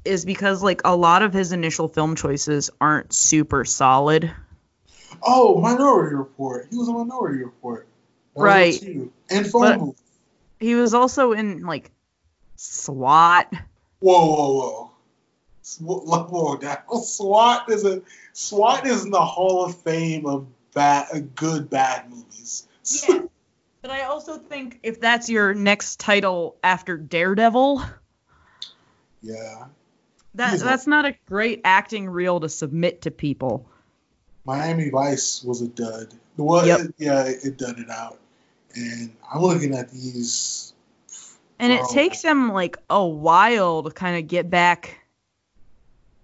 is 0.04 0.24
because 0.24 0.62
like 0.62 0.82
a 0.84 0.94
lot 0.94 1.22
of 1.22 1.32
his 1.32 1.52
initial 1.52 1.88
film 1.88 2.16
choices 2.16 2.70
aren't 2.80 3.12
super 3.12 3.64
solid. 3.64 4.32
Oh, 5.26 5.60
Minority 5.60 6.14
Report. 6.16 6.66
He 6.70 6.76
was 6.76 6.88
a 6.88 6.92
Minority 6.92 7.44
Report. 7.44 7.86
That 8.36 8.42
Right. 8.42 8.82
And 9.30 9.46
phone 9.46 9.62
But- 9.62 9.78
booth. 9.80 10.00
He 10.60 10.74
was 10.76 10.94
also 10.94 11.32
in 11.32 11.64
like 11.66 11.90
SWAT. 12.56 13.52
Whoa, 14.00 14.26
whoa, 14.26 14.52
whoa. 14.58 14.90
Sw- 15.62 15.80
Whoa, 15.80 16.56
that 16.58 16.84
SWAT 16.90 17.70
is 17.70 17.84
a 17.84 18.02
SWAT 18.32 18.86
is 18.86 19.04
in 19.04 19.10
the 19.10 19.20
Hall 19.20 19.64
of 19.64 19.76
Fame 19.78 20.26
of 20.26 20.46
bad, 20.74 21.06
uh, 21.12 21.20
good 21.34 21.70
bad 21.70 22.10
movies. 22.10 22.66
Yeah. 23.08 23.22
But 23.80 23.90
I 23.90 24.02
also 24.04 24.38
think 24.38 24.80
if 24.82 25.00
that's 25.00 25.28
your 25.28 25.52
next 25.54 26.00
title 26.00 26.56
after 26.62 26.96
Daredevil, 26.96 27.82
yeah. 29.22 29.66
that 30.34 30.52
He's 30.52 30.62
that's 30.62 30.86
not 30.86 31.04
a 31.04 31.14
great 31.26 31.60
acting 31.64 32.08
reel 32.08 32.40
to 32.40 32.48
submit 32.48 33.02
to 33.02 33.10
people. 33.10 33.66
Miami 34.44 34.90
Vice 34.90 35.42
was 35.42 35.62
a 35.62 35.68
dud. 35.68 36.12
Well, 36.36 36.66
Yep. 36.66 36.80
it- 36.80 36.94
yeah, 36.98 37.22
it, 37.24 37.44
it 37.44 37.56
dudded 37.58 37.90
out. 37.90 38.18
And 38.74 39.14
I'm 39.32 39.40
looking 39.40 39.74
at 39.74 39.90
these. 39.90 40.72
And 41.58 41.72
it 41.72 41.82
takes 41.90 42.20
him 42.22 42.52
like 42.52 42.76
a 42.90 43.06
while 43.06 43.84
to 43.84 43.90
kind 43.90 44.18
of 44.18 44.26
get 44.28 44.50
back 44.50 44.98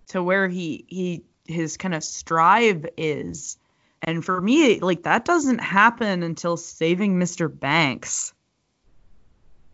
to 0.08 0.22
where 0.22 0.48
he 0.48 0.84
he 0.88 1.22
his 1.46 1.76
kind 1.76 1.94
of 1.94 2.02
strive 2.02 2.86
is. 2.96 3.56
And 4.02 4.24
for 4.24 4.40
me, 4.40 4.80
like 4.80 5.04
that 5.04 5.24
doesn't 5.24 5.58
happen 5.60 6.22
until 6.24 6.56
Saving 6.56 7.18
Mr. 7.20 7.48
Banks. 7.48 8.32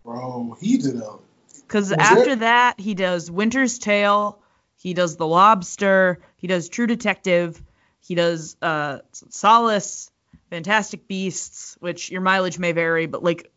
Bro, 0.05 0.59
he 0.61 0.77
did 0.77 0.97
a. 0.97 1.15
Because 1.63 1.91
after 1.93 2.31
it? 2.31 2.41
that, 2.41 2.79
he 2.79 2.95
does 2.95 3.31
Winter's 3.31 3.79
Tale, 3.79 4.39
he 4.77 4.95
does 4.95 5.17
The 5.17 5.27
Lobster, 5.27 6.21
he 6.37 6.47
does 6.47 6.69
True 6.69 6.87
Detective, 6.87 7.61
he 8.07 8.15
does 8.15 8.57
uh, 8.63 8.99
Solace, 9.13 10.11
Fantastic 10.51 11.09
Beasts, 11.09 11.77
which 11.81 12.11
your 12.11 12.21
mileage 12.21 12.59
may 12.59 12.73
vary, 12.73 13.07
but 13.07 13.23
like, 13.23 13.51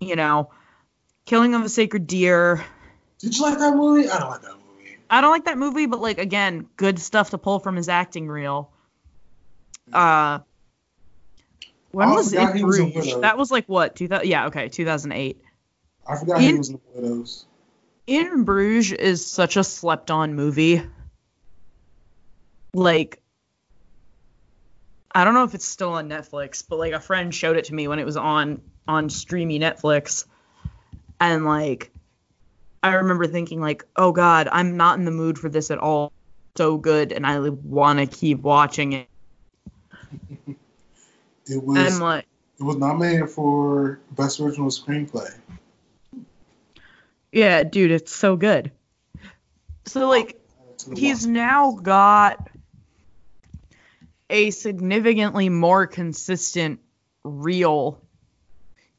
you 0.00 0.16
know, 0.16 0.50
Killing 1.24 1.54
of 1.54 1.62
a 1.62 1.68
Sacred 1.68 2.06
Deer. 2.06 2.64
Did 3.18 3.36
you 3.36 3.42
like 3.42 3.58
that 3.58 3.74
movie? 3.74 4.08
I 4.08 4.18
don't 4.18 4.30
like 4.30 4.42
that 4.42 4.52
movie. 4.52 4.98
I 5.08 5.20
don't 5.20 5.30
like 5.30 5.44
that 5.46 5.58
movie, 5.58 5.86
but 5.86 6.00
like 6.00 6.18
again, 6.18 6.68
good 6.76 6.98
stuff 6.98 7.30
to 7.30 7.38
pull 7.38 7.58
from 7.58 7.76
his 7.76 7.88
acting 7.88 8.28
reel. 8.28 8.70
Uh, 9.92 10.40
when 11.92 12.10
was 12.10 12.32
it 12.34 12.40
in 12.40 12.60
Bruges? 12.60 13.20
That 13.20 13.38
was 13.38 13.50
like 13.50 13.66
what? 13.66 13.96
2000? 13.96 14.28
Yeah, 14.28 14.48
okay, 14.48 14.68
2008. 14.68 15.40
I 16.06 16.16
forgot 16.16 16.40
he 16.40 16.54
was 16.54 16.68
in 16.68 16.74
the 16.74 17.00
Widows. 17.00 17.46
In 18.06 18.44
Bruges 18.44 18.92
is 18.92 19.26
such 19.26 19.56
a 19.56 19.64
slept 19.64 20.10
on 20.10 20.34
movie. 20.34 20.82
Like, 22.74 23.22
I 25.16 25.24
don't 25.24 25.32
know 25.32 25.44
if 25.44 25.54
it's 25.54 25.64
still 25.64 25.92
on 25.94 26.10
Netflix, 26.10 26.62
but 26.68 26.78
like 26.78 26.92
a 26.92 27.00
friend 27.00 27.34
showed 27.34 27.56
it 27.56 27.64
to 27.64 27.74
me 27.74 27.88
when 27.88 27.98
it 27.98 28.04
was 28.04 28.18
on 28.18 28.60
on 28.86 29.08
streamy 29.08 29.58
Netflix, 29.58 30.26
and 31.18 31.46
like, 31.46 31.90
I 32.82 32.92
remember 32.96 33.26
thinking 33.26 33.58
like, 33.58 33.86
oh 33.96 34.12
god, 34.12 34.46
I'm 34.52 34.76
not 34.76 34.98
in 34.98 35.06
the 35.06 35.10
mood 35.10 35.38
for 35.38 35.48
this 35.48 35.70
at 35.70 35.78
all. 35.78 36.12
So 36.58 36.76
good, 36.76 37.12
and 37.12 37.26
I 37.26 37.38
want 37.48 37.98
to 37.98 38.06
keep 38.06 38.40
watching 38.42 38.92
it. 38.92 39.08
It 41.48 41.62
was 41.62 41.78
And 41.78 42.00
like, 42.00 42.26
it 42.58 42.64
was 42.64 42.76
nominated 42.76 43.30
for 43.30 44.00
best 44.10 44.40
original 44.40 44.68
screenplay. 44.68 45.32
yeah, 47.32 47.62
dude, 47.62 47.90
it's 47.90 48.12
so 48.14 48.36
good. 48.36 48.70
So 49.86 50.08
like, 50.08 50.38
he's 50.94 51.26
now 51.26 51.72
got 51.72 52.50
a 54.30 54.50
significantly 54.50 55.48
more 55.48 55.86
consistent 55.86 56.80
reel 57.24 58.00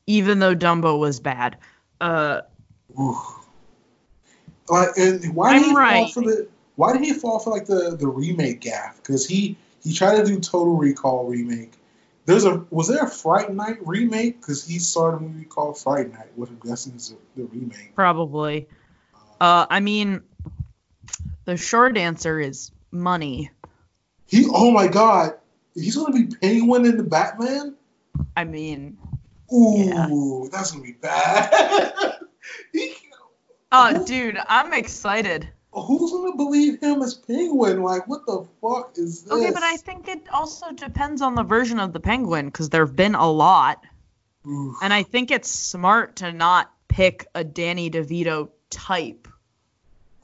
even 0.05 0.39
though 0.39 0.55
dumbo 0.55 0.99
was 0.99 1.19
bad 1.19 1.57
uh. 2.01 2.41
Like, 4.69 4.89
and 4.97 5.35
why 5.35 5.53
did 5.53 5.63
I'm 5.63 5.69
he 5.69 5.75
right. 5.75 5.93
fall 5.93 6.07
for 6.09 6.21
the? 6.21 6.47
Why 6.75 6.93
did 6.93 7.01
he 7.03 7.13
fall 7.13 7.39
for 7.39 7.51
like 7.51 7.65
the 7.65 7.95
the 7.97 8.07
remake 8.07 8.61
gaff? 8.61 8.97
Because 8.97 9.27
he 9.27 9.57
he 9.83 9.93
tried 9.93 10.17
to 10.17 10.25
do 10.25 10.39
Total 10.39 10.75
Recall 10.75 11.25
remake. 11.25 11.73
There's 12.25 12.43
a 12.45 12.65
was 12.69 12.89
there 12.89 13.03
a 13.03 13.09
Fright 13.09 13.53
Night 13.53 13.77
remake? 13.85 14.41
Because 14.41 14.65
he 14.65 14.79
started 14.79 15.17
a 15.17 15.19
movie 15.21 15.45
called 15.45 15.77
Fright 15.77 16.11
Night, 16.11 16.27
which 16.35 16.49
I'm 16.49 16.59
guessing 16.63 16.95
is 16.95 17.13
the 17.35 17.45
remake. 17.45 17.95
Probably. 17.95 18.67
Uh, 19.39 19.65
I 19.69 19.79
mean, 19.79 20.21
the 21.45 21.57
short 21.57 21.97
answer 21.97 22.39
is 22.39 22.71
money. 22.91 23.51
He 24.27 24.45
oh 24.49 24.71
my 24.71 24.87
god, 24.87 25.33
he's 25.73 25.95
gonna 25.95 26.13
be 26.13 26.35
Penguin 26.35 26.85
in 26.85 26.97
the 26.97 27.03
Batman. 27.03 27.75
I 28.35 28.43
mean, 28.43 28.97
Ooh, 29.53 30.49
that's 30.51 30.71
gonna 30.71 30.83
be 30.83 30.91
bad. 30.91 32.19
he, 32.73 32.93
oh, 33.71 34.05
dude, 34.05 34.37
I'm 34.47 34.73
excited. 34.73 35.47
Oh, 35.71 35.83
who's 35.83 36.11
gonna 36.11 36.35
believe 36.35 36.81
him 36.81 37.01
as 37.01 37.13
Penguin? 37.13 37.81
Like, 37.81 38.07
what 38.07 38.25
the 38.25 38.45
fuck 38.61 38.93
is 38.97 39.23
this? 39.23 39.31
Okay, 39.31 39.51
but 39.51 39.63
I 39.63 39.77
think 39.77 40.07
it 40.07 40.27
also 40.31 40.71
depends 40.71 41.21
on 41.21 41.35
the 41.35 41.43
version 41.43 41.79
of 41.79 41.93
the 41.93 41.99
penguin 41.99 42.47
because 42.47 42.69
there 42.69 42.85
have 42.85 42.95
been 42.95 43.15
a 43.15 43.29
lot, 43.29 43.83
Oof. 44.45 44.75
and 44.81 44.91
I 44.91 45.03
think 45.03 45.31
it's 45.31 45.49
smart 45.49 46.17
to 46.17 46.33
not 46.33 46.71
pick 46.87 47.27
a 47.33 47.43
Danny 47.43 47.89
DeVito 47.89 48.49
type. 48.69 49.27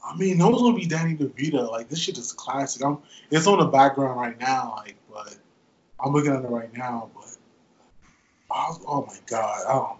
I 0.04 0.16
mean, 0.16 0.38
no 0.38 0.48
one's 0.50 0.62
gonna 0.62 0.76
be 0.76 0.86
Danny 0.86 1.16
DeVito. 1.16 1.70
Like, 1.70 1.88
this 1.88 1.98
shit 1.98 2.18
is 2.18 2.32
classic. 2.32 2.84
I'm, 2.84 2.98
it's 3.30 3.46
on 3.46 3.58
the 3.58 3.66
background 3.66 4.20
right 4.20 4.38
now. 4.38 4.74
Like, 4.76 4.96
but 5.10 5.36
I'm 5.98 6.12
looking 6.12 6.32
at 6.32 6.44
it 6.44 6.50
right 6.50 6.72
now. 6.76 7.10
But 7.14 7.36
oh, 8.50 8.80
oh 8.86 9.06
my 9.06 9.16
god, 9.26 9.60
I 9.66 9.72
don't. 9.72 9.98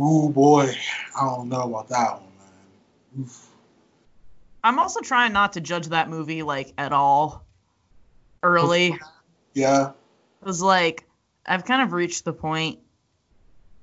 Ooh 0.00 0.28
boy, 0.30 0.72
I 1.16 1.24
don't 1.24 1.48
know 1.48 1.62
about 1.62 1.88
that 1.88 2.14
one, 2.14 2.32
man. 2.38 3.20
Oof. 3.20 3.48
I'm 4.64 4.78
also 4.78 5.00
trying 5.00 5.32
not 5.32 5.52
to 5.52 5.60
judge 5.60 5.88
that 5.88 6.08
movie 6.08 6.42
like 6.42 6.72
at 6.78 6.92
all 6.92 7.44
early. 8.42 8.98
Yeah, 9.54 9.90
It 10.40 10.46
was 10.46 10.62
like 10.62 11.04
I've 11.46 11.64
kind 11.64 11.82
of 11.82 11.92
reached 11.92 12.24
the 12.24 12.32
point 12.32 12.80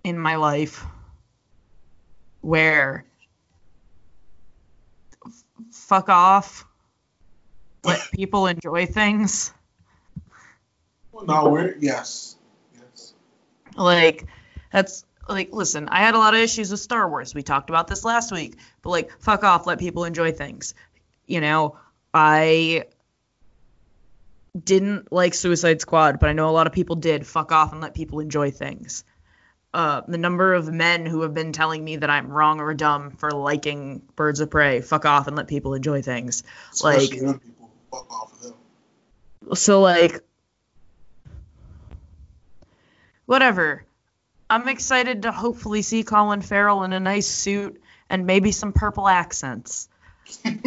in 0.04 0.18
my 0.18 0.36
life 0.36 0.84
where 2.42 3.06
fuck 5.72 6.10
off. 6.10 6.66
Let 7.84 8.02
people 8.12 8.48
enjoy 8.48 8.86
things. 8.86 9.54
no, 11.26 11.50
we're 11.50 11.76
yes, 11.80 12.36
yes. 12.76 13.14
Like 13.76 14.28
that's 14.72 15.04
like 15.28 15.52
listen, 15.52 15.90
I 15.90 16.00
had 16.00 16.16
a 16.16 16.20
lot 16.20 16.34
of 16.34 16.40
issues 16.40 16.72
with 16.72 16.80
Star 16.80 17.10
Wars. 17.10 17.34
We 17.34 17.44
talked 17.44 17.70
about 17.70 17.88
this 17.88 18.06
last 18.06 18.32
week. 18.32 18.58
But 18.82 18.90
like 18.92 19.12
fuck 19.20 19.44
off, 19.44 19.66
let 19.68 19.80
people 19.80 20.04
enjoy 20.06 20.32
things. 20.32 20.74
You 21.26 21.42
know, 21.42 21.78
I 22.14 22.86
didn't 24.62 25.12
like 25.12 25.34
Suicide 25.34 25.82
Squad, 25.82 26.20
but 26.20 26.30
I 26.30 26.34
know 26.34 26.50
a 26.50 26.52
lot 26.52 26.68
of 26.68 26.74
people 26.74 26.96
did. 26.98 27.26
Fuck 27.26 27.52
off 27.52 27.72
and 27.72 27.82
let 27.82 27.94
people 27.94 28.20
enjoy 28.20 28.52
things. 28.52 29.04
Uh, 29.74 30.02
the 30.08 30.18
number 30.18 30.54
of 30.54 30.70
men 30.72 31.06
who 31.06 31.22
have 31.22 31.34
been 31.34 31.54
telling 31.54 31.82
me 31.84 31.96
that 31.96 32.10
I'm 32.10 32.28
wrong 32.30 32.60
or 32.60 32.74
dumb 32.74 33.12
for 33.12 33.32
liking 33.32 34.02
Birds 34.18 34.42
of 34.42 34.50
Prey, 34.50 34.82
fuck 34.82 35.06
off 35.06 35.28
and 35.28 35.36
let 35.38 35.48
people 35.48 35.74
enjoy 35.76 36.02
things. 36.02 36.44
Especially 36.74 37.22
Like- 37.22 37.42
people. 37.42 37.70
Fuck 37.90 38.12
off 38.12 38.34
of 38.34 38.42
them. 38.42 38.54
So 39.56 39.80
like 39.82 40.22
whatever. 43.26 43.84
I'm 44.50 44.68
excited 44.68 45.22
to 45.24 45.32
hopefully 45.32 45.82
see 45.82 46.04
Colin 46.04 46.42
Farrell 46.42 46.84
in 46.84 46.92
a 46.92 47.00
nice 47.00 47.28
suit 47.28 47.82
and 48.10 48.26
maybe 48.26 48.52
some 48.52 48.74
purple 48.74 49.08
accents. 49.08 49.88
you 50.44 50.60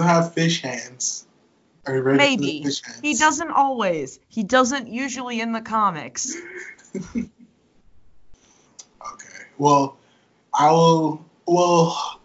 have 0.00 0.32
fish 0.32 0.62
hands. 0.62 1.26
Are 1.86 1.96
you 1.96 2.00
ready 2.00 2.18
for 2.18 2.24
Maybe. 2.24 2.58
the 2.60 2.64
fish 2.64 2.82
hands? 2.82 3.00
He 3.02 3.14
doesn't 3.16 3.50
always. 3.50 4.18
He 4.28 4.44
doesn't 4.44 4.88
usually 4.88 5.40
in 5.40 5.52
the 5.52 5.60
comics. 5.60 6.34
Okay. 6.94 7.26
Well, 9.58 9.96
I 10.54 10.70
will. 10.70 11.24
Well, 11.46 12.20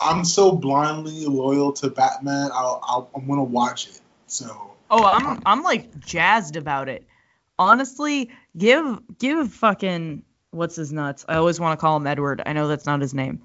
I'm 0.00 0.24
so 0.24 0.52
blindly 0.52 1.26
loyal 1.26 1.72
to 1.74 1.90
Batman. 1.90 2.50
I'll, 2.52 2.80
I'll, 2.82 3.10
I'm 3.14 3.26
gonna 3.28 3.44
watch 3.44 3.88
it. 3.88 4.00
So 4.26 4.70
Oh, 4.90 5.04
I'm 5.04 5.40
I'm 5.46 5.62
like 5.62 6.00
jazzed 6.00 6.56
about 6.56 6.88
it. 6.88 7.06
Honestly, 7.58 8.30
give 8.56 8.98
give 9.18 9.52
fucking 9.52 10.24
what's 10.50 10.76
his 10.76 10.92
nuts? 10.92 11.24
I 11.28 11.36
always 11.36 11.60
want 11.60 11.78
to 11.78 11.80
call 11.80 11.96
him 11.96 12.06
Edward. 12.06 12.42
I 12.44 12.52
know 12.52 12.66
that's 12.66 12.86
not 12.86 13.00
his 13.00 13.14
name. 13.14 13.40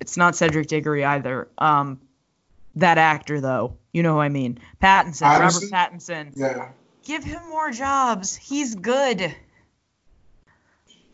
It's 0.00 0.16
not 0.16 0.34
Cedric 0.34 0.66
Diggory 0.66 1.04
either. 1.04 1.48
Um 1.58 2.00
that 2.74 2.98
actor 2.98 3.40
though. 3.40 3.76
You 3.92 4.02
know 4.02 4.14
who 4.14 4.20
I 4.20 4.28
mean. 4.28 4.58
Pattinson, 4.82 5.22
Pattinson? 5.26 5.72
Robert 5.72 5.94
Pattinson. 5.94 6.32
yeah, 6.34 6.68
Give 7.04 7.22
him 7.22 7.40
more 7.48 7.70
jobs. 7.70 8.34
He's 8.34 8.74
good. 8.74 9.34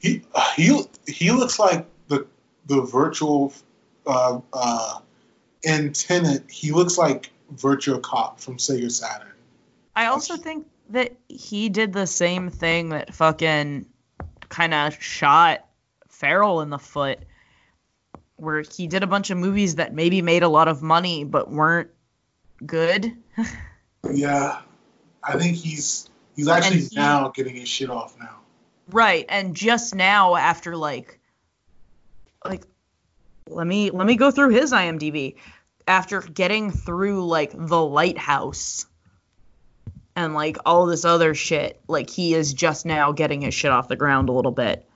He 0.03 0.23
he 0.57 0.83
he 1.07 1.31
looks 1.31 1.59
like 1.59 1.87
the 2.09 2.27
the 2.67 2.83
virtual 2.83 3.53
uh, 4.07 4.41
uh, 4.53 4.99
in 5.63 5.93
Tenet. 5.93 6.51
He 6.51 6.73
looks 6.73 6.99
like 6.99 7.31
Virtua 7.55 8.03
Cop 8.03 8.41
from 8.41 8.57
Sega 8.57 8.91
Saturn. 8.91 9.29
I 9.95 10.07
also 10.07 10.37
think 10.37 10.67
that 10.91 11.15
he 11.29 11.69
did 11.69 11.93
the 11.93 12.07
same 12.07 12.51
thing 12.51 12.91
that 12.91 13.15
fucking 13.15 13.87
kind 14.49 14.75
of 14.75 15.01
shot 15.03 15.65
Farrell 16.09 16.61
in 16.61 16.71
the 16.71 16.79
foot, 16.79 17.21
where 18.37 18.63
he 18.63 18.89
did 18.89 19.03
a 19.03 19.07
bunch 19.07 19.31
of 19.31 19.39
movies 19.39 19.77
that 19.77 19.95
maybe 19.95 20.21
made 20.21 20.43
a 20.43 20.49
lot 20.49 20.67
of 20.69 20.83
money 20.83 21.25
but 21.25 21.51
weren't 21.51 21.91
good. 22.67 23.17
Yeah, 24.13 24.63
I 25.23 25.39
think 25.39 25.57
he's 25.57 26.11
he's 26.35 26.49
actually 26.49 26.81
he- 26.81 26.97
now 26.97 27.29
getting 27.29 27.55
his 27.55 27.69
shit 27.69 27.89
off 27.89 28.19
now. 28.19 28.41
Right, 28.91 29.25
and 29.29 29.55
just 29.55 29.95
now 29.95 30.37
after 30.37 30.77
like 30.77 31.19
like 32.45 32.65
let 33.49 33.67
me 33.67 33.91
let 33.91 34.07
me 34.07 34.17
go 34.17 34.31
through 34.31 34.51
his 34.51 34.73
IMDb. 34.73 35.37
After 35.87 36.21
getting 36.21 36.71
through 36.71 37.27
like 37.27 37.51
The 37.53 37.83
Lighthouse 37.83 38.87
and 40.15 40.35
like 40.35 40.59
all 40.65 40.87
this 40.87 41.05
other 41.05 41.35
shit, 41.35 41.81
like 41.89 42.09
he 42.09 42.35
is 42.35 42.55
just 42.55 42.87
now 42.87 43.13
getting 43.13 43.41
his 43.41 43.55
shit 43.55 43.71
off 43.71 43.89
the 43.89 43.97
ground 43.97 44.29
a 44.29 44.33
little 44.33 44.53
bit. 44.53 44.87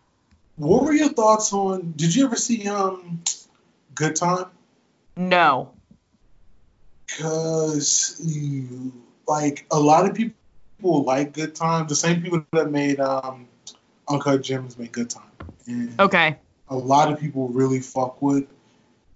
What 0.56 0.84
were 0.84 0.92
your 0.92 1.10
thoughts 1.10 1.52
on? 1.52 1.92
Did 1.96 2.14
you 2.14 2.24
ever 2.26 2.36
see 2.36 2.68
um, 2.68 3.22
Good 3.94 4.16
Time? 4.16 4.46
No. 5.16 5.72
Cause 7.18 8.20
you, 8.24 8.92
like 9.26 9.66
a 9.70 9.78
lot 9.78 10.08
of 10.08 10.14
people 10.14 11.04
like 11.04 11.32
Good 11.32 11.54
Time. 11.54 11.86
The 11.86 11.96
same 11.96 12.22
people 12.22 12.44
that 12.52 12.70
made 12.70 13.00
um, 13.00 13.48
Uncut 14.08 14.42
Gems 14.42 14.78
made 14.78 14.92
Good 14.92 15.10
Time, 15.10 15.30
and 15.66 16.00
Okay. 16.00 16.38
a 16.68 16.76
lot 16.76 17.10
of 17.12 17.18
people 17.18 17.48
really 17.48 17.80
fuck 17.80 18.20
with 18.22 18.46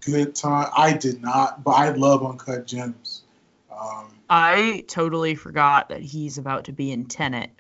Good 0.05 0.35
Time. 0.35 0.71
I 0.77 0.93
did 0.97 1.21
not, 1.23 1.62
but 1.62 1.73
I 1.73 1.91
love 1.91 2.25
Uncut 2.25 2.67
Gems. 2.67 3.23
Um, 3.71 4.12
I 4.29 4.85
totally 4.89 5.35
forgot 5.35 5.89
that 5.91 6.01
he's 6.03 6.39
about 6.39 6.65
to 6.65 6.73
be 6.73 6.91
in 6.93 7.07
Tenet. 7.07 7.51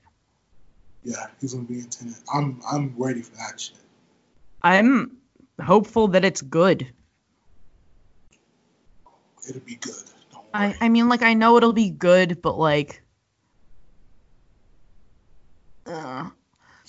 yeah, 1.02 1.28
he's 1.40 1.54
gonna 1.54 1.66
be 1.66 1.78
in 1.78 1.86
Tenet. 1.88 2.16
I'm 2.32 2.60
I'm 2.70 2.94
ready 2.96 3.22
for 3.22 3.34
that 3.36 3.58
shit. 3.60 3.76
I'm 4.62 5.16
hopeful 5.62 6.08
that 6.08 6.24
it's 6.24 6.42
good. 6.42 6.92
It'll 9.48 9.60
be 9.62 9.76
good. 9.76 9.94
I. 10.52 10.74
I 10.80 10.88
mean, 10.90 11.08
like, 11.08 11.22
I 11.22 11.32
know 11.34 11.56
it'll 11.56 11.72
be 11.72 11.90
good, 11.90 12.42
but 12.42 12.58
like, 12.58 13.02
uh, 15.86 16.28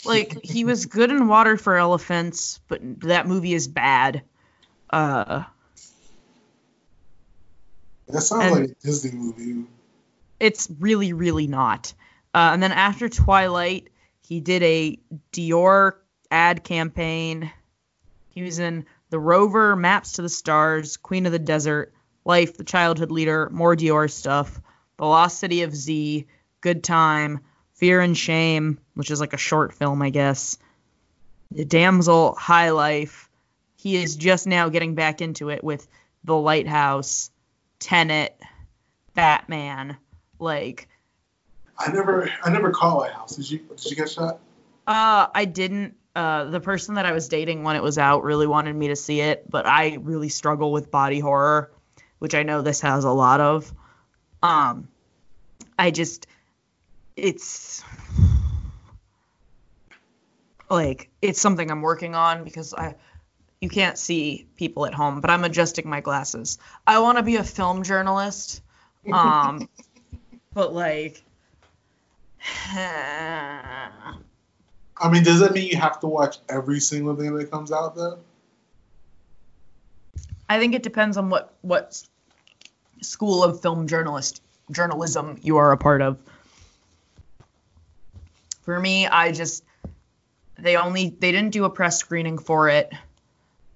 like 0.06 0.44
he 0.44 0.66
was 0.66 0.86
good 0.86 1.12
in 1.12 1.28
Water 1.28 1.58
for 1.58 1.78
Elephants, 1.78 2.60
but 2.68 2.82
that 3.02 3.28
movie 3.28 3.54
is 3.54 3.68
bad. 3.68 4.24
Uh, 4.90 5.44
that 8.08 8.22
sounds 8.22 8.52
like 8.52 8.70
a 8.70 8.74
Disney 8.84 9.12
movie. 9.12 9.66
it's 10.40 10.70
really, 10.80 11.14
really 11.14 11.48
not. 11.48 11.94
Uh, 12.34 12.52
and 12.54 12.64
then 12.64 12.72
after 12.72 13.10
Twilight, 13.10 13.90
he 14.22 14.40
did 14.40 14.64
a 14.64 14.98
Dior 15.34 15.94
ad 16.30 16.64
campaign. 16.64 17.52
He 18.30 18.44
was 18.44 18.60
in 18.60 18.86
The 19.10 19.20
Rover, 19.20 19.76
Maps 19.76 20.14
to 20.14 20.22
the 20.22 20.30
Stars, 20.30 20.98
Queen 20.98 21.26
of 21.26 21.32
the 21.32 21.40
Desert, 21.40 21.94
Life, 22.24 22.58
The 22.58 22.64
Childhood 22.64 23.12
Leader, 23.12 23.50
more 23.52 23.76
Dior 23.76 24.10
stuff, 24.10 24.62
The 24.98 25.06
Lost 25.06 25.40
City 25.40 25.64
of 25.64 25.76
Z, 25.76 26.26
Good 26.62 26.84
Time, 26.84 27.42
Fear 27.82 28.02
and 28.02 28.16
Shame, 28.16 28.78
which 28.94 29.10
is 29.10 29.20
like 29.20 29.34
a 29.34 29.38
short 29.38 29.74
film, 29.74 30.04
I 30.04 30.12
guess. 30.12 30.60
The 31.50 31.66
Damsel, 31.66 32.36
High 32.36 32.70
Life. 32.70 33.28
He 33.76 33.96
is 33.96 34.16
just 34.16 34.46
now 34.46 34.70
getting 34.70 34.94
back 34.94 35.20
into 35.20 35.50
it 35.50 35.64
with 35.64 35.88
The 36.24 36.36
Lighthouse, 36.36 37.32
Tenet, 37.80 38.40
Batman. 39.16 39.98
Like, 40.38 40.88
I 41.76 41.92
never 41.92 42.30
I 42.44 42.52
never 42.52 42.70
caught 42.70 43.00
Lighthouse. 43.00 43.36
Did 43.36 43.50
you 43.50 43.58
did 43.58 43.86
you 43.90 43.96
catch 43.96 44.16
that? 44.18 44.38
uh, 44.86 45.28
I 45.34 45.46
didn't. 45.46 45.96
uh, 46.16 46.46
the 46.46 46.60
person 46.60 46.96
that 46.96 47.06
I 47.06 47.14
was 47.14 47.30
dating 47.30 47.64
when 47.64 47.76
it 47.76 47.82
was 47.82 47.98
out 47.98 48.24
really 48.24 48.48
wanted 48.48 48.76
me 48.76 48.90
to 48.90 48.96
see 48.96 49.22
it, 49.22 49.50
but 49.50 49.66
I 49.66 49.98
really 50.02 50.30
struggle 50.30 50.72
with 50.72 50.92
body 50.92 51.20
horror, 51.20 51.72
which 52.20 52.36
I 52.36 52.44
know 52.44 52.62
this 52.62 52.82
has 52.82 53.06
a 53.06 53.12
lot 53.12 53.40
of. 53.42 53.74
Um, 54.44 54.88
I 55.80 55.92
just, 55.92 56.28
it's 57.22 57.84
like 60.70 61.10
it's 61.22 61.40
something 61.40 61.70
I'm 61.70 61.82
working 61.82 62.16
on 62.16 62.44
because 62.44 62.74
I, 62.74 62.96
you 63.60 63.70
can't 63.70 63.98
see 63.98 64.48
people 64.56 64.86
at 64.86 64.94
home, 64.94 65.22
but 65.22 65.30
I'm 65.30 65.44
adjusting 65.44 65.88
my 65.88 66.02
glasses. 66.02 66.58
I 66.88 67.00
want 67.00 67.20
to 67.20 67.24
be 67.24 67.36
a 67.36 67.44
film 67.44 67.84
journalist, 67.84 68.62
um, 69.12 69.70
but 70.54 70.74
like. 70.74 71.24
I 72.54 73.92
mean, 75.12 75.24
does 75.24 75.42
that 75.42 75.54
mean 75.54 75.68
you 75.68 75.78
have 75.78 76.00
to 76.00 76.08
watch 76.08 76.38
every 76.50 76.80
single 76.80 77.16
thing 77.16 77.36
that 77.36 77.52
comes 77.52 77.72
out 77.72 77.96
though? 77.96 78.18
I 80.50 80.60
think 80.60 80.74
it 80.74 80.82
depends 80.82 81.18
on 81.18 81.30
what 81.30 81.54
what 81.62 82.02
school 83.02 83.44
of 83.44 83.62
film 83.62 83.88
journalist 83.88 84.42
journalism 84.72 85.38
you 85.44 85.58
are 85.58 85.72
a 85.72 85.78
part 85.78 86.02
of. 86.02 86.18
For 88.62 88.80
me, 88.80 89.08
I 89.08 89.32
just 89.32 89.64
they 90.58 90.78
only 90.78 91.10
they 91.10 91.32
didn't 91.32 91.52
do 91.52 91.66
a 91.66 91.70
press 91.70 91.98
screening 91.98 92.38
for 92.38 92.70
it 92.70 92.92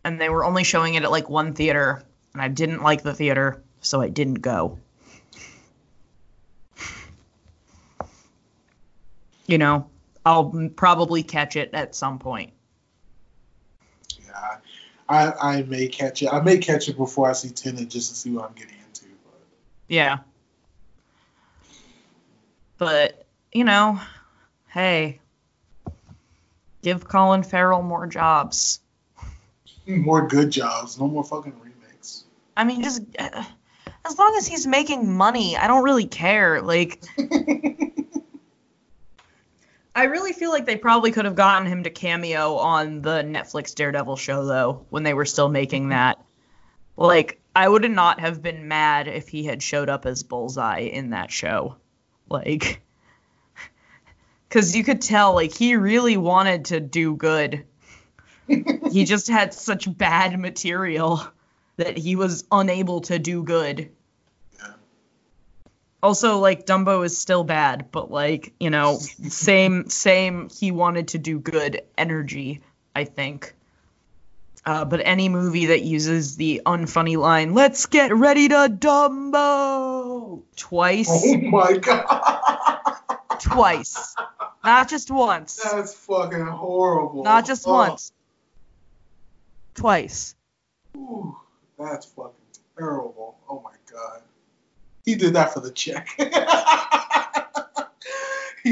and 0.03 0.21
they 0.21 0.29
were 0.29 0.45
only 0.45 0.63
showing 0.63 0.93
it 0.93 1.03
at 1.03 1.11
like 1.11 1.29
one 1.29 1.53
theater 1.53 2.03
and 2.33 2.41
I 2.41 2.47
didn't 2.47 2.83
like 2.83 3.01
the 3.01 3.13
theater, 3.13 3.63
so 3.81 4.01
I 4.01 4.09
didn't 4.09 4.35
go. 4.35 4.77
You 9.47 9.57
know, 9.57 9.89
I'll 10.25 10.69
probably 10.75 11.23
catch 11.23 11.55
it 11.55 11.71
at 11.73 11.95
some 11.95 12.19
point. 12.19 12.51
Yeah, 14.19 14.57
I 15.09 15.31
I 15.31 15.61
may 15.63 15.87
catch 15.87 16.21
it. 16.21 16.29
I 16.31 16.41
may 16.41 16.57
catch 16.57 16.89
it 16.89 16.97
before 16.97 17.29
I 17.29 17.33
see 17.33 17.49
Tenet 17.49 17.89
just 17.89 18.09
to 18.09 18.15
see 18.15 18.31
what 18.31 18.45
I'm 18.45 18.53
getting 18.53 18.75
into. 18.87 19.05
But 19.23 19.39
Yeah. 19.87 20.17
But, 22.77 23.25
you 23.53 23.63
know, 23.63 23.99
hey, 24.75 25.19
give 26.81 27.07
Colin 27.07 27.43
Farrell 27.43 27.81
more 27.81 28.05
jobs. 28.05 28.81
more 29.87 30.27
good 30.27 30.51
jobs, 30.51 30.99
no 30.99 31.07
more 31.07 31.23
fucking 31.23 31.53
remakes. 31.61 32.25
I 32.57 32.65
mean, 32.65 32.83
just 32.83 33.01
uh, 33.17 33.45
as 34.03 34.19
long 34.19 34.35
as 34.37 34.45
he's 34.45 34.67
making 34.67 35.11
money, 35.13 35.55
I 35.55 35.67
don't 35.67 35.85
really 35.85 36.07
care. 36.07 36.61
Like, 36.61 37.01
I 39.95 40.03
really 40.03 40.33
feel 40.33 40.51
like 40.51 40.65
they 40.65 40.75
probably 40.75 41.11
could 41.11 41.23
have 41.23 41.35
gotten 41.35 41.67
him 41.67 41.83
to 41.83 41.89
cameo 41.89 42.55
on 42.55 43.01
the 43.01 43.23
Netflix 43.23 43.73
Daredevil 43.75 44.17
show, 44.17 44.45
though, 44.45 44.85
when 44.89 45.03
they 45.03 45.13
were 45.13 45.23
still 45.25 45.47
making 45.47 45.89
that. 45.89 46.21
Like, 46.97 47.39
I 47.55 47.69
would 47.69 47.89
not 47.89 48.19
have 48.19 48.41
been 48.41 48.67
mad 48.67 49.07
if 49.07 49.29
he 49.29 49.45
had 49.45 49.63
showed 49.63 49.87
up 49.87 50.05
as 50.05 50.23
Bullseye 50.23 50.79
in 50.79 51.11
that 51.11 51.31
show. 51.31 51.77
Like, 52.29 52.81
because 54.55 54.73
you 54.73 54.85
could 54.85 55.01
tell, 55.01 55.33
like, 55.33 55.53
he 55.53 55.75
really 55.75 56.15
wanted 56.15 56.63
to 56.65 56.79
do 56.79 57.17
good. 57.17 57.65
he 58.47 59.03
just 59.03 59.27
had 59.27 59.53
such 59.53 59.97
bad 59.97 60.39
material 60.39 61.21
that 61.75 61.97
he 61.97 62.15
was 62.15 62.45
unable 62.49 63.01
to 63.01 63.19
do 63.19 63.43
good. 63.43 63.89
Yeah. 64.57 64.67
Also, 66.01 66.37
like 66.37 66.65
Dumbo 66.65 67.03
is 67.03 67.17
still 67.17 67.43
bad, 67.43 67.91
but 67.91 68.09
like 68.09 68.53
you 68.57 68.69
know, 68.69 68.97
same 68.97 69.89
same. 69.89 70.47
He 70.49 70.71
wanted 70.71 71.09
to 71.09 71.17
do 71.17 71.37
good 71.37 71.81
energy, 71.97 72.61
I 72.95 73.03
think. 73.03 73.55
Uh, 74.65 74.85
but 74.85 75.01
any 75.03 75.27
movie 75.27 75.65
that 75.65 75.81
uses 75.81 76.37
the 76.37 76.61
unfunny 76.65 77.17
line 77.17 77.53
"Let's 77.53 77.87
get 77.87 78.15
ready 78.15 78.47
to 78.47 78.69
Dumbo" 78.69 80.43
twice, 80.55 81.09
Oh 81.11 81.37
my 81.41 81.77
god, 81.77 82.95
twice, 83.39 84.15
not 84.65 84.89
just 84.89 85.09
once, 85.11 85.55
that's 85.55 85.93
fucking 85.93 86.45
horrible. 86.45 87.23
not 87.23 87.45
just 87.45 87.65
Oh, 87.67 87.71
once, 87.73 88.11
twice. 89.75 90.35
ooh, 90.97 91.37
that's 91.77 92.05
fucking 92.07 92.33
terrible. 92.77 93.37
Oh 93.49 93.61
my 93.63 93.75
god, 93.91 94.21
he 95.05 95.15
did 95.15 95.33
that 95.33 95.53
for 95.53 95.59
the 95.61 95.71
check. 95.71 96.09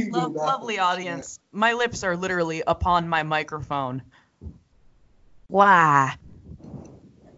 Lo- 0.09 0.27
lovely 0.27 0.79
audience. 0.79 1.39
My 1.51 1.73
lips 1.73 2.03
are 2.03 2.17
literally 2.17 2.63
upon 2.65 3.07
my 3.07 3.21
microphone. 3.21 4.01
Why? 5.47 6.15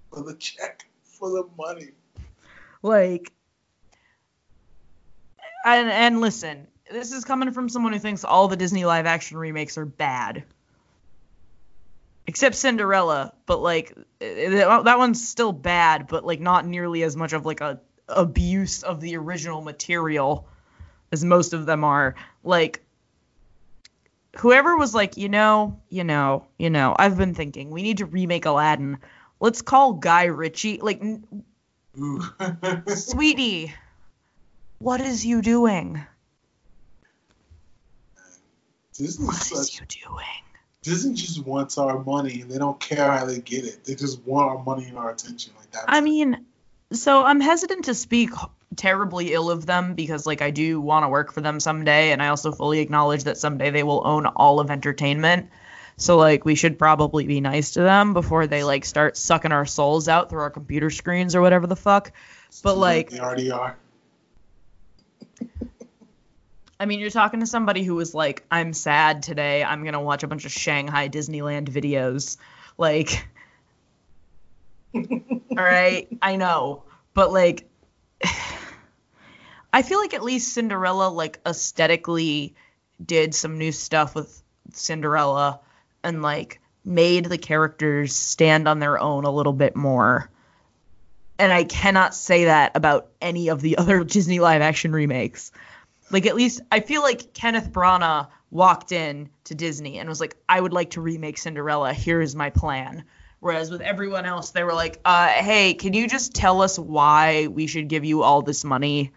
For 0.09 0.23
the 0.23 0.35
check, 0.35 0.85
for 1.03 1.29
the 1.31 1.43
money. 1.57 1.89
Like, 2.81 3.33
and 5.65 5.89
and 5.89 6.21
listen, 6.21 6.67
this 6.91 7.11
is 7.11 7.25
coming 7.25 7.51
from 7.51 7.69
someone 7.69 7.93
who 7.93 7.99
thinks 7.99 8.23
all 8.23 8.47
the 8.47 8.55
Disney 8.55 8.85
live 8.85 9.05
action 9.05 9.37
remakes 9.37 9.77
are 9.77 9.85
bad, 9.85 10.43
except 12.27 12.55
Cinderella. 12.55 13.33
But 13.45 13.61
like, 13.61 13.93
eh, 14.21 14.49
that 14.49 14.97
one's 14.97 15.27
still 15.27 15.51
bad, 15.51 16.07
but 16.07 16.25
like 16.25 16.39
not 16.39 16.65
nearly 16.65 17.03
as 17.03 17.15
much 17.15 17.33
of 17.33 17.45
like 17.45 17.61
a 17.61 17.79
abuse 18.07 18.83
of 18.83 19.01
the 19.01 19.17
original 19.17 19.61
material 19.61 20.47
as 21.11 21.23
most 21.23 21.53
of 21.53 21.65
them 21.65 21.83
are. 21.83 22.15
Like. 22.43 22.81
Whoever 24.39 24.75
was 24.75 24.93
like, 24.93 25.15
you 25.15 25.29
know, 25.29 25.79
you 25.87 26.03
know, 26.03 26.45
you 26.59 26.69
know, 26.69 26.93
I've 26.99 27.17
been 27.17 27.33
thinking 27.33 27.69
we 27.69 27.83
need 27.83 27.99
to 27.99 28.05
remake 28.05 28.45
Aladdin. 28.45 28.97
Let's 29.39 29.61
call 29.61 29.93
Guy 29.93 30.25
Ritchie. 30.25 30.81
Like. 30.81 31.01
Sweetie, 32.87 33.73
what 34.79 34.99
is 34.99 35.25
you 35.25 35.41
doing? 35.41 36.05
Disney, 38.97 39.25
What 39.25 39.35
is 39.35 39.47
such, 39.47 39.79
you 39.79 39.85
doing? 40.07 40.25
Disney 40.81 41.13
just 41.15 41.45
wants 41.45 41.77
our 41.77 42.01
money, 42.03 42.41
and 42.41 42.51
they 42.51 42.57
don't 42.57 42.79
care 42.79 43.11
how 43.11 43.25
they 43.25 43.39
get 43.39 43.65
it. 43.65 43.83
They 43.83 43.95
just 43.95 44.25
want 44.25 44.49
our 44.49 44.63
money 44.63 44.85
and 44.85 44.97
our 44.97 45.09
attention. 45.09 45.53
Like 45.57 45.71
that. 45.71 45.85
I 45.87 45.99
mean, 45.99 46.45
so 46.93 47.23
I'm 47.23 47.41
hesitant 47.41 47.85
to 47.85 47.93
speak 47.93 48.29
terribly 48.75 49.33
ill 49.33 49.51
of 49.51 49.65
them 49.65 49.95
because, 49.95 50.25
like, 50.25 50.41
I 50.41 50.51
do 50.51 50.79
want 50.79 51.03
to 51.03 51.09
work 51.09 51.33
for 51.33 51.41
them 51.41 51.59
someday, 51.59 52.11
and 52.11 52.21
I 52.21 52.29
also 52.29 52.51
fully 52.51 52.79
acknowledge 52.79 53.25
that 53.25 53.37
someday 53.37 53.69
they 53.71 53.83
will 53.83 54.01
own 54.05 54.27
all 54.27 54.59
of 54.59 54.71
entertainment. 54.71 55.49
So, 55.97 56.17
like, 56.17 56.45
we 56.45 56.55
should 56.55 56.77
probably 56.77 57.25
be 57.25 57.41
nice 57.41 57.71
to 57.71 57.81
them 57.81 58.13
before 58.13 58.47
they, 58.47 58.63
like, 58.63 58.85
start 58.85 59.17
sucking 59.17 59.51
our 59.51 59.65
souls 59.65 60.07
out 60.07 60.29
through 60.29 60.41
our 60.41 60.49
computer 60.49 60.89
screens 60.89 61.35
or 61.35 61.41
whatever 61.41 61.67
the 61.67 61.75
fuck. 61.75 62.11
But, 62.63 62.77
like, 62.77 63.09
they 63.09 63.19
already 63.19 63.51
are. 63.51 63.77
I 66.79 66.85
mean, 66.85 66.99
you're 66.99 67.09
talking 67.09 67.39
to 67.39 67.45
somebody 67.45 67.83
who 67.83 67.95
was 67.95 68.13
like, 68.13 68.45
I'm 68.51 68.73
sad 68.73 69.23
today. 69.23 69.63
I'm 69.63 69.83
going 69.83 69.93
to 69.93 69.99
watch 69.99 70.23
a 70.23 70.27
bunch 70.27 70.45
of 70.45 70.51
Shanghai 70.51 71.07
Disneyland 71.07 71.69
videos. 71.69 72.37
Like, 72.77 73.27
all 74.95 75.41
right, 75.55 76.07
I 76.21 76.35
know. 76.35 76.83
But, 77.13 77.31
like, 77.31 77.69
I 79.73 79.81
feel 79.81 79.99
like 79.99 80.13
at 80.13 80.23
least 80.23 80.53
Cinderella, 80.53 81.09
like, 81.09 81.39
aesthetically 81.45 82.55
did 83.03 83.33
some 83.33 83.57
new 83.57 83.71
stuff 83.71 84.13
with 84.13 84.41
Cinderella 84.73 85.61
and, 86.03 86.21
like, 86.21 86.59
made 86.83 87.25
the 87.25 87.37
characters 87.37 88.13
stand 88.13 88.67
on 88.67 88.79
their 88.79 88.99
own 88.99 89.23
a 89.23 89.31
little 89.31 89.53
bit 89.53 89.75
more. 89.77 90.29
And 91.39 91.51
I 91.51 91.63
cannot 91.63 92.13
say 92.13 92.45
that 92.45 92.73
about 92.75 93.07
any 93.21 93.49
of 93.49 93.61
the 93.61 93.77
other 93.79 94.03
Disney 94.03 94.39
live 94.39 94.61
action 94.61 94.91
remakes. 94.91 95.51
Like 96.11 96.25
at 96.25 96.35
least 96.35 96.61
I 96.71 96.79
feel 96.79 97.01
like 97.01 97.33
Kenneth 97.33 97.71
Branagh 97.71 98.27
walked 98.51 98.91
in 98.91 99.29
to 99.45 99.55
Disney 99.55 99.99
and 99.99 100.07
was 100.07 100.19
like, 100.19 100.37
"I 100.47 100.59
would 100.59 100.73
like 100.73 100.91
to 100.91 101.01
remake 101.01 101.37
Cinderella. 101.37 101.93
Here 101.93 102.21
is 102.21 102.35
my 102.35 102.49
plan." 102.49 103.05
Whereas 103.39 103.69
with 103.69 103.81
everyone 103.81 104.25
else, 104.25 104.51
they 104.51 104.63
were 104.63 104.73
like, 104.73 104.99
uh, 105.05 105.27
"Hey, 105.27 105.73
can 105.73 105.93
you 105.93 106.07
just 106.07 106.33
tell 106.33 106.61
us 106.61 106.79
why 106.79 107.47
we 107.47 107.67
should 107.67 107.87
give 107.87 108.05
you 108.05 108.23
all 108.23 108.41
this 108.41 108.63
money 108.63 109.11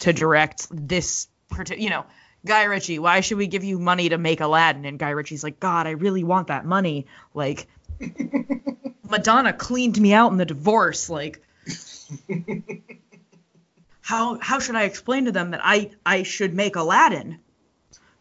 to 0.00 0.12
direct 0.12 0.66
this 0.70 1.28
particular, 1.48 1.82
you 1.82 1.90
know, 1.90 2.04
Guy 2.44 2.64
Ritchie? 2.64 2.98
Why 2.98 3.20
should 3.20 3.38
we 3.38 3.46
give 3.46 3.64
you 3.64 3.78
money 3.78 4.08
to 4.10 4.18
make 4.18 4.40
Aladdin?" 4.40 4.84
And 4.84 4.98
Guy 4.98 5.10
Ritchie's 5.10 5.44
like, 5.44 5.60
"God, 5.60 5.86
I 5.86 5.90
really 5.90 6.24
want 6.24 6.48
that 6.48 6.64
money. 6.64 7.06
Like, 7.32 7.66
Madonna 9.08 9.52
cleaned 9.52 10.00
me 10.00 10.12
out 10.12 10.32
in 10.32 10.38
the 10.38 10.44
divorce. 10.44 11.08
Like, 11.08 11.42
how 14.04 14.38
how 14.42 14.58
should 14.58 14.76
I 14.76 14.82
explain 14.82 15.24
to 15.24 15.32
them 15.32 15.52
that 15.52 15.62
I 15.64 15.90
I 16.04 16.24
should 16.24 16.52
make 16.52 16.76
Aladdin? 16.76 17.38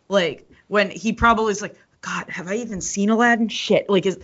Like 0.08 0.50
when 0.70 0.90
he 0.90 1.12
probably 1.12 1.52
is 1.52 1.62
like, 1.62 1.76
God, 2.00 2.30
have 2.30 2.48
I 2.48 2.56
even 2.56 2.80
seen 2.80 3.10
Aladdin? 3.10 3.50
Shit, 3.50 3.90
like 3.90 4.06
is 4.06 4.18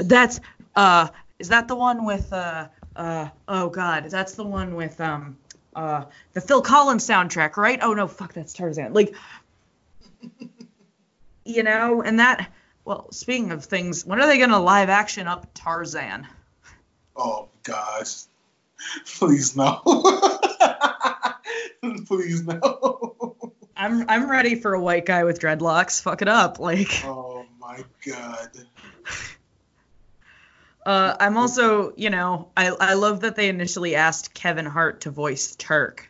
that's 0.00 0.40
uh 0.74 1.08
is 1.38 1.50
that 1.50 1.68
the 1.68 1.76
one 1.76 2.06
with 2.06 2.32
uh 2.32 2.68
uh 2.96 3.28
oh 3.46 3.68
God, 3.68 4.08
that's 4.08 4.36
the 4.36 4.44
one 4.44 4.74
with 4.74 4.98
um 4.98 5.36
uh 5.74 6.06
the 6.32 6.40
Phil 6.40 6.62
Collins 6.62 7.06
soundtrack, 7.06 7.58
right? 7.58 7.78
Oh 7.82 7.92
no, 7.92 8.08
fuck, 8.08 8.32
that's 8.32 8.54
Tarzan. 8.54 8.94
Like 8.94 9.14
you 11.44 11.62
know, 11.62 12.00
and 12.00 12.20
that 12.20 12.50
Well, 12.86 13.12
speaking 13.12 13.50
of 13.50 13.66
things, 13.66 14.06
when 14.06 14.18
are 14.18 14.26
they 14.26 14.38
gonna 14.38 14.62
live 14.62 14.88
action 14.88 15.26
up 15.26 15.46
Tarzan? 15.52 16.26
Oh 17.14 17.50
gosh. 17.64 18.22
Please 19.04 19.54
no. 19.54 19.82
Please 22.06 22.44
no. 22.44 23.52
I'm 23.76 24.08
I'm 24.08 24.30
ready 24.30 24.54
for 24.54 24.74
a 24.74 24.80
white 24.80 25.04
guy 25.04 25.24
with 25.24 25.38
dreadlocks. 25.40 26.00
Fuck 26.02 26.22
it 26.22 26.28
up, 26.28 26.58
like. 26.58 27.04
Oh 27.04 27.44
my 27.60 27.84
god. 28.06 28.50
Uh, 30.84 31.16
I'm 31.18 31.36
also, 31.36 31.92
you 31.96 32.10
know, 32.10 32.48
I 32.56 32.68
I 32.68 32.94
love 32.94 33.20
that 33.20 33.36
they 33.36 33.48
initially 33.48 33.96
asked 33.96 34.32
Kevin 34.32 34.66
Hart 34.66 35.02
to 35.02 35.10
voice 35.10 35.56
Terk, 35.56 36.08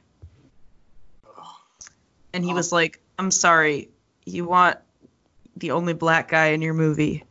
and 2.33 2.45
he 2.45 2.53
was 2.53 2.71
like, 2.73 3.01
"I'm 3.19 3.31
sorry, 3.31 3.91
you 4.25 4.45
want 4.45 4.79
the 5.57 5.73
only 5.73 5.95
black 5.95 6.29
guy 6.29 6.49
in 6.49 6.61
your 6.63 6.75
movie 6.75 7.25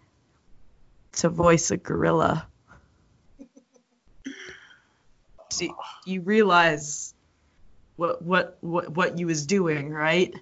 to 1.13 1.29
voice 1.29 1.71
a 1.71 1.77
gorilla." 1.77 2.47
See, 5.51 5.71
you 6.05 6.21
realize 6.21 7.14
what 7.95 8.21
what 8.21 8.57
what 8.61 8.89
what 8.89 9.17
you 9.17 9.27
was 9.27 9.45
doing, 9.45 9.89
right? 9.89 10.33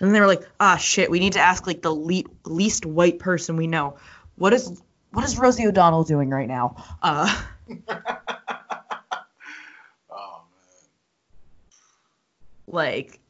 And 0.00 0.14
they 0.14 0.20
were 0.20 0.26
like, 0.26 0.42
"Ah, 0.58 0.76
shit, 0.76 1.10
we 1.10 1.20
need 1.20 1.34
to 1.34 1.40
ask 1.40 1.66
like 1.66 1.82
the 1.82 1.92
le- 1.92 2.24
least 2.44 2.84
white 2.84 3.18
person 3.18 3.56
we 3.56 3.66
know. 3.66 3.96
What 4.36 4.52
is 4.52 4.80
what 5.12 5.24
is 5.24 5.38
Rosie 5.38 5.66
O'Donnell 5.66 6.04
doing 6.04 6.30
right 6.30 6.48
now?" 6.48 6.76
Uh, 7.02 7.42
Oh 10.10 10.42
man. 10.50 10.90
like, 12.66 13.20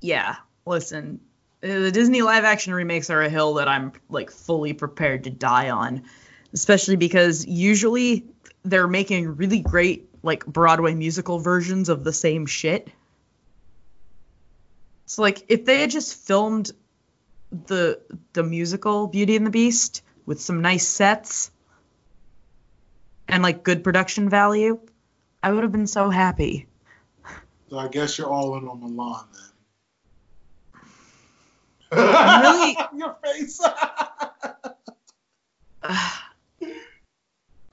yeah. 0.00 0.36
Listen, 0.66 1.20
the 1.60 1.90
Disney 1.90 2.22
live 2.22 2.44
action 2.44 2.74
remakes 2.74 3.10
are 3.10 3.22
a 3.22 3.28
hill 3.28 3.54
that 3.54 3.68
I'm 3.68 3.92
like 4.08 4.30
fully 4.30 4.72
prepared 4.72 5.24
to 5.24 5.30
die 5.30 5.70
on, 5.70 6.02
especially 6.52 6.96
because 6.96 7.46
usually 7.46 8.24
they're 8.64 8.86
making 8.88 9.36
really 9.36 9.60
great 9.60 10.08
like 10.22 10.46
Broadway 10.46 10.94
musical 10.94 11.38
versions 11.38 11.88
of 11.88 12.04
the 12.04 12.12
same 12.12 12.46
shit. 12.46 12.88
So 15.06 15.22
like 15.22 15.44
if 15.48 15.64
they 15.64 15.80
had 15.80 15.90
just 15.90 16.14
filmed 16.26 16.70
the 17.50 18.00
the 18.32 18.42
musical 18.42 19.06
Beauty 19.08 19.36
and 19.36 19.46
the 19.46 19.50
Beast 19.50 20.02
with 20.24 20.40
some 20.40 20.62
nice 20.62 20.86
sets 20.86 21.50
and 23.28 23.42
like 23.42 23.62
good 23.62 23.84
production 23.84 24.28
value, 24.28 24.78
I 25.42 25.52
would 25.52 25.64
have 25.64 25.72
been 25.72 25.86
so 25.86 26.08
happy. 26.08 26.66
So 27.68 27.78
I 27.78 27.88
guess 27.88 28.18
you're 28.18 28.28
all 28.30 28.56
in 28.56 28.68
on 28.68 28.80
Mulan 28.80 29.26
then. 29.32 29.42
Really- 32.42 32.76
your 32.98 33.16
face. 33.22 33.60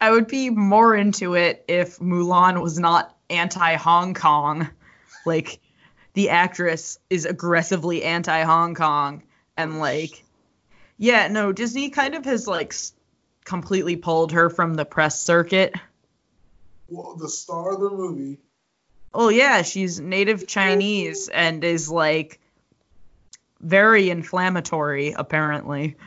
I 0.01 0.11
would 0.11 0.27
be 0.27 0.49
more 0.49 0.95
into 0.95 1.35
it 1.35 1.65
if 1.67 1.99
Mulan 1.99 2.61
was 2.61 2.79
not 2.79 3.15
anti 3.29 3.75
Hong 3.75 4.13
Kong. 4.13 4.69
Like, 5.25 5.59
the 6.13 6.29
actress 6.29 6.97
is 7.09 7.25
aggressively 7.25 8.03
anti 8.03 8.43
Hong 8.43 8.75
Kong. 8.75 9.23
And, 9.57 9.79
like, 9.79 10.23
yeah, 10.97 11.27
no, 11.27 11.51
Disney 11.51 11.89
kind 11.89 12.15
of 12.15 12.25
has, 12.25 12.47
like, 12.47 12.69
s- 12.71 12.93
completely 13.43 13.95
pulled 13.97 14.31
her 14.31 14.49
from 14.49 14.73
the 14.75 14.85
press 14.85 15.19
circuit. 15.19 15.75
well, 16.87 17.15
the 17.15 17.29
star 17.29 17.73
of 17.73 17.81
the 17.81 17.89
movie. 17.89 18.37
Oh, 19.13 19.29
yeah, 19.29 19.63
she's 19.63 19.99
native 19.99 20.47
Chinese 20.47 21.27
and 21.29 21.63
is, 21.63 21.89
like, 21.89 22.39
very 23.59 24.09
inflammatory, 24.09 25.11
apparently. 25.11 25.97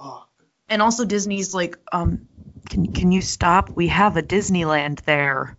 Oh, 0.00 0.24
And 0.68 0.80
also, 0.82 1.04
Disney's 1.04 1.52
like, 1.54 1.78
um, 1.90 2.28
can, 2.68 2.92
can 2.92 3.12
you 3.12 3.22
stop? 3.22 3.70
We 3.70 3.88
have 3.88 4.16
a 4.16 4.22
Disneyland 4.22 5.02
there. 5.02 5.56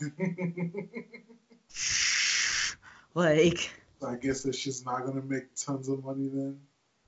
Like, 3.14 3.70
I 4.04 4.16
guess 4.16 4.42
that 4.42 4.54
she's 4.56 4.84
not 4.84 5.06
gonna 5.06 5.22
make 5.22 5.54
tons 5.54 5.88
of 5.88 6.04
money 6.04 6.28
then. 6.32 6.58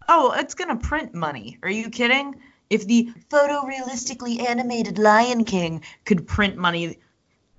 oh, 0.09 0.33
it's 0.37 0.55
gonna 0.55 0.77
print 0.77 1.15
money. 1.15 1.59
Are 1.62 1.70
you 1.70 1.91
kidding? 1.91 2.37
If 2.70 2.87
the 2.87 3.11
photorealistically 3.28 4.49
animated 4.49 4.99
Lion 4.99 5.45
King 5.45 5.83
could 6.05 6.27
print 6.27 6.57
money, 6.57 6.99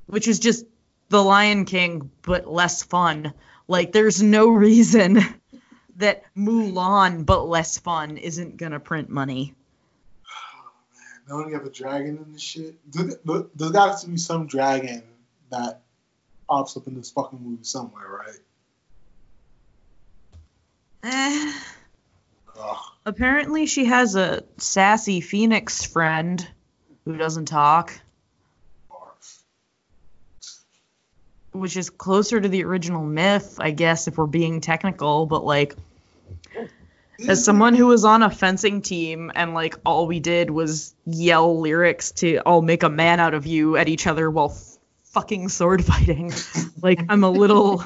which 0.06 0.28
is 0.28 0.40
just 0.40 0.66
the 1.10 1.22
Lion 1.22 1.66
King 1.66 2.10
but 2.22 2.48
less 2.48 2.84
fun, 2.84 3.34
like 3.68 3.92
there's 3.92 4.24
no 4.24 4.48
reason 4.50 5.20
that 5.98 6.24
Mulan 6.36 7.26
but 7.26 7.44
less 7.48 7.78
fun 7.78 8.18
isn't 8.18 8.56
gonna 8.58 8.80
print 8.80 9.10
money. 9.10 9.54
Don't 11.28 11.50
you 11.50 11.56
have 11.56 11.66
a 11.66 11.70
dragon 11.70 12.18
in 12.26 12.34
this 12.34 12.42
shit? 12.42 12.76
There, 12.92 13.12
there, 13.26 13.44
there's 13.56 13.72
got 13.72 14.00
to 14.00 14.08
be 14.08 14.18
some 14.18 14.48
dragon 14.48 15.04
that 15.50 15.82
pops 16.48 16.78
up 16.78 16.88
in 16.88 16.96
this 16.96 17.12
fucking 17.12 17.40
movie 17.42 17.64
somewhere, 17.64 18.08
right? 18.10 18.40
Eh. 21.04 21.54
Ugh. 22.60 22.78
Apparently, 23.06 23.66
she 23.66 23.86
has 23.86 24.16
a 24.16 24.44
sassy 24.58 25.22
phoenix 25.22 25.84
friend 25.84 26.46
who 27.06 27.18
doesn't 27.18 27.46
talk, 27.46 27.98
barf. 28.92 29.44
which 31.52 31.78
is 31.78 31.90
closer 31.90 32.40
to 32.40 32.50
the 32.50 32.64
original 32.64 33.04
myth, 33.04 33.58
I 33.60 33.72
guess, 33.72 34.08
if 34.08 34.18
we're 34.18 34.26
being 34.26 34.60
technical. 34.60 35.26
But 35.26 35.46
like, 35.46 35.76
as 37.28 37.44
someone 37.44 37.74
who 37.74 37.88
was 37.88 38.06
on 38.06 38.24
a 38.24 38.30
fencing 38.30 38.82
team 38.82 39.32
and 39.36 39.54
like 39.54 39.76
all 39.86 40.08
we 40.08 40.20
did 40.20 40.50
was 40.50 40.94
yell 41.06 41.60
lyrics 41.60 42.12
to 42.14 42.42
"I'll 42.46 42.62
make 42.62 42.84
a 42.84 42.90
man 42.90 43.20
out 43.20 43.34
of 43.34 43.46
you" 43.46 43.78
at 43.78 43.88
each 43.88 44.08
other 44.08 44.30
while 44.30 44.52
f- 44.52 44.78
fucking 45.06 45.50
sword 45.50 45.84
fighting, 45.92 46.32
like 46.82 47.00
I'm 47.10 47.24
a 47.24 47.30
little. 47.30 47.84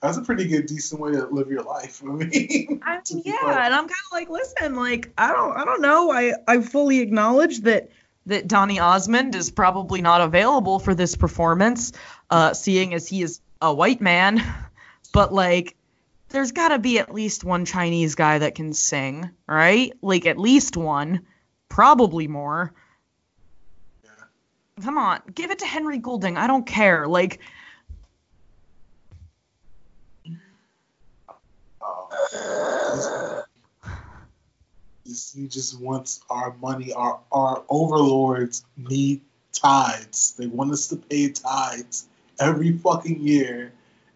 That's 0.00 0.16
a 0.16 0.22
pretty 0.22 0.48
good, 0.48 0.66
decent 0.66 1.00
way 1.00 1.12
to 1.12 1.26
live 1.26 1.48
your 1.48 1.62
life. 1.62 2.02
I 2.06 2.06
mean, 2.06 2.80
I 2.84 2.96
mean, 2.96 3.22
yeah, 3.24 3.38
fair. 3.38 3.58
and 3.60 3.72
I'm 3.72 3.86
kind 3.86 3.90
of 3.90 4.12
like, 4.12 4.28
listen, 4.28 4.74
like 4.74 5.12
I 5.16 5.32
don't, 5.32 5.56
I 5.56 5.64
don't 5.64 5.80
know. 5.80 6.10
I, 6.10 6.34
I 6.48 6.60
fully 6.60 6.98
acknowledge 7.00 7.60
that 7.60 7.90
that 8.26 8.46
Donny 8.48 8.78
Osmond 8.80 9.34
is 9.34 9.50
probably 9.50 10.00
not 10.00 10.20
available 10.20 10.78
for 10.78 10.94
this 10.94 11.16
performance, 11.16 11.92
uh, 12.30 12.54
seeing 12.54 12.94
as 12.94 13.08
he 13.08 13.22
is 13.22 13.40
a 13.60 13.72
white 13.72 14.00
man. 14.00 14.42
But 15.12 15.30
like, 15.30 15.76
there's 16.32 16.52
got 16.52 16.68
to 16.68 16.78
be 16.78 16.98
at 16.98 17.14
least 17.14 17.44
one 17.44 17.64
Chinese 17.64 18.14
guy 18.14 18.38
that 18.38 18.54
can 18.54 18.72
sing, 18.72 19.30
right? 19.46 19.92
Like 20.02 20.26
at 20.26 20.38
least 20.38 20.76
one, 20.76 21.26
probably 21.68 22.26
more. 22.28 22.72
Come 24.82 24.98
on, 24.98 25.20
give 25.34 25.50
it 25.50 25.60
to 25.60 25.66
Henry 25.66 25.98
Golding. 25.98 26.36
I 26.36 26.46
don't 26.46 26.66
care. 26.66 27.06
Like, 27.06 27.40
Oh. 31.84 33.44
Disney 35.04 35.46
just 35.46 35.78
wants 35.78 36.22
our 36.30 36.54
money. 36.60 36.92
Our 36.92 37.20
our 37.30 37.64
overlords 37.68 38.64
need 38.78 39.20
tithes. 39.52 40.34
They 40.38 40.46
want 40.46 40.72
us 40.72 40.88
to 40.88 40.96
pay 40.96 41.28
tithes 41.30 42.06
every 42.40 42.72
fucking 42.78 43.20
year. 43.20 43.72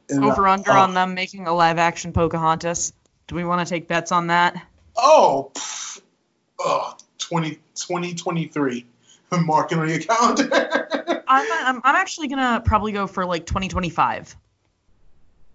And, 0.08 0.24
uh, 0.24 0.28
over 0.28 0.46
under 0.46 0.70
oh, 0.72 0.80
on 0.80 0.94
them 0.94 1.14
making 1.14 1.46
a 1.46 1.54
live 1.54 1.78
action 1.78 2.12
Pocahontas. 2.12 2.92
Do 3.26 3.34
we 3.34 3.44
want 3.44 3.66
to 3.66 3.70
take 3.70 3.88
bets 3.88 4.12
on 4.12 4.28
that? 4.28 4.66
Oh, 4.96 5.50
pff, 5.54 6.00
oh 6.58 6.96
20, 7.18 7.58
2023. 7.74 8.86
Mark 9.44 9.72
it 9.72 9.78
on 9.78 9.88
your 9.88 9.98
calendar. 9.98 10.48
I'm, 11.28 11.46
I'm 11.50 11.80
I'm 11.84 11.96
actually 11.96 12.28
gonna 12.28 12.62
probably 12.64 12.92
go 12.92 13.06
for 13.06 13.26
like 13.26 13.44
2025. 13.44 14.36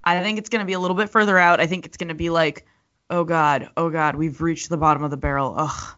I 0.03 0.21
think 0.21 0.39
it's 0.39 0.49
gonna 0.49 0.65
be 0.65 0.73
a 0.73 0.79
little 0.79 0.97
bit 0.97 1.09
further 1.09 1.37
out. 1.37 1.59
I 1.59 1.67
think 1.67 1.85
it's 1.85 1.97
gonna 1.97 2.13
be 2.13 2.29
like, 2.29 2.65
oh 3.09 3.23
god, 3.23 3.69
oh 3.77 3.89
god, 3.89 4.15
we've 4.15 4.41
reached 4.41 4.69
the 4.69 4.77
bottom 4.77 5.03
of 5.03 5.11
the 5.11 5.17
barrel. 5.17 5.55
Ugh. 5.57 5.95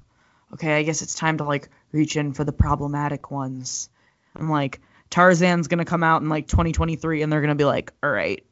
Okay, 0.54 0.78
I 0.78 0.84
guess 0.84 1.02
it's 1.02 1.16
time 1.16 1.40
to 1.40 1.44
like 1.44 1.70
reach 1.92 2.16
in 2.16 2.34
for 2.34 2.44
the 2.44 2.54
problematic 2.54 3.32
ones. 3.32 3.90
I'm 4.36 4.50
like, 4.50 4.80
Tarzan's 5.14 5.68
gonna 5.68 5.86
come 5.86 6.02
out 6.02 6.24
in 6.24 6.30
like 6.30 6.48
2023, 6.48 7.22
and 7.22 7.32
they're 7.32 7.42
gonna 7.42 7.54
be 7.54 7.66
like, 7.66 7.94
all 8.02 8.10
right, 8.10 8.44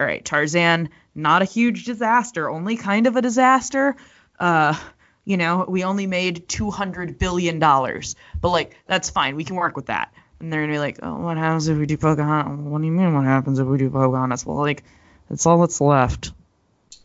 all 0.00 0.06
right, 0.06 0.24
Tarzan, 0.24 0.88
not 1.14 1.42
a 1.42 1.44
huge 1.44 1.84
disaster, 1.84 2.50
only 2.50 2.76
kind 2.76 3.06
of 3.06 3.14
a 3.14 3.22
disaster. 3.22 3.94
Uh, 4.36 4.76
you 5.24 5.36
know, 5.36 5.64
we 5.68 5.84
only 5.84 6.08
made 6.08 6.48
200 6.48 7.20
billion 7.20 7.60
dollars, 7.60 8.16
but 8.40 8.48
like 8.48 8.74
that's 8.88 9.10
fine, 9.10 9.36
we 9.36 9.44
can 9.44 9.54
work 9.54 9.76
with 9.76 9.86
that. 9.86 10.12
And 10.40 10.52
they're 10.52 10.62
gonna 10.62 10.72
be 10.72 10.80
like, 10.80 10.98
oh, 11.04 11.18
what 11.20 11.36
happens 11.36 11.68
if 11.68 11.78
we 11.78 11.86
do 11.86 11.96
Pocahontas? 11.96 12.64
What 12.66 12.80
do 12.80 12.86
you 12.86 12.92
mean, 12.92 13.14
what 13.14 13.22
happens 13.24 13.60
if 13.60 13.68
we 13.68 13.78
do 13.78 13.88
Pocahontas? 13.88 14.44
Well, 14.44 14.56
like, 14.56 14.82
that's 15.28 15.46
all 15.46 15.60
that's 15.60 15.80
left. 15.80 16.32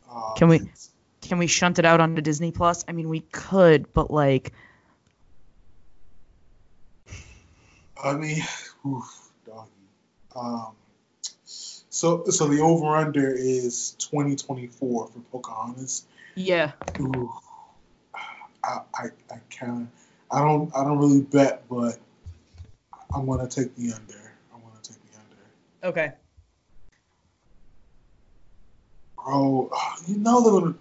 Oh, 0.10 0.34
Can 0.36 0.48
we- 0.48 0.72
Can 1.22 1.38
we 1.38 1.46
shunt 1.46 1.78
it 1.78 1.86
out 1.86 2.02
onto 2.02 2.22
Disney 2.24 2.52
Plus? 2.52 2.84
I 2.88 2.94
mean, 2.94 3.10
we 3.10 3.20
could, 3.20 3.94
but 3.94 4.10
like, 4.10 4.54
I 8.04 8.14
mean, 8.14 8.42
oof, 8.86 9.32
doggy. 9.46 9.70
Um, 10.36 10.76
so 11.46 12.26
so 12.26 12.48
the 12.48 12.60
over 12.62 12.96
under 12.96 13.32
is 13.32 13.92
2024 14.00 15.08
for 15.08 15.20
Pocahontas. 15.32 16.06
Yeah. 16.36 16.72
Ooh, 17.00 17.32
I, 18.64 18.80
I, 18.96 19.06
I 19.32 19.40
kind 19.56 19.84
of, 19.84 19.88
I 20.32 20.40
don't, 20.40 20.76
I 20.76 20.84
don't 20.84 20.98
really 20.98 21.22
bet, 21.22 21.64
but 21.70 21.98
I'm 23.14 23.28
gonna 23.28 23.48
take 23.48 23.76
the 23.76 23.94
under. 23.94 24.34
I'm 24.54 24.62
gonna 24.62 24.82
take 24.82 24.98
the 25.12 25.20
under. 25.20 25.90
Okay. 25.90 26.14
Bro, 29.24 29.72
you 30.08 30.18
know 30.18 30.42
they're 30.42 30.62
gonna, 30.62 30.76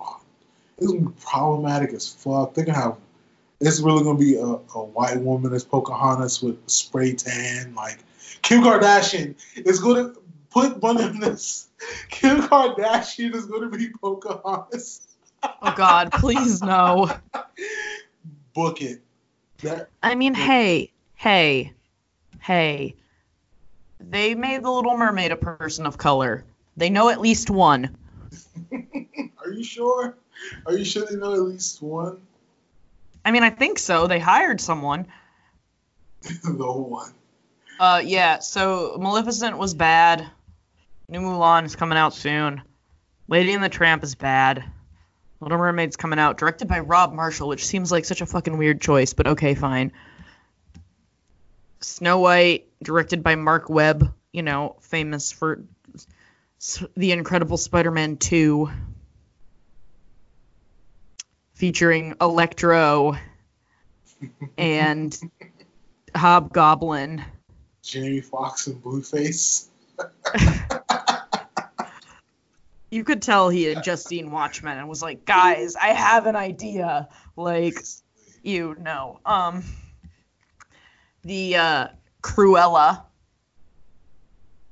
it's 0.78 0.86
gonna 0.86 1.10
be 1.10 1.14
problematic 1.20 1.92
as 1.92 2.08
fuck. 2.08 2.54
They're 2.54 2.64
gonna 2.64 2.78
have, 2.78 2.96
it's 3.62 3.80
really 3.80 4.02
gonna 4.02 4.18
be 4.18 4.36
a, 4.36 4.44
a 4.44 4.84
white 4.84 5.20
woman 5.20 5.52
as 5.52 5.64
Pocahontas 5.64 6.42
with 6.42 6.58
spray 6.68 7.14
tan, 7.14 7.74
like 7.74 7.98
Kim 8.42 8.62
Kardashian 8.62 9.36
is 9.56 9.78
gonna 9.78 10.14
put 10.50 10.82
one 10.82 11.00
in 11.00 11.20
this. 11.20 11.68
Kim 12.10 12.42
Kardashian 12.42 13.34
is 13.34 13.46
gonna 13.46 13.68
be 13.68 13.90
Pocahontas. 13.90 15.06
Oh 15.44 15.74
God, 15.76 16.12
please 16.12 16.60
no. 16.60 17.10
Book 18.54 18.82
it. 18.82 19.00
That 19.62 19.90
I 20.02 20.16
mean, 20.16 20.34
hey, 20.34 20.92
hey, 21.14 21.72
hey. 22.40 22.96
They 24.00 24.34
made 24.34 24.64
the 24.64 24.70
Little 24.70 24.96
Mermaid 24.96 25.30
a 25.30 25.36
person 25.36 25.86
of 25.86 25.96
color. 25.96 26.44
They 26.76 26.90
know 26.90 27.08
at 27.08 27.20
least 27.20 27.48
one. 27.48 27.96
Are 28.72 29.52
you 29.52 29.62
sure? 29.62 30.16
Are 30.66 30.76
you 30.76 30.84
sure 30.84 31.06
they 31.06 31.16
know 31.16 31.34
at 31.34 31.42
least 31.42 31.80
one? 31.80 32.20
I 33.24 33.30
mean, 33.30 33.42
I 33.42 33.50
think 33.50 33.78
so. 33.78 34.06
They 34.06 34.18
hired 34.18 34.60
someone. 34.60 35.06
the 36.22 36.72
one. 36.72 37.12
Uh, 37.78 38.02
yeah. 38.04 38.38
So 38.40 38.96
Maleficent 39.00 39.58
was 39.58 39.74
bad. 39.74 40.28
New 41.08 41.20
Mulan 41.20 41.64
is 41.64 41.76
coming 41.76 41.98
out 41.98 42.14
soon. 42.14 42.62
Lady 43.28 43.52
and 43.52 43.62
the 43.62 43.68
Tramp 43.68 44.02
is 44.02 44.14
bad. 44.14 44.64
Little 45.40 45.58
Mermaid's 45.58 45.96
coming 45.96 46.20
out, 46.20 46.38
directed 46.38 46.68
by 46.68 46.80
Rob 46.80 47.12
Marshall, 47.12 47.48
which 47.48 47.66
seems 47.66 47.90
like 47.90 48.04
such 48.04 48.20
a 48.20 48.26
fucking 48.26 48.56
weird 48.58 48.80
choice, 48.80 49.12
but 49.12 49.26
okay, 49.26 49.54
fine. 49.56 49.92
Snow 51.80 52.20
White, 52.20 52.68
directed 52.80 53.24
by 53.24 53.34
Marc 53.34 53.68
Webb, 53.68 54.14
you 54.32 54.42
know, 54.42 54.76
famous 54.82 55.32
for 55.32 55.64
The 56.96 57.10
Incredible 57.10 57.56
Spider-Man 57.56 58.18
2, 58.18 58.70
featuring 61.62 62.12
Electro 62.20 63.16
and 64.58 65.16
Hobgoblin. 66.12 67.24
Jamie 67.84 68.20
Foxx 68.20 68.66
and 68.66 68.82
Blueface. 68.82 69.68
You 72.90 73.04
could 73.04 73.22
tell 73.22 73.48
he 73.48 73.62
had 73.62 73.82
just 73.82 74.06
seen 74.06 74.30
Watchmen 74.30 74.76
and 74.76 74.86
was 74.86 75.00
like, 75.00 75.24
"Guys, 75.24 75.76
I 75.76 75.94
have 75.94 76.26
an 76.26 76.36
idea." 76.36 77.08
Like, 77.36 77.78
you 78.42 78.76
know, 78.78 79.18
um, 79.24 79.64
the 81.22 81.56
uh, 81.56 81.88
Cruella, 82.22 83.04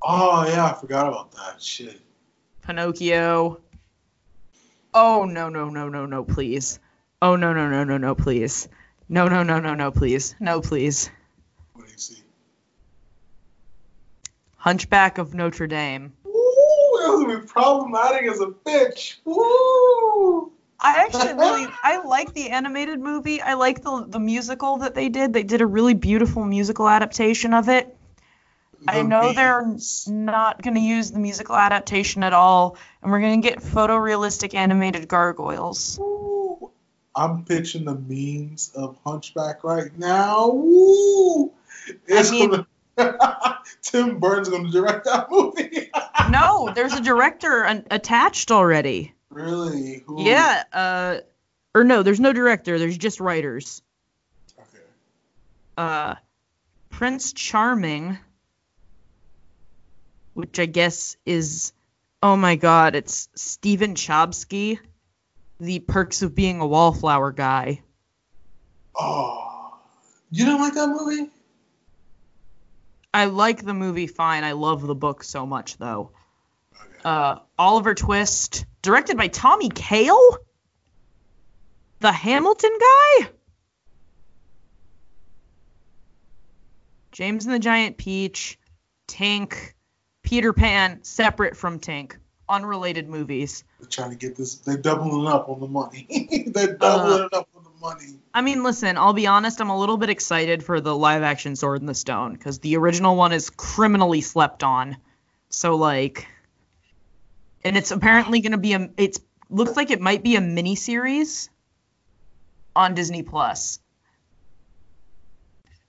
Oh 0.03 0.47
yeah, 0.47 0.67
I 0.67 0.75
forgot 0.79 1.09
about 1.09 1.33
that 1.33 1.63
shit. 1.63 1.99
Pinocchio. 2.61 3.63
Oh 4.93 5.25
no 5.25 5.49
no 5.49 5.69
no 5.69 5.89
no 5.89 6.07
no 6.07 6.25
please. 6.25 6.79
Oh 7.23 7.37
no 7.37 7.53
no 7.53 7.69
no 7.69 7.85
no 7.85 7.99
no 7.99 8.15
please. 8.15 8.69
No 9.09 9.29
no 9.29 9.43
no 9.43 9.61
no 9.61 9.75
no 9.75 9.91
please. 9.91 10.35
No 10.41 10.61
please. 10.61 11.11
What 11.75 11.87
do 11.87 11.93
you 11.93 11.99
see? 11.99 12.23
Hunchback 14.57 15.19
of 15.19 15.35
Notre 15.35 15.67
Dame. 15.67 16.13
Ooh, 16.27 16.99
that 17.01 17.09
was 17.09 17.25
gonna 17.25 17.41
be 17.41 17.47
problematic 17.47 18.31
as 18.31 18.41
a 18.41 18.47
bitch. 18.47 19.17
Ooh. 19.27 20.53
I 20.81 21.05
actually 21.05 21.35
really 21.35 21.67
I 21.83 22.03
like 22.05 22.33
the 22.33 22.51
animated 22.51 23.01
movie. 23.01 23.41
I 23.41 23.55
like 23.55 23.83
the 23.83 24.07
the 24.09 24.19
musical 24.19 24.79
that 24.79 24.95
they 24.95 25.09
did. 25.09 25.33
They 25.33 25.43
did 25.43 25.61
a 25.61 25.67
really 25.67 25.95
beautiful 25.95 26.45
musical 26.45 26.89
adaptation 26.89 27.53
of 27.55 27.69
it. 27.69 27.97
I 28.89 29.03
know 29.03 29.33
they're 29.33 29.77
not 30.07 30.63
going 30.63 30.75
to 30.75 30.81
use 30.81 31.11
the 31.11 31.19
musical 31.19 31.55
adaptation 31.57 32.23
at 32.23 32.33
all, 32.33 32.77
and 33.03 33.11
we're 33.11 33.21
going 33.21 33.41
to 33.43 33.49
get 33.49 33.61
photorealistic 33.61 34.55
animated 34.55 35.07
gargoyles. 35.09 35.99
Ooh. 35.99 36.71
I'm 37.15 37.45
pitching 37.45 37.85
the 37.85 37.95
memes 37.97 38.71
of 38.75 38.97
Hunchback 39.05 39.65
right 39.65 39.97
now. 39.99 40.51
Ooh. 40.51 41.53
It's 42.07 42.31
mean- 42.31 42.51
gonna, 42.97 43.59
Tim 43.83 44.19
Burton's 44.21 44.49
gonna 44.51 44.71
direct 44.71 45.05
that 45.07 45.31
movie. 45.31 45.91
No, 46.31 46.71
there's 46.73 46.93
a 46.93 47.01
director 47.01 47.65
an- 47.65 47.87
attached 47.91 48.53
already. 48.53 49.13
really? 49.31 50.05
Who? 50.07 50.23
Yeah, 50.23 50.63
uh, 50.73 51.17
or 51.75 51.83
no, 51.83 52.05
there's 52.05 52.21
no 52.21 52.33
director. 52.33 52.79
There's 52.79 52.97
just 52.97 53.19
writers. 53.19 53.83
Okay. 54.57 54.85
Uh, 55.77 56.15
Prince 56.91 57.33
Charming, 57.33 58.17
which 60.41 60.59
I 60.59 60.67
guess 60.67 61.17
is, 61.27 61.73
oh 62.23 62.37
my 62.37 62.57
God, 62.57 62.95
it's 62.95 63.29
Stephen 63.35 63.95
Chbosky, 63.95 64.79
the 65.61 65.79
Perks 65.81 66.23
of 66.23 66.35
Being 66.35 66.61
a 66.61 66.67
Wallflower 66.67 67.33
guy. 67.33 67.83
Oh, 68.99 69.79
you 70.31 70.47
don't 70.47 70.61
like 70.61 70.75
that 70.75 70.89
movie? 70.89 71.31
I 73.13 73.27
like 73.27 73.65
the 73.65 73.75
movie 73.75 74.07
fine. 74.07 74.45
I 74.45 74.53
love 74.53 74.83
the 74.83 74.95
book 74.95 75.25
so 75.25 75.45
much 75.45 75.77
though. 75.77 76.13
Okay. 76.75 77.01
Uh, 77.05 77.37
Oliver 77.59 77.95
Twist, 77.95 78.65
directed 78.83 79.17
by 79.17 79.29
Tommy 79.29 79.69
Kail, 79.69 80.39
the 81.99 82.13
Hamilton 82.13 82.71
guy. 82.81 83.29
James 87.13 87.45
and 87.45 87.55
the 87.55 87.59
Giant 87.59 87.99
Peach, 87.99 88.59
Tink, 89.09 89.73
Peter 90.31 90.53
Pan, 90.53 91.03
separate 91.03 91.57
from 91.57 91.81
Tink, 91.81 92.15
unrelated 92.49 93.09
movies. 93.09 93.65
They're 93.81 93.89
trying 93.89 94.11
to 94.11 94.17
get 94.17 94.37
this. 94.37 94.55
They're 94.55 94.77
doubling 94.77 95.27
up 95.27 95.49
on 95.49 95.59
the 95.59 95.67
money. 95.67 96.07
they're 96.55 96.77
uh, 96.81 97.17
doubling 97.17 97.29
up 97.33 97.49
on 97.57 97.65
the 97.65 97.81
money. 97.81 98.21
I 98.33 98.41
mean, 98.41 98.63
listen, 98.63 98.97
I'll 98.97 99.13
be 99.13 99.27
honest, 99.27 99.61
I'm 99.61 99.71
a 99.71 99.77
little 99.77 99.97
bit 99.97 100.09
excited 100.09 100.63
for 100.63 100.81
the 100.81 100.95
live 100.95 101.25
action 101.25 101.57
Sword 101.57 101.81
in 101.81 101.87
the 101.87 101.97
Stone 101.97 102.35
because 102.35 102.61
the 102.61 102.77
original 102.77 103.17
one 103.17 103.33
is 103.33 103.51
criminally 103.51 104.21
slept 104.21 104.63
on. 104.63 104.99
So, 105.49 105.75
like, 105.75 106.29
and 107.65 107.77
it's 107.77 107.91
apparently 107.91 108.39
going 108.39 108.53
to 108.53 108.59
be 108.59 108.75
a, 108.75 108.89
it's, 108.97 109.19
looks 109.49 109.75
like 109.75 109.91
it 109.91 110.01
might 110.01 110.23
be 110.23 110.37
a 110.37 110.41
mini 110.41 110.77
series 110.77 111.51
on 112.77 112.95
Disney 112.95 113.25
Plus. 113.25 113.81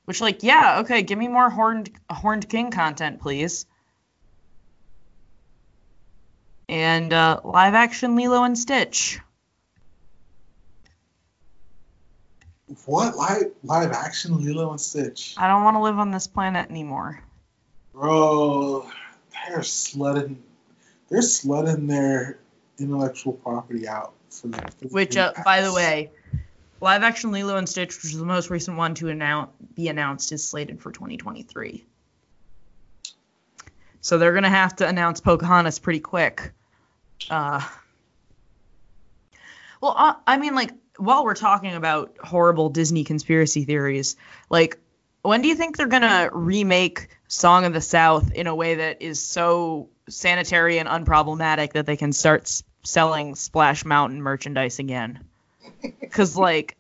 Which, 0.06 0.20
like, 0.20 0.42
yeah, 0.42 0.80
okay, 0.80 1.04
give 1.04 1.20
me 1.20 1.28
more 1.28 1.52
Horned, 1.52 1.92
Horned 2.10 2.50
King 2.50 2.72
content, 2.72 3.22
please. 3.22 3.68
And 6.72 7.12
uh, 7.12 7.42
live 7.44 7.74
action 7.74 8.16
Lilo 8.16 8.46
and 8.46 8.58
Stitch. 8.58 9.20
What 12.86 13.18
live 13.18 13.52
live 13.62 13.92
action 13.92 14.42
Lilo 14.42 14.72
and 14.72 14.80
Stitch? 14.80 15.36
I 15.38 15.50
don't 15.50 15.66
want 15.66 15.76
to 15.76 15.82
live 15.82 16.00
on 16.00 16.12
this 16.12 16.28
planet 16.28 16.70
anymore. 16.70 17.22
Bro, 17.92 18.90
they're 19.34 19.64
sledding. 19.64 20.42
They're 21.10 21.22
sledding 21.22 21.88
their 21.88 22.40
intellectual 22.80 23.34
property 23.34 23.86
out 23.86 24.14
for 24.30 24.48
the. 24.48 24.72
for 24.72 24.88
Which, 24.88 25.18
uh, 25.18 25.34
by 25.44 25.60
the 25.60 25.74
way, 25.74 26.10
live 26.80 27.04
action 27.04 27.34
Lilo 27.34 27.58
and 27.58 27.68
Stitch, 27.68 27.98
which 27.98 28.14
is 28.14 28.18
the 28.18 28.26
most 28.26 28.50
recent 28.50 28.78
one 28.78 28.96
to 28.96 29.10
announce, 29.10 29.52
be 29.76 29.90
announced, 29.90 30.32
is 30.32 30.48
slated 30.48 30.80
for 30.80 30.94
2023. 30.94 31.86
So 34.00 34.18
they're 34.18 34.34
gonna 34.34 34.50
have 34.50 34.78
to 34.78 34.88
announce 34.88 35.20
Pocahontas 35.20 35.78
pretty 35.78 36.00
quick. 36.00 36.54
Uh, 37.30 37.62
well, 39.82 39.96
uh, 39.98 40.16
I 40.28 40.38
mean, 40.38 40.56
like, 40.56 40.72
while 40.98 41.24
we're 41.24 41.34
talking 41.34 41.74
about 41.74 42.18
horrible 42.24 42.70
Disney 42.70 43.04
conspiracy 43.04 43.66
theories, 43.66 44.16
like, 44.50 44.78
when 45.24 45.42
do 45.42 45.48
you 45.48 45.56
think 45.56 45.78
they're 45.78 45.88
gonna 45.88 46.30
remake 46.32 47.08
Song 47.28 47.66
of 47.66 47.74
the 47.74 47.82
South 47.82 48.32
in 48.32 48.48
a 48.48 48.56
way 48.56 48.76
that 48.76 49.02
is 49.02 49.22
so 49.24 49.90
sanitary 50.10 50.80
and 50.80 50.90
unproblematic 50.90 51.74
that 51.74 51.86
they 51.86 51.96
can 51.96 52.12
start 52.12 52.44
s- 52.44 52.64
selling 52.84 53.36
Splash 53.36 53.86
Mountain 53.86 54.22
merchandise 54.22 54.80
again? 54.80 55.24
Because, 56.00 56.36
like, 56.36 56.76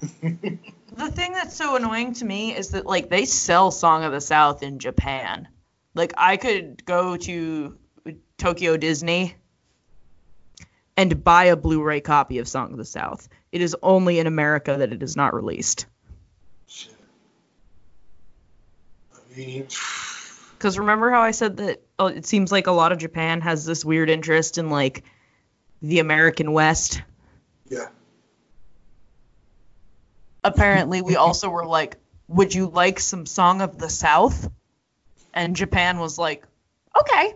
the 0.00 1.10
thing 1.10 1.32
that's 1.32 1.56
so 1.56 1.76
annoying 1.76 2.14
to 2.14 2.24
me 2.24 2.56
is 2.56 2.70
that, 2.70 2.86
like, 2.86 3.10
they 3.10 3.24
sell 3.24 3.70
Song 3.70 4.04
of 4.04 4.12
the 4.12 4.20
South 4.20 4.62
in 4.62 4.78
Japan. 4.78 5.48
Like, 5.94 6.14
I 6.16 6.36
could 6.36 6.84
go 6.84 7.16
to 7.16 7.76
Tokyo 8.38 8.76
Disney 8.76 9.34
and 10.96 11.24
buy 11.24 11.44
a 11.44 11.56
Blu-ray 11.56 12.00
copy 12.00 12.38
of 12.38 12.48
Song 12.48 12.72
of 12.72 12.78
the 12.78 12.84
South. 12.84 13.28
It 13.52 13.60
is 13.60 13.76
only 13.82 14.18
in 14.18 14.26
America 14.26 14.76
that 14.78 14.92
it 14.92 15.02
is 15.02 15.16
not 15.16 15.34
released. 15.34 15.86
Shit. 16.66 16.94
I 19.14 19.36
mean, 19.36 19.66
Because 20.58 20.78
remember 20.78 21.10
how 21.10 21.20
I 21.20 21.32
said 21.32 21.58
that 21.58 21.82
oh, 21.98 22.06
it 22.06 22.24
seems 22.26 22.50
like 22.50 22.66
a 22.66 22.72
lot 22.72 22.92
of 22.92 22.98
Japan 22.98 23.40
has 23.40 23.64
this 23.66 23.84
weird 23.84 24.08
interest 24.08 24.58
in 24.58 24.70
like 24.70 25.04
the 25.82 25.98
American 25.98 26.52
West. 26.52 27.02
Yeah. 27.68 27.88
Apparently, 30.42 31.02
we 31.02 31.16
also 31.16 31.48
were 31.48 31.66
like, 31.66 31.96
"Would 32.28 32.54
you 32.54 32.66
like 32.66 33.00
some 33.00 33.26
Song 33.26 33.60
of 33.60 33.78
the 33.78 33.88
South?" 33.88 34.48
And 35.32 35.56
Japan 35.56 35.98
was 35.98 36.18
like, 36.18 36.46
"Okay." 36.98 37.34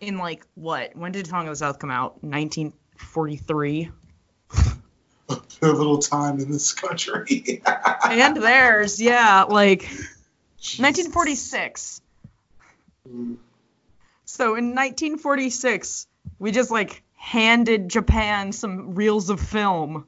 In 0.00 0.18
like 0.18 0.46
what? 0.54 0.96
When 0.96 1.12
did 1.12 1.26
Song 1.26 1.46
of 1.46 1.52
the 1.52 1.56
South 1.56 1.78
come 1.78 1.90
out? 1.90 2.22
1943. 2.22 3.90
A 5.28 5.36
pivotal 5.60 5.98
time 5.98 6.38
in 6.38 6.50
this 6.50 6.72
country. 6.72 7.62
and 8.04 8.36
theirs, 8.36 9.00
yeah, 9.00 9.44
like 9.48 9.82
1946. 9.82 12.00
Mm. 13.08 13.36
So 14.24 14.56
in 14.56 14.74
1946, 14.74 16.06
we 16.38 16.52
just 16.52 16.70
like 16.70 17.02
handed 17.14 17.88
Japan 17.88 18.52
some 18.52 18.94
reels 18.94 19.30
of 19.30 19.40
film 19.40 20.06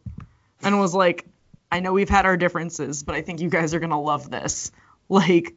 and 0.62 0.78
was 0.78 0.94
like, 0.94 1.26
I 1.70 1.80
know 1.80 1.92
we've 1.92 2.08
had 2.08 2.26
our 2.26 2.36
differences, 2.36 3.02
but 3.02 3.14
I 3.14 3.22
think 3.22 3.40
you 3.40 3.48
guys 3.48 3.74
are 3.74 3.80
going 3.80 3.90
to 3.90 3.96
love 3.96 4.30
this. 4.30 4.70
Like, 5.08 5.54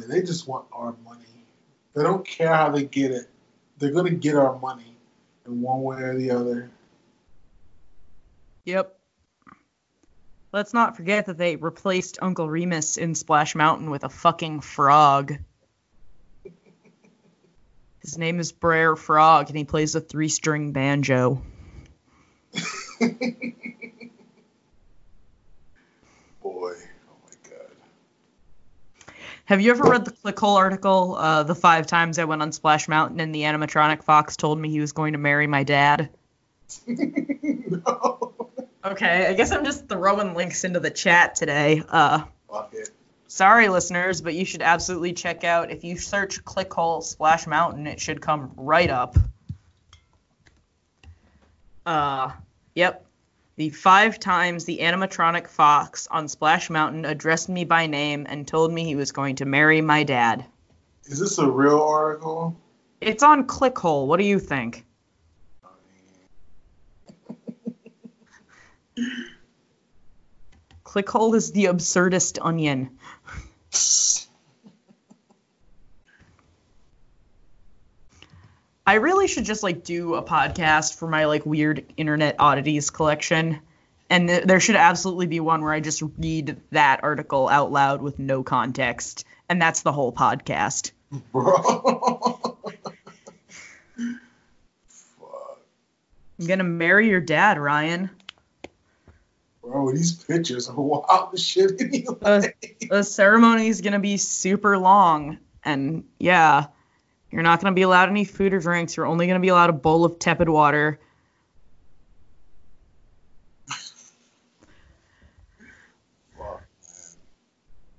Boy, 0.00 0.06
they 0.06 0.22
just 0.22 0.48
want 0.48 0.66
our 0.72 0.94
money. 1.04 1.24
They 1.94 2.02
don't 2.02 2.26
care 2.26 2.54
how 2.54 2.70
they 2.70 2.84
get 2.84 3.10
it. 3.10 3.28
They're 3.78 3.92
gonna 3.92 4.10
get 4.10 4.36
our 4.36 4.58
money 4.58 4.96
in 5.46 5.60
one 5.62 5.82
way 5.82 5.98
or 6.02 6.16
the 6.16 6.30
other. 6.30 6.70
yep. 8.64 8.96
Let's 10.52 10.74
not 10.74 10.96
forget 10.96 11.26
that 11.26 11.38
they 11.38 11.54
replaced 11.56 12.18
Uncle 12.20 12.50
Remus 12.50 12.96
in 12.96 13.14
Splash 13.14 13.54
Mountain 13.54 13.88
with 13.90 14.02
a 14.02 14.08
fucking 14.08 14.62
frog. 14.62 15.38
His 18.00 18.18
name 18.18 18.40
is 18.40 18.50
Brer 18.50 18.96
Frog, 18.96 19.48
and 19.48 19.56
he 19.56 19.64
plays 19.64 19.94
a 19.94 20.00
three 20.00 20.28
string 20.28 20.72
banjo. 20.72 21.42
Boy. 26.42 26.74
Have 29.50 29.60
you 29.60 29.72
ever 29.72 29.82
read 29.82 30.04
the 30.04 30.12
Clickhole 30.12 30.54
article, 30.54 31.16
uh, 31.16 31.42
The 31.42 31.56
Five 31.56 31.88
Times 31.88 32.20
I 32.20 32.24
Went 32.24 32.40
on 32.40 32.52
Splash 32.52 32.86
Mountain 32.86 33.18
and 33.18 33.34
the 33.34 33.42
animatronic 33.42 34.04
fox 34.04 34.36
told 34.36 34.60
me 34.60 34.70
he 34.70 34.78
was 34.78 34.92
going 34.92 35.14
to 35.14 35.18
marry 35.18 35.48
my 35.48 35.64
dad? 35.64 36.08
no. 36.86 38.32
Okay, 38.84 39.26
I 39.26 39.32
guess 39.32 39.50
I'm 39.50 39.64
just 39.64 39.88
throwing 39.88 40.34
links 40.34 40.62
into 40.62 40.78
the 40.78 40.92
chat 40.92 41.34
today. 41.34 41.82
Uh, 41.88 42.26
sorry, 43.26 43.68
listeners, 43.68 44.20
but 44.20 44.34
you 44.34 44.44
should 44.44 44.62
absolutely 44.62 45.14
check 45.14 45.42
out. 45.42 45.72
If 45.72 45.82
you 45.82 45.98
search 45.98 46.44
Clickhole 46.44 47.02
Splash 47.02 47.48
Mountain, 47.48 47.88
it 47.88 47.98
should 47.98 48.20
come 48.20 48.52
right 48.56 48.88
up. 48.88 49.16
Uh, 51.84 52.30
yep. 52.76 53.04
The 53.60 53.68
five 53.68 54.18
times 54.18 54.64
the 54.64 54.78
animatronic 54.78 55.46
fox 55.46 56.08
on 56.10 56.28
Splash 56.28 56.70
Mountain 56.70 57.04
addressed 57.04 57.50
me 57.50 57.64
by 57.64 57.88
name 57.88 58.24
and 58.26 58.48
told 58.48 58.72
me 58.72 58.84
he 58.84 58.94
was 58.96 59.12
going 59.12 59.36
to 59.36 59.44
marry 59.44 59.82
my 59.82 60.02
dad. 60.02 60.46
Is 61.04 61.18
this 61.18 61.36
a 61.36 61.46
real 61.46 61.82
article? 61.82 62.56
It's 63.02 63.22
on 63.22 63.46
Clickhole. 63.46 64.06
What 64.06 64.18
do 64.18 64.24
you 64.24 64.38
think? 64.38 64.86
Clickhole 70.82 71.34
is 71.34 71.52
the 71.52 71.66
absurdist 71.66 72.38
onion. 72.40 72.98
I 78.90 78.94
really 78.94 79.28
should 79.28 79.44
just 79.44 79.62
like 79.62 79.84
do 79.84 80.16
a 80.16 80.22
podcast 80.24 80.96
for 80.96 81.06
my 81.06 81.26
like 81.26 81.46
weird 81.46 81.84
internet 81.96 82.34
oddities 82.40 82.90
collection. 82.90 83.60
And 84.10 84.26
th- 84.26 84.42
there 84.42 84.58
should 84.58 84.74
absolutely 84.74 85.28
be 85.28 85.38
one 85.38 85.62
where 85.62 85.72
I 85.72 85.78
just 85.78 86.02
read 86.18 86.60
that 86.72 87.04
article 87.04 87.48
out 87.48 87.70
loud 87.70 88.02
with 88.02 88.18
no 88.18 88.42
context. 88.42 89.24
And 89.48 89.62
that's 89.62 89.82
the 89.82 89.92
whole 89.92 90.12
podcast. 90.12 90.90
Bro. 91.32 91.52
Fuck. 94.88 95.62
I'm 96.40 96.46
gonna 96.48 96.64
marry 96.64 97.10
your 97.10 97.20
dad, 97.20 97.60
Ryan. 97.60 98.10
Bro, 99.62 99.92
these 99.92 100.14
pictures 100.14 100.68
are 100.68 100.74
wild 100.74 101.32
as 101.32 101.40
shit 101.40 101.80
anyway. 101.80 102.16
Uh, 102.20 102.42
the 102.90 103.04
ceremony 103.04 103.68
is 103.68 103.82
gonna 103.82 104.00
be 104.00 104.16
super 104.16 104.76
long, 104.76 105.38
and 105.64 106.02
yeah, 106.18 106.66
you're 107.30 107.42
not 107.42 107.60
gonna 107.60 107.74
be 107.74 107.82
allowed 107.82 108.08
any 108.08 108.24
food 108.24 108.52
or 108.52 108.60
drinks. 108.60 108.96
You're 108.96 109.06
only 109.06 109.26
gonna 109.26 109.40
be 109.40 109.48
allowed 109.48 109.70
a 109.70 109.74
bowl 109.74 110.04
of 110.04 110.18
tepid 110.18 110.48
water. 110.48 110.98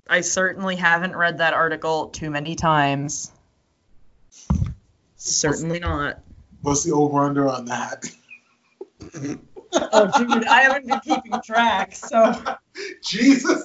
I 0.09 0.21
certainly 0.21 0.75
haven't 0.75 1.15
read 1.15 1.37
that 1.37 1.53
article 1.53 2.09
too 2.09 2.29
many 2.29 2.55
times. 2.55 3.31
Certainly 5.15 5.79
not. 5.79 6.19
What's 6.61 6.83
the 6.83 6.91
over 6.91 7.23
under 7.23 7.47
on 7.47 7.65
that? 7.65 8.13
Oh, 9.73 10.11
dude, 10.17 10.45
I 10.47 10.63
haven't 10.63 10.85
been 10.85 10.99
keeping 10.99 11.41
track, 11.41 11.95
so. 11.95 12.33
Jesus. 13.03 13.63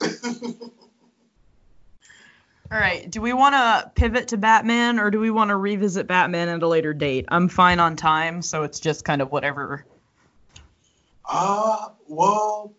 All 2.72 2.78
right, 2.78 3.10
do 3.10 3.20
we 3.20 3.34
want 3.34 3.54
to 3.54 3.92
pivot 3.94 4.28
to 4.28 4.38
Batman 4.38 4.98
or 4.98 5.10
do 5.10 5.20
we 5.20 5.30
want 5.30 5.50
to 5.50 5.56
revisit 5.56 6.06
Batman 6.06 6.48
at 6.48 6.62
a 6.62 6.66
later 6.66 6.94
date? 6.94 7.26
I'm 7.28 7.48
fine 7.48 7.80
on 7.80 7.96
time, 7.96 8.40
so 8.40 8.62
it's 8.62 8.80
just 8.80 9.04
kind 9.04 9.20
of 9.20 9.30
whatever. 9.30 9.84
Uh, 11.28 11.88
well, 12.08 12.72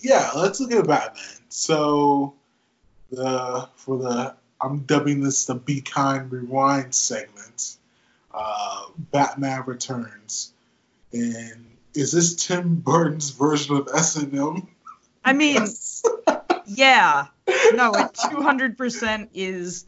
yeah, 0.00 0.32
let's 0.34 0.58
look 0.58 0.72
at 0.72 0.88
Batman. 0.88 1.22
So, 1.50 2.34
the 3.12 3.68
for 3.76 3.98
the 3.98 4.34
I'm 4.60 4.80
dubbing 4.80 5.20
this 5.22 5.46
the 5.46 5.54
Be 5.54 5.82
Kind 5.82 6.32
Rewind 6.32 6.92
segment. 6.92 7.76
Uh, 8.34 8.86
Batman 8.98 9.62
Returns, 9.66 10.52
and 11.12 11.64
is 11.94 12.10
this 12.10 12.34
Tim 12.34 12.74
Burton's 12.74 13.30
version 13.30 13.76
of 13.76 13.88
S 13.94 14.16
and 14.16 14.36
M? 14.36 14.66
I 15.24 15.32
mean, 15.32 15.64
yeah. 16.66 17.28
No, 17.74 17.92
it 17.94 18.12
200% 18.14 19.28
is 19.34 19.86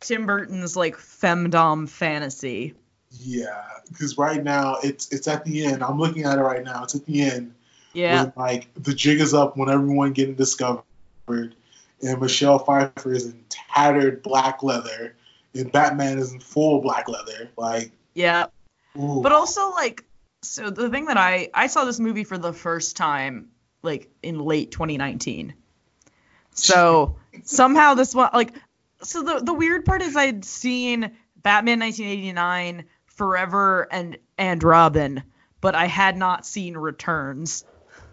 Tim 0.00 0.26
Burton's 0.26 0.76
like 0.76 0.96
femdom 0.96 1.88
fantasy. 1.88 2.74
Yeah, 3.10 3.62
because 3.88 4.16
right 4.16 4.42
now 4.42 4.76
it's 4.84 5.10
it's 5.12 5.26
at 5.26 5.44
the 5.44 5.64
end. 5.64 5.82
I'm 5.82 5.98
looking 5.98 6.24
at 6.24 6.38
it 6.38 6.42
right 6.42 6.62
now. 6.62 6.84
It's 6.84 6.94
at 6.94 7.04
the 7.06 7.22
end. 7.22 7.54
Yeah. 7.92 8.30
Like 8.36 8.68
the 8.74 8.94
jig 8.94 9.20
is 9.20 9.34
up 9.34 9.56
when 9.56 9.68
everyone 9.68 10.12
getting 10.12 10.36
discovered, 10.36 10.84
and 11.26 12.20
Michelle 12.20 12.58
Pfeiffer 12.60 13.12
is 13.12 13.26
in 13.26 13.44
tattered 13.48 14.22
black 14.22 14.62
leather, 14.62 15.16
and 15.54 15.72
Batman 15.72 16.18
is 16.18 16.32
in 16.32 16.40
full 16.40 16.80
black 16.80 17.08
leather. 17.08 17.50
Like, 17.56 17.90
Yeah. 18.14 18.46
ooh. 18.96 19.20
But 19.22 19.32
also 19.32 19.70
like 19.70 20.04
so 20.42 20.70
the 20.70 20.88
thing 20.88 21.06
that 21.06 21.16
I 21.16 21.50
I 21.52 21.66
saw 21.66 21.84
this 21.84 21.98
movie 21.98 22.24
for 22.24 22.38
the 22.38 22.52
first 22.52 22.96
time 22.96 23.48
like 23.82 24.08
in 24.22 24.38
late 24.38 24.70
2019. 24.70 25.54
So 26.60 27.16
somehow 27.44 27.94
this 27.94 28.14
one 28.14 28.30
like 28.34 28.52
so 29.02 29.22
the 29.22 29.40
the 29.40 29.54
weird 29.54 29.84
part 29.84 30.02
is 30.02 30.14
I'd 30.16 30.44
seen 30.44 31.10
Batman 31.42 31.80
1989, 31.80 32.84
Forever 33.06 33.88
and 33.90 34.18
and 34.38 34.62
Robin, 34.62 35.22
but 35.60 35.74
I 35.74 35.86
had 35.86 36.16
not 36.16 36.44
seen 36.46 36.76
Returns. 36.76 37.64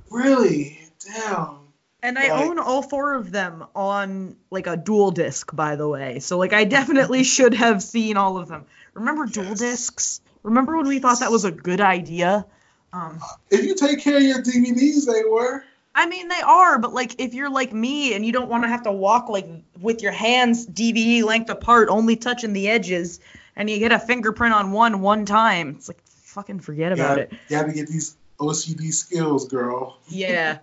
really, 0.09 0.79
damn. 1.05 1.59
And 2.03 2.17
I 2.17 2.29
Like- 2.29 2.45
own 2.47 2.59
all 2.59 2.81
four 2.83 3.15
of 3.15 3.31
them 3.31 3.65
on 3.75 4.37
like 4.51 4.67
a 4.67 4.77
dual 4.77 5.11
disc, 5.11 5.53
by 5.55 5.75
the 5.75 5.87
way. 5.87 6.19
So 6.19 6.37
like 6.37 6.53
I 6.53 6.63
definitely 6.63 7.23
should 7.35 7.53
have 7.55 7.81
seen 7.83 8.17
all 8.17 8.37
of 8.37 8.47
them. 8.47 8.65
Remember 8.93 9.25
dual 9.25 9.55
discs? 9.55 10.21
Remember 10.43 10.77
when 10.77 10.87
we 10.87 10.99
thought 10.99 11.19
that 11.19 11.31
was 11.31 11.43
a 11.43 11.51
good 11.51 11.81
idea? 11.81 12.45
Um, 12.93 13.19
If 13.49 13.65
you 13.65 13.75
take 13.75 13.99
care 13.99 14.15
of 14.17 14.23
your 14.23 14.41
DVDs, 14.41 15.05
they 15.05 15.23
were. 15.29 15.63
I 15.97 16.05
mean 16.05 16.27
they 16.27 16.41
are, 16.41 16.77
but 16.77 16.93
like 16.93 17.19
if 17.19 17.33
you're 17.33 17.49
like 17.49 17.73
me 17.73 18.13
and 18.13 18.23
you 18.23 18.31
don't 18.31 18.49
want 18.49 18.63
to 18.63 18.67
have 18.67 18.83
to 18.83 18.91
walk 18.91 19.29
like 19.29 19.47
with 19.81 20.03
your 20.03 20.11
hands 20.11 20.67
DVE 20.67 21.23
length 21.23 21.49
apart, 21.49 21.89
only 21.89 22.15
touching 22.15 22.53
the 22.53 22.69
edges, 22.69 23.19
and 23.55 23.67
you 23.67 23.79
get 23.79 23.91
a 23.91 23.97
fingerprint 23.97 24.53
on 24.53 24.71
one 24.71 25.01
one 25.01 25.25
time, 25.25 25.69
it's 25.75 25.87
like 25.87 25.99
fucking 26.05 26.59
forget 26.59 26.91
about 26.91 27.17
it. 27.17 27.31
You 27.31 27.57
got 27.57 27.65
to 27.65 27.73
get 27.73 27.87
these 27.87 28.15
OCD 28.39 28.93
skills, 28.93 29.47
girl. 29.47 29.97
Yeah. 30.07 30.59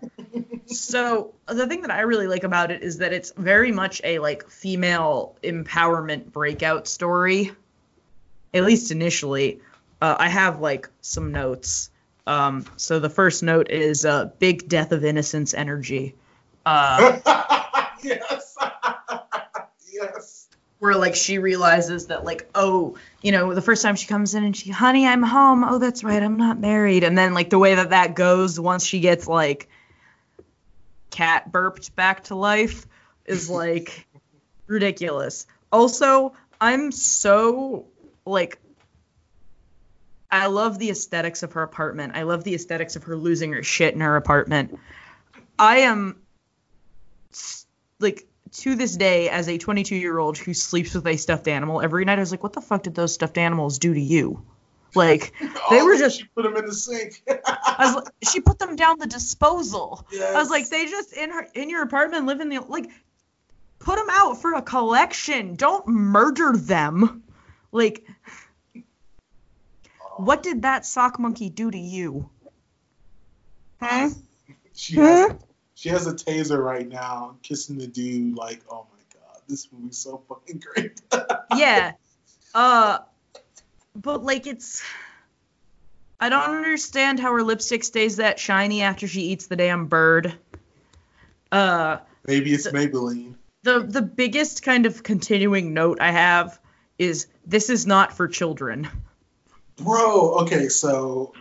so 0.66 1.35
the 1.48 1.66
thing 1.66 1.82
that 1.82 1.90
I 1.90 2.02
really 2.02 2.28
like 2.28 2.44
about 2.44 2.70
it 2.70 2.85
is 2.85 2.98
that 2.98 3.12
it's 3.12 3.32
very 3.36 3.73
much 3.73 4.01
a 4.05 4.20
like 4.20 4.48
female 4.48 5.35
empowerment 5.43 6.31
breakout 6.31 6.86
story. 6.86 7.51
At 8.55 8.62
least 8.62 8.93
initially. 8.93 9.61
Uh, 10.01 10.15
I 10.16 10.28
have 10.28 10.61
like 10.61 10.89
some 11.01 11.32
notes. 11.32 11.90
Um, 12.26 12.64
so 12.76 13.01
the 13.01 13.10
first 13.10 13.42
note 13.42 13.70
is 13.70 14.05
uh, 14.05 14.26
big 14.38 14.68
death 14.68 14.92
of 14.92 15.05
innocence 15.05 15.55
energy. 15.55 16.14
Uh, 16.64 17.18
yes. 18.02 18.56
yes. 19.92 20.48
where 20.78 20.96
like 20.96 21.14
she 21.14 21.38
realizes 21.38 22.06
that 22.06 22.24
like 22.24 22.48
oh 22.55 22.96
you 23.22 23.32
know 23.32 23.55
the 23.55 23.62
first 23.62 23.82
time 23.82 23.96
she 23.96 24.06
comes 24.06 24.34
in 24.34 24.44
and 24.44 24.56
she 24.56 24.70
honey 24.70 25.06
i'm 25.06 25.22
home 25.22 25.64
oh 25.64 25.78
that's 25.78 26.02
right 26.05 26.22
i'm 26.22 26.36
not 26.36 26.59
married 26.59 27.05
and 27.05 27.16
then 27.16 27.32
like 27.32 27.48
the 27.51 27.59
way 27.59 27.74
that 27.74 27.90
that 27.90 28.14
goes 28.14 28.59
once 28.59 28.84
she 28.84 29.01
gets 29.01 29.26
like 29.26 29.68
cat 31.10 31.51
burped 31.51 31.94
back 31.94 32.24
to 32.24 32.34
life 32.34 32.86
is 33.24 33.48
like 33.48 34.06
ridiculous 34.66 35.46
also 35.72 36.34
i'm 36.60 36.90
so 36.90 37.86
like 38.26 38.59
i 40.35 40.47
love 40.47 40.78
the 40.78 40.90
aesthetics 40.90 41.43
of 41.43 41.52
her 41.52 41.62
apartment. 41.62 42.12
I 42.16 42.23
love 42.24 42.44
the 42.44 42.55
aesthetics 42.55 42.97
of 42.97 43.05
her 43.05 43.16
losing 43.16 43.52
her 43.52 43.62
shit 43.62 43.94
in 43.94 44.01
her 44.01 44.16
apartment. 44.16 44.78
I 45.59 45.78
am 45.78 46.20
like 48.01 48.27
to 48.52 48.74
this 48.77 48.97
day 48.97 49.28
as 49.28 49.48
a 49.48 49.59
22 49.59 49.97
year 49.97 50.19
old 50.19 50.39
who 50.39 50.55
sleeps 50.55 50.94
with 50.94 51.06
a 51.06 51.16
stuffed 51.16 51.48
animal 51.48 51.81
every 51.81 52.05
night 52.05 52.19
i 52.19 52.20
was 52.20 52.31
like 52.31 52.43
what 52.43 52.52
the 52.52 52.61
fuck 52.61 52.82
did 52.85 52.94
those 52.94 53.15
stuffed 53.15 53.39
animals 53.39 53.78
do 53.78 53.93
to 53.94 54.01
you? 54.01 54.43
Like 54.94 55.32
oh, 55.43 55.66
They 55.70 55.81
Oh, 55.81 55.85
were 55.86 55.97
just- 55.97 56.19
She 56.20 56.27
put 56.36 56.43
them 56.44 56.56
in 56.56 56.66
the 56.66 56.73
sink. 56.74 57.23
I 57.47 57.77
was 57.86 57.94
like, 57.97 58.15
she 58.31 58.40
put 58.40 58.59
them 58.61 58.77
down 58.77 58.98
the 59.01 59.06
disposal. 59.09 60.06
I 60.12 60.35
was 60.35 60.51
like 60.51 60.69
they 60.69 60.86
just 60.86 61.12
in 61.16 61.31
her 61.31 61.47
in 61.55 61.69
your 61.70 61.82
apartment 61.82 62.27
live 62.27 62.40
in 62.40 62.48
the 62.48 62.61
like 62.61 62.89
put 63.81 63.97
them 63.97 64.06
out 64.11 64.40
for 64.40 64.55
a 64.55 64.62
collection. 64.62 65.56
Don't 65.56 65.86
murder 65.89 66.52
them. 66.56 67.24
Like 67.73 68.06
what 70.16 70.42
did 70.42 70.62
that 70.62 70.84
sock 70.86 71.18
monkey 71.18 71.50
do 71.50 71.70
to 71.70 71.78
you 71.78 72.28
huh? 73.80 74.10
She 74.76 74.96
has, 74.96 75.32
she 75.74 75.88
has 75.90 76.06
a 76.08 76.12
taser 76.14 76.58
right 76.62 76.88
now, 76.88 77.36
kissing 77.42 77.78
the 77.78 77.86
dude. 77.86 78.36
Like, 78.36 78.60
oh 78.68 78.86
my 78.92 79.20
god, 79.20 79.40
this 79.46 79.68
movie's 79.72 79.98
so 79.98 80.20
fucking 80.28 80.60
great. 80.74 81.00
yeah 81.56 81.92
uh 82.54 82.98
but 83.96 84.22
like 84.22 84.46
it's 84.46 84.82
i 86.20 86.28
don't 86.28 86.42
understand 86.56 87.18
how 87.20 87.32
her 87.32 87.42
lipstick 87.42 87.84
stays 87.84 88.16
that 88.16 88.38
shiny 88.38 88.82
after 88.82 89.06
she 89.06 89.22
eats 89.22 89.46
the 89.46 89.56
damn 89.56 89.86
bird 89.86 90.34
uh 91.52 91.98
Maybe 92.26 92.54
it's 92.54 92.66
Maybelline. 92.68 93.34
the 93.62 93.80
the 93.80 94.02
biggest 94.02 94.62
kind 94.62 94.86
of 94.86 95.02
continuing 95.02 95.74
note 95.74 95.98
i 96.00 96.10
have 96.10 96.58
is 96.98 97.26
this 97.44 97.70
is 97.70 97.86
not 97.86 98.16
for 98.16 98.28
children 98.28 98.88
Bro, 99.76 100.38
okay, 100.42 100.68
so 100.68 101.32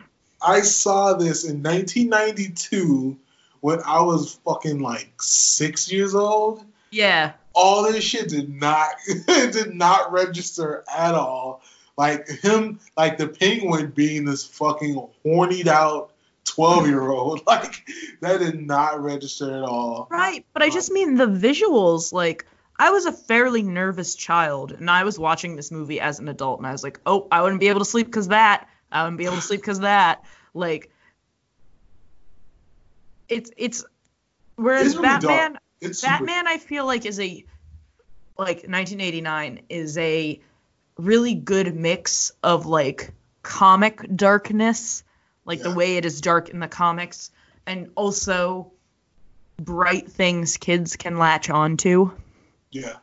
I 0.42 0.62
saw 0.62 1.14
this 1.14 1.46
in 1.46 1.62
1992 1.64 3.18
when 3.62 3.80
I 3.86 4.02
was 4.02 4.40
fucking 4.46 4.80
like 4.82 5.10
six 5.22 5.92
years 5.92 6.14
old. 6.16 6.64
yeah 6.92 7.34
All 7.54 7.84
this 7.84 8.04
shit 8.04 8.30
did 8.30 8.50
not 8.50 8.90
did 9.28 9.74
not 9.74 10.12
register 10.12 10.84
at 10.94 11.14
all. 11.16 11.62
Like 11.98 12.28
him, 12.28 12.80
like 12.98 13.18
the 13.20 13.28
penguin 13.28 13.92
being 13.92 14.26
this 14.26 14.44
fucking 14.44 14.96
hornied 15.24 15.68
out 15.68 16.10
12 16.46 16.88
year 16.88 17.08
old. 17.10 17.42
Like 17.48 17.88
that 18.22 18.40
did 18.40 18.60
not 18.66 19.02
register 19.02 19.56
at 19.56 19.64
all. 19.64 20.08
right 20.10 20.44
but 20.54 20.62
i 20.64 20.70
just 20.70 20.92
mean 20.92 21.16
the 21.16 21.28
visuals 21.28 22.12
like 22.12 22.46
i 22.78 22.90
was 22.90 23.06
a 23.06 23.12
fairly 23.12 23.64
nervous 23.64 24.16
child 24.16 24.72
and 24.72 24.90
i 24.90 25.04
was 25.04 25.18
watching 25.18 25.56
this 25.56 25.72
movie 25.72 26.00
as 26.00 26.20
an 26.20 26.28
adult 26.28 26.60
and 26.60 26.68
i 26.68 26.72
was 26.72 26.84
like 26.84 27.00
oh 27.06 27.28
i 27.32 27.42
wouldn't 27.42 27.62
be 27.62 27.68
able 27.68 27.80
to 27.80 27.86
sleep 27.86 28.08
because 28.08 28.28
that. 28.30 28.68
I 28.92 29.04
wouldn't 29.04 29.18
be 29.18 29.26
able 29.26 29.38
to 29.38 29.42
sleep 29.42 29.62
because 29.62 29.80
that. 29.80 30.24
Like 30.54 30.92
it's 33.28 33.50
it's 33.58 33.84
whereas 34.56 34.94
It's 34.94 35.02
batman 35.02 35.58
Batman, 36.02 36.48
I 36.48 36.58
feel 36.58 36.86
like 36.86 37.06
is 37.06 37.20
a 37.20 37.46
like 38.38 38.64
1989 38.68 39.62
is 39.70 39.98
a 39.98 40.40
really 40.98 41.36
good 41.36 41.76
mix 41.76 42.32
of 42.42 42.66
like 42.66 43.12
comic 43.42 44.06
darkness, 44.16 45.04
like 45.46 45.62
the 45.62 45.74
way 45.74 45.98
it 45.98 46.06
is 46.06 46.22
dark 46.22 46.50
in 46.50 46.60
the 46.60 46.68
comics, 46.68 47.32
and 47.66 47.90
also 47.96 48.72
bright 49.58 50.10
things 50.10 50.58
kids 50.58 50.96
can 50.96 51.18
latch 51.18 51.50
onto. 51.50 52.12
Yeah. 52.74 52.98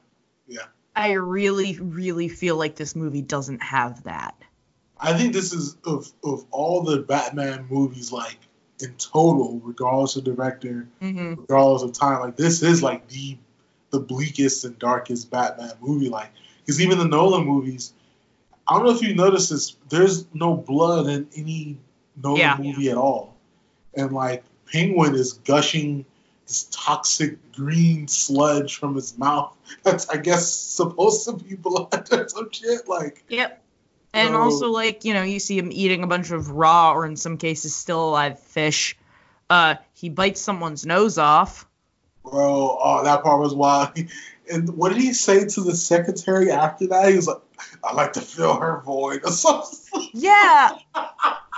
Yeah. 0.46 0.66
I 0.96 1.12
really, 1.12 1.78
really 1.80 2.28
feel 2.28 2.56
like 2.56 2.76
this 2.76 2.94
movie 2.96 3.22
doesn't 3.22 3.62
have 3.62 4.02
that. 4.04 4.34
I 4.98 5.16
think 5.16 5.32
this 5.32 5.52
is 5.52 5.76
of 5.84 6.12
of 6.24 6.44
all 6.50 6.82
the 6.82 6.98
Batman 6.98 7.66
movies, 7.70 8.12
like 8.12 8.38
in 8.80 8.92
total, 8.96 9.60
regardless 9.64 10.16
of 10.16 10.24
director, 10.24 10.88
Mm-hmm. 11.00 11.40
regardless 11.42 11.82
of 11.82 11.92
time, 11.92 12.20
like 12.20 12.36
this 12.36 12.62
is 12.62 12.82
like 12.82 13.08
the 13.08 13.38
the 13.90 14.00
bleakest 14.00 14.64
and 14.64 14.78
darkest 14.78 15.30
Batman 15.30 15.72
movie. 15.80 16.08
Like, 16.10 16.30
because 16.60 16.80
even 16.80 16.98
the 16.98 17.06
Nolan 17.08 17.46
movies, 17.46 17.92
I 18.68 18.74
don't 18.76 18.84
know 18.86 18.92
if 18.94 19.02
you 19.02 19.14
noticed 19.14 19.50
this, 19.50 19.76
there's 19.88 20.26
no 20.34 20.54
blood 20.56 21.06
in 21.08 21.28
any 21.34 21.78
Nolan 22.22 22.38
Yeah. 22.38 22.56
movie 22.58 22.90
at 22.90 22.96
all, 22.98 23.36
and 23.94 24.12
like 24.12 24.44
Penguin 24.70 25.14
is 25.14 25.32
gushing 25.34 26.04
this 26.50 26.66
toxic 26.72 27.38
green 27.52 28.08
sludge 28.08 28.76
from 28.76 28.96
his 28.96 29.16
mouth. 29.16 29.56
That's 29.84 30.08
I 30.08 30.16
guess 30.16 30.50
supposed 30.50 31.24
to 31.26 31.32
be 31.32 31.54
blood 31.54 32.08
or 32.10 32.28
some 32.28 32.50
shit. 32.50 32.88
Like, 32.88 33.24
Yep. 33.28 33.62
And 34.12 34.30
So- 34.30 34.40
also, 34.40 34.70
like, 34.70 35.04
you 35.04 35.14
know, 35.14 35.22
you 35.22 35.38
see 35.38 35.56
him 35.56 35.70
eating 35.72 36.02
a 36.02 36.08
bunch 36.08 36.32
of 36.32 36.50
raw 36.50 36.92
or 36.92 37.06
in 37.06 37.16
some 37.16 37.36
cases 37.36 37.74
still 37.76 38.08
alive 38.08 38.40
fish. 38.40 38.98
Uh, 39.48 39.76
he 39.94 40.08
bites 40.08 40.40
someone's 40.40 40.84
nose 40.84 41.16
off. 41.18 41.66
Bro, 42.24 42.78
oh, 42.82 43.04
that 43.04 43.22
part 43.22 43.40
was 43.40 43.54
wild. 43.54 43.90
And 44.52 44.68
what 44.76 44.88
did 44.92 45.00
he 45.00 45.12
say 45.12 45.44
to 45.44 45.60
the 45.60 45.76
secretary 45.76 46.50
after 46.50 46.88
that? 46.88 47.08
He 47.08 47.14
was 47.14 47.28
like, 47.28 47.38
"I 47.84 47.92
like 47.94 48.14
to 48.14 48.20
fill 48.20 48.56
her 48.56 48.82
void" 48.84 49.20
or 49.24 49.30
something. 49.30 50.08
Yeah, 50.12 50.70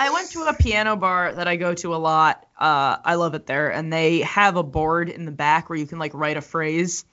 I 0.00 0.08
went 0.08 0.30
to 0.30 0.44
a 0.44 0.54
piano 0.54 0.96
bar 0.96 1.34
that 1.34 1.46
I 1.46 1.56
go 1.56 1.74
to 1.74 1.94
a 1.94 1.98
lot. 1.98 2.46
Uh, 2.58 2.96
I 3.04 3.16
love 3.16 3.34
it 3.34 3.44
there, 3.44 3.70
and 3.70 3.92
they 3.92 4.20
have 4.20 4.56
a 4.56 4.62
board 4.62 5.10
in 5.10 5.26
the 5.26 5.30
back 5.30 5.68
where 5.68 5.78
you 5.78 5.86
can 5.86 5.98
like 5.98 6.14
write 6.14 6.38
a 6.38 6.40
phrase. 6.40 7.04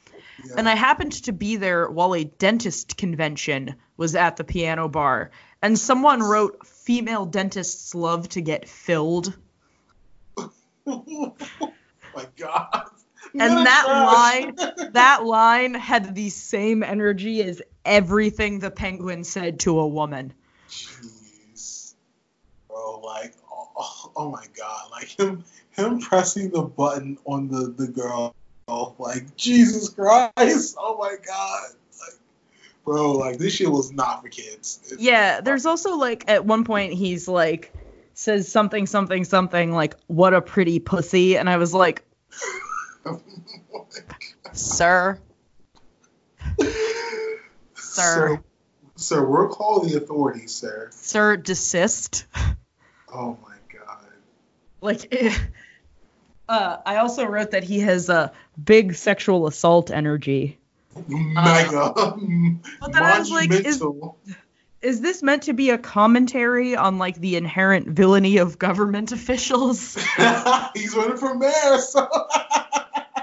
Yeah. 0.45 0.53
And 0.55 0.69
I 0.69 0.75
happened 0.75 1.11
to 1.25 1.33
be 1.33 1.57
there 1.57 1.89
while 1.89 2.15
a 2.15 2.23
dentist 2.23 2.95
convention 2.95 3.75
was 3.97 4.15
at 4.15 4.37
the 4.37 4.45
piano 4.45 4.87
bar, 4.87 5.31
and 5.61 5.77
someone 5.77 6.23
wrote 6.23 6.65
"Female 6.65 7.25
dentists 7.25 7.93
love 7.93 8.29
to 8.29 8.41
get 8.41 8.69
filled," 8.69 9.35
oh 10.37 10.53
my 12.15 12.25
god. 12.37 12.89
And 13.33 13.67
that 13.67 13.85
line 13.89 14.55
that 14.93 15.25
line 15.25 15.73
had 15.73 16.15
the 16.15 16.29
same 16.29 16.83
energy 16.83 17.43
as 17.43 17.61
everything 17.83 18.59
the 18.59 18.71
penguin 18.71 19.25
said 19.25 19.59
to 19.61 19.77
a 19.77 19.87
woman. 19.87 20.33
Jeez. 20.69 21.16
Bro, 22.77 22.99
like, 23.03 23.33
oh, 23.51 24.11
oh 24.15 24.29
my 24.29 24.45
god, 24.55 24.91
like 24.91 25.07
him, 25.19 25.43
him 25.71 25.99
pressing 25.99 26.51
the 26.51 26.61
button 26.61 27.17
on 27.25 27.47
the 27.47 27.73
the 27.75 27.87
girl, 27.87 28.35
like 28.99 29.35
Jesus 29.35 29.89
Christ, 29.89 30.75
oh 30.79 30.97
my 30.99 31.15
god, 31.25 31.69
like, 31.99 32.19
bro, 32.85 33.13
like 33.13 33.39
this 33.39 33.53
shit 33.53 33.71
was 33.71 33.91
not 33.91 34.21
for 34.21 34.29
kids. 34.29 34.79
It's- 34.85 34.99
Yeah, 34.99 35.41
there's 35.41 35.65
also 35.65 35.95
like 35.95 36.25
at 36.27 36.45
one 36.45 36.65
point 36.65 36.93
he's 36.93 37.27
like 37.27 37.73
says 38.13 38.51
something 38.51 38.85
something 38.85 39.23
something 39.23 39.71
like 39.71 39.95
what 40.05 40.35
a 40.35 40.41
pretty 40.41 40.79
pussy 40.79 41.35
and 41.37 41.49
I 41.49 41.57
was 41.57 41.73
like, 41.73 42.03
"Sir, 44.53 45.19
Sir. 47.73 48.39
Sir, 48.39 48.43
sir, 48.97 49.25
we'll 49.25 49.47
call 49.47 49.79
the 49.79 49.97
authorities, 49.97 50.53
sir. 50.53 50.89
sir 50.91 51.37
desist." 51.37 52.27
Oh 53.17 53.35
my 53.41 53.55
god. 53.73 54.05
Like 54.79 55.11
uh 56.49 56.77
I 56.85 56.97
also 56.97 57.25
wrote 57.25 57.51
that 57.51 57.63
he 57.63 57.79
has 57.79 58.09
a 58.09 58.31
big 58.63 58.93
sexual 58.93 59.47
assault 59.47 59.89
energy. 59.89 60.59
Mega. 61.07 61.93
But 61.95 62.93
then 62.93 63.03
I 63.03 63.17
was 63.17 63.31
like, 63.31 63.51
is-. 63.51 63.83
Is 64.81 65.01
this 65.01 65.23
meant 65.23 65.43
to 65.43 65.53
be 65.53 65.71
a 65.71 65.77
commentary 65.79 66.75
on 66.75 66.99
like 66.99 67.15
the 67.19 67.35
inherent 67.35 67.87
villainy 67.87 68.37
of 68.37 68.59
government 68.59 69.11
officials? 69.19 69.95
He's 70.75 70.95
running 70.95 71.17
for 71.17 71.33
mayor, 71.33 71.79
so. 71.79 72.07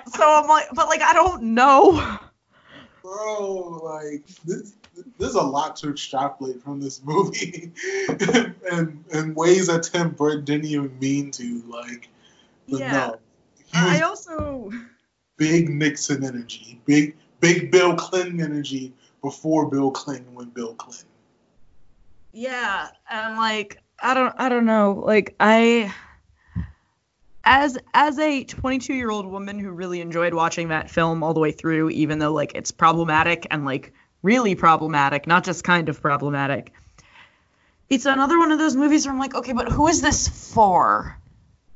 so 0.08 0.42
I'm 0.42 0.48
like, 0.48 0.66
but 0.72 0.88
like 0.88 1.02
I 1.02 1.12
don't 1.12 1.54
know. 1.54 2.18
Bro, 3.04 3.82
like 3.84 4.26
this, 4.46 4.72
there's 5.18 5.34
a 5.34 5.42
lot 5.42 5.76
to 5.76 5.90
extrapolate 5.90 6.62
from 6.62 6.80
this 6.80 7.02
movie, 7.04 7.70
and 8.72 9.04
and 9.12 9.36
ways 9.36 9.66
that 9.66 9.82
Tim 9.82 10.12
Burton 10.12 10.46
didn't 10.46 10.64
even 10.64 10.98
mean 10.98 11.30
to. 11.32 11.62
Like, 11.68 12.08
but 12.66 12.80
Yeah. 12.80 12.90
no, 12.90 13.16
I 13.74 14.00
also 14.00 14.72
big 15.36 15.68
Nixon 15.68 16.24
energy, 16.24 16.80
big 16.86 17.14
big 17.40 17.70
Bill 17.70 17.94
Clinton 17.94 18.40
energy 18.40 18.94
before 19.20 19.68
Bill 19.68 19.90
Clinton 19.90 20.34
went 20.34 20.54
Bill 20.54 20.74
Clinton. 20.74 21.06
yeah, 22.32 22.88
and 23.10 23.36
like 23.36 23.82
I 24.00 24.14
don't 24.14 24.34
I 24.38 24.48
don't 24.48 24.64
know. 24.64 25.02
Like 25.04 25.34
I 25.40 25.92
as 27.44 27.78
as 27.92 28.18
a 28.18 28.44
22 28.44 28.94
year 28.94 29.10
old 29.10 29.26
woman 29.26 29.58
who 29.58 29.70
really 29.70 30.00
enjoyed 30.00 30.34
watching 30.34 30.68
that 30.68 30.90
film 30.90 31.22
all 31.22 31.34
the 31.34 31.40
way 31.40 31.52
through, 31.52 31.90
even 31.90 32.18
though 32.18 32.32
like 32.32 32.52
it's 32.54 32.70
problematic 32.70 33.46
and 33.50 33.64
like 33.64 33.92
really 34.22 34.54
problematic, 34.54 35.26
not 35.26 35.44
just 35.44 35.62
kind 35.62 35.88
of 35.88 36.00
problematic. 36.00 36.72
It's 37.90 38.06
another 38.06 38.38
one 38.38 38.50
of 38.50 38.58
those 38.58 38.74
movies 38.74 39.04
where 39.04 39.12
I'm 39.12 39.20
like, 39.20 39.34
okay, 39.34 39.52
but 39.52 39.70
who 39.70 39.86
is 39.88 40.00
this 40.00 40.52
for? 40.52 41.18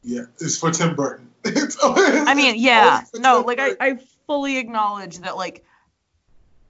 Yeah, 0.02 0.22
it's 0.40 0.58
for 0.58 0.70
Tim 0.70 0.96
Burton. 0.96 1.30
I 1.44 2.34
mean, 2.34 2.54
yeah, 2.56 3.02
no, 3.14 3.40
like 3.40 3.60
I, 3.60 3.76
I 3.78 3.98
fully 4.26 4.56
acknowledge 4.56 5.18
that, 5.18 5.36
like, 5.36 5.64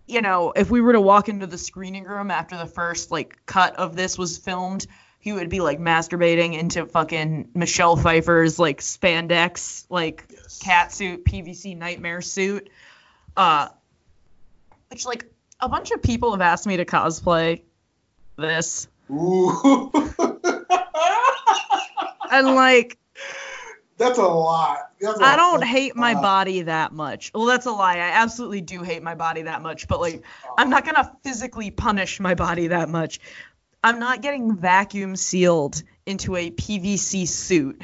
you 0.07 0.23
know, 0.23 0.53
if 0.55 0.71
we 0.71 0.81
were 0.81 0.93
to 0.93 1.01
walk 1.01 1.29
into 1.29 1.47
the 1.47 1.59
screening 1.59 2.05
room 2.05 2.31
after 2.31 2.57
the 2.57 2.67
first 2.67 3.11
like 3.11 3.39
cut 3.47 3.77
of 3.77 3.95
this 3.95 4.19
was 4.19 4.39
filmed, 4.39 4.87
he 5.21 5.33
would 5.33 5.49
be 5.49 5.61
like 5.61 5.79
masturbating 5.81 6.59
into 6.59 6.87
fucking 6.87 7.51
Michelle 7.55 7.97
Pfeiffer's 7.97 8.59
like 8.59 8.81
spandex, 8.81 9.85
like 9.91 10.25
Yes. 10.31 10.59
cat 10.59 10.93
suit, 10.93 11.25
PVC 11.25 11.77
nightmare 11.77 12.23
suit. 12.23 12.71
Uh, 13.37 13.69
which 14.91 15.05
like 15.07 15.27
a 15.61 15.69
bunch 15.69 15.91
of 15.91 16.03
people 16.03 16.31
have 16.33 16.41
asked 16.41 16.67
me 16.67 16.77
to 16.77 16.85
cosplay 16.85 17.63
this, 18.37 18.89
Ooh. 19.11 19.91
and 22.31 22.47
like 22.55 22.99
That's 23.97 24.19
a 24.19 24.23
lot. 24.23 24.79
That's 25.01 25.21
a 25.21 25.25
I 25.25 25.37
don't 25.37 25.61
fucking 25.61 25.69
hate 25.69 25.97
my 25.97 26.15
body 26.15 26.63
that 26.63 26.93
much. 26.93 27.33
Well, 27.35 27.47
that's 27.47 27.67
a 27.67 27.73
lie. 27.73 27.97
I 27.97 28.11
absolutely 28.11 28.61
do 28.61 28.83
hate 28.83 29.03
my 29.03 29.15
body 29.15 29.43
that 29.43 29.63
much, 29.63 29.89
but 29.89 30.01
like 30.01 30.23
I'm 30.57 30.71
not 30.71 30.85
gonna 30.85 31.13
physically 31.23 31.71
punish 31.71 32.21
my 32.21 32.35
body 32.35 32.69
that 32.69 32.89
much. 32.89 33.21
I'm 33.83 34.01
not 34.01 34.23
getting 34.23 34.57
vacuum 34.57 35.17
sealed 35.17 35.83
into 36.05 36.37
a 36.37 36.51
PVC 36.51 37.29
suit 37.29 37.81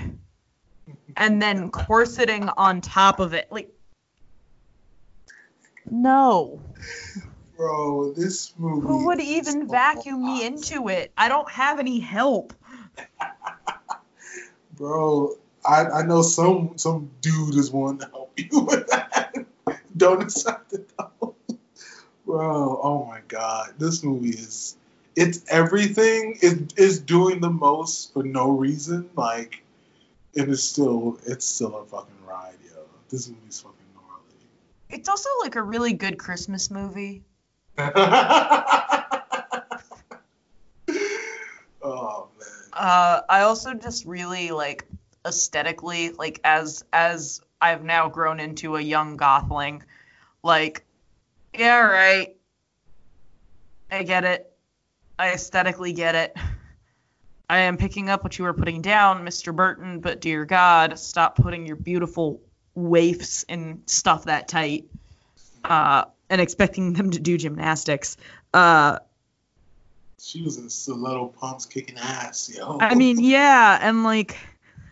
and 1.16 1.41
then 1.41 1.71
corseting 1.71 2.51
on 2.57 2.81
top 2.81 3.21
of 3.21 3.35
it. 3.35 3.51
Like 3.51 3.71
no. 5.89 6.61
Bro, 7.57 8.15
this 8.15 8.53
movie. 8.59 8.87
Who 8.87 9.07
would 9.07 9.21
even 9.21 9.69
vacuum 9.69 10.25
me 10.25 10.45
into 10.45 10.89
it? 10.89 11.12
I 11.16 11.29
don't 11.29 11.49
have 11.51 11.79
any 11.79 12.01
help. 12.01 12.53
Bro, 14.77 15.37
I, 15.65 15.85
I 15.85 16.03
know 16.03 16.23
some 16.23 16.77
some 16.77 17.11
dude 17.21 17.55
is 17.55 17.71
wanting 17.71 18.01
to 18.01 18.07
help 18.07 18.33
you 18.37 18.61
with 18.61 18.89
that. 18.89 19.47
Don't 19.97 20.23
accept 20.23 20.73
it 20.73 20.91
though. 20.99 21.37
Bro, 22.27 22.81
oh 22.83 23.07
my 23.09 23.21
god. 23.29 23.75
This 23.79 24.03
movie 24.03 24.31
is 24.31 24.77
it's 25.16 25.45
everything. 25.49 26.39
It 26.43 26.78
is 26.78 27.01
doing 27.01 27.41
the 27.41 27.51
most 27.51 28.12
for 28.12 28.23
no 28.23 28.51
reason. 28.51 29.11
Like 29.16 29.62
it 30.32 30.49
is 30.49 30.62
still 30.62 31.19
it's 31.27 31.47
still 31.47 31.77
a 31.77 31.85
fucking 31.85 32.15
ride, 32.27 32.57
yo. 32.65 32.82
This 33.11 33.28
movie's 33.28 33.61
fucking 33.61 33.77
gnarly. 33.95 34.35
It's 34.91 35.09
also 35.09 35.28
like 35.41 35.57
a 35.57 35.62
really 35.62 35.93
good 35.93 36.19
Christmas 36.19 36.70
movie. 36.70 37.23
oh 37.78 37.89
man. 41.82 42.49
Uh, 42.73 43.20
I 43.28 43.43
also 43.43 43.74
just 43.74 44.05
really 44.05 44.51
like 44.51 44.86
aesthetically, 45.27 46.11
like 46.11 46.41
as 46.45 46.85
as 46.93 47.41
I've 47.61 47.85
now 47.85 48.09
grown 48.09 48.41
into 48.41 48.77
a 48.77 48.81
young 48.81 49.16
gothling, 49.16 49.82
like, 50.43 50.85
yeah, 51.57 51.78
right. 51.78 52.36
I 53.91 54.03
get 54.03 54.24
it. 54.24 54.53
I 55.19 55.32
aesthetically 55.32 55.93
get 55.93 56.15
it. 56.15 56.36
I 57.49 57.59
am 57.59 57.77
picking 57.77 58.09
up 58.09 58.24
what 58.24 58.39
you 58.39 58.45
were 58.45 58.55
putting 58.55 58.82
down, 58.82 59.24
Mr. 59.24 59.55
Burton, 59.55 60.01
but 60.01 60.20
dear 60.20 60.45
God, 60.45 60.99
stop 60.99 61.36
putting 61.36 61.66
your 61.66 61.77
beautiful 61.77 62.41
waifs 62.74 63.45
in 63.45 63.82
stuff 63.86 64.24
that 64.24 64.49
tight. 64.49 64.86
Uh, 65.62 66.05
and 66.31 66.41
expecting 66.41 66.95
them 66.95 67.11
to 67.11 67.20
do 67.20 67.39
gymnastics. 67.39 68.16
Uh, 68.53 68.99
She 70.20 70.43
was 70.43 70.57
in 70.59 70.69
stiletto 70.70 71.28
pumps 71.28 71.66
kicking 71.66 71.97
ass, 71.99 72.51
yo. 72.55 72.78
I 72.81 72.95
mean, 72.95 73.23
yeah, 73.23 73.78
and 73.81 74.05
like 74.05 74.36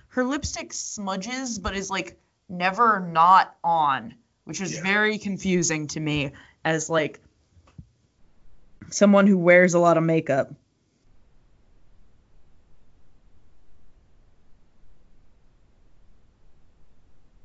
her 0.08 0.24
lipstick 0.24 0.72
smudges, 0.72 1.58
but 1.58 1.74
is 1.74 1.90
like 1.90 2.18
never 2.48 3.00
not 3.00 3.56
on, 3.64 4.14
which 4.44 4.60
is 4.60 4.74
Yeah. 4.74 4.82
very 4.82 5.18
confusing 5.18 5.86
to 5.88 6.00
me 6.00 6.32
as 6.64 6.88
like 6.90 7.20
someone 8.94 9.26
who 9.26 9.38
wears 9.38 9.74
a 9.74 9.78
lot 9.78 9.96
of 9.96 10.04
makeup. 10.04 10.52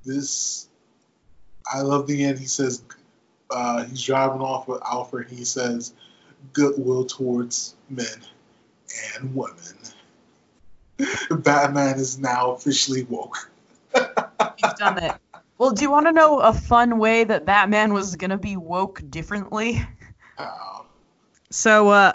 this 0.08 0.70
I 1.72 1.82
love 1.82 2.08
the 2.08 2.24
end. 2.24 2.40
He 2.40 2.48
says 2.48 2.82
uh, 3.52 3.84
he's 3.84 4.02
driving 4.02 4.42
off 4.42 4.68
with 4.68 4.82
Alfred. 4.82 5.30
He 5.30 5.44
says 5.44 5.94
goodwill 6.54 7.06
towards 7.06 7.76
men 7.90 8.08
and 9.16 9.36
women. 9.36 9.76
Batman 11.30 12.00
is 12.00 12.18
now 12.18 12.52
officially 12.52 13.04
woke. 13.04 13.52
He's 13.94 14.74
done 14.80 15.04
it. 15.04 15.14
Well, 15.58 15.72
do 15.72 15.84
you 15.84 15.92
want 15.92 16.08
to 16.08 16.12
know 16.12 16.40
a 16.40 16.54
fun 16.54 16.98
way 16.98 17.24
that 17.24 17.46
Batman 17.46 17.94
was 17.94 18.16
gonna 18.16 18.38
be 18.38 18.58
woke 18.58 19.02
differently? 19.10 19.86
Uh, 20.38 20.82
So, 21.50 21.90
uh, 21.90 22.14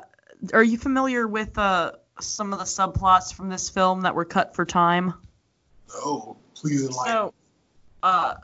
are 0.52 0.62
you 0.62 0.78
familiar 0.78 1.26
with 1.26 1.56
uh 1.58 1.92
some 2.20 2.52
of 2.52 2.58
the 2.58 2.64
subplots 2.64 3.34
from 3.34 3.48
this 3.48 3.68
film 3.70 4.02
that 4.02 4.14
were 4.14 4.24
cut 4.24 4.54
for 4.54 4.64
time? 4.64 5.14
no, 5.94 6.36
please 6.54 6.86
enlighten. 6.86 7.12
So, 7.12 7.34
uh, 8.02 8.34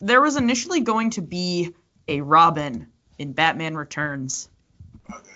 there 0.00 0.20
was 0.20 0.36
initially 0.36 0.80
going 0.80 1.10
to 1.10 1.22
be 1.22 1.74
a 2.08 2.20
Robin 2.20 2.88
in 3.18 3.32
Batman 3.32 3.76
Returns, 3.76 4.48
okay. 5.12 5.30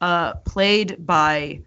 uh, 0.00 0.34
played 0.34 1.04
by 1.04 1.60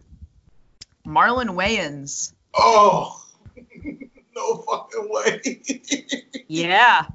Marlon 1.05 1.49
Wayans. 1.49 2.33
Oh, 2.53 3.21
no 4.35 4.57
fucking 4.57 5.09
way. 5.09 5.61
Yeah. 6.47 7.05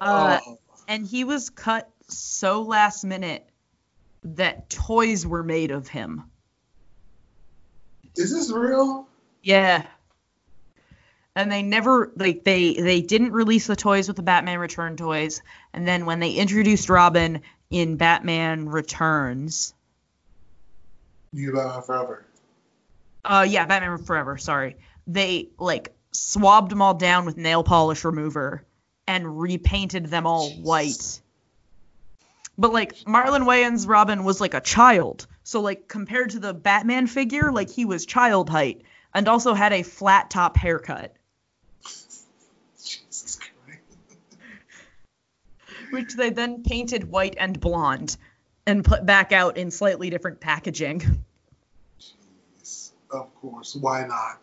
Uh, 0.00 0.38
oh, 0.46 0.58
and 0.88 1.06
he 1.06 1.24
was 1.24 1.50
cut 1.50 1.90
so 2.08 2.62
last 2.62 3.04
minute 3.04 3.48
that 4.22 4.68
toys 4.70 5.26
were 5.26 5.42
made 5.42 5.70
of 5.70 5.88
him. 5.88 6.24
is 8.16 8.32
this 8.32 8.50
real? 8.50 9.08
Yeah. 9.42 9.86
And 11.36 11.50
they 11.50 11.62
never 11.62 12.12
like 12.16 12.44
they 12.44 12.74
they 12.74 13.00
didn't 13.00 13.32
release 13.32 13.66
the 13.66 13.76
toys 13.76 14.06
with 14.06 14.16
the 14.16 14.22
Batman 14.22 14.58
Return 14.60 14.96
toys, 14.96 15.42
and 15.72 15.86
then 15.86 16.06
when 16.06 16.20
they 16.20 16.30
introduced 16.32 16.88
Robin 16.88 17.42
in 17.70 17.96
Batman 17.96 18.68
Returns, 18.68 19.74
You 21.32 21.52
Batman 21.52 21.82
Forever. 21.82 22.24
uh 23.24 23.44
yeah, 23.48 23.66
Batman 23.66 23.98
Forever, 23.98 24.38
sorry. 24.38 24.76
They 25.08 25.48
like 25.58 25.92
swabbed 26.12 26.70
them 26.70 26.80
all 26.80 26.94
down 26.94 27.24
with 27.26 27.36
nail 27.36 27.64
polish 27.64 28.04
remover 28.04 28.64
and 29.06 29.40
repainted 29.40 30.06
them 30.06 30.26
all 30.26 30.48
Jesus. 30.48 30.64
white. 30.64 31.20
But 32.56 32.72
like 32.72 32.94
Marlon 33.04 33.44
Wayans 33.44 33.88
Robin 33.88 34.24
was 34.24 34.40
like 34.40 34.54
a 34.54 34.60
child. 34.60 35.26
So 35.42 35.60
like 35.60 35.88
compared 35.88 36.30
to 36.30 36.38
the 36.38 36.54
Batman 36.54 37.06
figure, 37.06 37.52
like 37.52 37.70
he 37.70 37.84
was 37.84 38.06
child 38.06 38.48
height 38.48 38.82
and 39.12 39.28
also 39.28 39.54
had 39.54 39.72
a 39.72 39.82
flat 39.82 40.30
top 40.30 40.56
haircut. 40.56 41.14
Which 45.90 46.14
they 46.14 46.30
then 46.30 46.64
painted 46.64 47.08
white 47.08 47.36
and 47.38 47.60
blonde 47.60 48.16
and 48.66 48.84
put 48.84 49.06
back 49.06 49.32
out 49.32 49.56
in 49.56 49.70
slightly 49.70 50.10
different 50.10 50.40
packaging. 50.40 51.22
Jeez. 52.00 52.90
Of 53.10 53.32
course. 53.36 53.76
Why 53.76 54.06
not? 54.06 54.40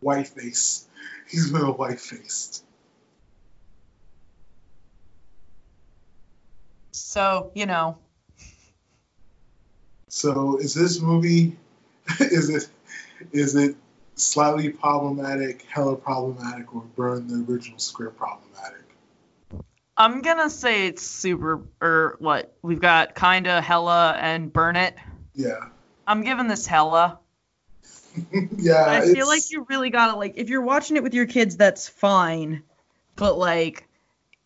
White 0.00 0.28
face. 0.28 0.88
He's 1.28 1.52
real 1.52 1.72
white 1.72 2.00
faced. 2.00 2.64
So, 7.00 7.50
you 7.54 7.66
know, 7.66 7.98
So 10.08 10.58
is 10.58 10.74
this 10.74 11.00
movie 11.00 11.56
is 12.20 12.50
it 12.50 12.68
is 13.32 13.54
it 13.54 13.76
slightly 14.16 14.70
problematic, 14.70 15.62
hella 15.62 15.96
problematic, 15.96 16.74
or 16.74 16.82
burn 16.96 17.26
the 17.28 17.50
original 17.50 17.78
script 17.78 18.16
problematic? 18.18 18.82
I'm 19.96 20.20
gonna 20.22 20.50
say 20.50 20.86
it's 20.88 21.02
super, 21.02 21.62
or 21.80 22.16
what? 22.18 22.54
We've 22.62 22.80
got 22.80 23.14
kinda, 23.14 23.60
hella, 23.60 24.16
and 24.20 24.52
burn 24.52 24.76
it. 24.76 24.94
Yeah. 25.34 25.68
I'm 26.06 26.22
giving 26.22 26.48
this 26.48 26.66
hella. 26.66 27.18
yeah. 28.56 28.84
I 28.86 29.00
feel 29.00 29.10
it's- 29.10 29.26
like 29.28 29.50
you 29.50 29.66
really 29.68 29.90
gotta, 29.90 30.16
like, 30.16 30.34
if 30.36 30.48
you're 30.48 30.62
watching 30.62 30.96
it 30.96 31.02
with 31.02 31.14
your 31.14 31.26
kids, 31.26 31.56
that's 31.56 31.88
fine. 31.88 32.62
But, 33.16 33.36
like, 33.38 33.86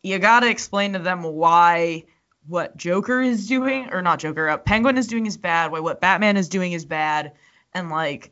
you 0.03 0.19
gotta 0.19 0.51
explain 0.51 0.93
to 0.93 0.99
them 0.99 1.23
why 1.23 2.05
what 2.47 2.77
Joker 2.77 3.21
is 3.21 3.47
doing, 3.47 3.91
or 3.93 4.03
not 4.03 4.19
Joker, 4.19 4.49
uh, 4.49 4.59
Penguin 4.59 4.99
is 4.99 5.07
doing 5.07 5.27
is 5.27 5.37
bad, 5.37 5.73
why 5.73 5.81
what 5.81 6.01
Batman 6.01 6.37
is 6.37 6.49
doing 6.49 6.73
is 6.73 6.85
bad, 6.85 7.33
and, 7.73 7.91
like, 7.91 8.31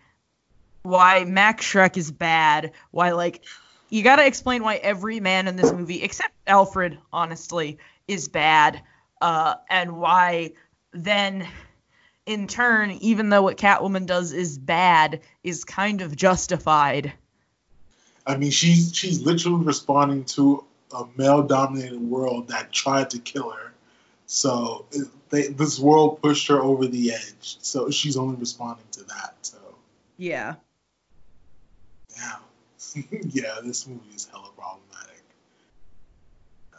why 0.83 1.25
Max 1.25 1.65
Shreck 1.65 1.97
is 1.97 2.11
bad, 2.11 2.73
why 2.91 3.13
like 3.13 3.45
you 3.89 4.03
got 4.03 4.17
to 4.17 4.27
explain 4.27 4.65
why 4.65 4.77
every 4.77 5.21
man 5.21 5.47
in 5.47 5.55
this 5.55 5.73
movie 5.73 6.03
except 6.03 6.35
Alfred, 6.47 6.99
honestly, 7.13 7.79
is 8.09 8.29
bad, 8.29 8.83
uh, 9.21 9.55
and 9.71 9.97
why 9.97 10.53
then 10.93 11.47
in 12.27 12.49
turn, 12.49 12.91
even 13.01 13.29
though 13.29 13.43
what 13.43 13.57
Catwoman 13.57 14.07
does 14.07 14.33
is 14.33 14.59
bad, 14.59 15.21
is 15.45 15.65
kind 15.65 16.01
of 16.01 16.17
justified. 16.17 17.13
I 18.27 18.37
mean, 18.37 18.51
she's 18.51 18.95
she's 18.95 19.23
literally 19.23 19.65
responding 19.65 20.25
to 20.25 20.65
a 20.93 21.05
male-dominated 21.17 22.01
world 22.01 22.49
that 22.49 22.73
tried 22.73 23.11
to 23.11 23.19
kill 23.19 23.51
her. 23.51 23.72
So 24.27 24.87
they, 25.31 25.49
this 25.49 25.79
world 25.79 26.23
pushed 26.23 26.49
her 26.49 26.61
over 26.61 26.87
the 26.87 27.13
edge. 27.13 27.59
So 27.61 27.91
she's 27.91 28.17
only 28.17 28.37
responding 28.37 28.87
to 28.93 29.05
that. 29.05 29.35
So 29.43 29.59
Yeah. 30.17 30.55
yeah, 32.17 32.37
yeah, 33.31 33.57
this 33.63 33.87
movie 33.87 34.15
is 34.15 34.29
hella 34.31 34.51
problematic. 34.57 35.23
Uh, 36.75 36.79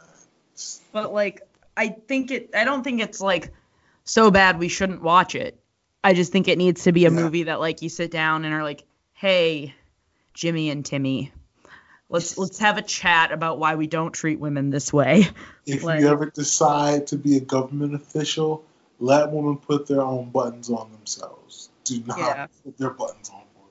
But 0.92 1.12
like 1.12 1.42
I 1.76 1.88
think 1.88 2.30
it 2.30 2.50
I 2.54 2.64
don't 2.64 2.82
think 2.84 3.00
it's 3.00 3.20
like 3.20 3.52
so 4.04 4.30
bad 4.30 4.58
we 4.58 4.68
shouldn't 4.68 5.02
watch 5.02 5.34
it. 5.34 5.60
I 6.02 6.12
just 6.14 6.32
think 6.32 6.48
it 6.48 6.58
needs 6.58 6.84
to 6.84 6.92
be 6.92 7.06
a 7.06 7.10
Yeah. 7.10 7.16
movie 7.16 7.44
that 7.44 7.60
like 7.60 7.82
you 7.82 7.88
sit 7.88 8.10
down 8.10 8.44
and 8.44 8.54
are 8.54 8.62
like, 8.62 8.84
"Hey, 9.14 9.74
Jimmy 10.34 10.70
and 10.70 10.84
Timmy, 10.84 11.32
let's 12.14 12.38
let's 12.38 12.58
have 12.60 12.78
a 12.78 12.82
chat 12.82 13.32
about 13.32 13.58
why 13.58 13.74
we 13.74 13.86
don't 13.86 14.12
treat 14.12 14.38
women 14.40 14.70
this 14.70 14.92
way." 14.92 15.28
If 15.66 15.82
Like- 15.82 16.00
you 16.00 16.08
ever 16.08 16.26
decide 16.26 17.06
to 17.08 17.16
be 17.16 17.36
a 17.36 17.40
government 17.40 17.94
official, 17.94 18.64
let 19.00 19.30
women 19.30 19.56
put 19.56 19.86
their 19.86 20.02
own 20.02 20.30
buttons 20.30 20.70
on 20.70 20.92
themselves. 20.92 21.68
Do 21.84 22.02
not 22.06 22.18
Yeah. 22.18 22.46
put 22.64 22.78
their 22.78 22.90
buttons 22.90 23.30
on 23.30 23.40
for 23.54 23.66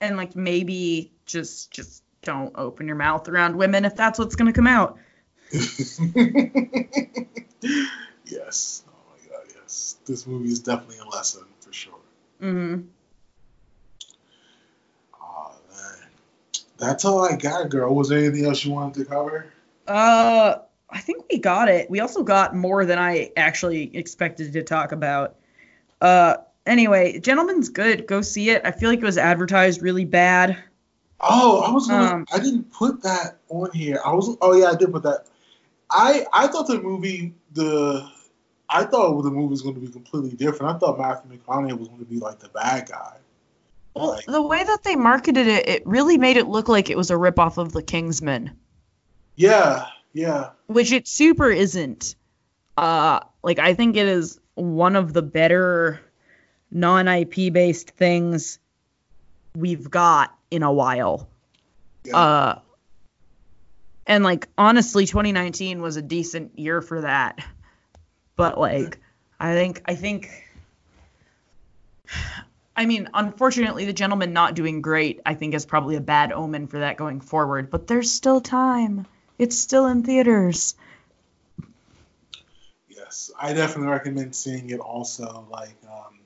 And 0.00 0.16
like 0.16 0.34
maybe 0.36 1.12
just 1.26 1.70
just 1.70 2.02
don't 2.22 2.52
open 2.56 2.86
your 2.86 2.96
mouth 2.96 3.28
around 3.28 3.56
women 3.56 3.84
if 3.84 3.94
that's 3.96 4.18
what's 4.18 4.34
going 4.36 4.46
to 4.46 4.52
come 4.52 4.66
out. 4.66 4.98
yes. 8.26 8.84
Oh 8.88 8.92
my 9.10 9.18
god, 9.28 9.44
yes. 9.54 9.96
This 10.06 10.26
movie 10.26 10.50
is 10.50 10.60
definitely 10.60 10.98
a 10.98 11.08
lesson 11.08 11.44
for 11.60 11.72
sure. 11.72 11.98
Mhm. 12.42 12.86
Oh 15.20 15.52
man. 15.70 16.08
That's 16.80 17.04
all 17.04 17.24
I 17.24 17.36
got, 17.36 17.68
girl. 17.68 17.94
Was 17.94 18.08
there 18.08 18.18
anything 18.18 18.46
else 18.46 18.64
you 18.64 18.72
wanted 18.72 19.00
to 19.00 19.04
cover? 19.04 19.46
Uh 19.86 20.56
I 20.92 20.98
think 20.98 21.24
we 21.30 21.38
got 21.38 21.68
it. 21.68 21.88
We 21.88 22.00
also 22.00 22.24
got 22.24 22.56
more 22.56 22.84
than 22.84 22.98
I 22.98 23.30
actually 23.36 23.96
expected 23.96 24.52
to 24.54 24.62
talk 24.62 24.92
about. 24.92 25.36
Uh 26.00 26.38
anyway, 26.66 27.20
Gentleman's 27.20 27.68
good. 27.68 28.06
Go 28.06 28.22
see 28.22 28.50
it. 28.50 28.62
I 28.64 28.70
feel 28.70 28.88
like 28.88 28.98
it 28.98 29.04
was 29.04 29.18
advertised 29.18 29.82
really 29.82 30.04
bad. 30.04 30.56
Oh, 31.20 31.60
I 31.60 31.70
was 31.70 31.86
gonna. 31.86 32.14
Um, 32.14 32.26
I 32.32 32.38
didn't 32.38 32.72
put 32.72 33.02
that 33.02 33.38
on 33.48 33.70
here. 33.72 34.00
I 34.04 34.12
was. 34.12 34.36
Oh 34.40 34.54
yeah, 34.56 34.70
I 34.70 34.74
did 34.74 34.90
put 34.90 35.02
that. 35.02 35.26
I 35.90 36.24
I 36.32 36.46
thought 36.46 36.66
the 36.66 36.80
movie 36.80 37.34
the. 37.52 38.08
I 38.72 38.84
thought 38.84 39.20
the 39.22 39.30
movie 39.30 39.48
was 39.48 39.62
going 39.62 39.74
to 39.74 39.80
be 39.80 39.88
completely 39.88 40.30
different. 40.30 40.76
I 40.76 40.78
thought 40.78 40.96
Matthew 40.96 41.36
McConaughey 41.36 41.76
was 41.76 41.88
going 41.88 41.98
to 41.98 42.06
be 42.06 42.20
like 42.20 42.38
the 42.38 42.48
bad 42.50 42.88
guy. 42.88 43.16
Well, 43.94 44.10
Like- 44.10 44.26
the 44.26 44.42
way 44.42 44.62
that 44.64 44.82
they 44.84 44.96
marketed 44.96 45.46
it, 45.46 45.68
it 45.68 45.86
really 45.86 46.16
made 46.18 46.36
it 46.36 46.46
look 46.46 46.68
like 46.68 46.90
it 46.90 46.96
was 46.96 47.10
a 47.10 47.14
ripoff 47.14 47.58
of 47.58 47.72
The 47.72 47.82
Kingsman, 47.82 48.56
Yeah, 49.36 49.86
yeah. 50.12 50.50
which 50.66 50.92
it 50.92 51.08
super 51.08 51.50
isn't. 51.50 52.14
Uh, 52.76 53.20
like 53.42 53.58
I 53.58 53.74
think 53.74 53.96
it 53.96 54.06
is 54.06 54.38
one 54.54 54.96
of 54.96 55.12
the 55.12 55.22
better 55.22 56.00
non-IP 56.70 57.52
based 57.52 57.90
things 57.90 58.58
we've 59.56 59.90
got 59.90 60.32
in 60.50 60.62
a 60.62 60.72
while. 60.72 61.28
yeah. 62.04 62.16
Uh, 62.16 62.58
and 64.06 64.24
like 64.24 64.48
honestly, 64.56 65.04
2019 65.06 65.82
was 65.82 65.96
a 65.96 66.02
decent 66.02 66.58
year 66.58 66.80
for 66.80 67.00
that. 67.02 67.38
But 68.36 68.58
like, 68.58 68.98
I 69.38 69.52
think 69.54 69.82
I 69.86 69.94
think. 69.94 70.30
I 72.80 72.86
mean, 72.86 73.10
unfortunately, 73.12 73.84
the 73.84 73.92
gentleman 73.92 74.32
not 74.32 74.54
doing 74.54 74.80
great, 74.80 75.20
I 75.26 75.34
think, 75.34 75.52
is 75.52 75.66
probably 75.66 75.96
a 75.96 76.00
bad 76.00 76.32
omen 76.32 76.66
for 76.66 76.78
that 76.78 76.96
going 76.96 77.20
forward. 77.20 77.68
But 77.68 77.86
there's 77.86 78.10
still 78.10 78.40
time. 78.40 79.06
It's 79.38 79.58
still 79.58 79.86
in 79.86 80.02
theaters. 80.02 80.76
Yes, 82.88 83.30
I 83.38 83.52
definitely 83.52 83.88
recommend 83.88 84.34
seeing 84.34 84.70
it. 84.70 84.80
Also, 84.80 85.46
like, 85.50 85.76
um, 85.92 86.20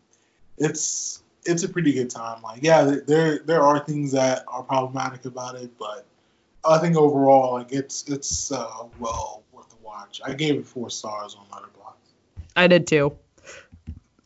it's 0.57 1.25
it's 1.45 1.65
a 1.65 1.69
pretty 1.69 1.93
good 1.93 2.09
time. 2.09 2.41
Like, 2.43 2.63
yeah, 2.63 2.99
there 3.05 3.41
there 3.41 3.63
are 3.63 3.81
things 3.81 4.13
that 4.13 4.45
are 4.47 4.63
problematic 4.63 5.25
about 5.25 5.57
it, 5.57 5.77
but 5.77 6.07
I 6.65 6.79
think 6.79 6.97
overall, 6.97 7.55
like, 7.55 7.73
it's 7.73 8.09
it's 8.09 8.53
uh, 8.53 8.85
well 9.01 9.43
worth 9.53 9.75
a 9.75 9.85
watch. 9.85 10.21
I 10.25 10.35
gave 10.35 10.55
it 10.55 10.67
four 10.67 10.89
stars 10.89 11.37
on 11.37 11.47
Letterboxd. 11.47 12.45
I 12.55 12.69
did 12.69 12.87
too. 12.87 13.19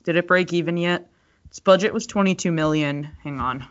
Did 0.05 0.17
it 0.17 0.27
break 0.27 0.53
even 0.53 0.77
yet? 0.77 1.09
Its 1.49 1.61
budget 1.61 1.93
was 1.93 2.07
22 2.07 2.53
million. 2.53 3.05
Hang 3.23 3.41
on. 3.41 3.67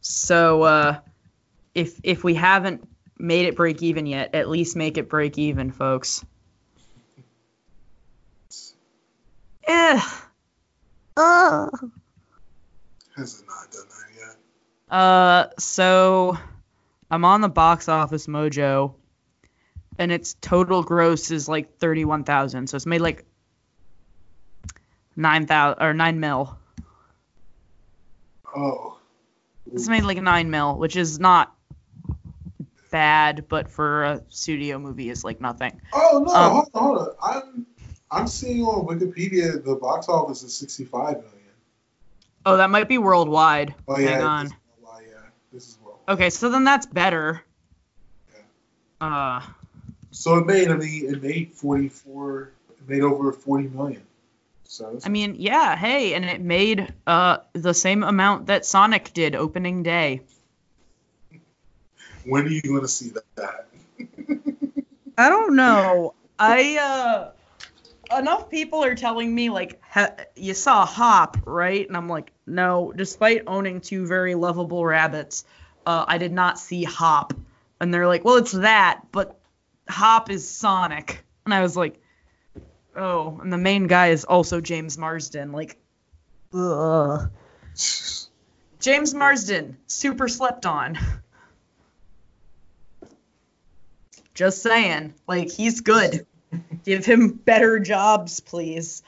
So 0.00 0.62
uh, 0.62 1.00
if 1.74 2.00
if 2.02 2.22
we 2.22 2.34
haven't 2.34 2.88
made 3.18 3.46
it 3.46 3.56
break 3.56 3.82
even 3.82 4.06
yet, 4.06 4.34
at 4.34 4.48
least 4.48 4.76
make 4.76 4.98
it 4.98 5.08
break 5.08 5.38
even, 5.38 5.70
folks. 5.70 6.24
Eh. 9.66 10.00
Ugh. 11.16 11.90
Has 13.16 13.40
it 13.40 13.46
not 13.46 13.70
done 13.72 13.86
that 13.88 14.20
yet? 14.20 14.96
Uh, 14.96 15.46
so 15.58 16.38
I'm 17.10 17.24
on 17.24 17.40
the 17.40 17.48
box 17.48 17.88
office 17.88 18.26
mojo, 18.26 18.94
and 19.98 20.12
its 20.12 20.34
total 20.34 20.82
gross 20.82 21.30
is 21.30 21.48
like 21.48 21.78
thirty-one 21.78 22.24
thousand. 22.24 22.68
So 22.68 22.76
it's 22.76 22.86
made 22.86 23.00
like 23.00 23.24
nine 25.16 25.46
thousand 25.46 25.82
or 25.82 25.94
nine 25.94 26.20
mil. 26.20 26.56
Oh, 28.54 28.98
It's 29.72 29.88
made 29.88 30.04
like 30.04 30.20
nine 30.20 30.50
mil, 30.50 30.76
which 30.78 30.96
is 30.96 31.18
not 31.18 31.54
bad, 32.90 33.46
but 33.48 33.68
for 33.68 34.04
a 34.04 34.22
studio 34.30 34.78
movie 34.78 35.10
is 35.10 35.24
like 35.24 35.40
nothing. 35.40 35.80
oh 35.92 36.22
no! 36.26 36.32
Um, 36.32 36.52
hold 36.52 36.68
on, 36.74 36.82
hold 36.82 36.98
on. 36.98 37.14
I'm 37.22 37.66
I'm 38.10 38.26
seeing 38.28 38.62
on 38.62 38.86
Wikipedia 38.86 39.62
the 39.62 39.74
box 39.74 40.08
office 40.08 40.42
is 40.42 40.56
65 40.56 41.16
million. 41.16 41.22
Oh, 42.46 42.56
that 42.56 42.70
might 42.70 42.88
be 42.88 42.98
worldwide. 42.98 43.74
Oh 43.88 43.98
yeah, 43.98 44.08
Hang 44.10 44.18
this 44.18 44.24
on. 44.26 44.46
is 44.46 44.52
worldwide, 44.80 45.04
yeah, 45.10 45.16
this 45.52 45.68
is 45.68 45.78
world. 45.84 45.98
Okay, 46.08 46.30
so 46.30 46.48
then 46.48 46.64
that's 46.64 46.86
better. 46.86 47.42
Yeah. 48.32 49.06
Uh, 49.06 49.42
So 50.12 50.36
it 50.38 50.46
made 50.46 50.68
I 50.68 50.76
mean 50.76 51.12
it 51.12 51.22
made 51.22 51.52
44. 51.52 52.52
It 52.70 52.88
made 52.88 53.02
over 53.02 53.32
40 53.32 53.68
million. 53.68 54.05
So 54.68 54.98
I 55.04 55.08
mean, 55.08 55.36
yeah, 55.38 55.76
hey, 55.76 56.14
and 56.14 56.24
it 56.24 56.40
made 56.40 56.92
uh 57.06 57.38
the 57.52 57.74
same 57.74 58.02
amount 58.02 58.46
that 58.46 58.66
Sonic 58.66 59.12
did 59.12 59.34
opening 59.34 59.82
day. 59.82 60.22
When 62.24 62.44
are 62.44 62.48
you 62.48 62.62
going 62.62 62.82
to 62.82 62.88
see 62.88 63.12
that? 63.36 63.66
I 65.18 65.28
don't 65.28 65.54
know. 65.56 66.14
I 66.38 66.76
uh 66.78 68.18
enough 68.18 68.50
people 68.50 68.84
are 68.84 68.94
telling 68.94 69.34
me 69.34 69.50
like 69.50 69.80
ha- 69.82 70.16
you 70.34 70.54
saw 70.54 70.84
Hop, 70.84 71.38
right? 71.44 71.86
And 71.86 71.96
I'm 71.96 72.08
like, 72.08 72.32
no. 72.46 72.92
Despite 72.94 73.44
owning 73.46 73.80
two 73.80 74.06
very 74.06 74.34
lovable 74.34 74.84
rabbits, 74.84 75.44
uh, 75.86 76.04
I 76.06 76.18
did 76.18 76.32
not 76.32 76.58
see 76.58 76.84
Hop. 76.84 77.32
And 77.80 77.92
they're 77.92 78.06
like, 78.06 78.24
well, 78.24 78.36
it's 78.36 78.52
that, 78.52 79.00
but 79.12 79.38
Hop 79.88 80.30
is 80.30 80.48
Sonic. 80.48 81.24
And 81.44 81.54
I 81.54 81.62
was 81.62 81.76
like, 81.76 82.00
oh. 82.96 83.38
And 83.42 83.52
the 83.52 83.58
main 83.58 83.86
guy 83.86 84.08
is 84.08 84.24
also 84.24 84.60
James 84.60 84.98
Marsden. 84.98 85.52
Like, 85.52 85.78
ugh. 86.54 87.30
James 88.80 89.14
Marsden, 89.14 89.76
super 89.86 90.28
slept 90.28 90.66
on. 90.66 90.98
Just 94.34 94.62
saying, 94.62 95.14
like 95.26 95.50
he's 95.50 95.80
good. 95.80 96.26
Give 96.84 97.04
him 97.04 97.30
better 97.32 97.78
jobs, 97.78 98.40
please. 98.40 99.02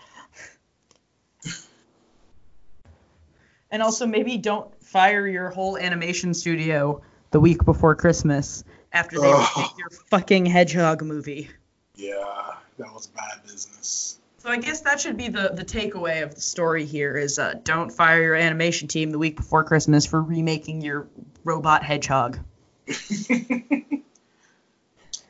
And 3.71 3.83
also, 3.83 4.07
maybe 4.07 4.39
don't 4.39 4.75
fire 4.83 5.27
your 5.27 5.51
whole 5.51 5.77
animation 5.77 6.33
studio 6.33 7.03
the 7.31 7.41
week 7.41 7.65
before 7.65 7.95
Christmas 7.95 8.65
after 8.93 9.21
they 9.21 9.31
Ugh. 9.31 9.49
make 9.57 9.79
your 9.79 9.91
fucking 9.91 10.47
hedgehog 10.47 11.03
movie. 11.03 11.51
Yeah, 11.95 12.55
that 12.79 12.93
was 12.93 13.07
bad 13.09 13.43
business. 13.45 14.19
So 14.39 14.51
I 14.51 14.57
guess 14.57 14.81
that 14.83 15.01
should 15.01 15.17
be 15.17 15.29
the 15.29 15.51
the 15.53 15.65
takeaway 15.65 16.23
of 16.23 16.35
the 16.35 16.41
story 16.41 16.85
here 16.87 17.17
is 17.17 17.39
uh, 17.39 17.55
don't 17.65 17.91
fire 17.91 18.23
your 18.23 18.35
animation 18.37 18.89
team 18.89 19.11
the 19.11 19.19
week 19.19 19.37
before 19.37 19.65
Christmas 19.65 20.07
for 20.07 20.23
remaking 20.23 20.81
your 20.81 21.09
robot 21.45 21.83
hedgehog. 21.83 22.39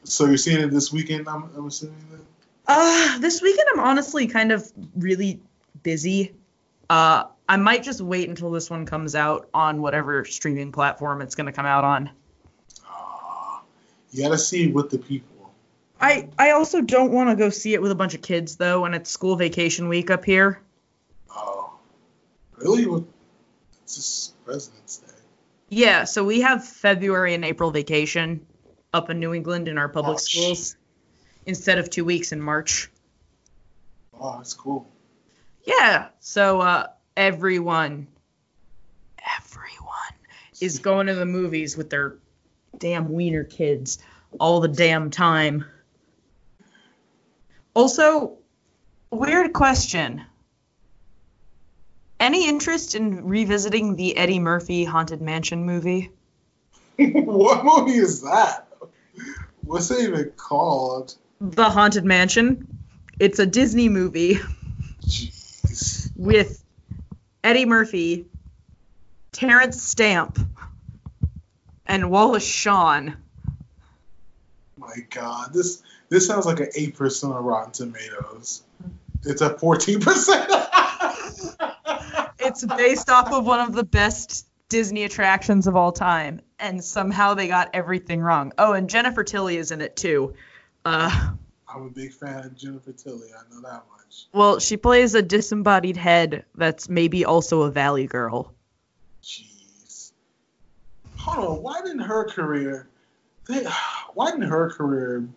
so 0.04 0.26
you're 0.26 0.36
seeing 0.36 0.60
it 0.60 0.70
this 0.70 0.92
weekend? 0.92 1.26
I'm, 1.28 1.50
I'm 1.56 1.66
assuming 1.66 1.96
then. 2.10 2.20
Uh, 2.66 3.18
this 3.18 3.40
weekend 3.40 3.66
I'm 3.72 3.80
honestly 3.80 4.26
kind 4.26 4.52
of 4.52 4.70
really 4.94 5.40
busy. 5.82 6.34
Uh, 6.90 7.24
I 7.48 7.56
might 7.56 7.82
just 7.82 8.02
wait 8.02 8.28
until 8.28 8.50
this 8.50 8.68
one 8.68 8.84
comes 8.84 9.14
out 9.14 9.48
on 9.54 9.80
whatever 9.80 10.26
streaming 10.26 10.70
platform 10.70 11.22
it's 11.22 11.34
going 11.34 11.46
to 11.46 11.52
come 11.52 11.64
out 11.64 11.84
on. 11.84 12.10
Ah, 12.86 13.62
you 14.12 14.22
gotta 14.22 14.36
see 14.36 14.68
it 14.68 14.74
with 14.74 14.90
the 14.90 14.98
people. 14.98 15.38
I 16.00 16.28
I 16.38 16.50
also 16.52 16.80
don't 16.80 17.12
want 17.12 17.30
to 17.30 17.36
go 17.36 17.50
see 17.50 17.74
it 17.74 17.82
with 17.82 17.90
a 17.90 17.94
bunch 17.94 18.14
of 18.14 18.22
kids 18.22 18.56
though, 18.56 18.84
and 18.84 18.94
it's 18.94 19.10
school 19.10 19.36
vacation 19.36 19.88
week 19.88 20.10
up 20.10 20.24
here. 20.24 20.60
Oh, 21.30 21.72
really? 22.56 23.04
It's 23.82 23.96
just 23.96 24.44
President's 24.44 24.98
Day. 24.98 25.12
Yeah, 25.70 26.04
so 26.04 26.24
we 26.24 26.40
have 26.40 26.66
February 26.66 27.34
and 27.34 27.44
April 27.44 27.70
vacation 27.70 28.46
up 28.94 29.10
in 29.10 29.20
New 29.20 29.34
England 29.34 29.68
in 29.68 29.76
our 29.76 29.88
public 29.88 30.14
Oh, 30.14 30.18
schools 30.18 30.76
instead 31.46 31.78
of 31.78 31.90
two 31.90 32.04
weeks 32.04 32.32
in 32.32 32.40
March. 32.40 32.90
Oh, 34.18 34.38
that's 34.38 34.54
cool. 34.54 34.86
Yeah, 35.64 36.08
so 36.20 36.60
uh, 36.60 36.86
everyone, 37.16 38.06
everyone 39.36 40.14
is 40.60 40.78
going 40.78 41.08
to 41.08 41.14
the 41.14 41.26
movies 41.26 41.76
with 41.76 41.90
their 41.90 42.16
damn 42.78 43.12
wiener 43.12 43.44
kids 43.44 43.98
all 44.40 44.60
the 44.60 44.68
damn 44.68 45.10
time. 45.10 45.64
Also, 47.78 48.32
weird 49.12 49.52
question. 49.52 50.24
Any 52.18 52.48
interest 52.48 52.96
in 52.96 53.24
revisiting 53.24 53.94
the 53.94 54.16
Eddie 54.16 54.40
Murphy 54.40 54.82
Haunted 54.82 55.22
Mansion 55.22 55.64
movie? 55.64 56.10
what 56.96 57.64
movie 57.64 57.98
is 57.98 58.22
that? 58.22 58.66
What's 59.60 59.92
it 59.92 60.09
even 60.09 60.32
called? 60.36 61.14
The 61.40 61.70
Haunted 61.70 62.05
Mansion. 62.05 62.66
It's 63.20 63.38
a 63.38 63.46
Disney 63.46 63.88
movie 63.88 64.40
Jeez. 65.06 66.10
with 66.16 66.64
Eddie 67.44 67.64
Murphy, 67.66 68.26
Terence 69.30 69.80
Stamp, 69.80 70.36
and 71.86 72.10
Wallace 72.10 72.44
Shawn. 72.44 73.16
My 74.76 74.96
God, 75.10 75.52
this 75.52 75.84
this 76.09 76.26
sounds 76.26 76.47
like 76.47 76.60
an 76.60 76.68
eight 76.74 76.97
percent 76.97 77.32
on 77.32 77.44
Rotten 77.44 77.72
Tomatoes. 77.72 78.62
It's 79.24 79.43
at 79.43 79.60
fourteen 79.60 80.01
percent. 80.01 80.51
It's 82.40 82.64
based 82.64 83.10
off 83.10 83.32
of 83.32 83.44
one 83.44 83.60
of 83.60 83.74
the 83.74 83.85
best 83.85 84.47
Disney 84.68 85.05
attractions 85.05 85.66
of 85.66 85.76
all 85.76 85.93
time, 85.93 86.40
and 86.59 86.82
somehow 86.82 87.35
they 87.35 87.48
got 87.48 87.70
everything 87.74 88.20
wrong. 88.20 88.52
Oh, 88.56 88.72
and 88.72 88.89
Jennifer 88.89 89.24
Tilly 89.24 89.56
is 89.56 89.70
in 89.70 89.80
it 89.80 89.97
too. 89.97 90.35
Uh, 90.85 91.30
I'm 91.68 91.82
a 91.82 91.90
big 91.90 92.12
fan 92.12 92.44
of 92.44 92.56
Jennifer 92.56 92.93
Tilly. 92.93 93.28
I 93.36 93.55
know 93.55 93.60
that 93.62 93.82
much. 93.90 94.26
well, 94.32 94.59
she 94.60 94.76
plays 94.76 95.14
a 95.14 95.22
disembodied 95.22 95.97
head 95.97 96.44
that's 96.55 96.89
maybe 96.89 97.24
also 97.24 97.62
a 97.62 97.70
Valley 97.70 98.06
girl. 98.06 98.55
Jeez. 99.22 100.12
Hold 101.16 101.59
on. 101.59 101.62
Why 101.62 101.80
didn't 101.82 102.01
her 102.01 102.24
career? 102.24 102.89
They, 103.47 103.64
why 104.14 104.30
didn't 104.30 104.48
her 104.48 104.70
career 104.70 105.28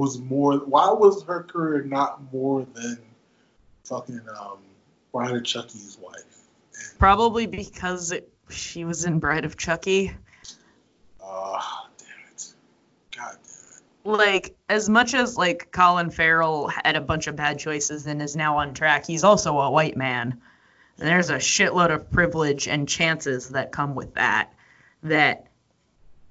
was 0.00 0.18
more? 0.18 0.56
Why 0.60 0.90
was 0.90 1.22
her 1.24 1.42
career 1.42 1.82
not 1.82 2.32
more 2.32 2.66
than 2.72 2.98
fucking 3.84 4.22
um, 4.40 4.56
Bride 5.12 5.36
of 5.36 5.44
Chucky's 5.44 5.98
wife? 6.00 6.46
And, 6.74 6.98
Probably 6.98 7.46
because 7.46 8.10
it, 8.10 8.32
she 8.48 8.86
was 8.86 9.04
in 9.04 9.18
Bride 9.18 9.44
of 9.44 9.58
Chucky. 9.58 10.16
uh, 11.22 11.60
damn 11.98 12.08
it. 12.32 12.54
God 13.14 13.36
damn 13.44 14.14
it. 14.14 14.18
like 14.18 14.56
as 14.70 14.88
much 14.88 15.12
as 15.12 15.36
like 15.36 15.70
Colin 15.70 16.10
Farrell 16.10 16.68
had 16.68 16.96
a 16.96 17.02
bunch 17.02 17.26
of 17.26 17.36
bad 17.36 17.58
choices 17.58 18.06
and 18.06 18.22
is 18.22 18.34
now 18.34 18.56
on 18.56 18.72
track, 18.72 19.06
he's 19.06 19.22
also 19.22 19.58
a 19.58 19.70
white 19.70 19.98
man. 19.98 20.40
And 20.98 21.08
there's 21.08 21.28
a 21.28 21.36
shitload 21.36 21.90
of 21.90 22.10
privilege 22.10 22.68
and 22.68 22.88
chances 22.88 23.50
that 23.50 23.70
come 23.70 23.94
with 23.94 24.14
that 24.14 24.54
that 25.02 25.46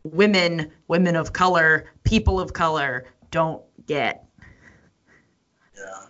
women, 0.03 0.71
women 0.87 1.15
of 1.15 1.33
color, 1.33 1.85
people 2.03 2.39
of 2.39 2.53
color 2.53 3.05
don't 3.31 3.61
get. 3.85 4.25
Yeah. 5.75 6.05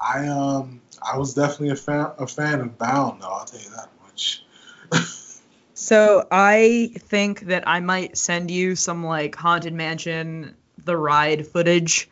I 0.00 0.26
um 0.28 0.80
I 1.02 1.16
was 1.18 1.34
definitely 1.34 1.70
a 1.70 1.76
fan 1.76 2.10
a 2.18 2.26
fan 2.26 2.60
of 2.60 2.78
Bound 2.78 3.22
though, 3.22 3.28
I'll 3.28 3.44
tell 3.44 3.60
you 3.60 3.70
that 3.70 3.88
much. 4.04 4.44
So 5.74 6.28
I 6.30 6.92
think 6.96 7.40
that 7.46 7.66
I 7.66 7.80
might 7.80 8.16
send 8.16 8.52
you 8.52 8.76
some 8.76 9.04
like 9.04 9.34
haunted 9.34 9.72
mansion 9.72 10.54
the 10.84 10.96
ride 10.96 11.46
footage 11.46 12.08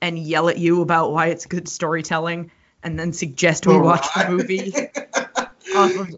and 0.00 0.16
yell 0.16 0.48
at 0.48 0.58
you 0.58 0.82
about 0.82 1.10
why 1.12 1.28
it's 1.28 1.46
good 1.46 1.68
storytelling 1.68 2.52
and 2.84 2.96
then 3.00 3.12
suggest 3.12 3.66
we 3.66 3.76
watch 3.76 4.06
the 4.14 4.28
movie. 4.28 4.72
off 5.74 5.96
of 5.96 6.16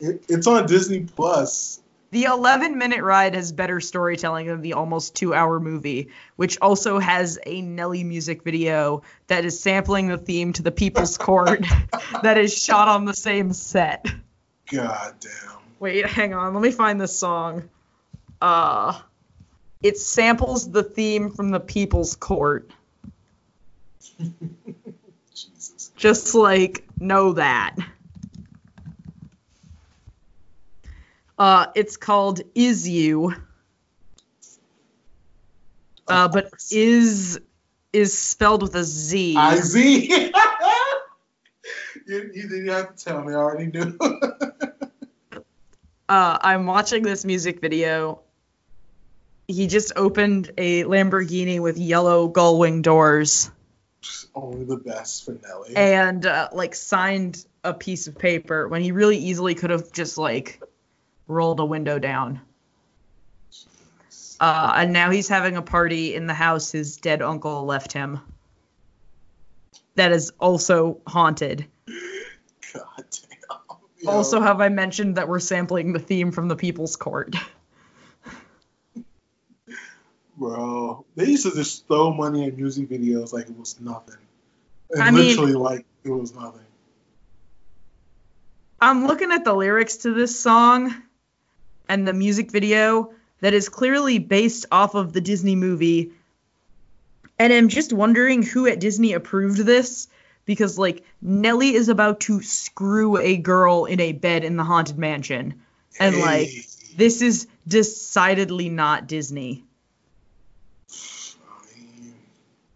It- 0.00 0.24
it's 0.28 0.46
on 0.46 0.66
Disney 0.66 1.00
Plus. 1.04 1.80
The 2.10 2.24
11 2.24 2.78
minute 2.78 3.02
ride 3.02 3.34
has 3.34 3.52
better 3.52 3.80
storytelling 3.80 4.46
than 4.46 4.60
the 4.60 4.74
almost 4.74 5.16
two 5.16 5.34
hour 5.34 5.58
movie, 5.58 6.10
which 6.36 6.58
also 6.60 6.98
has 6.98 7.38
a 7.44 7.62
Nelly 7.62 8.04
music 8.04 8.44
video 8.44 9.02
that 9.26 9.44
is 9.44 9.58
sampling 9.58 10.08
the 10.08 10.18
theme 10.18 10.52
to 10.54 10.62
the 10.62 10.70
People's 10.70 11.18
Court 11.26 11.64
that 12.22 12.38
is 12.38 12.56
shot 12.56 12.88
on 12.88 13.04
the 13.04 13.14
same 13.14 13.52
set. 13.52 14.06
God 14.70 15.14
damn. 15.20 15.56
Wait, 15.78 16.06
hang 16.06 16.32
on. 16.32 16.54
Let 16.54 16.62
me 16.62 16.70
find 16.70 17.00
this 17.00 17.16
song. 17.18 17.68
Uh, 18.40 18.98
it 19.82 19.98
samples 19.98 20.70
the 20.70 20.82
theme 20.82 21.30
from 21.30 21.50
the 21.50 21.60
People's 21.60 22.14
Court. 22.14 22.70
Jesus. 25.34 25.92
Just 25.96 26.34
like, 26.34 26.86
know 26.98 27.32
that. 27.34 27.76
Uh, 31.38 31.66
it's 31.74 31.96
called 31.96 32.40
Is 32.54 32.88
You. 32.88 33.34
Uh, 36.08 36.28
but 36.28 36.50
is 36.70 37.40
is 37.92 38.16
spelled 38.16 38.62
with 38.62 38.74
a 38.74 38.84
Z. 38.84 39.36
I 39.36 39.56
see. 39.56 40.06
you, 42.06 42.06
you 42.06 42.48
didn't 42.48 42.68
have 42.68 42.94
to 42.94 43.04
tell 43.04 43.24
me. 43.24 43.32
I 43.32 43.36
already 43.36 43.70
knew. 43.70 43.98
Uh, 46.08 46.38
I'm 46.40 46.66
watching 46.66 47.02
this 47.02 47.24
music 47.24 47.60
video. 47.60 48.20
He 49.48 49.66
just 49.66 49.90
opened 49.96 50.52
a 50.56 50.84
Lamborghini 50.84 51.58
with 51.60 51.78
yellow 51.78 52.28
gull 52.28 52.60
wing 52.60 52.80
doors 52.82 53.50
Only 54.32 54.64
the 54.64 54.76
best 54.76 55.24
for 55.24 55.32
Nelly. 55.32 55.74
and 55.74 56.24
uh, 56.24 56.48
like 56.52 56.76
signed 56.76 57.44
a 57.64 57.74
piece 57.74 58.06
of 58.06 58.16
paper 58.16 58.68
when 58.68 58.82
he 58.82 58.92
really 58.92 59.16
easily 59.18 59.56
could 59.56 59.70
have 59.70 59.90
just 59.90 60.16
like 60.16 60.62
rolled 61.26 61.60
a 61.60 61.64
window 61.64 61.98
down. 61.98 62.40
Uh, 64.38 64.74
and 64.76 64.92
now 64.92 65.10
he's 65.10 65.28
having 65.28 65.56
a 65.56 65.62
party 65.62 66.14
in 66.14 66.26
the 66.26 66.34
house 66.34 66.70
his 66.70 66.98
dead 66.98 67.22
uncle 67.22 67.64
left 67.64 67.92
him. 67.92 68.20
That 69.94 70.12
is 70.12 70.30
also 70.38 71.00
haunted. 71.06 71.66
God 72.74 72.84
damn. 72.96 73.58
Yo, 73.98 74.10
Also, 74.10 74.40
have 74.42 74.60
I 74.60 74.68
mentioned 74.68 75.16
that 75.16 75.26
we're 75.26 75.40
sampling 75.40 75.94
the 75.94 75.98
theme 75.98 76.32
from 76.32 76.48
the 76.48 76.56
People's 76.56 76.96
Court? 76.96 77.34
bro, 80.36 81.04
they 81.14 81.24
used 81.26 81.44
to 81.44 81.52
just 81.52 81.86
throw 81.86 82.12
money 82.12 82.44
in 82.44 82.56
music 82.56 82.88
videos 82.90 83.32
like 83.32 83.48
it 83.48 83.58
was 83.58 83.80
nothing. 83.80 84.16
And 84.90 85.02
I 85.02 85.10
mean- 85.10 85.28
literally 85.28 85.54
like 85.54 85.86
it 86.04 86.10
was 86.10 86.34
nothing. 86.34 86.60
I'm 88.78 89.06
looking 89.06 89.32
at 89.32 89.42
the 89.42 89.54
lyrics 89.54 89.96
to 89.98 90.12
this 90.12 90.38
song 90.38 90.94
and 91.88 92.06
the 92.06 92.12
music 92.12 92.50
video 92.50 93.12
that 93.40 93.54
is 93.54 93.68
clearly 93.68 94.18
based 94.18 94.66
off 94.72 94.94
of 94.94 95.12
the 95.12 95.20
Disney 95.20 95.56
movie. 95.56 96.12
And 97.38 97.52
I'm 97.52 97.68
just 97.68 97.92
wondering 97.92 98.42
who 98.42 98.66
at 98.66 98.80
Disney 98.80 99.12
approved 99.12 99.58
this 99.58 100.08
because, 100.46 100.78
like, 100.78 101.04
Nelly 101.20 101.74
is 101.74 101.88
about 101.88 102.20
to 102.20 102.40
screw 102.42 103.18
a 103.18 103.36
girl 103.36 103.84
in 103.84 104.00
a 104.00 104.12
bed 104.12 104.44
in 104.44 104.56
the 104.56 104.64
Haunted 104.64 104.96
Mansion. 104.96 105.60
And, 105.98 106.18
like, 106.18 106.48
Hey, 106.48 106.66
this 106.96 107.20
is 107.20 107.46
decidedly 107.66 108.68
not 108.68 109.06
Disney. 109.06 109.64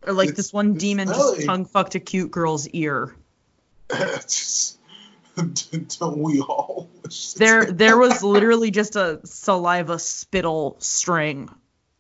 Or, 0.07 0.13
like, 0.13 0.31
It's- 0.31 0.37
this 0.47 0.53
one 0.53 0.75
demon 0.75 1.09
Nelly. 1.09 1.37
just 1.37 1.47
tongue 1.47 1.65
fucked 1.67 1.95
a 1.95 2.01
cute 2.01 2.31
girl's 2.31 2.67
ear. 2.69 3.15
just, 3.91 4.79
don't 5.99 6.19
we 6.19 6.41
all? 6.41 6.89
There, 7.37 7.65
there 7.73 7.97
was 7.99 8.23
literally 8.23 8.71
just 8.71 8.97
a 8.97 9.21
saliva 9.25 9.99
spittle 9.99 10.77
string 10.79 11.49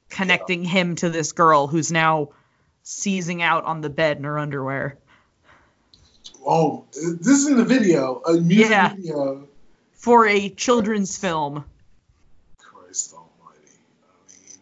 connecting 0.08 0.64
him 0.64 0.96
to 0.96 1.10
this 1.10 1.32
girl 1.32 1.66
who's 1.66 1.90
now 1.92 2.30
seizing 2.82 3.42
out 3.42 3.64
on 3.64 3.80
the 3.80 3.90
bed 3.90 4.18
in 4.18 4.24
her 4.24 4.38
underwear. 4.38 4.98
Oh, 6.46 6.84
this 6.92 7.26
is 7.26 7.46
in 7.48 7.56
the 7.56 7.64
video, 7.64 8.22
a 8.26 8.32
music 8.34 8.70
Yeah. 8.70 8.94
video. 8.94 9.48
For 9.94 10.26
a 10.26 10.48
children's 10.48 11.18
film. 11.18 11.64
Christ 12.58 13.12
Almighty! 13.12 13.68
I 14.02 14.32
mean, 14.32 14.58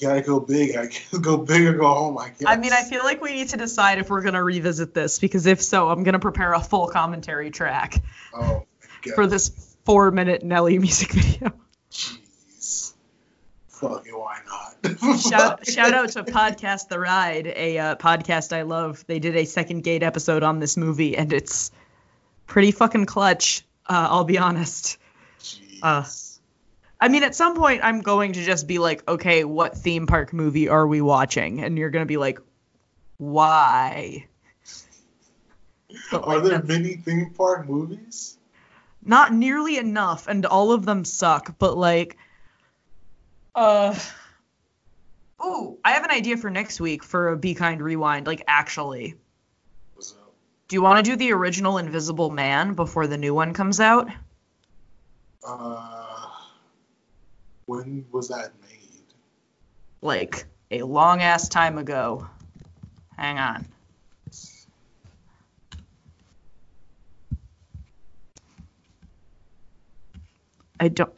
gotta 0.00 0.22
go 0.26 0.40
big. 0.40 0.76
I 0.76 0.88
go 1.18 1.36
big 1.36 1.66
or 1.66 1.74
go 1.74 1.88
home. 1.88 2.18
I 2.18 2.28
guess. 2.30 2.44
I 2.46 2.56
mean, 2.56 2.72
I 2.72 2.82
feel 2.82 3.02
like 3.04 3.20
we 3.20 3.32
need 3.34 3.48
to 3.50 3.56
decide 3.56 3.98
if 3.98 4.10
we're 4.10 4.22
gonna 4.22 4.42
revisit 4.42 4.94
this 4.94 5.18
because 5.18 5.46
if 5.46 5.62
so, 5.62 5.88
I'm 5.88 6.02
gonna 6.02 6.18
prepare 6.18 6.52
a 6.54 6.60
full 6.60 6.88
commentary 6.88 7.50
track 7.50 8.02
Oh, 8.34 8.66
for 9.14 9.26
this 9.26 9.76
four-minute 9.84 10.42
Nelly 10.42 10.78
music 10.78 11.12
video. 11.12 11.52
Jeez. 11.90 12.92
Fucking 13.68 14.12
why 14.12 14.38
not? 14.46 15.20
shout, 15.20 15.66
shout 15.66 15.94
out 15.94 16.08
to 16.10 16.24
Podcast 16.24 16.88
The 16.88 16.98
Ride, 16.98 17.46
a 17.46 17.78
uh, 17.78 17.94
podcast 17.96 18.52
I 18.54 18.62
love. 18.62 19.04
They 19.06 19.18
did 19.18 19.36
a 19.36 19.44
second 19.44 19.82
gate 19.82 20.02
episode 20.02 20.42
on 20.42 20.58
this 20.58 20.76
movie, 20.76 21.16
and 21.16 21.32
it's 21.32 21.70
pretty 22.46 22.72
fucking 22.72 23.06
clutch. 23.06 23.64
Uh, 23.86 24.08
I'll 24.10 24.24
be 24.24 24.38
honest. 24.38 24.98
Jeez. 25.40 25.78
Uh, 25.82 26.04
I 27.00 27.08
mean, 27.08 27.22
at 27.22 27.34
some 27.34 27.54
point, 27.54 27.80
I'm 27.84 28.00
going 28.00 28.32
to 28.32 28.42
just 28.42 28.66
be 28.66 28.78
like, 28.78 29.08
okay, 29.08 29.44
what 29.44 29.76
theme 29.76 30.06
park 30.06 30.32
movie 30.32 30.68
are 30.68 30.86
we 30.86 31.00
watching? 31.00 31.62
And 31.62 31.78
you're 31.78 31.90
gonna 31.90 32.06
be 32.06 32.16
like, 32.16 32.40
why? 33.18 34.26
But, 36.10 36.24
Are 36.24 36.38
like, 36.38 36.44
there 36.44 36.62
many 36.62 36.96
theme 36.96 37.32
park 37.36 37.68
movies? 37.68 38.38
not 39.08 39.32
nearly 39.32 39.78
enough, 39.78 40.28
and 40.28 40.44
all 40.46 40.72
of 40.72 40.84
them 40.84 41.04
suck. 41.04 41.58
But 41.58 41.76
like, 41.76 42.16
uh, 43.54 43.98
oh, 45.40 45.78
I 45.84 45.92
have 45.92 46.04
an 46.04 46.10
idea 46.10 46.36
for 46.36 46.50
next 46.50 46.80
week 46.80 47.02
for 47.02 47.30
a 47.30 47.36
Be 47.36 47.54
Kind 47.54 47.80
Rewind. 47.80 48.26
Like, 48.26 48.44
actually, 48.46 49.14
do 50.68 50.76
you 50.76 50.82
want 50.82 51.04
to 51.04 51.10
do 51.10 51.16
the 51.16 51.32
original 51.32 51.78
Invisible 51.78 52.30
Man 52.30 52.74
before 52.74 53.06
the 53.06 53.16
new 53.16 53.34
one 53.34 53.54
comes 53.54 53.80
out? 53.80 54.08
Uh, 55.46 55.97
when 57.68 58.06
was 58.10 58.28
that 58.28 58.50
made? 58.62 59.04
Like 60.00 60.46
a 60.70 60.82
long 60.82 61.20
ass 61.20 61.48
time 61.48 61.76
ago. 61.76 62.26
Hang 63.16 63.38
on. 63.38 63.66
I 70.80 70.88
don't. 70.88 71.12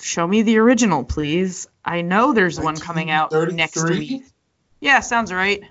Show 0.00 0.26
me 0.26 0.42
the 0.42 0.58
original, 0.58 1.04
please. 1.04 1.68
I 1.84 2.02
know 2.02 2.32
there's 2.32 2.58
one 2.58 2.76
coming 2.76 3.10
out 3.10 3.32
next 3.32 3.76
1933? 3.76 3.98
week. 3.98 4.24
Yeah, 4.80 5.00
sounds 5.00 5.32
right. 5.32 5.62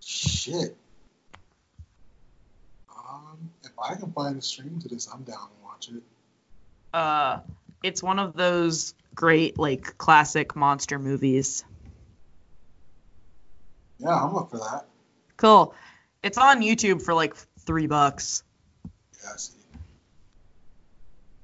Shit. 0.00 0.76
Um, 2.90 3.50
if 3.62 3.70
I 3.78 3.94
can 3.94 4.12
find 4.12 4.38
a 4.38 4.42
stream 4.42 4.80
to 4.80 4.88
this, 4.88 5.08
I'm 5.12 5.22
down 5.22 5.48
to 5.48 5.64
watch 5.64 5.88
it. 5.88 6.02
Uh, 6.92 7.40
it's 7.82 8.02
one 8.02 8.18
of 8.18 8.34
those 8.34 8.94
great 9.14 9.58
like 9.58 9.98
classic 9.98 10.54
monster 10.56 10.98
movies. 10.98 11.64
Yeah, 13.98 14.14
I'm 14.14 14.36
up 14.36 14.50
for 14.50 14.58
that. 14.58 14.86
Cool. 15.36 15.74
It's 16.22 16.38
on 16.38 16.62
YouTube 16.62 17.02
for 17.02 17.14
like 17.14 17.34
three 17.60 17.86
bucks. 17.86 18.42
Yeah, 19.22 19.30
I 19.32 19.36
see. 19.36 19.52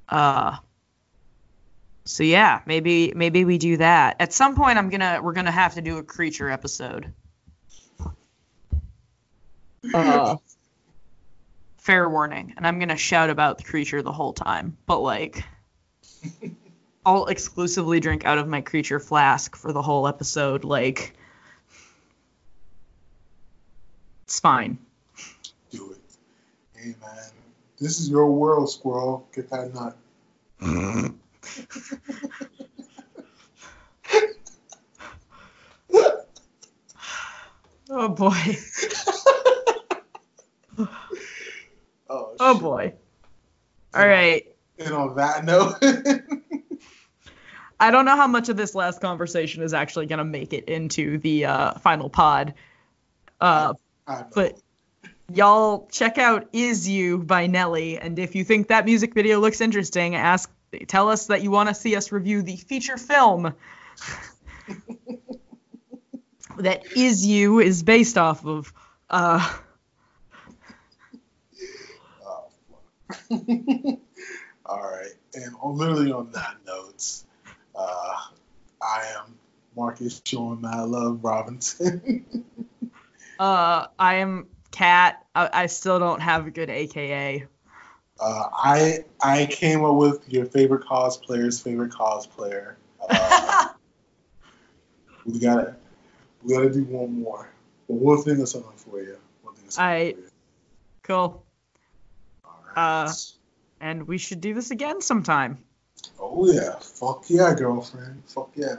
Uh 0.09 0.57
so 2.05 2.23
yeah, 2.23 2.61
maybe 2.67 3.13
maybe 3.17 3.45
we 3.45 3.59
do 3.59 3.79
that. 3.79 4.17
At 4.21 4.33
some 4.33 4.55
point 4.55 4.79
I'm 4.79 4.91
gonna 4.91 5.21
we're 5.23 5.33
gonna 5.33 5.51
have 5.51 5.75
to 5.75 5.81
do 5.81 5.99
a 5.99 6.03
creature 6.03 6.51
episode. 6.51 7.13
Uh 9.93 10.37
fair 11.79 12.09
warning. 12.09 12.55
And 12.57 12.67
I'm 12.67 12.79
gonna 12.79 12.97
shout 12.97 13.31
about 13.31 13.59
the 13.59 13.65
creature 13.65 14.01
the 14.03 14.13
whole 14.13 14.33
time. 14.33 14.77
But 14.87 15.01
like 15.01 15.45
I'll 17.07 17.27
exclusively 17.27 18.01
drink 18.01 18.25
out 18.25 18.39
of 18.39 18.49
my 18.49 18.61
creature 18.61 18.99
flask 18.99 19.57
for 19.57 19.73
the 19.73 19.83
whole 19.83 20.09
episode, 20.09 20.65
like 20.65 21.15
it's 24.25 24.41
fine. 24.41 24.79
Do 25.71 25.93
it. 25.93 25.99
Hey, 26.77 26.95
man. 27.01 27.31
This 27.79 28.01
is 28.01 28.09
your 28.09 28.31
world, 28.31 28.71
squirrel. 28.71 29.29
Get 29.35 29.51
that 29.51 29.75
nut. 29.75 29.97
Oh 37.91 38.09
boy. 38.09 38.57
Oh, 42.11 42.35
Oh 42.39 42.59
boy. 42.59 42.93
All 43.95 44.07
right. 44.07 44.54
And 44.79 44.93
on 44.93 45.17
that 45.17 45.45
note, 45.45 45.77
I 47.81 47.91
don't 47.91 48.05
know 48.05 48.17
how 48.17 48.27
much 48.27 48.49
of 48.49 48.57
this 48.57 48.75
last 48.75 49.01
conversation 49.01 49.63
is 49.63 49.75
actually 49.75 50.07
going 50.07 50.19
to 50.19 50.25
make 50.25 50.53
it 50.53 50.65
into 50.65 51.19
the 51.19 51.47
uh, 51.47 51.75
final 51.75 52.09
pod. 52.11 52.55
Uh, 53.41 53.75
but 54.35 54.59
y'all 55.33 55.89
check 55.91 56.19
out 56.19 56.49
Is 56.53 56.89
You 56.89 57.19
by 57.19 57.47
Nelly. 57.47 57.99
And 57.99 58.19
if 58.19 58.35
you 58.35 58.45
think 58.45 58.69
that 58.69 58.85
music 58.85 59.15
video 59.15 59.41
looks 59.41 59.61
interesting, 59.61 60.15
ask, 60.15 60.51
tell 60.87 61.09
us 61.09 61.27
that 61.27 61.43
you 61.43 61.51
want 61.51 61.69
to 61.69 61.75
see 61.75 61.97
us 61.97 62.11
review 62.13 62.43
the 62.43 62.57
feature 62.57 62.97
film 62.97 63.55
that 66.59 66.97
Is 66.97 67.25
You 67.27 67.61
is 67.61 67.83
based 67.83 68.19
off 68.19 68.45
of. 68.47 68.73
Uh, 69.11 69.57
Oh. 73.31 74.01
All 74.67 74.81
right. 74.81 75.13
And 75.35 75.55
on, 75.61 75.77
literally 75.77 76.13
on 76.13 76.31
that 76.33 76.57
note, 76.67 77.23
uh, 77.75 78.15
I 78.83 79.05
am 79.19 79.39
Marcus 79.77 80.23
showing 80.25 80.61
my 80.61 80.81
love 80.83 81.23
Robinson. 81.23 82.25
uh, 83.39 83.87
I 83.99 84.15
am 84.17 84.49
Kat. 84.71 85.25
I, 85.35 85.51
I 85.53 85.67
still 85.67 85.99
don't 85.99 86.21
have 86.21 86.47
a 86.47 86.51
good 86.51 86.71
AKA. 86.71 87.47
uh, 88.21 88.49
I 88.53 89.05
I 89.23 89.47
came 89.47 89.85
up 89.85 89.97
with 89.97 90.29
your 90.29 90.47
favorite 90.47 90.85
cosplayer's 90.85 91.61
favorite 91.61 91.93
cosplayer. 91.93 92.75
Uh, 93.07 93.69
we 95.27 95.39
gotta 95.39 95.77
we 96.43 96.55
gotta 96.55 96.71
do 96.71 96.85
one 96.85 97.21
more. 97.21 97.51
But 97.89 97.95
we'll 97.97 98.23
think 98.23 98.39
of 98.39 98.49
something 98.49 98.77
for 98.77 99.01
you. 99.01 99.19
We'll 99.43 99.53
think 99.55 99.69
of 99.69 99.73
something 99.75 99.95
Aight. 99.95 100.15
for 100.15 100.21
you. 100.21 100.31
Cool. 101.03 101.45
All 102.45 102.65
right. 102.75 103.05
Uh, 103.09 103.13
And 103.85 104.09
we 104.09 104.17
should 104.17 104.41
do 104.41 104.55
this 104.55 104.71
again 104.71 105.03
sometime. 105.03 105.59
oh 106.19 106.51
yeah. 106.51 106.77
Fuck 106.81 107.25
yeah, 107.29 107.53
girlfriend. 107.53 108.23
Fuck 108.27 108.53
yeah. 108.55 108.77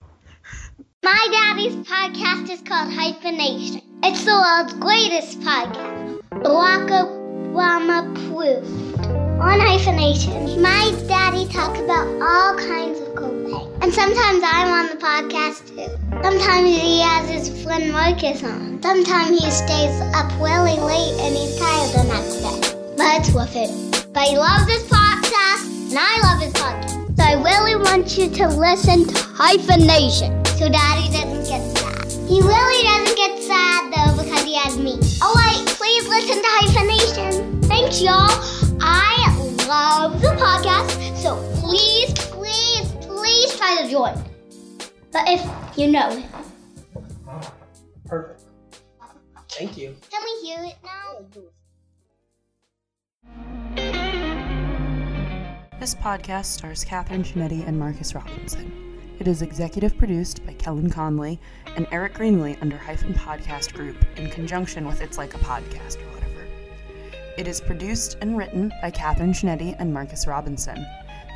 My 1.02 1.26
daddy's 1.32 1.74
podcast 1.84 2.48
is 2.48 2.60
called 2.62 2.92
Hyphenation. 2.92 3.82
It's 4.04 4.24
the 4.24 4.38
world's 4.38 4.74
greatest 4.74 5.40
podcast. 5.40 6.22
Barack 6.30 6.88
Obama 6.94 8.06
approved. 8.06 9.04
On 9.42 9.58
Hyphenation, 9.58 10.62
my 10.62 10.94
daddy 11.08 11.48
talks 11.48 11.80
about 11.80 12.06
all 12.22 12.56
kinds 12.56 13.00
of 13.00 13.16
cool 13.16 13.34
things. 13.50 13.82
And 13.82 13.92
sometimes 13.92 14.42
I'm 14.44 14.68
on 14.78 14.86
the 14.94 15.02
podcast 15.02 15.66
too. 15.70 15.90
Sometimes 16.22 16.68
he 16.68 17.00
has 17.00 17.28
his 17.28 17.64
friend 17.64 17.90
Marcus 17.90 18.44
on. 18.44 18.80
Sometimes 18.80 19.30
he 19.30 19.50
stays 19.50 20.00
up 20.14 20.30
really 20.38 20.78
late 20.78 21.14
and 21.18 21.34
he's 21.34 21.58
tired 21.58 21.90
the 21.94 22.04
next 22.14 22.34
day. 22.46 22.74
But 22.96 23.20
it's 23.20 23.34
worth 23.34 23.56
it. 23.56 23.87
But 24.12 24.28
he 24.28 24.36
loves 24.38 24.66
this 24.66 24.82
podcast 24.88 25.90
and 25.90 25.98
I 25.98 26.18
love 26.22 26.40
his 26.42 26.52
podcast. 26.54 27.16
So 27.16 27.22
I 27.22 27.34
really 27.42 27.76
want 27.76 28.16
you 28.16 28.28
to 28.30 28.48
listen 28.48 29.06
to 29.06 29.14
Hyphenation 29.34 30.44
so 30.56 30.68
Daddy 30.68 31.08
doesn't 31.12 31.44
get 31.46 31.76
sad. 31.76 32.28
He 32.28 32.40
really 32.40 32.82
doesn't 32.84 33.16
get 33.16 33.38
sad 33.42 33.92
though 33.92 34.22
because 34.22 34.42
he 34.44 34.54
has 34.56 34.78
me. 34.78 34.98
Oh 35.22 35.32
wait, 35.36 35.66
please 35.76 36.08
listen 36.08 36.42
to 36.42 36.48
Hyphenation. 36.60 37.62
Thanks 37.62 38.00
y'all. 38.02 38.28
I 38.80 39.34
love 39.68 40.20
the 40.20 40.28
podcast, 40.28 41.16
so 41.16 41.36
please, 41.60 42.12
please, 42.30 42.90
please 43.06 43.56
try 43.56 43.82
to 43.82 43.90
join. 43.90 44.14
But 45.12 45.22
if 45.26 45.78
you 45.78 45.90
know 45.90 46.22
Perfect. 48.06 48.42
Thank 49.50 49.76
you. 49.76 49.96
can 50.10 50.22
we 50.22 50.48
hear 50.48 50.64
it 50.64 50.76
now? 50.84 51.26
This 55.80 55.94
podcast 55.94 56.46
stars 56.46 56.82
Katherine 56.82 57.22
Chinetti 57.22 57.64
and 57.64 57.78
Marcus 57.78 58.12
Robinson. 58.12 58.98
It 59.20 59.28
is 59.28 59.42
executive 59.42 59.96
produced 59.96 60.44
by 60.44 60.54
Kellen 60.54 60.90
Conley 60.90 61.38
and 61.76 61.86
Eric 61.92 62.14
Greenley 62.14 62.60
under 62.60 62.76
Hyphen 62.76 63.14
Podcast 63.14 63.74
Group 63.74 63.96
in 64.16 64.28
conjunction 64.28 64.88
with 64.88 65.00
It's 65.00 65.18
Like 65.18 65.34
a 65.34 65.38
Podcast 65.38 66.02
or 66.02 66.12
whatever. 66.12 66.48
It 67.36 67.46
is 67.46 67.60
produced 67.60 68.18
and 68.20 68.36
written 68.36 68.72
by 68.82 68.90
Katherine 68.90 69.32
Chinetti 69.32 69.76
and 69.78 69.94
Marcus 69.94 70.26
Robinson. 70.26 70.84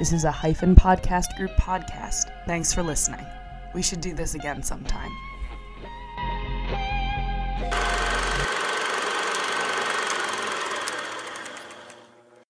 This 0.00 0.12
is 0.12 0.24
a 0.24 0.32
Hyphen 0.32 0.74
Podcast 0.74 1.36
Group 1.36 1.52
podcast. 1.52 2.32
Thanks 2.44 2.74
for 2.74 2.82
listening. 2.82 3.24
We 3.76 3.82
should 3.82 4.00
do 4.00 4.12
this 4.12 4.34
again 4.34 4.64
sometime. 4.64 5.12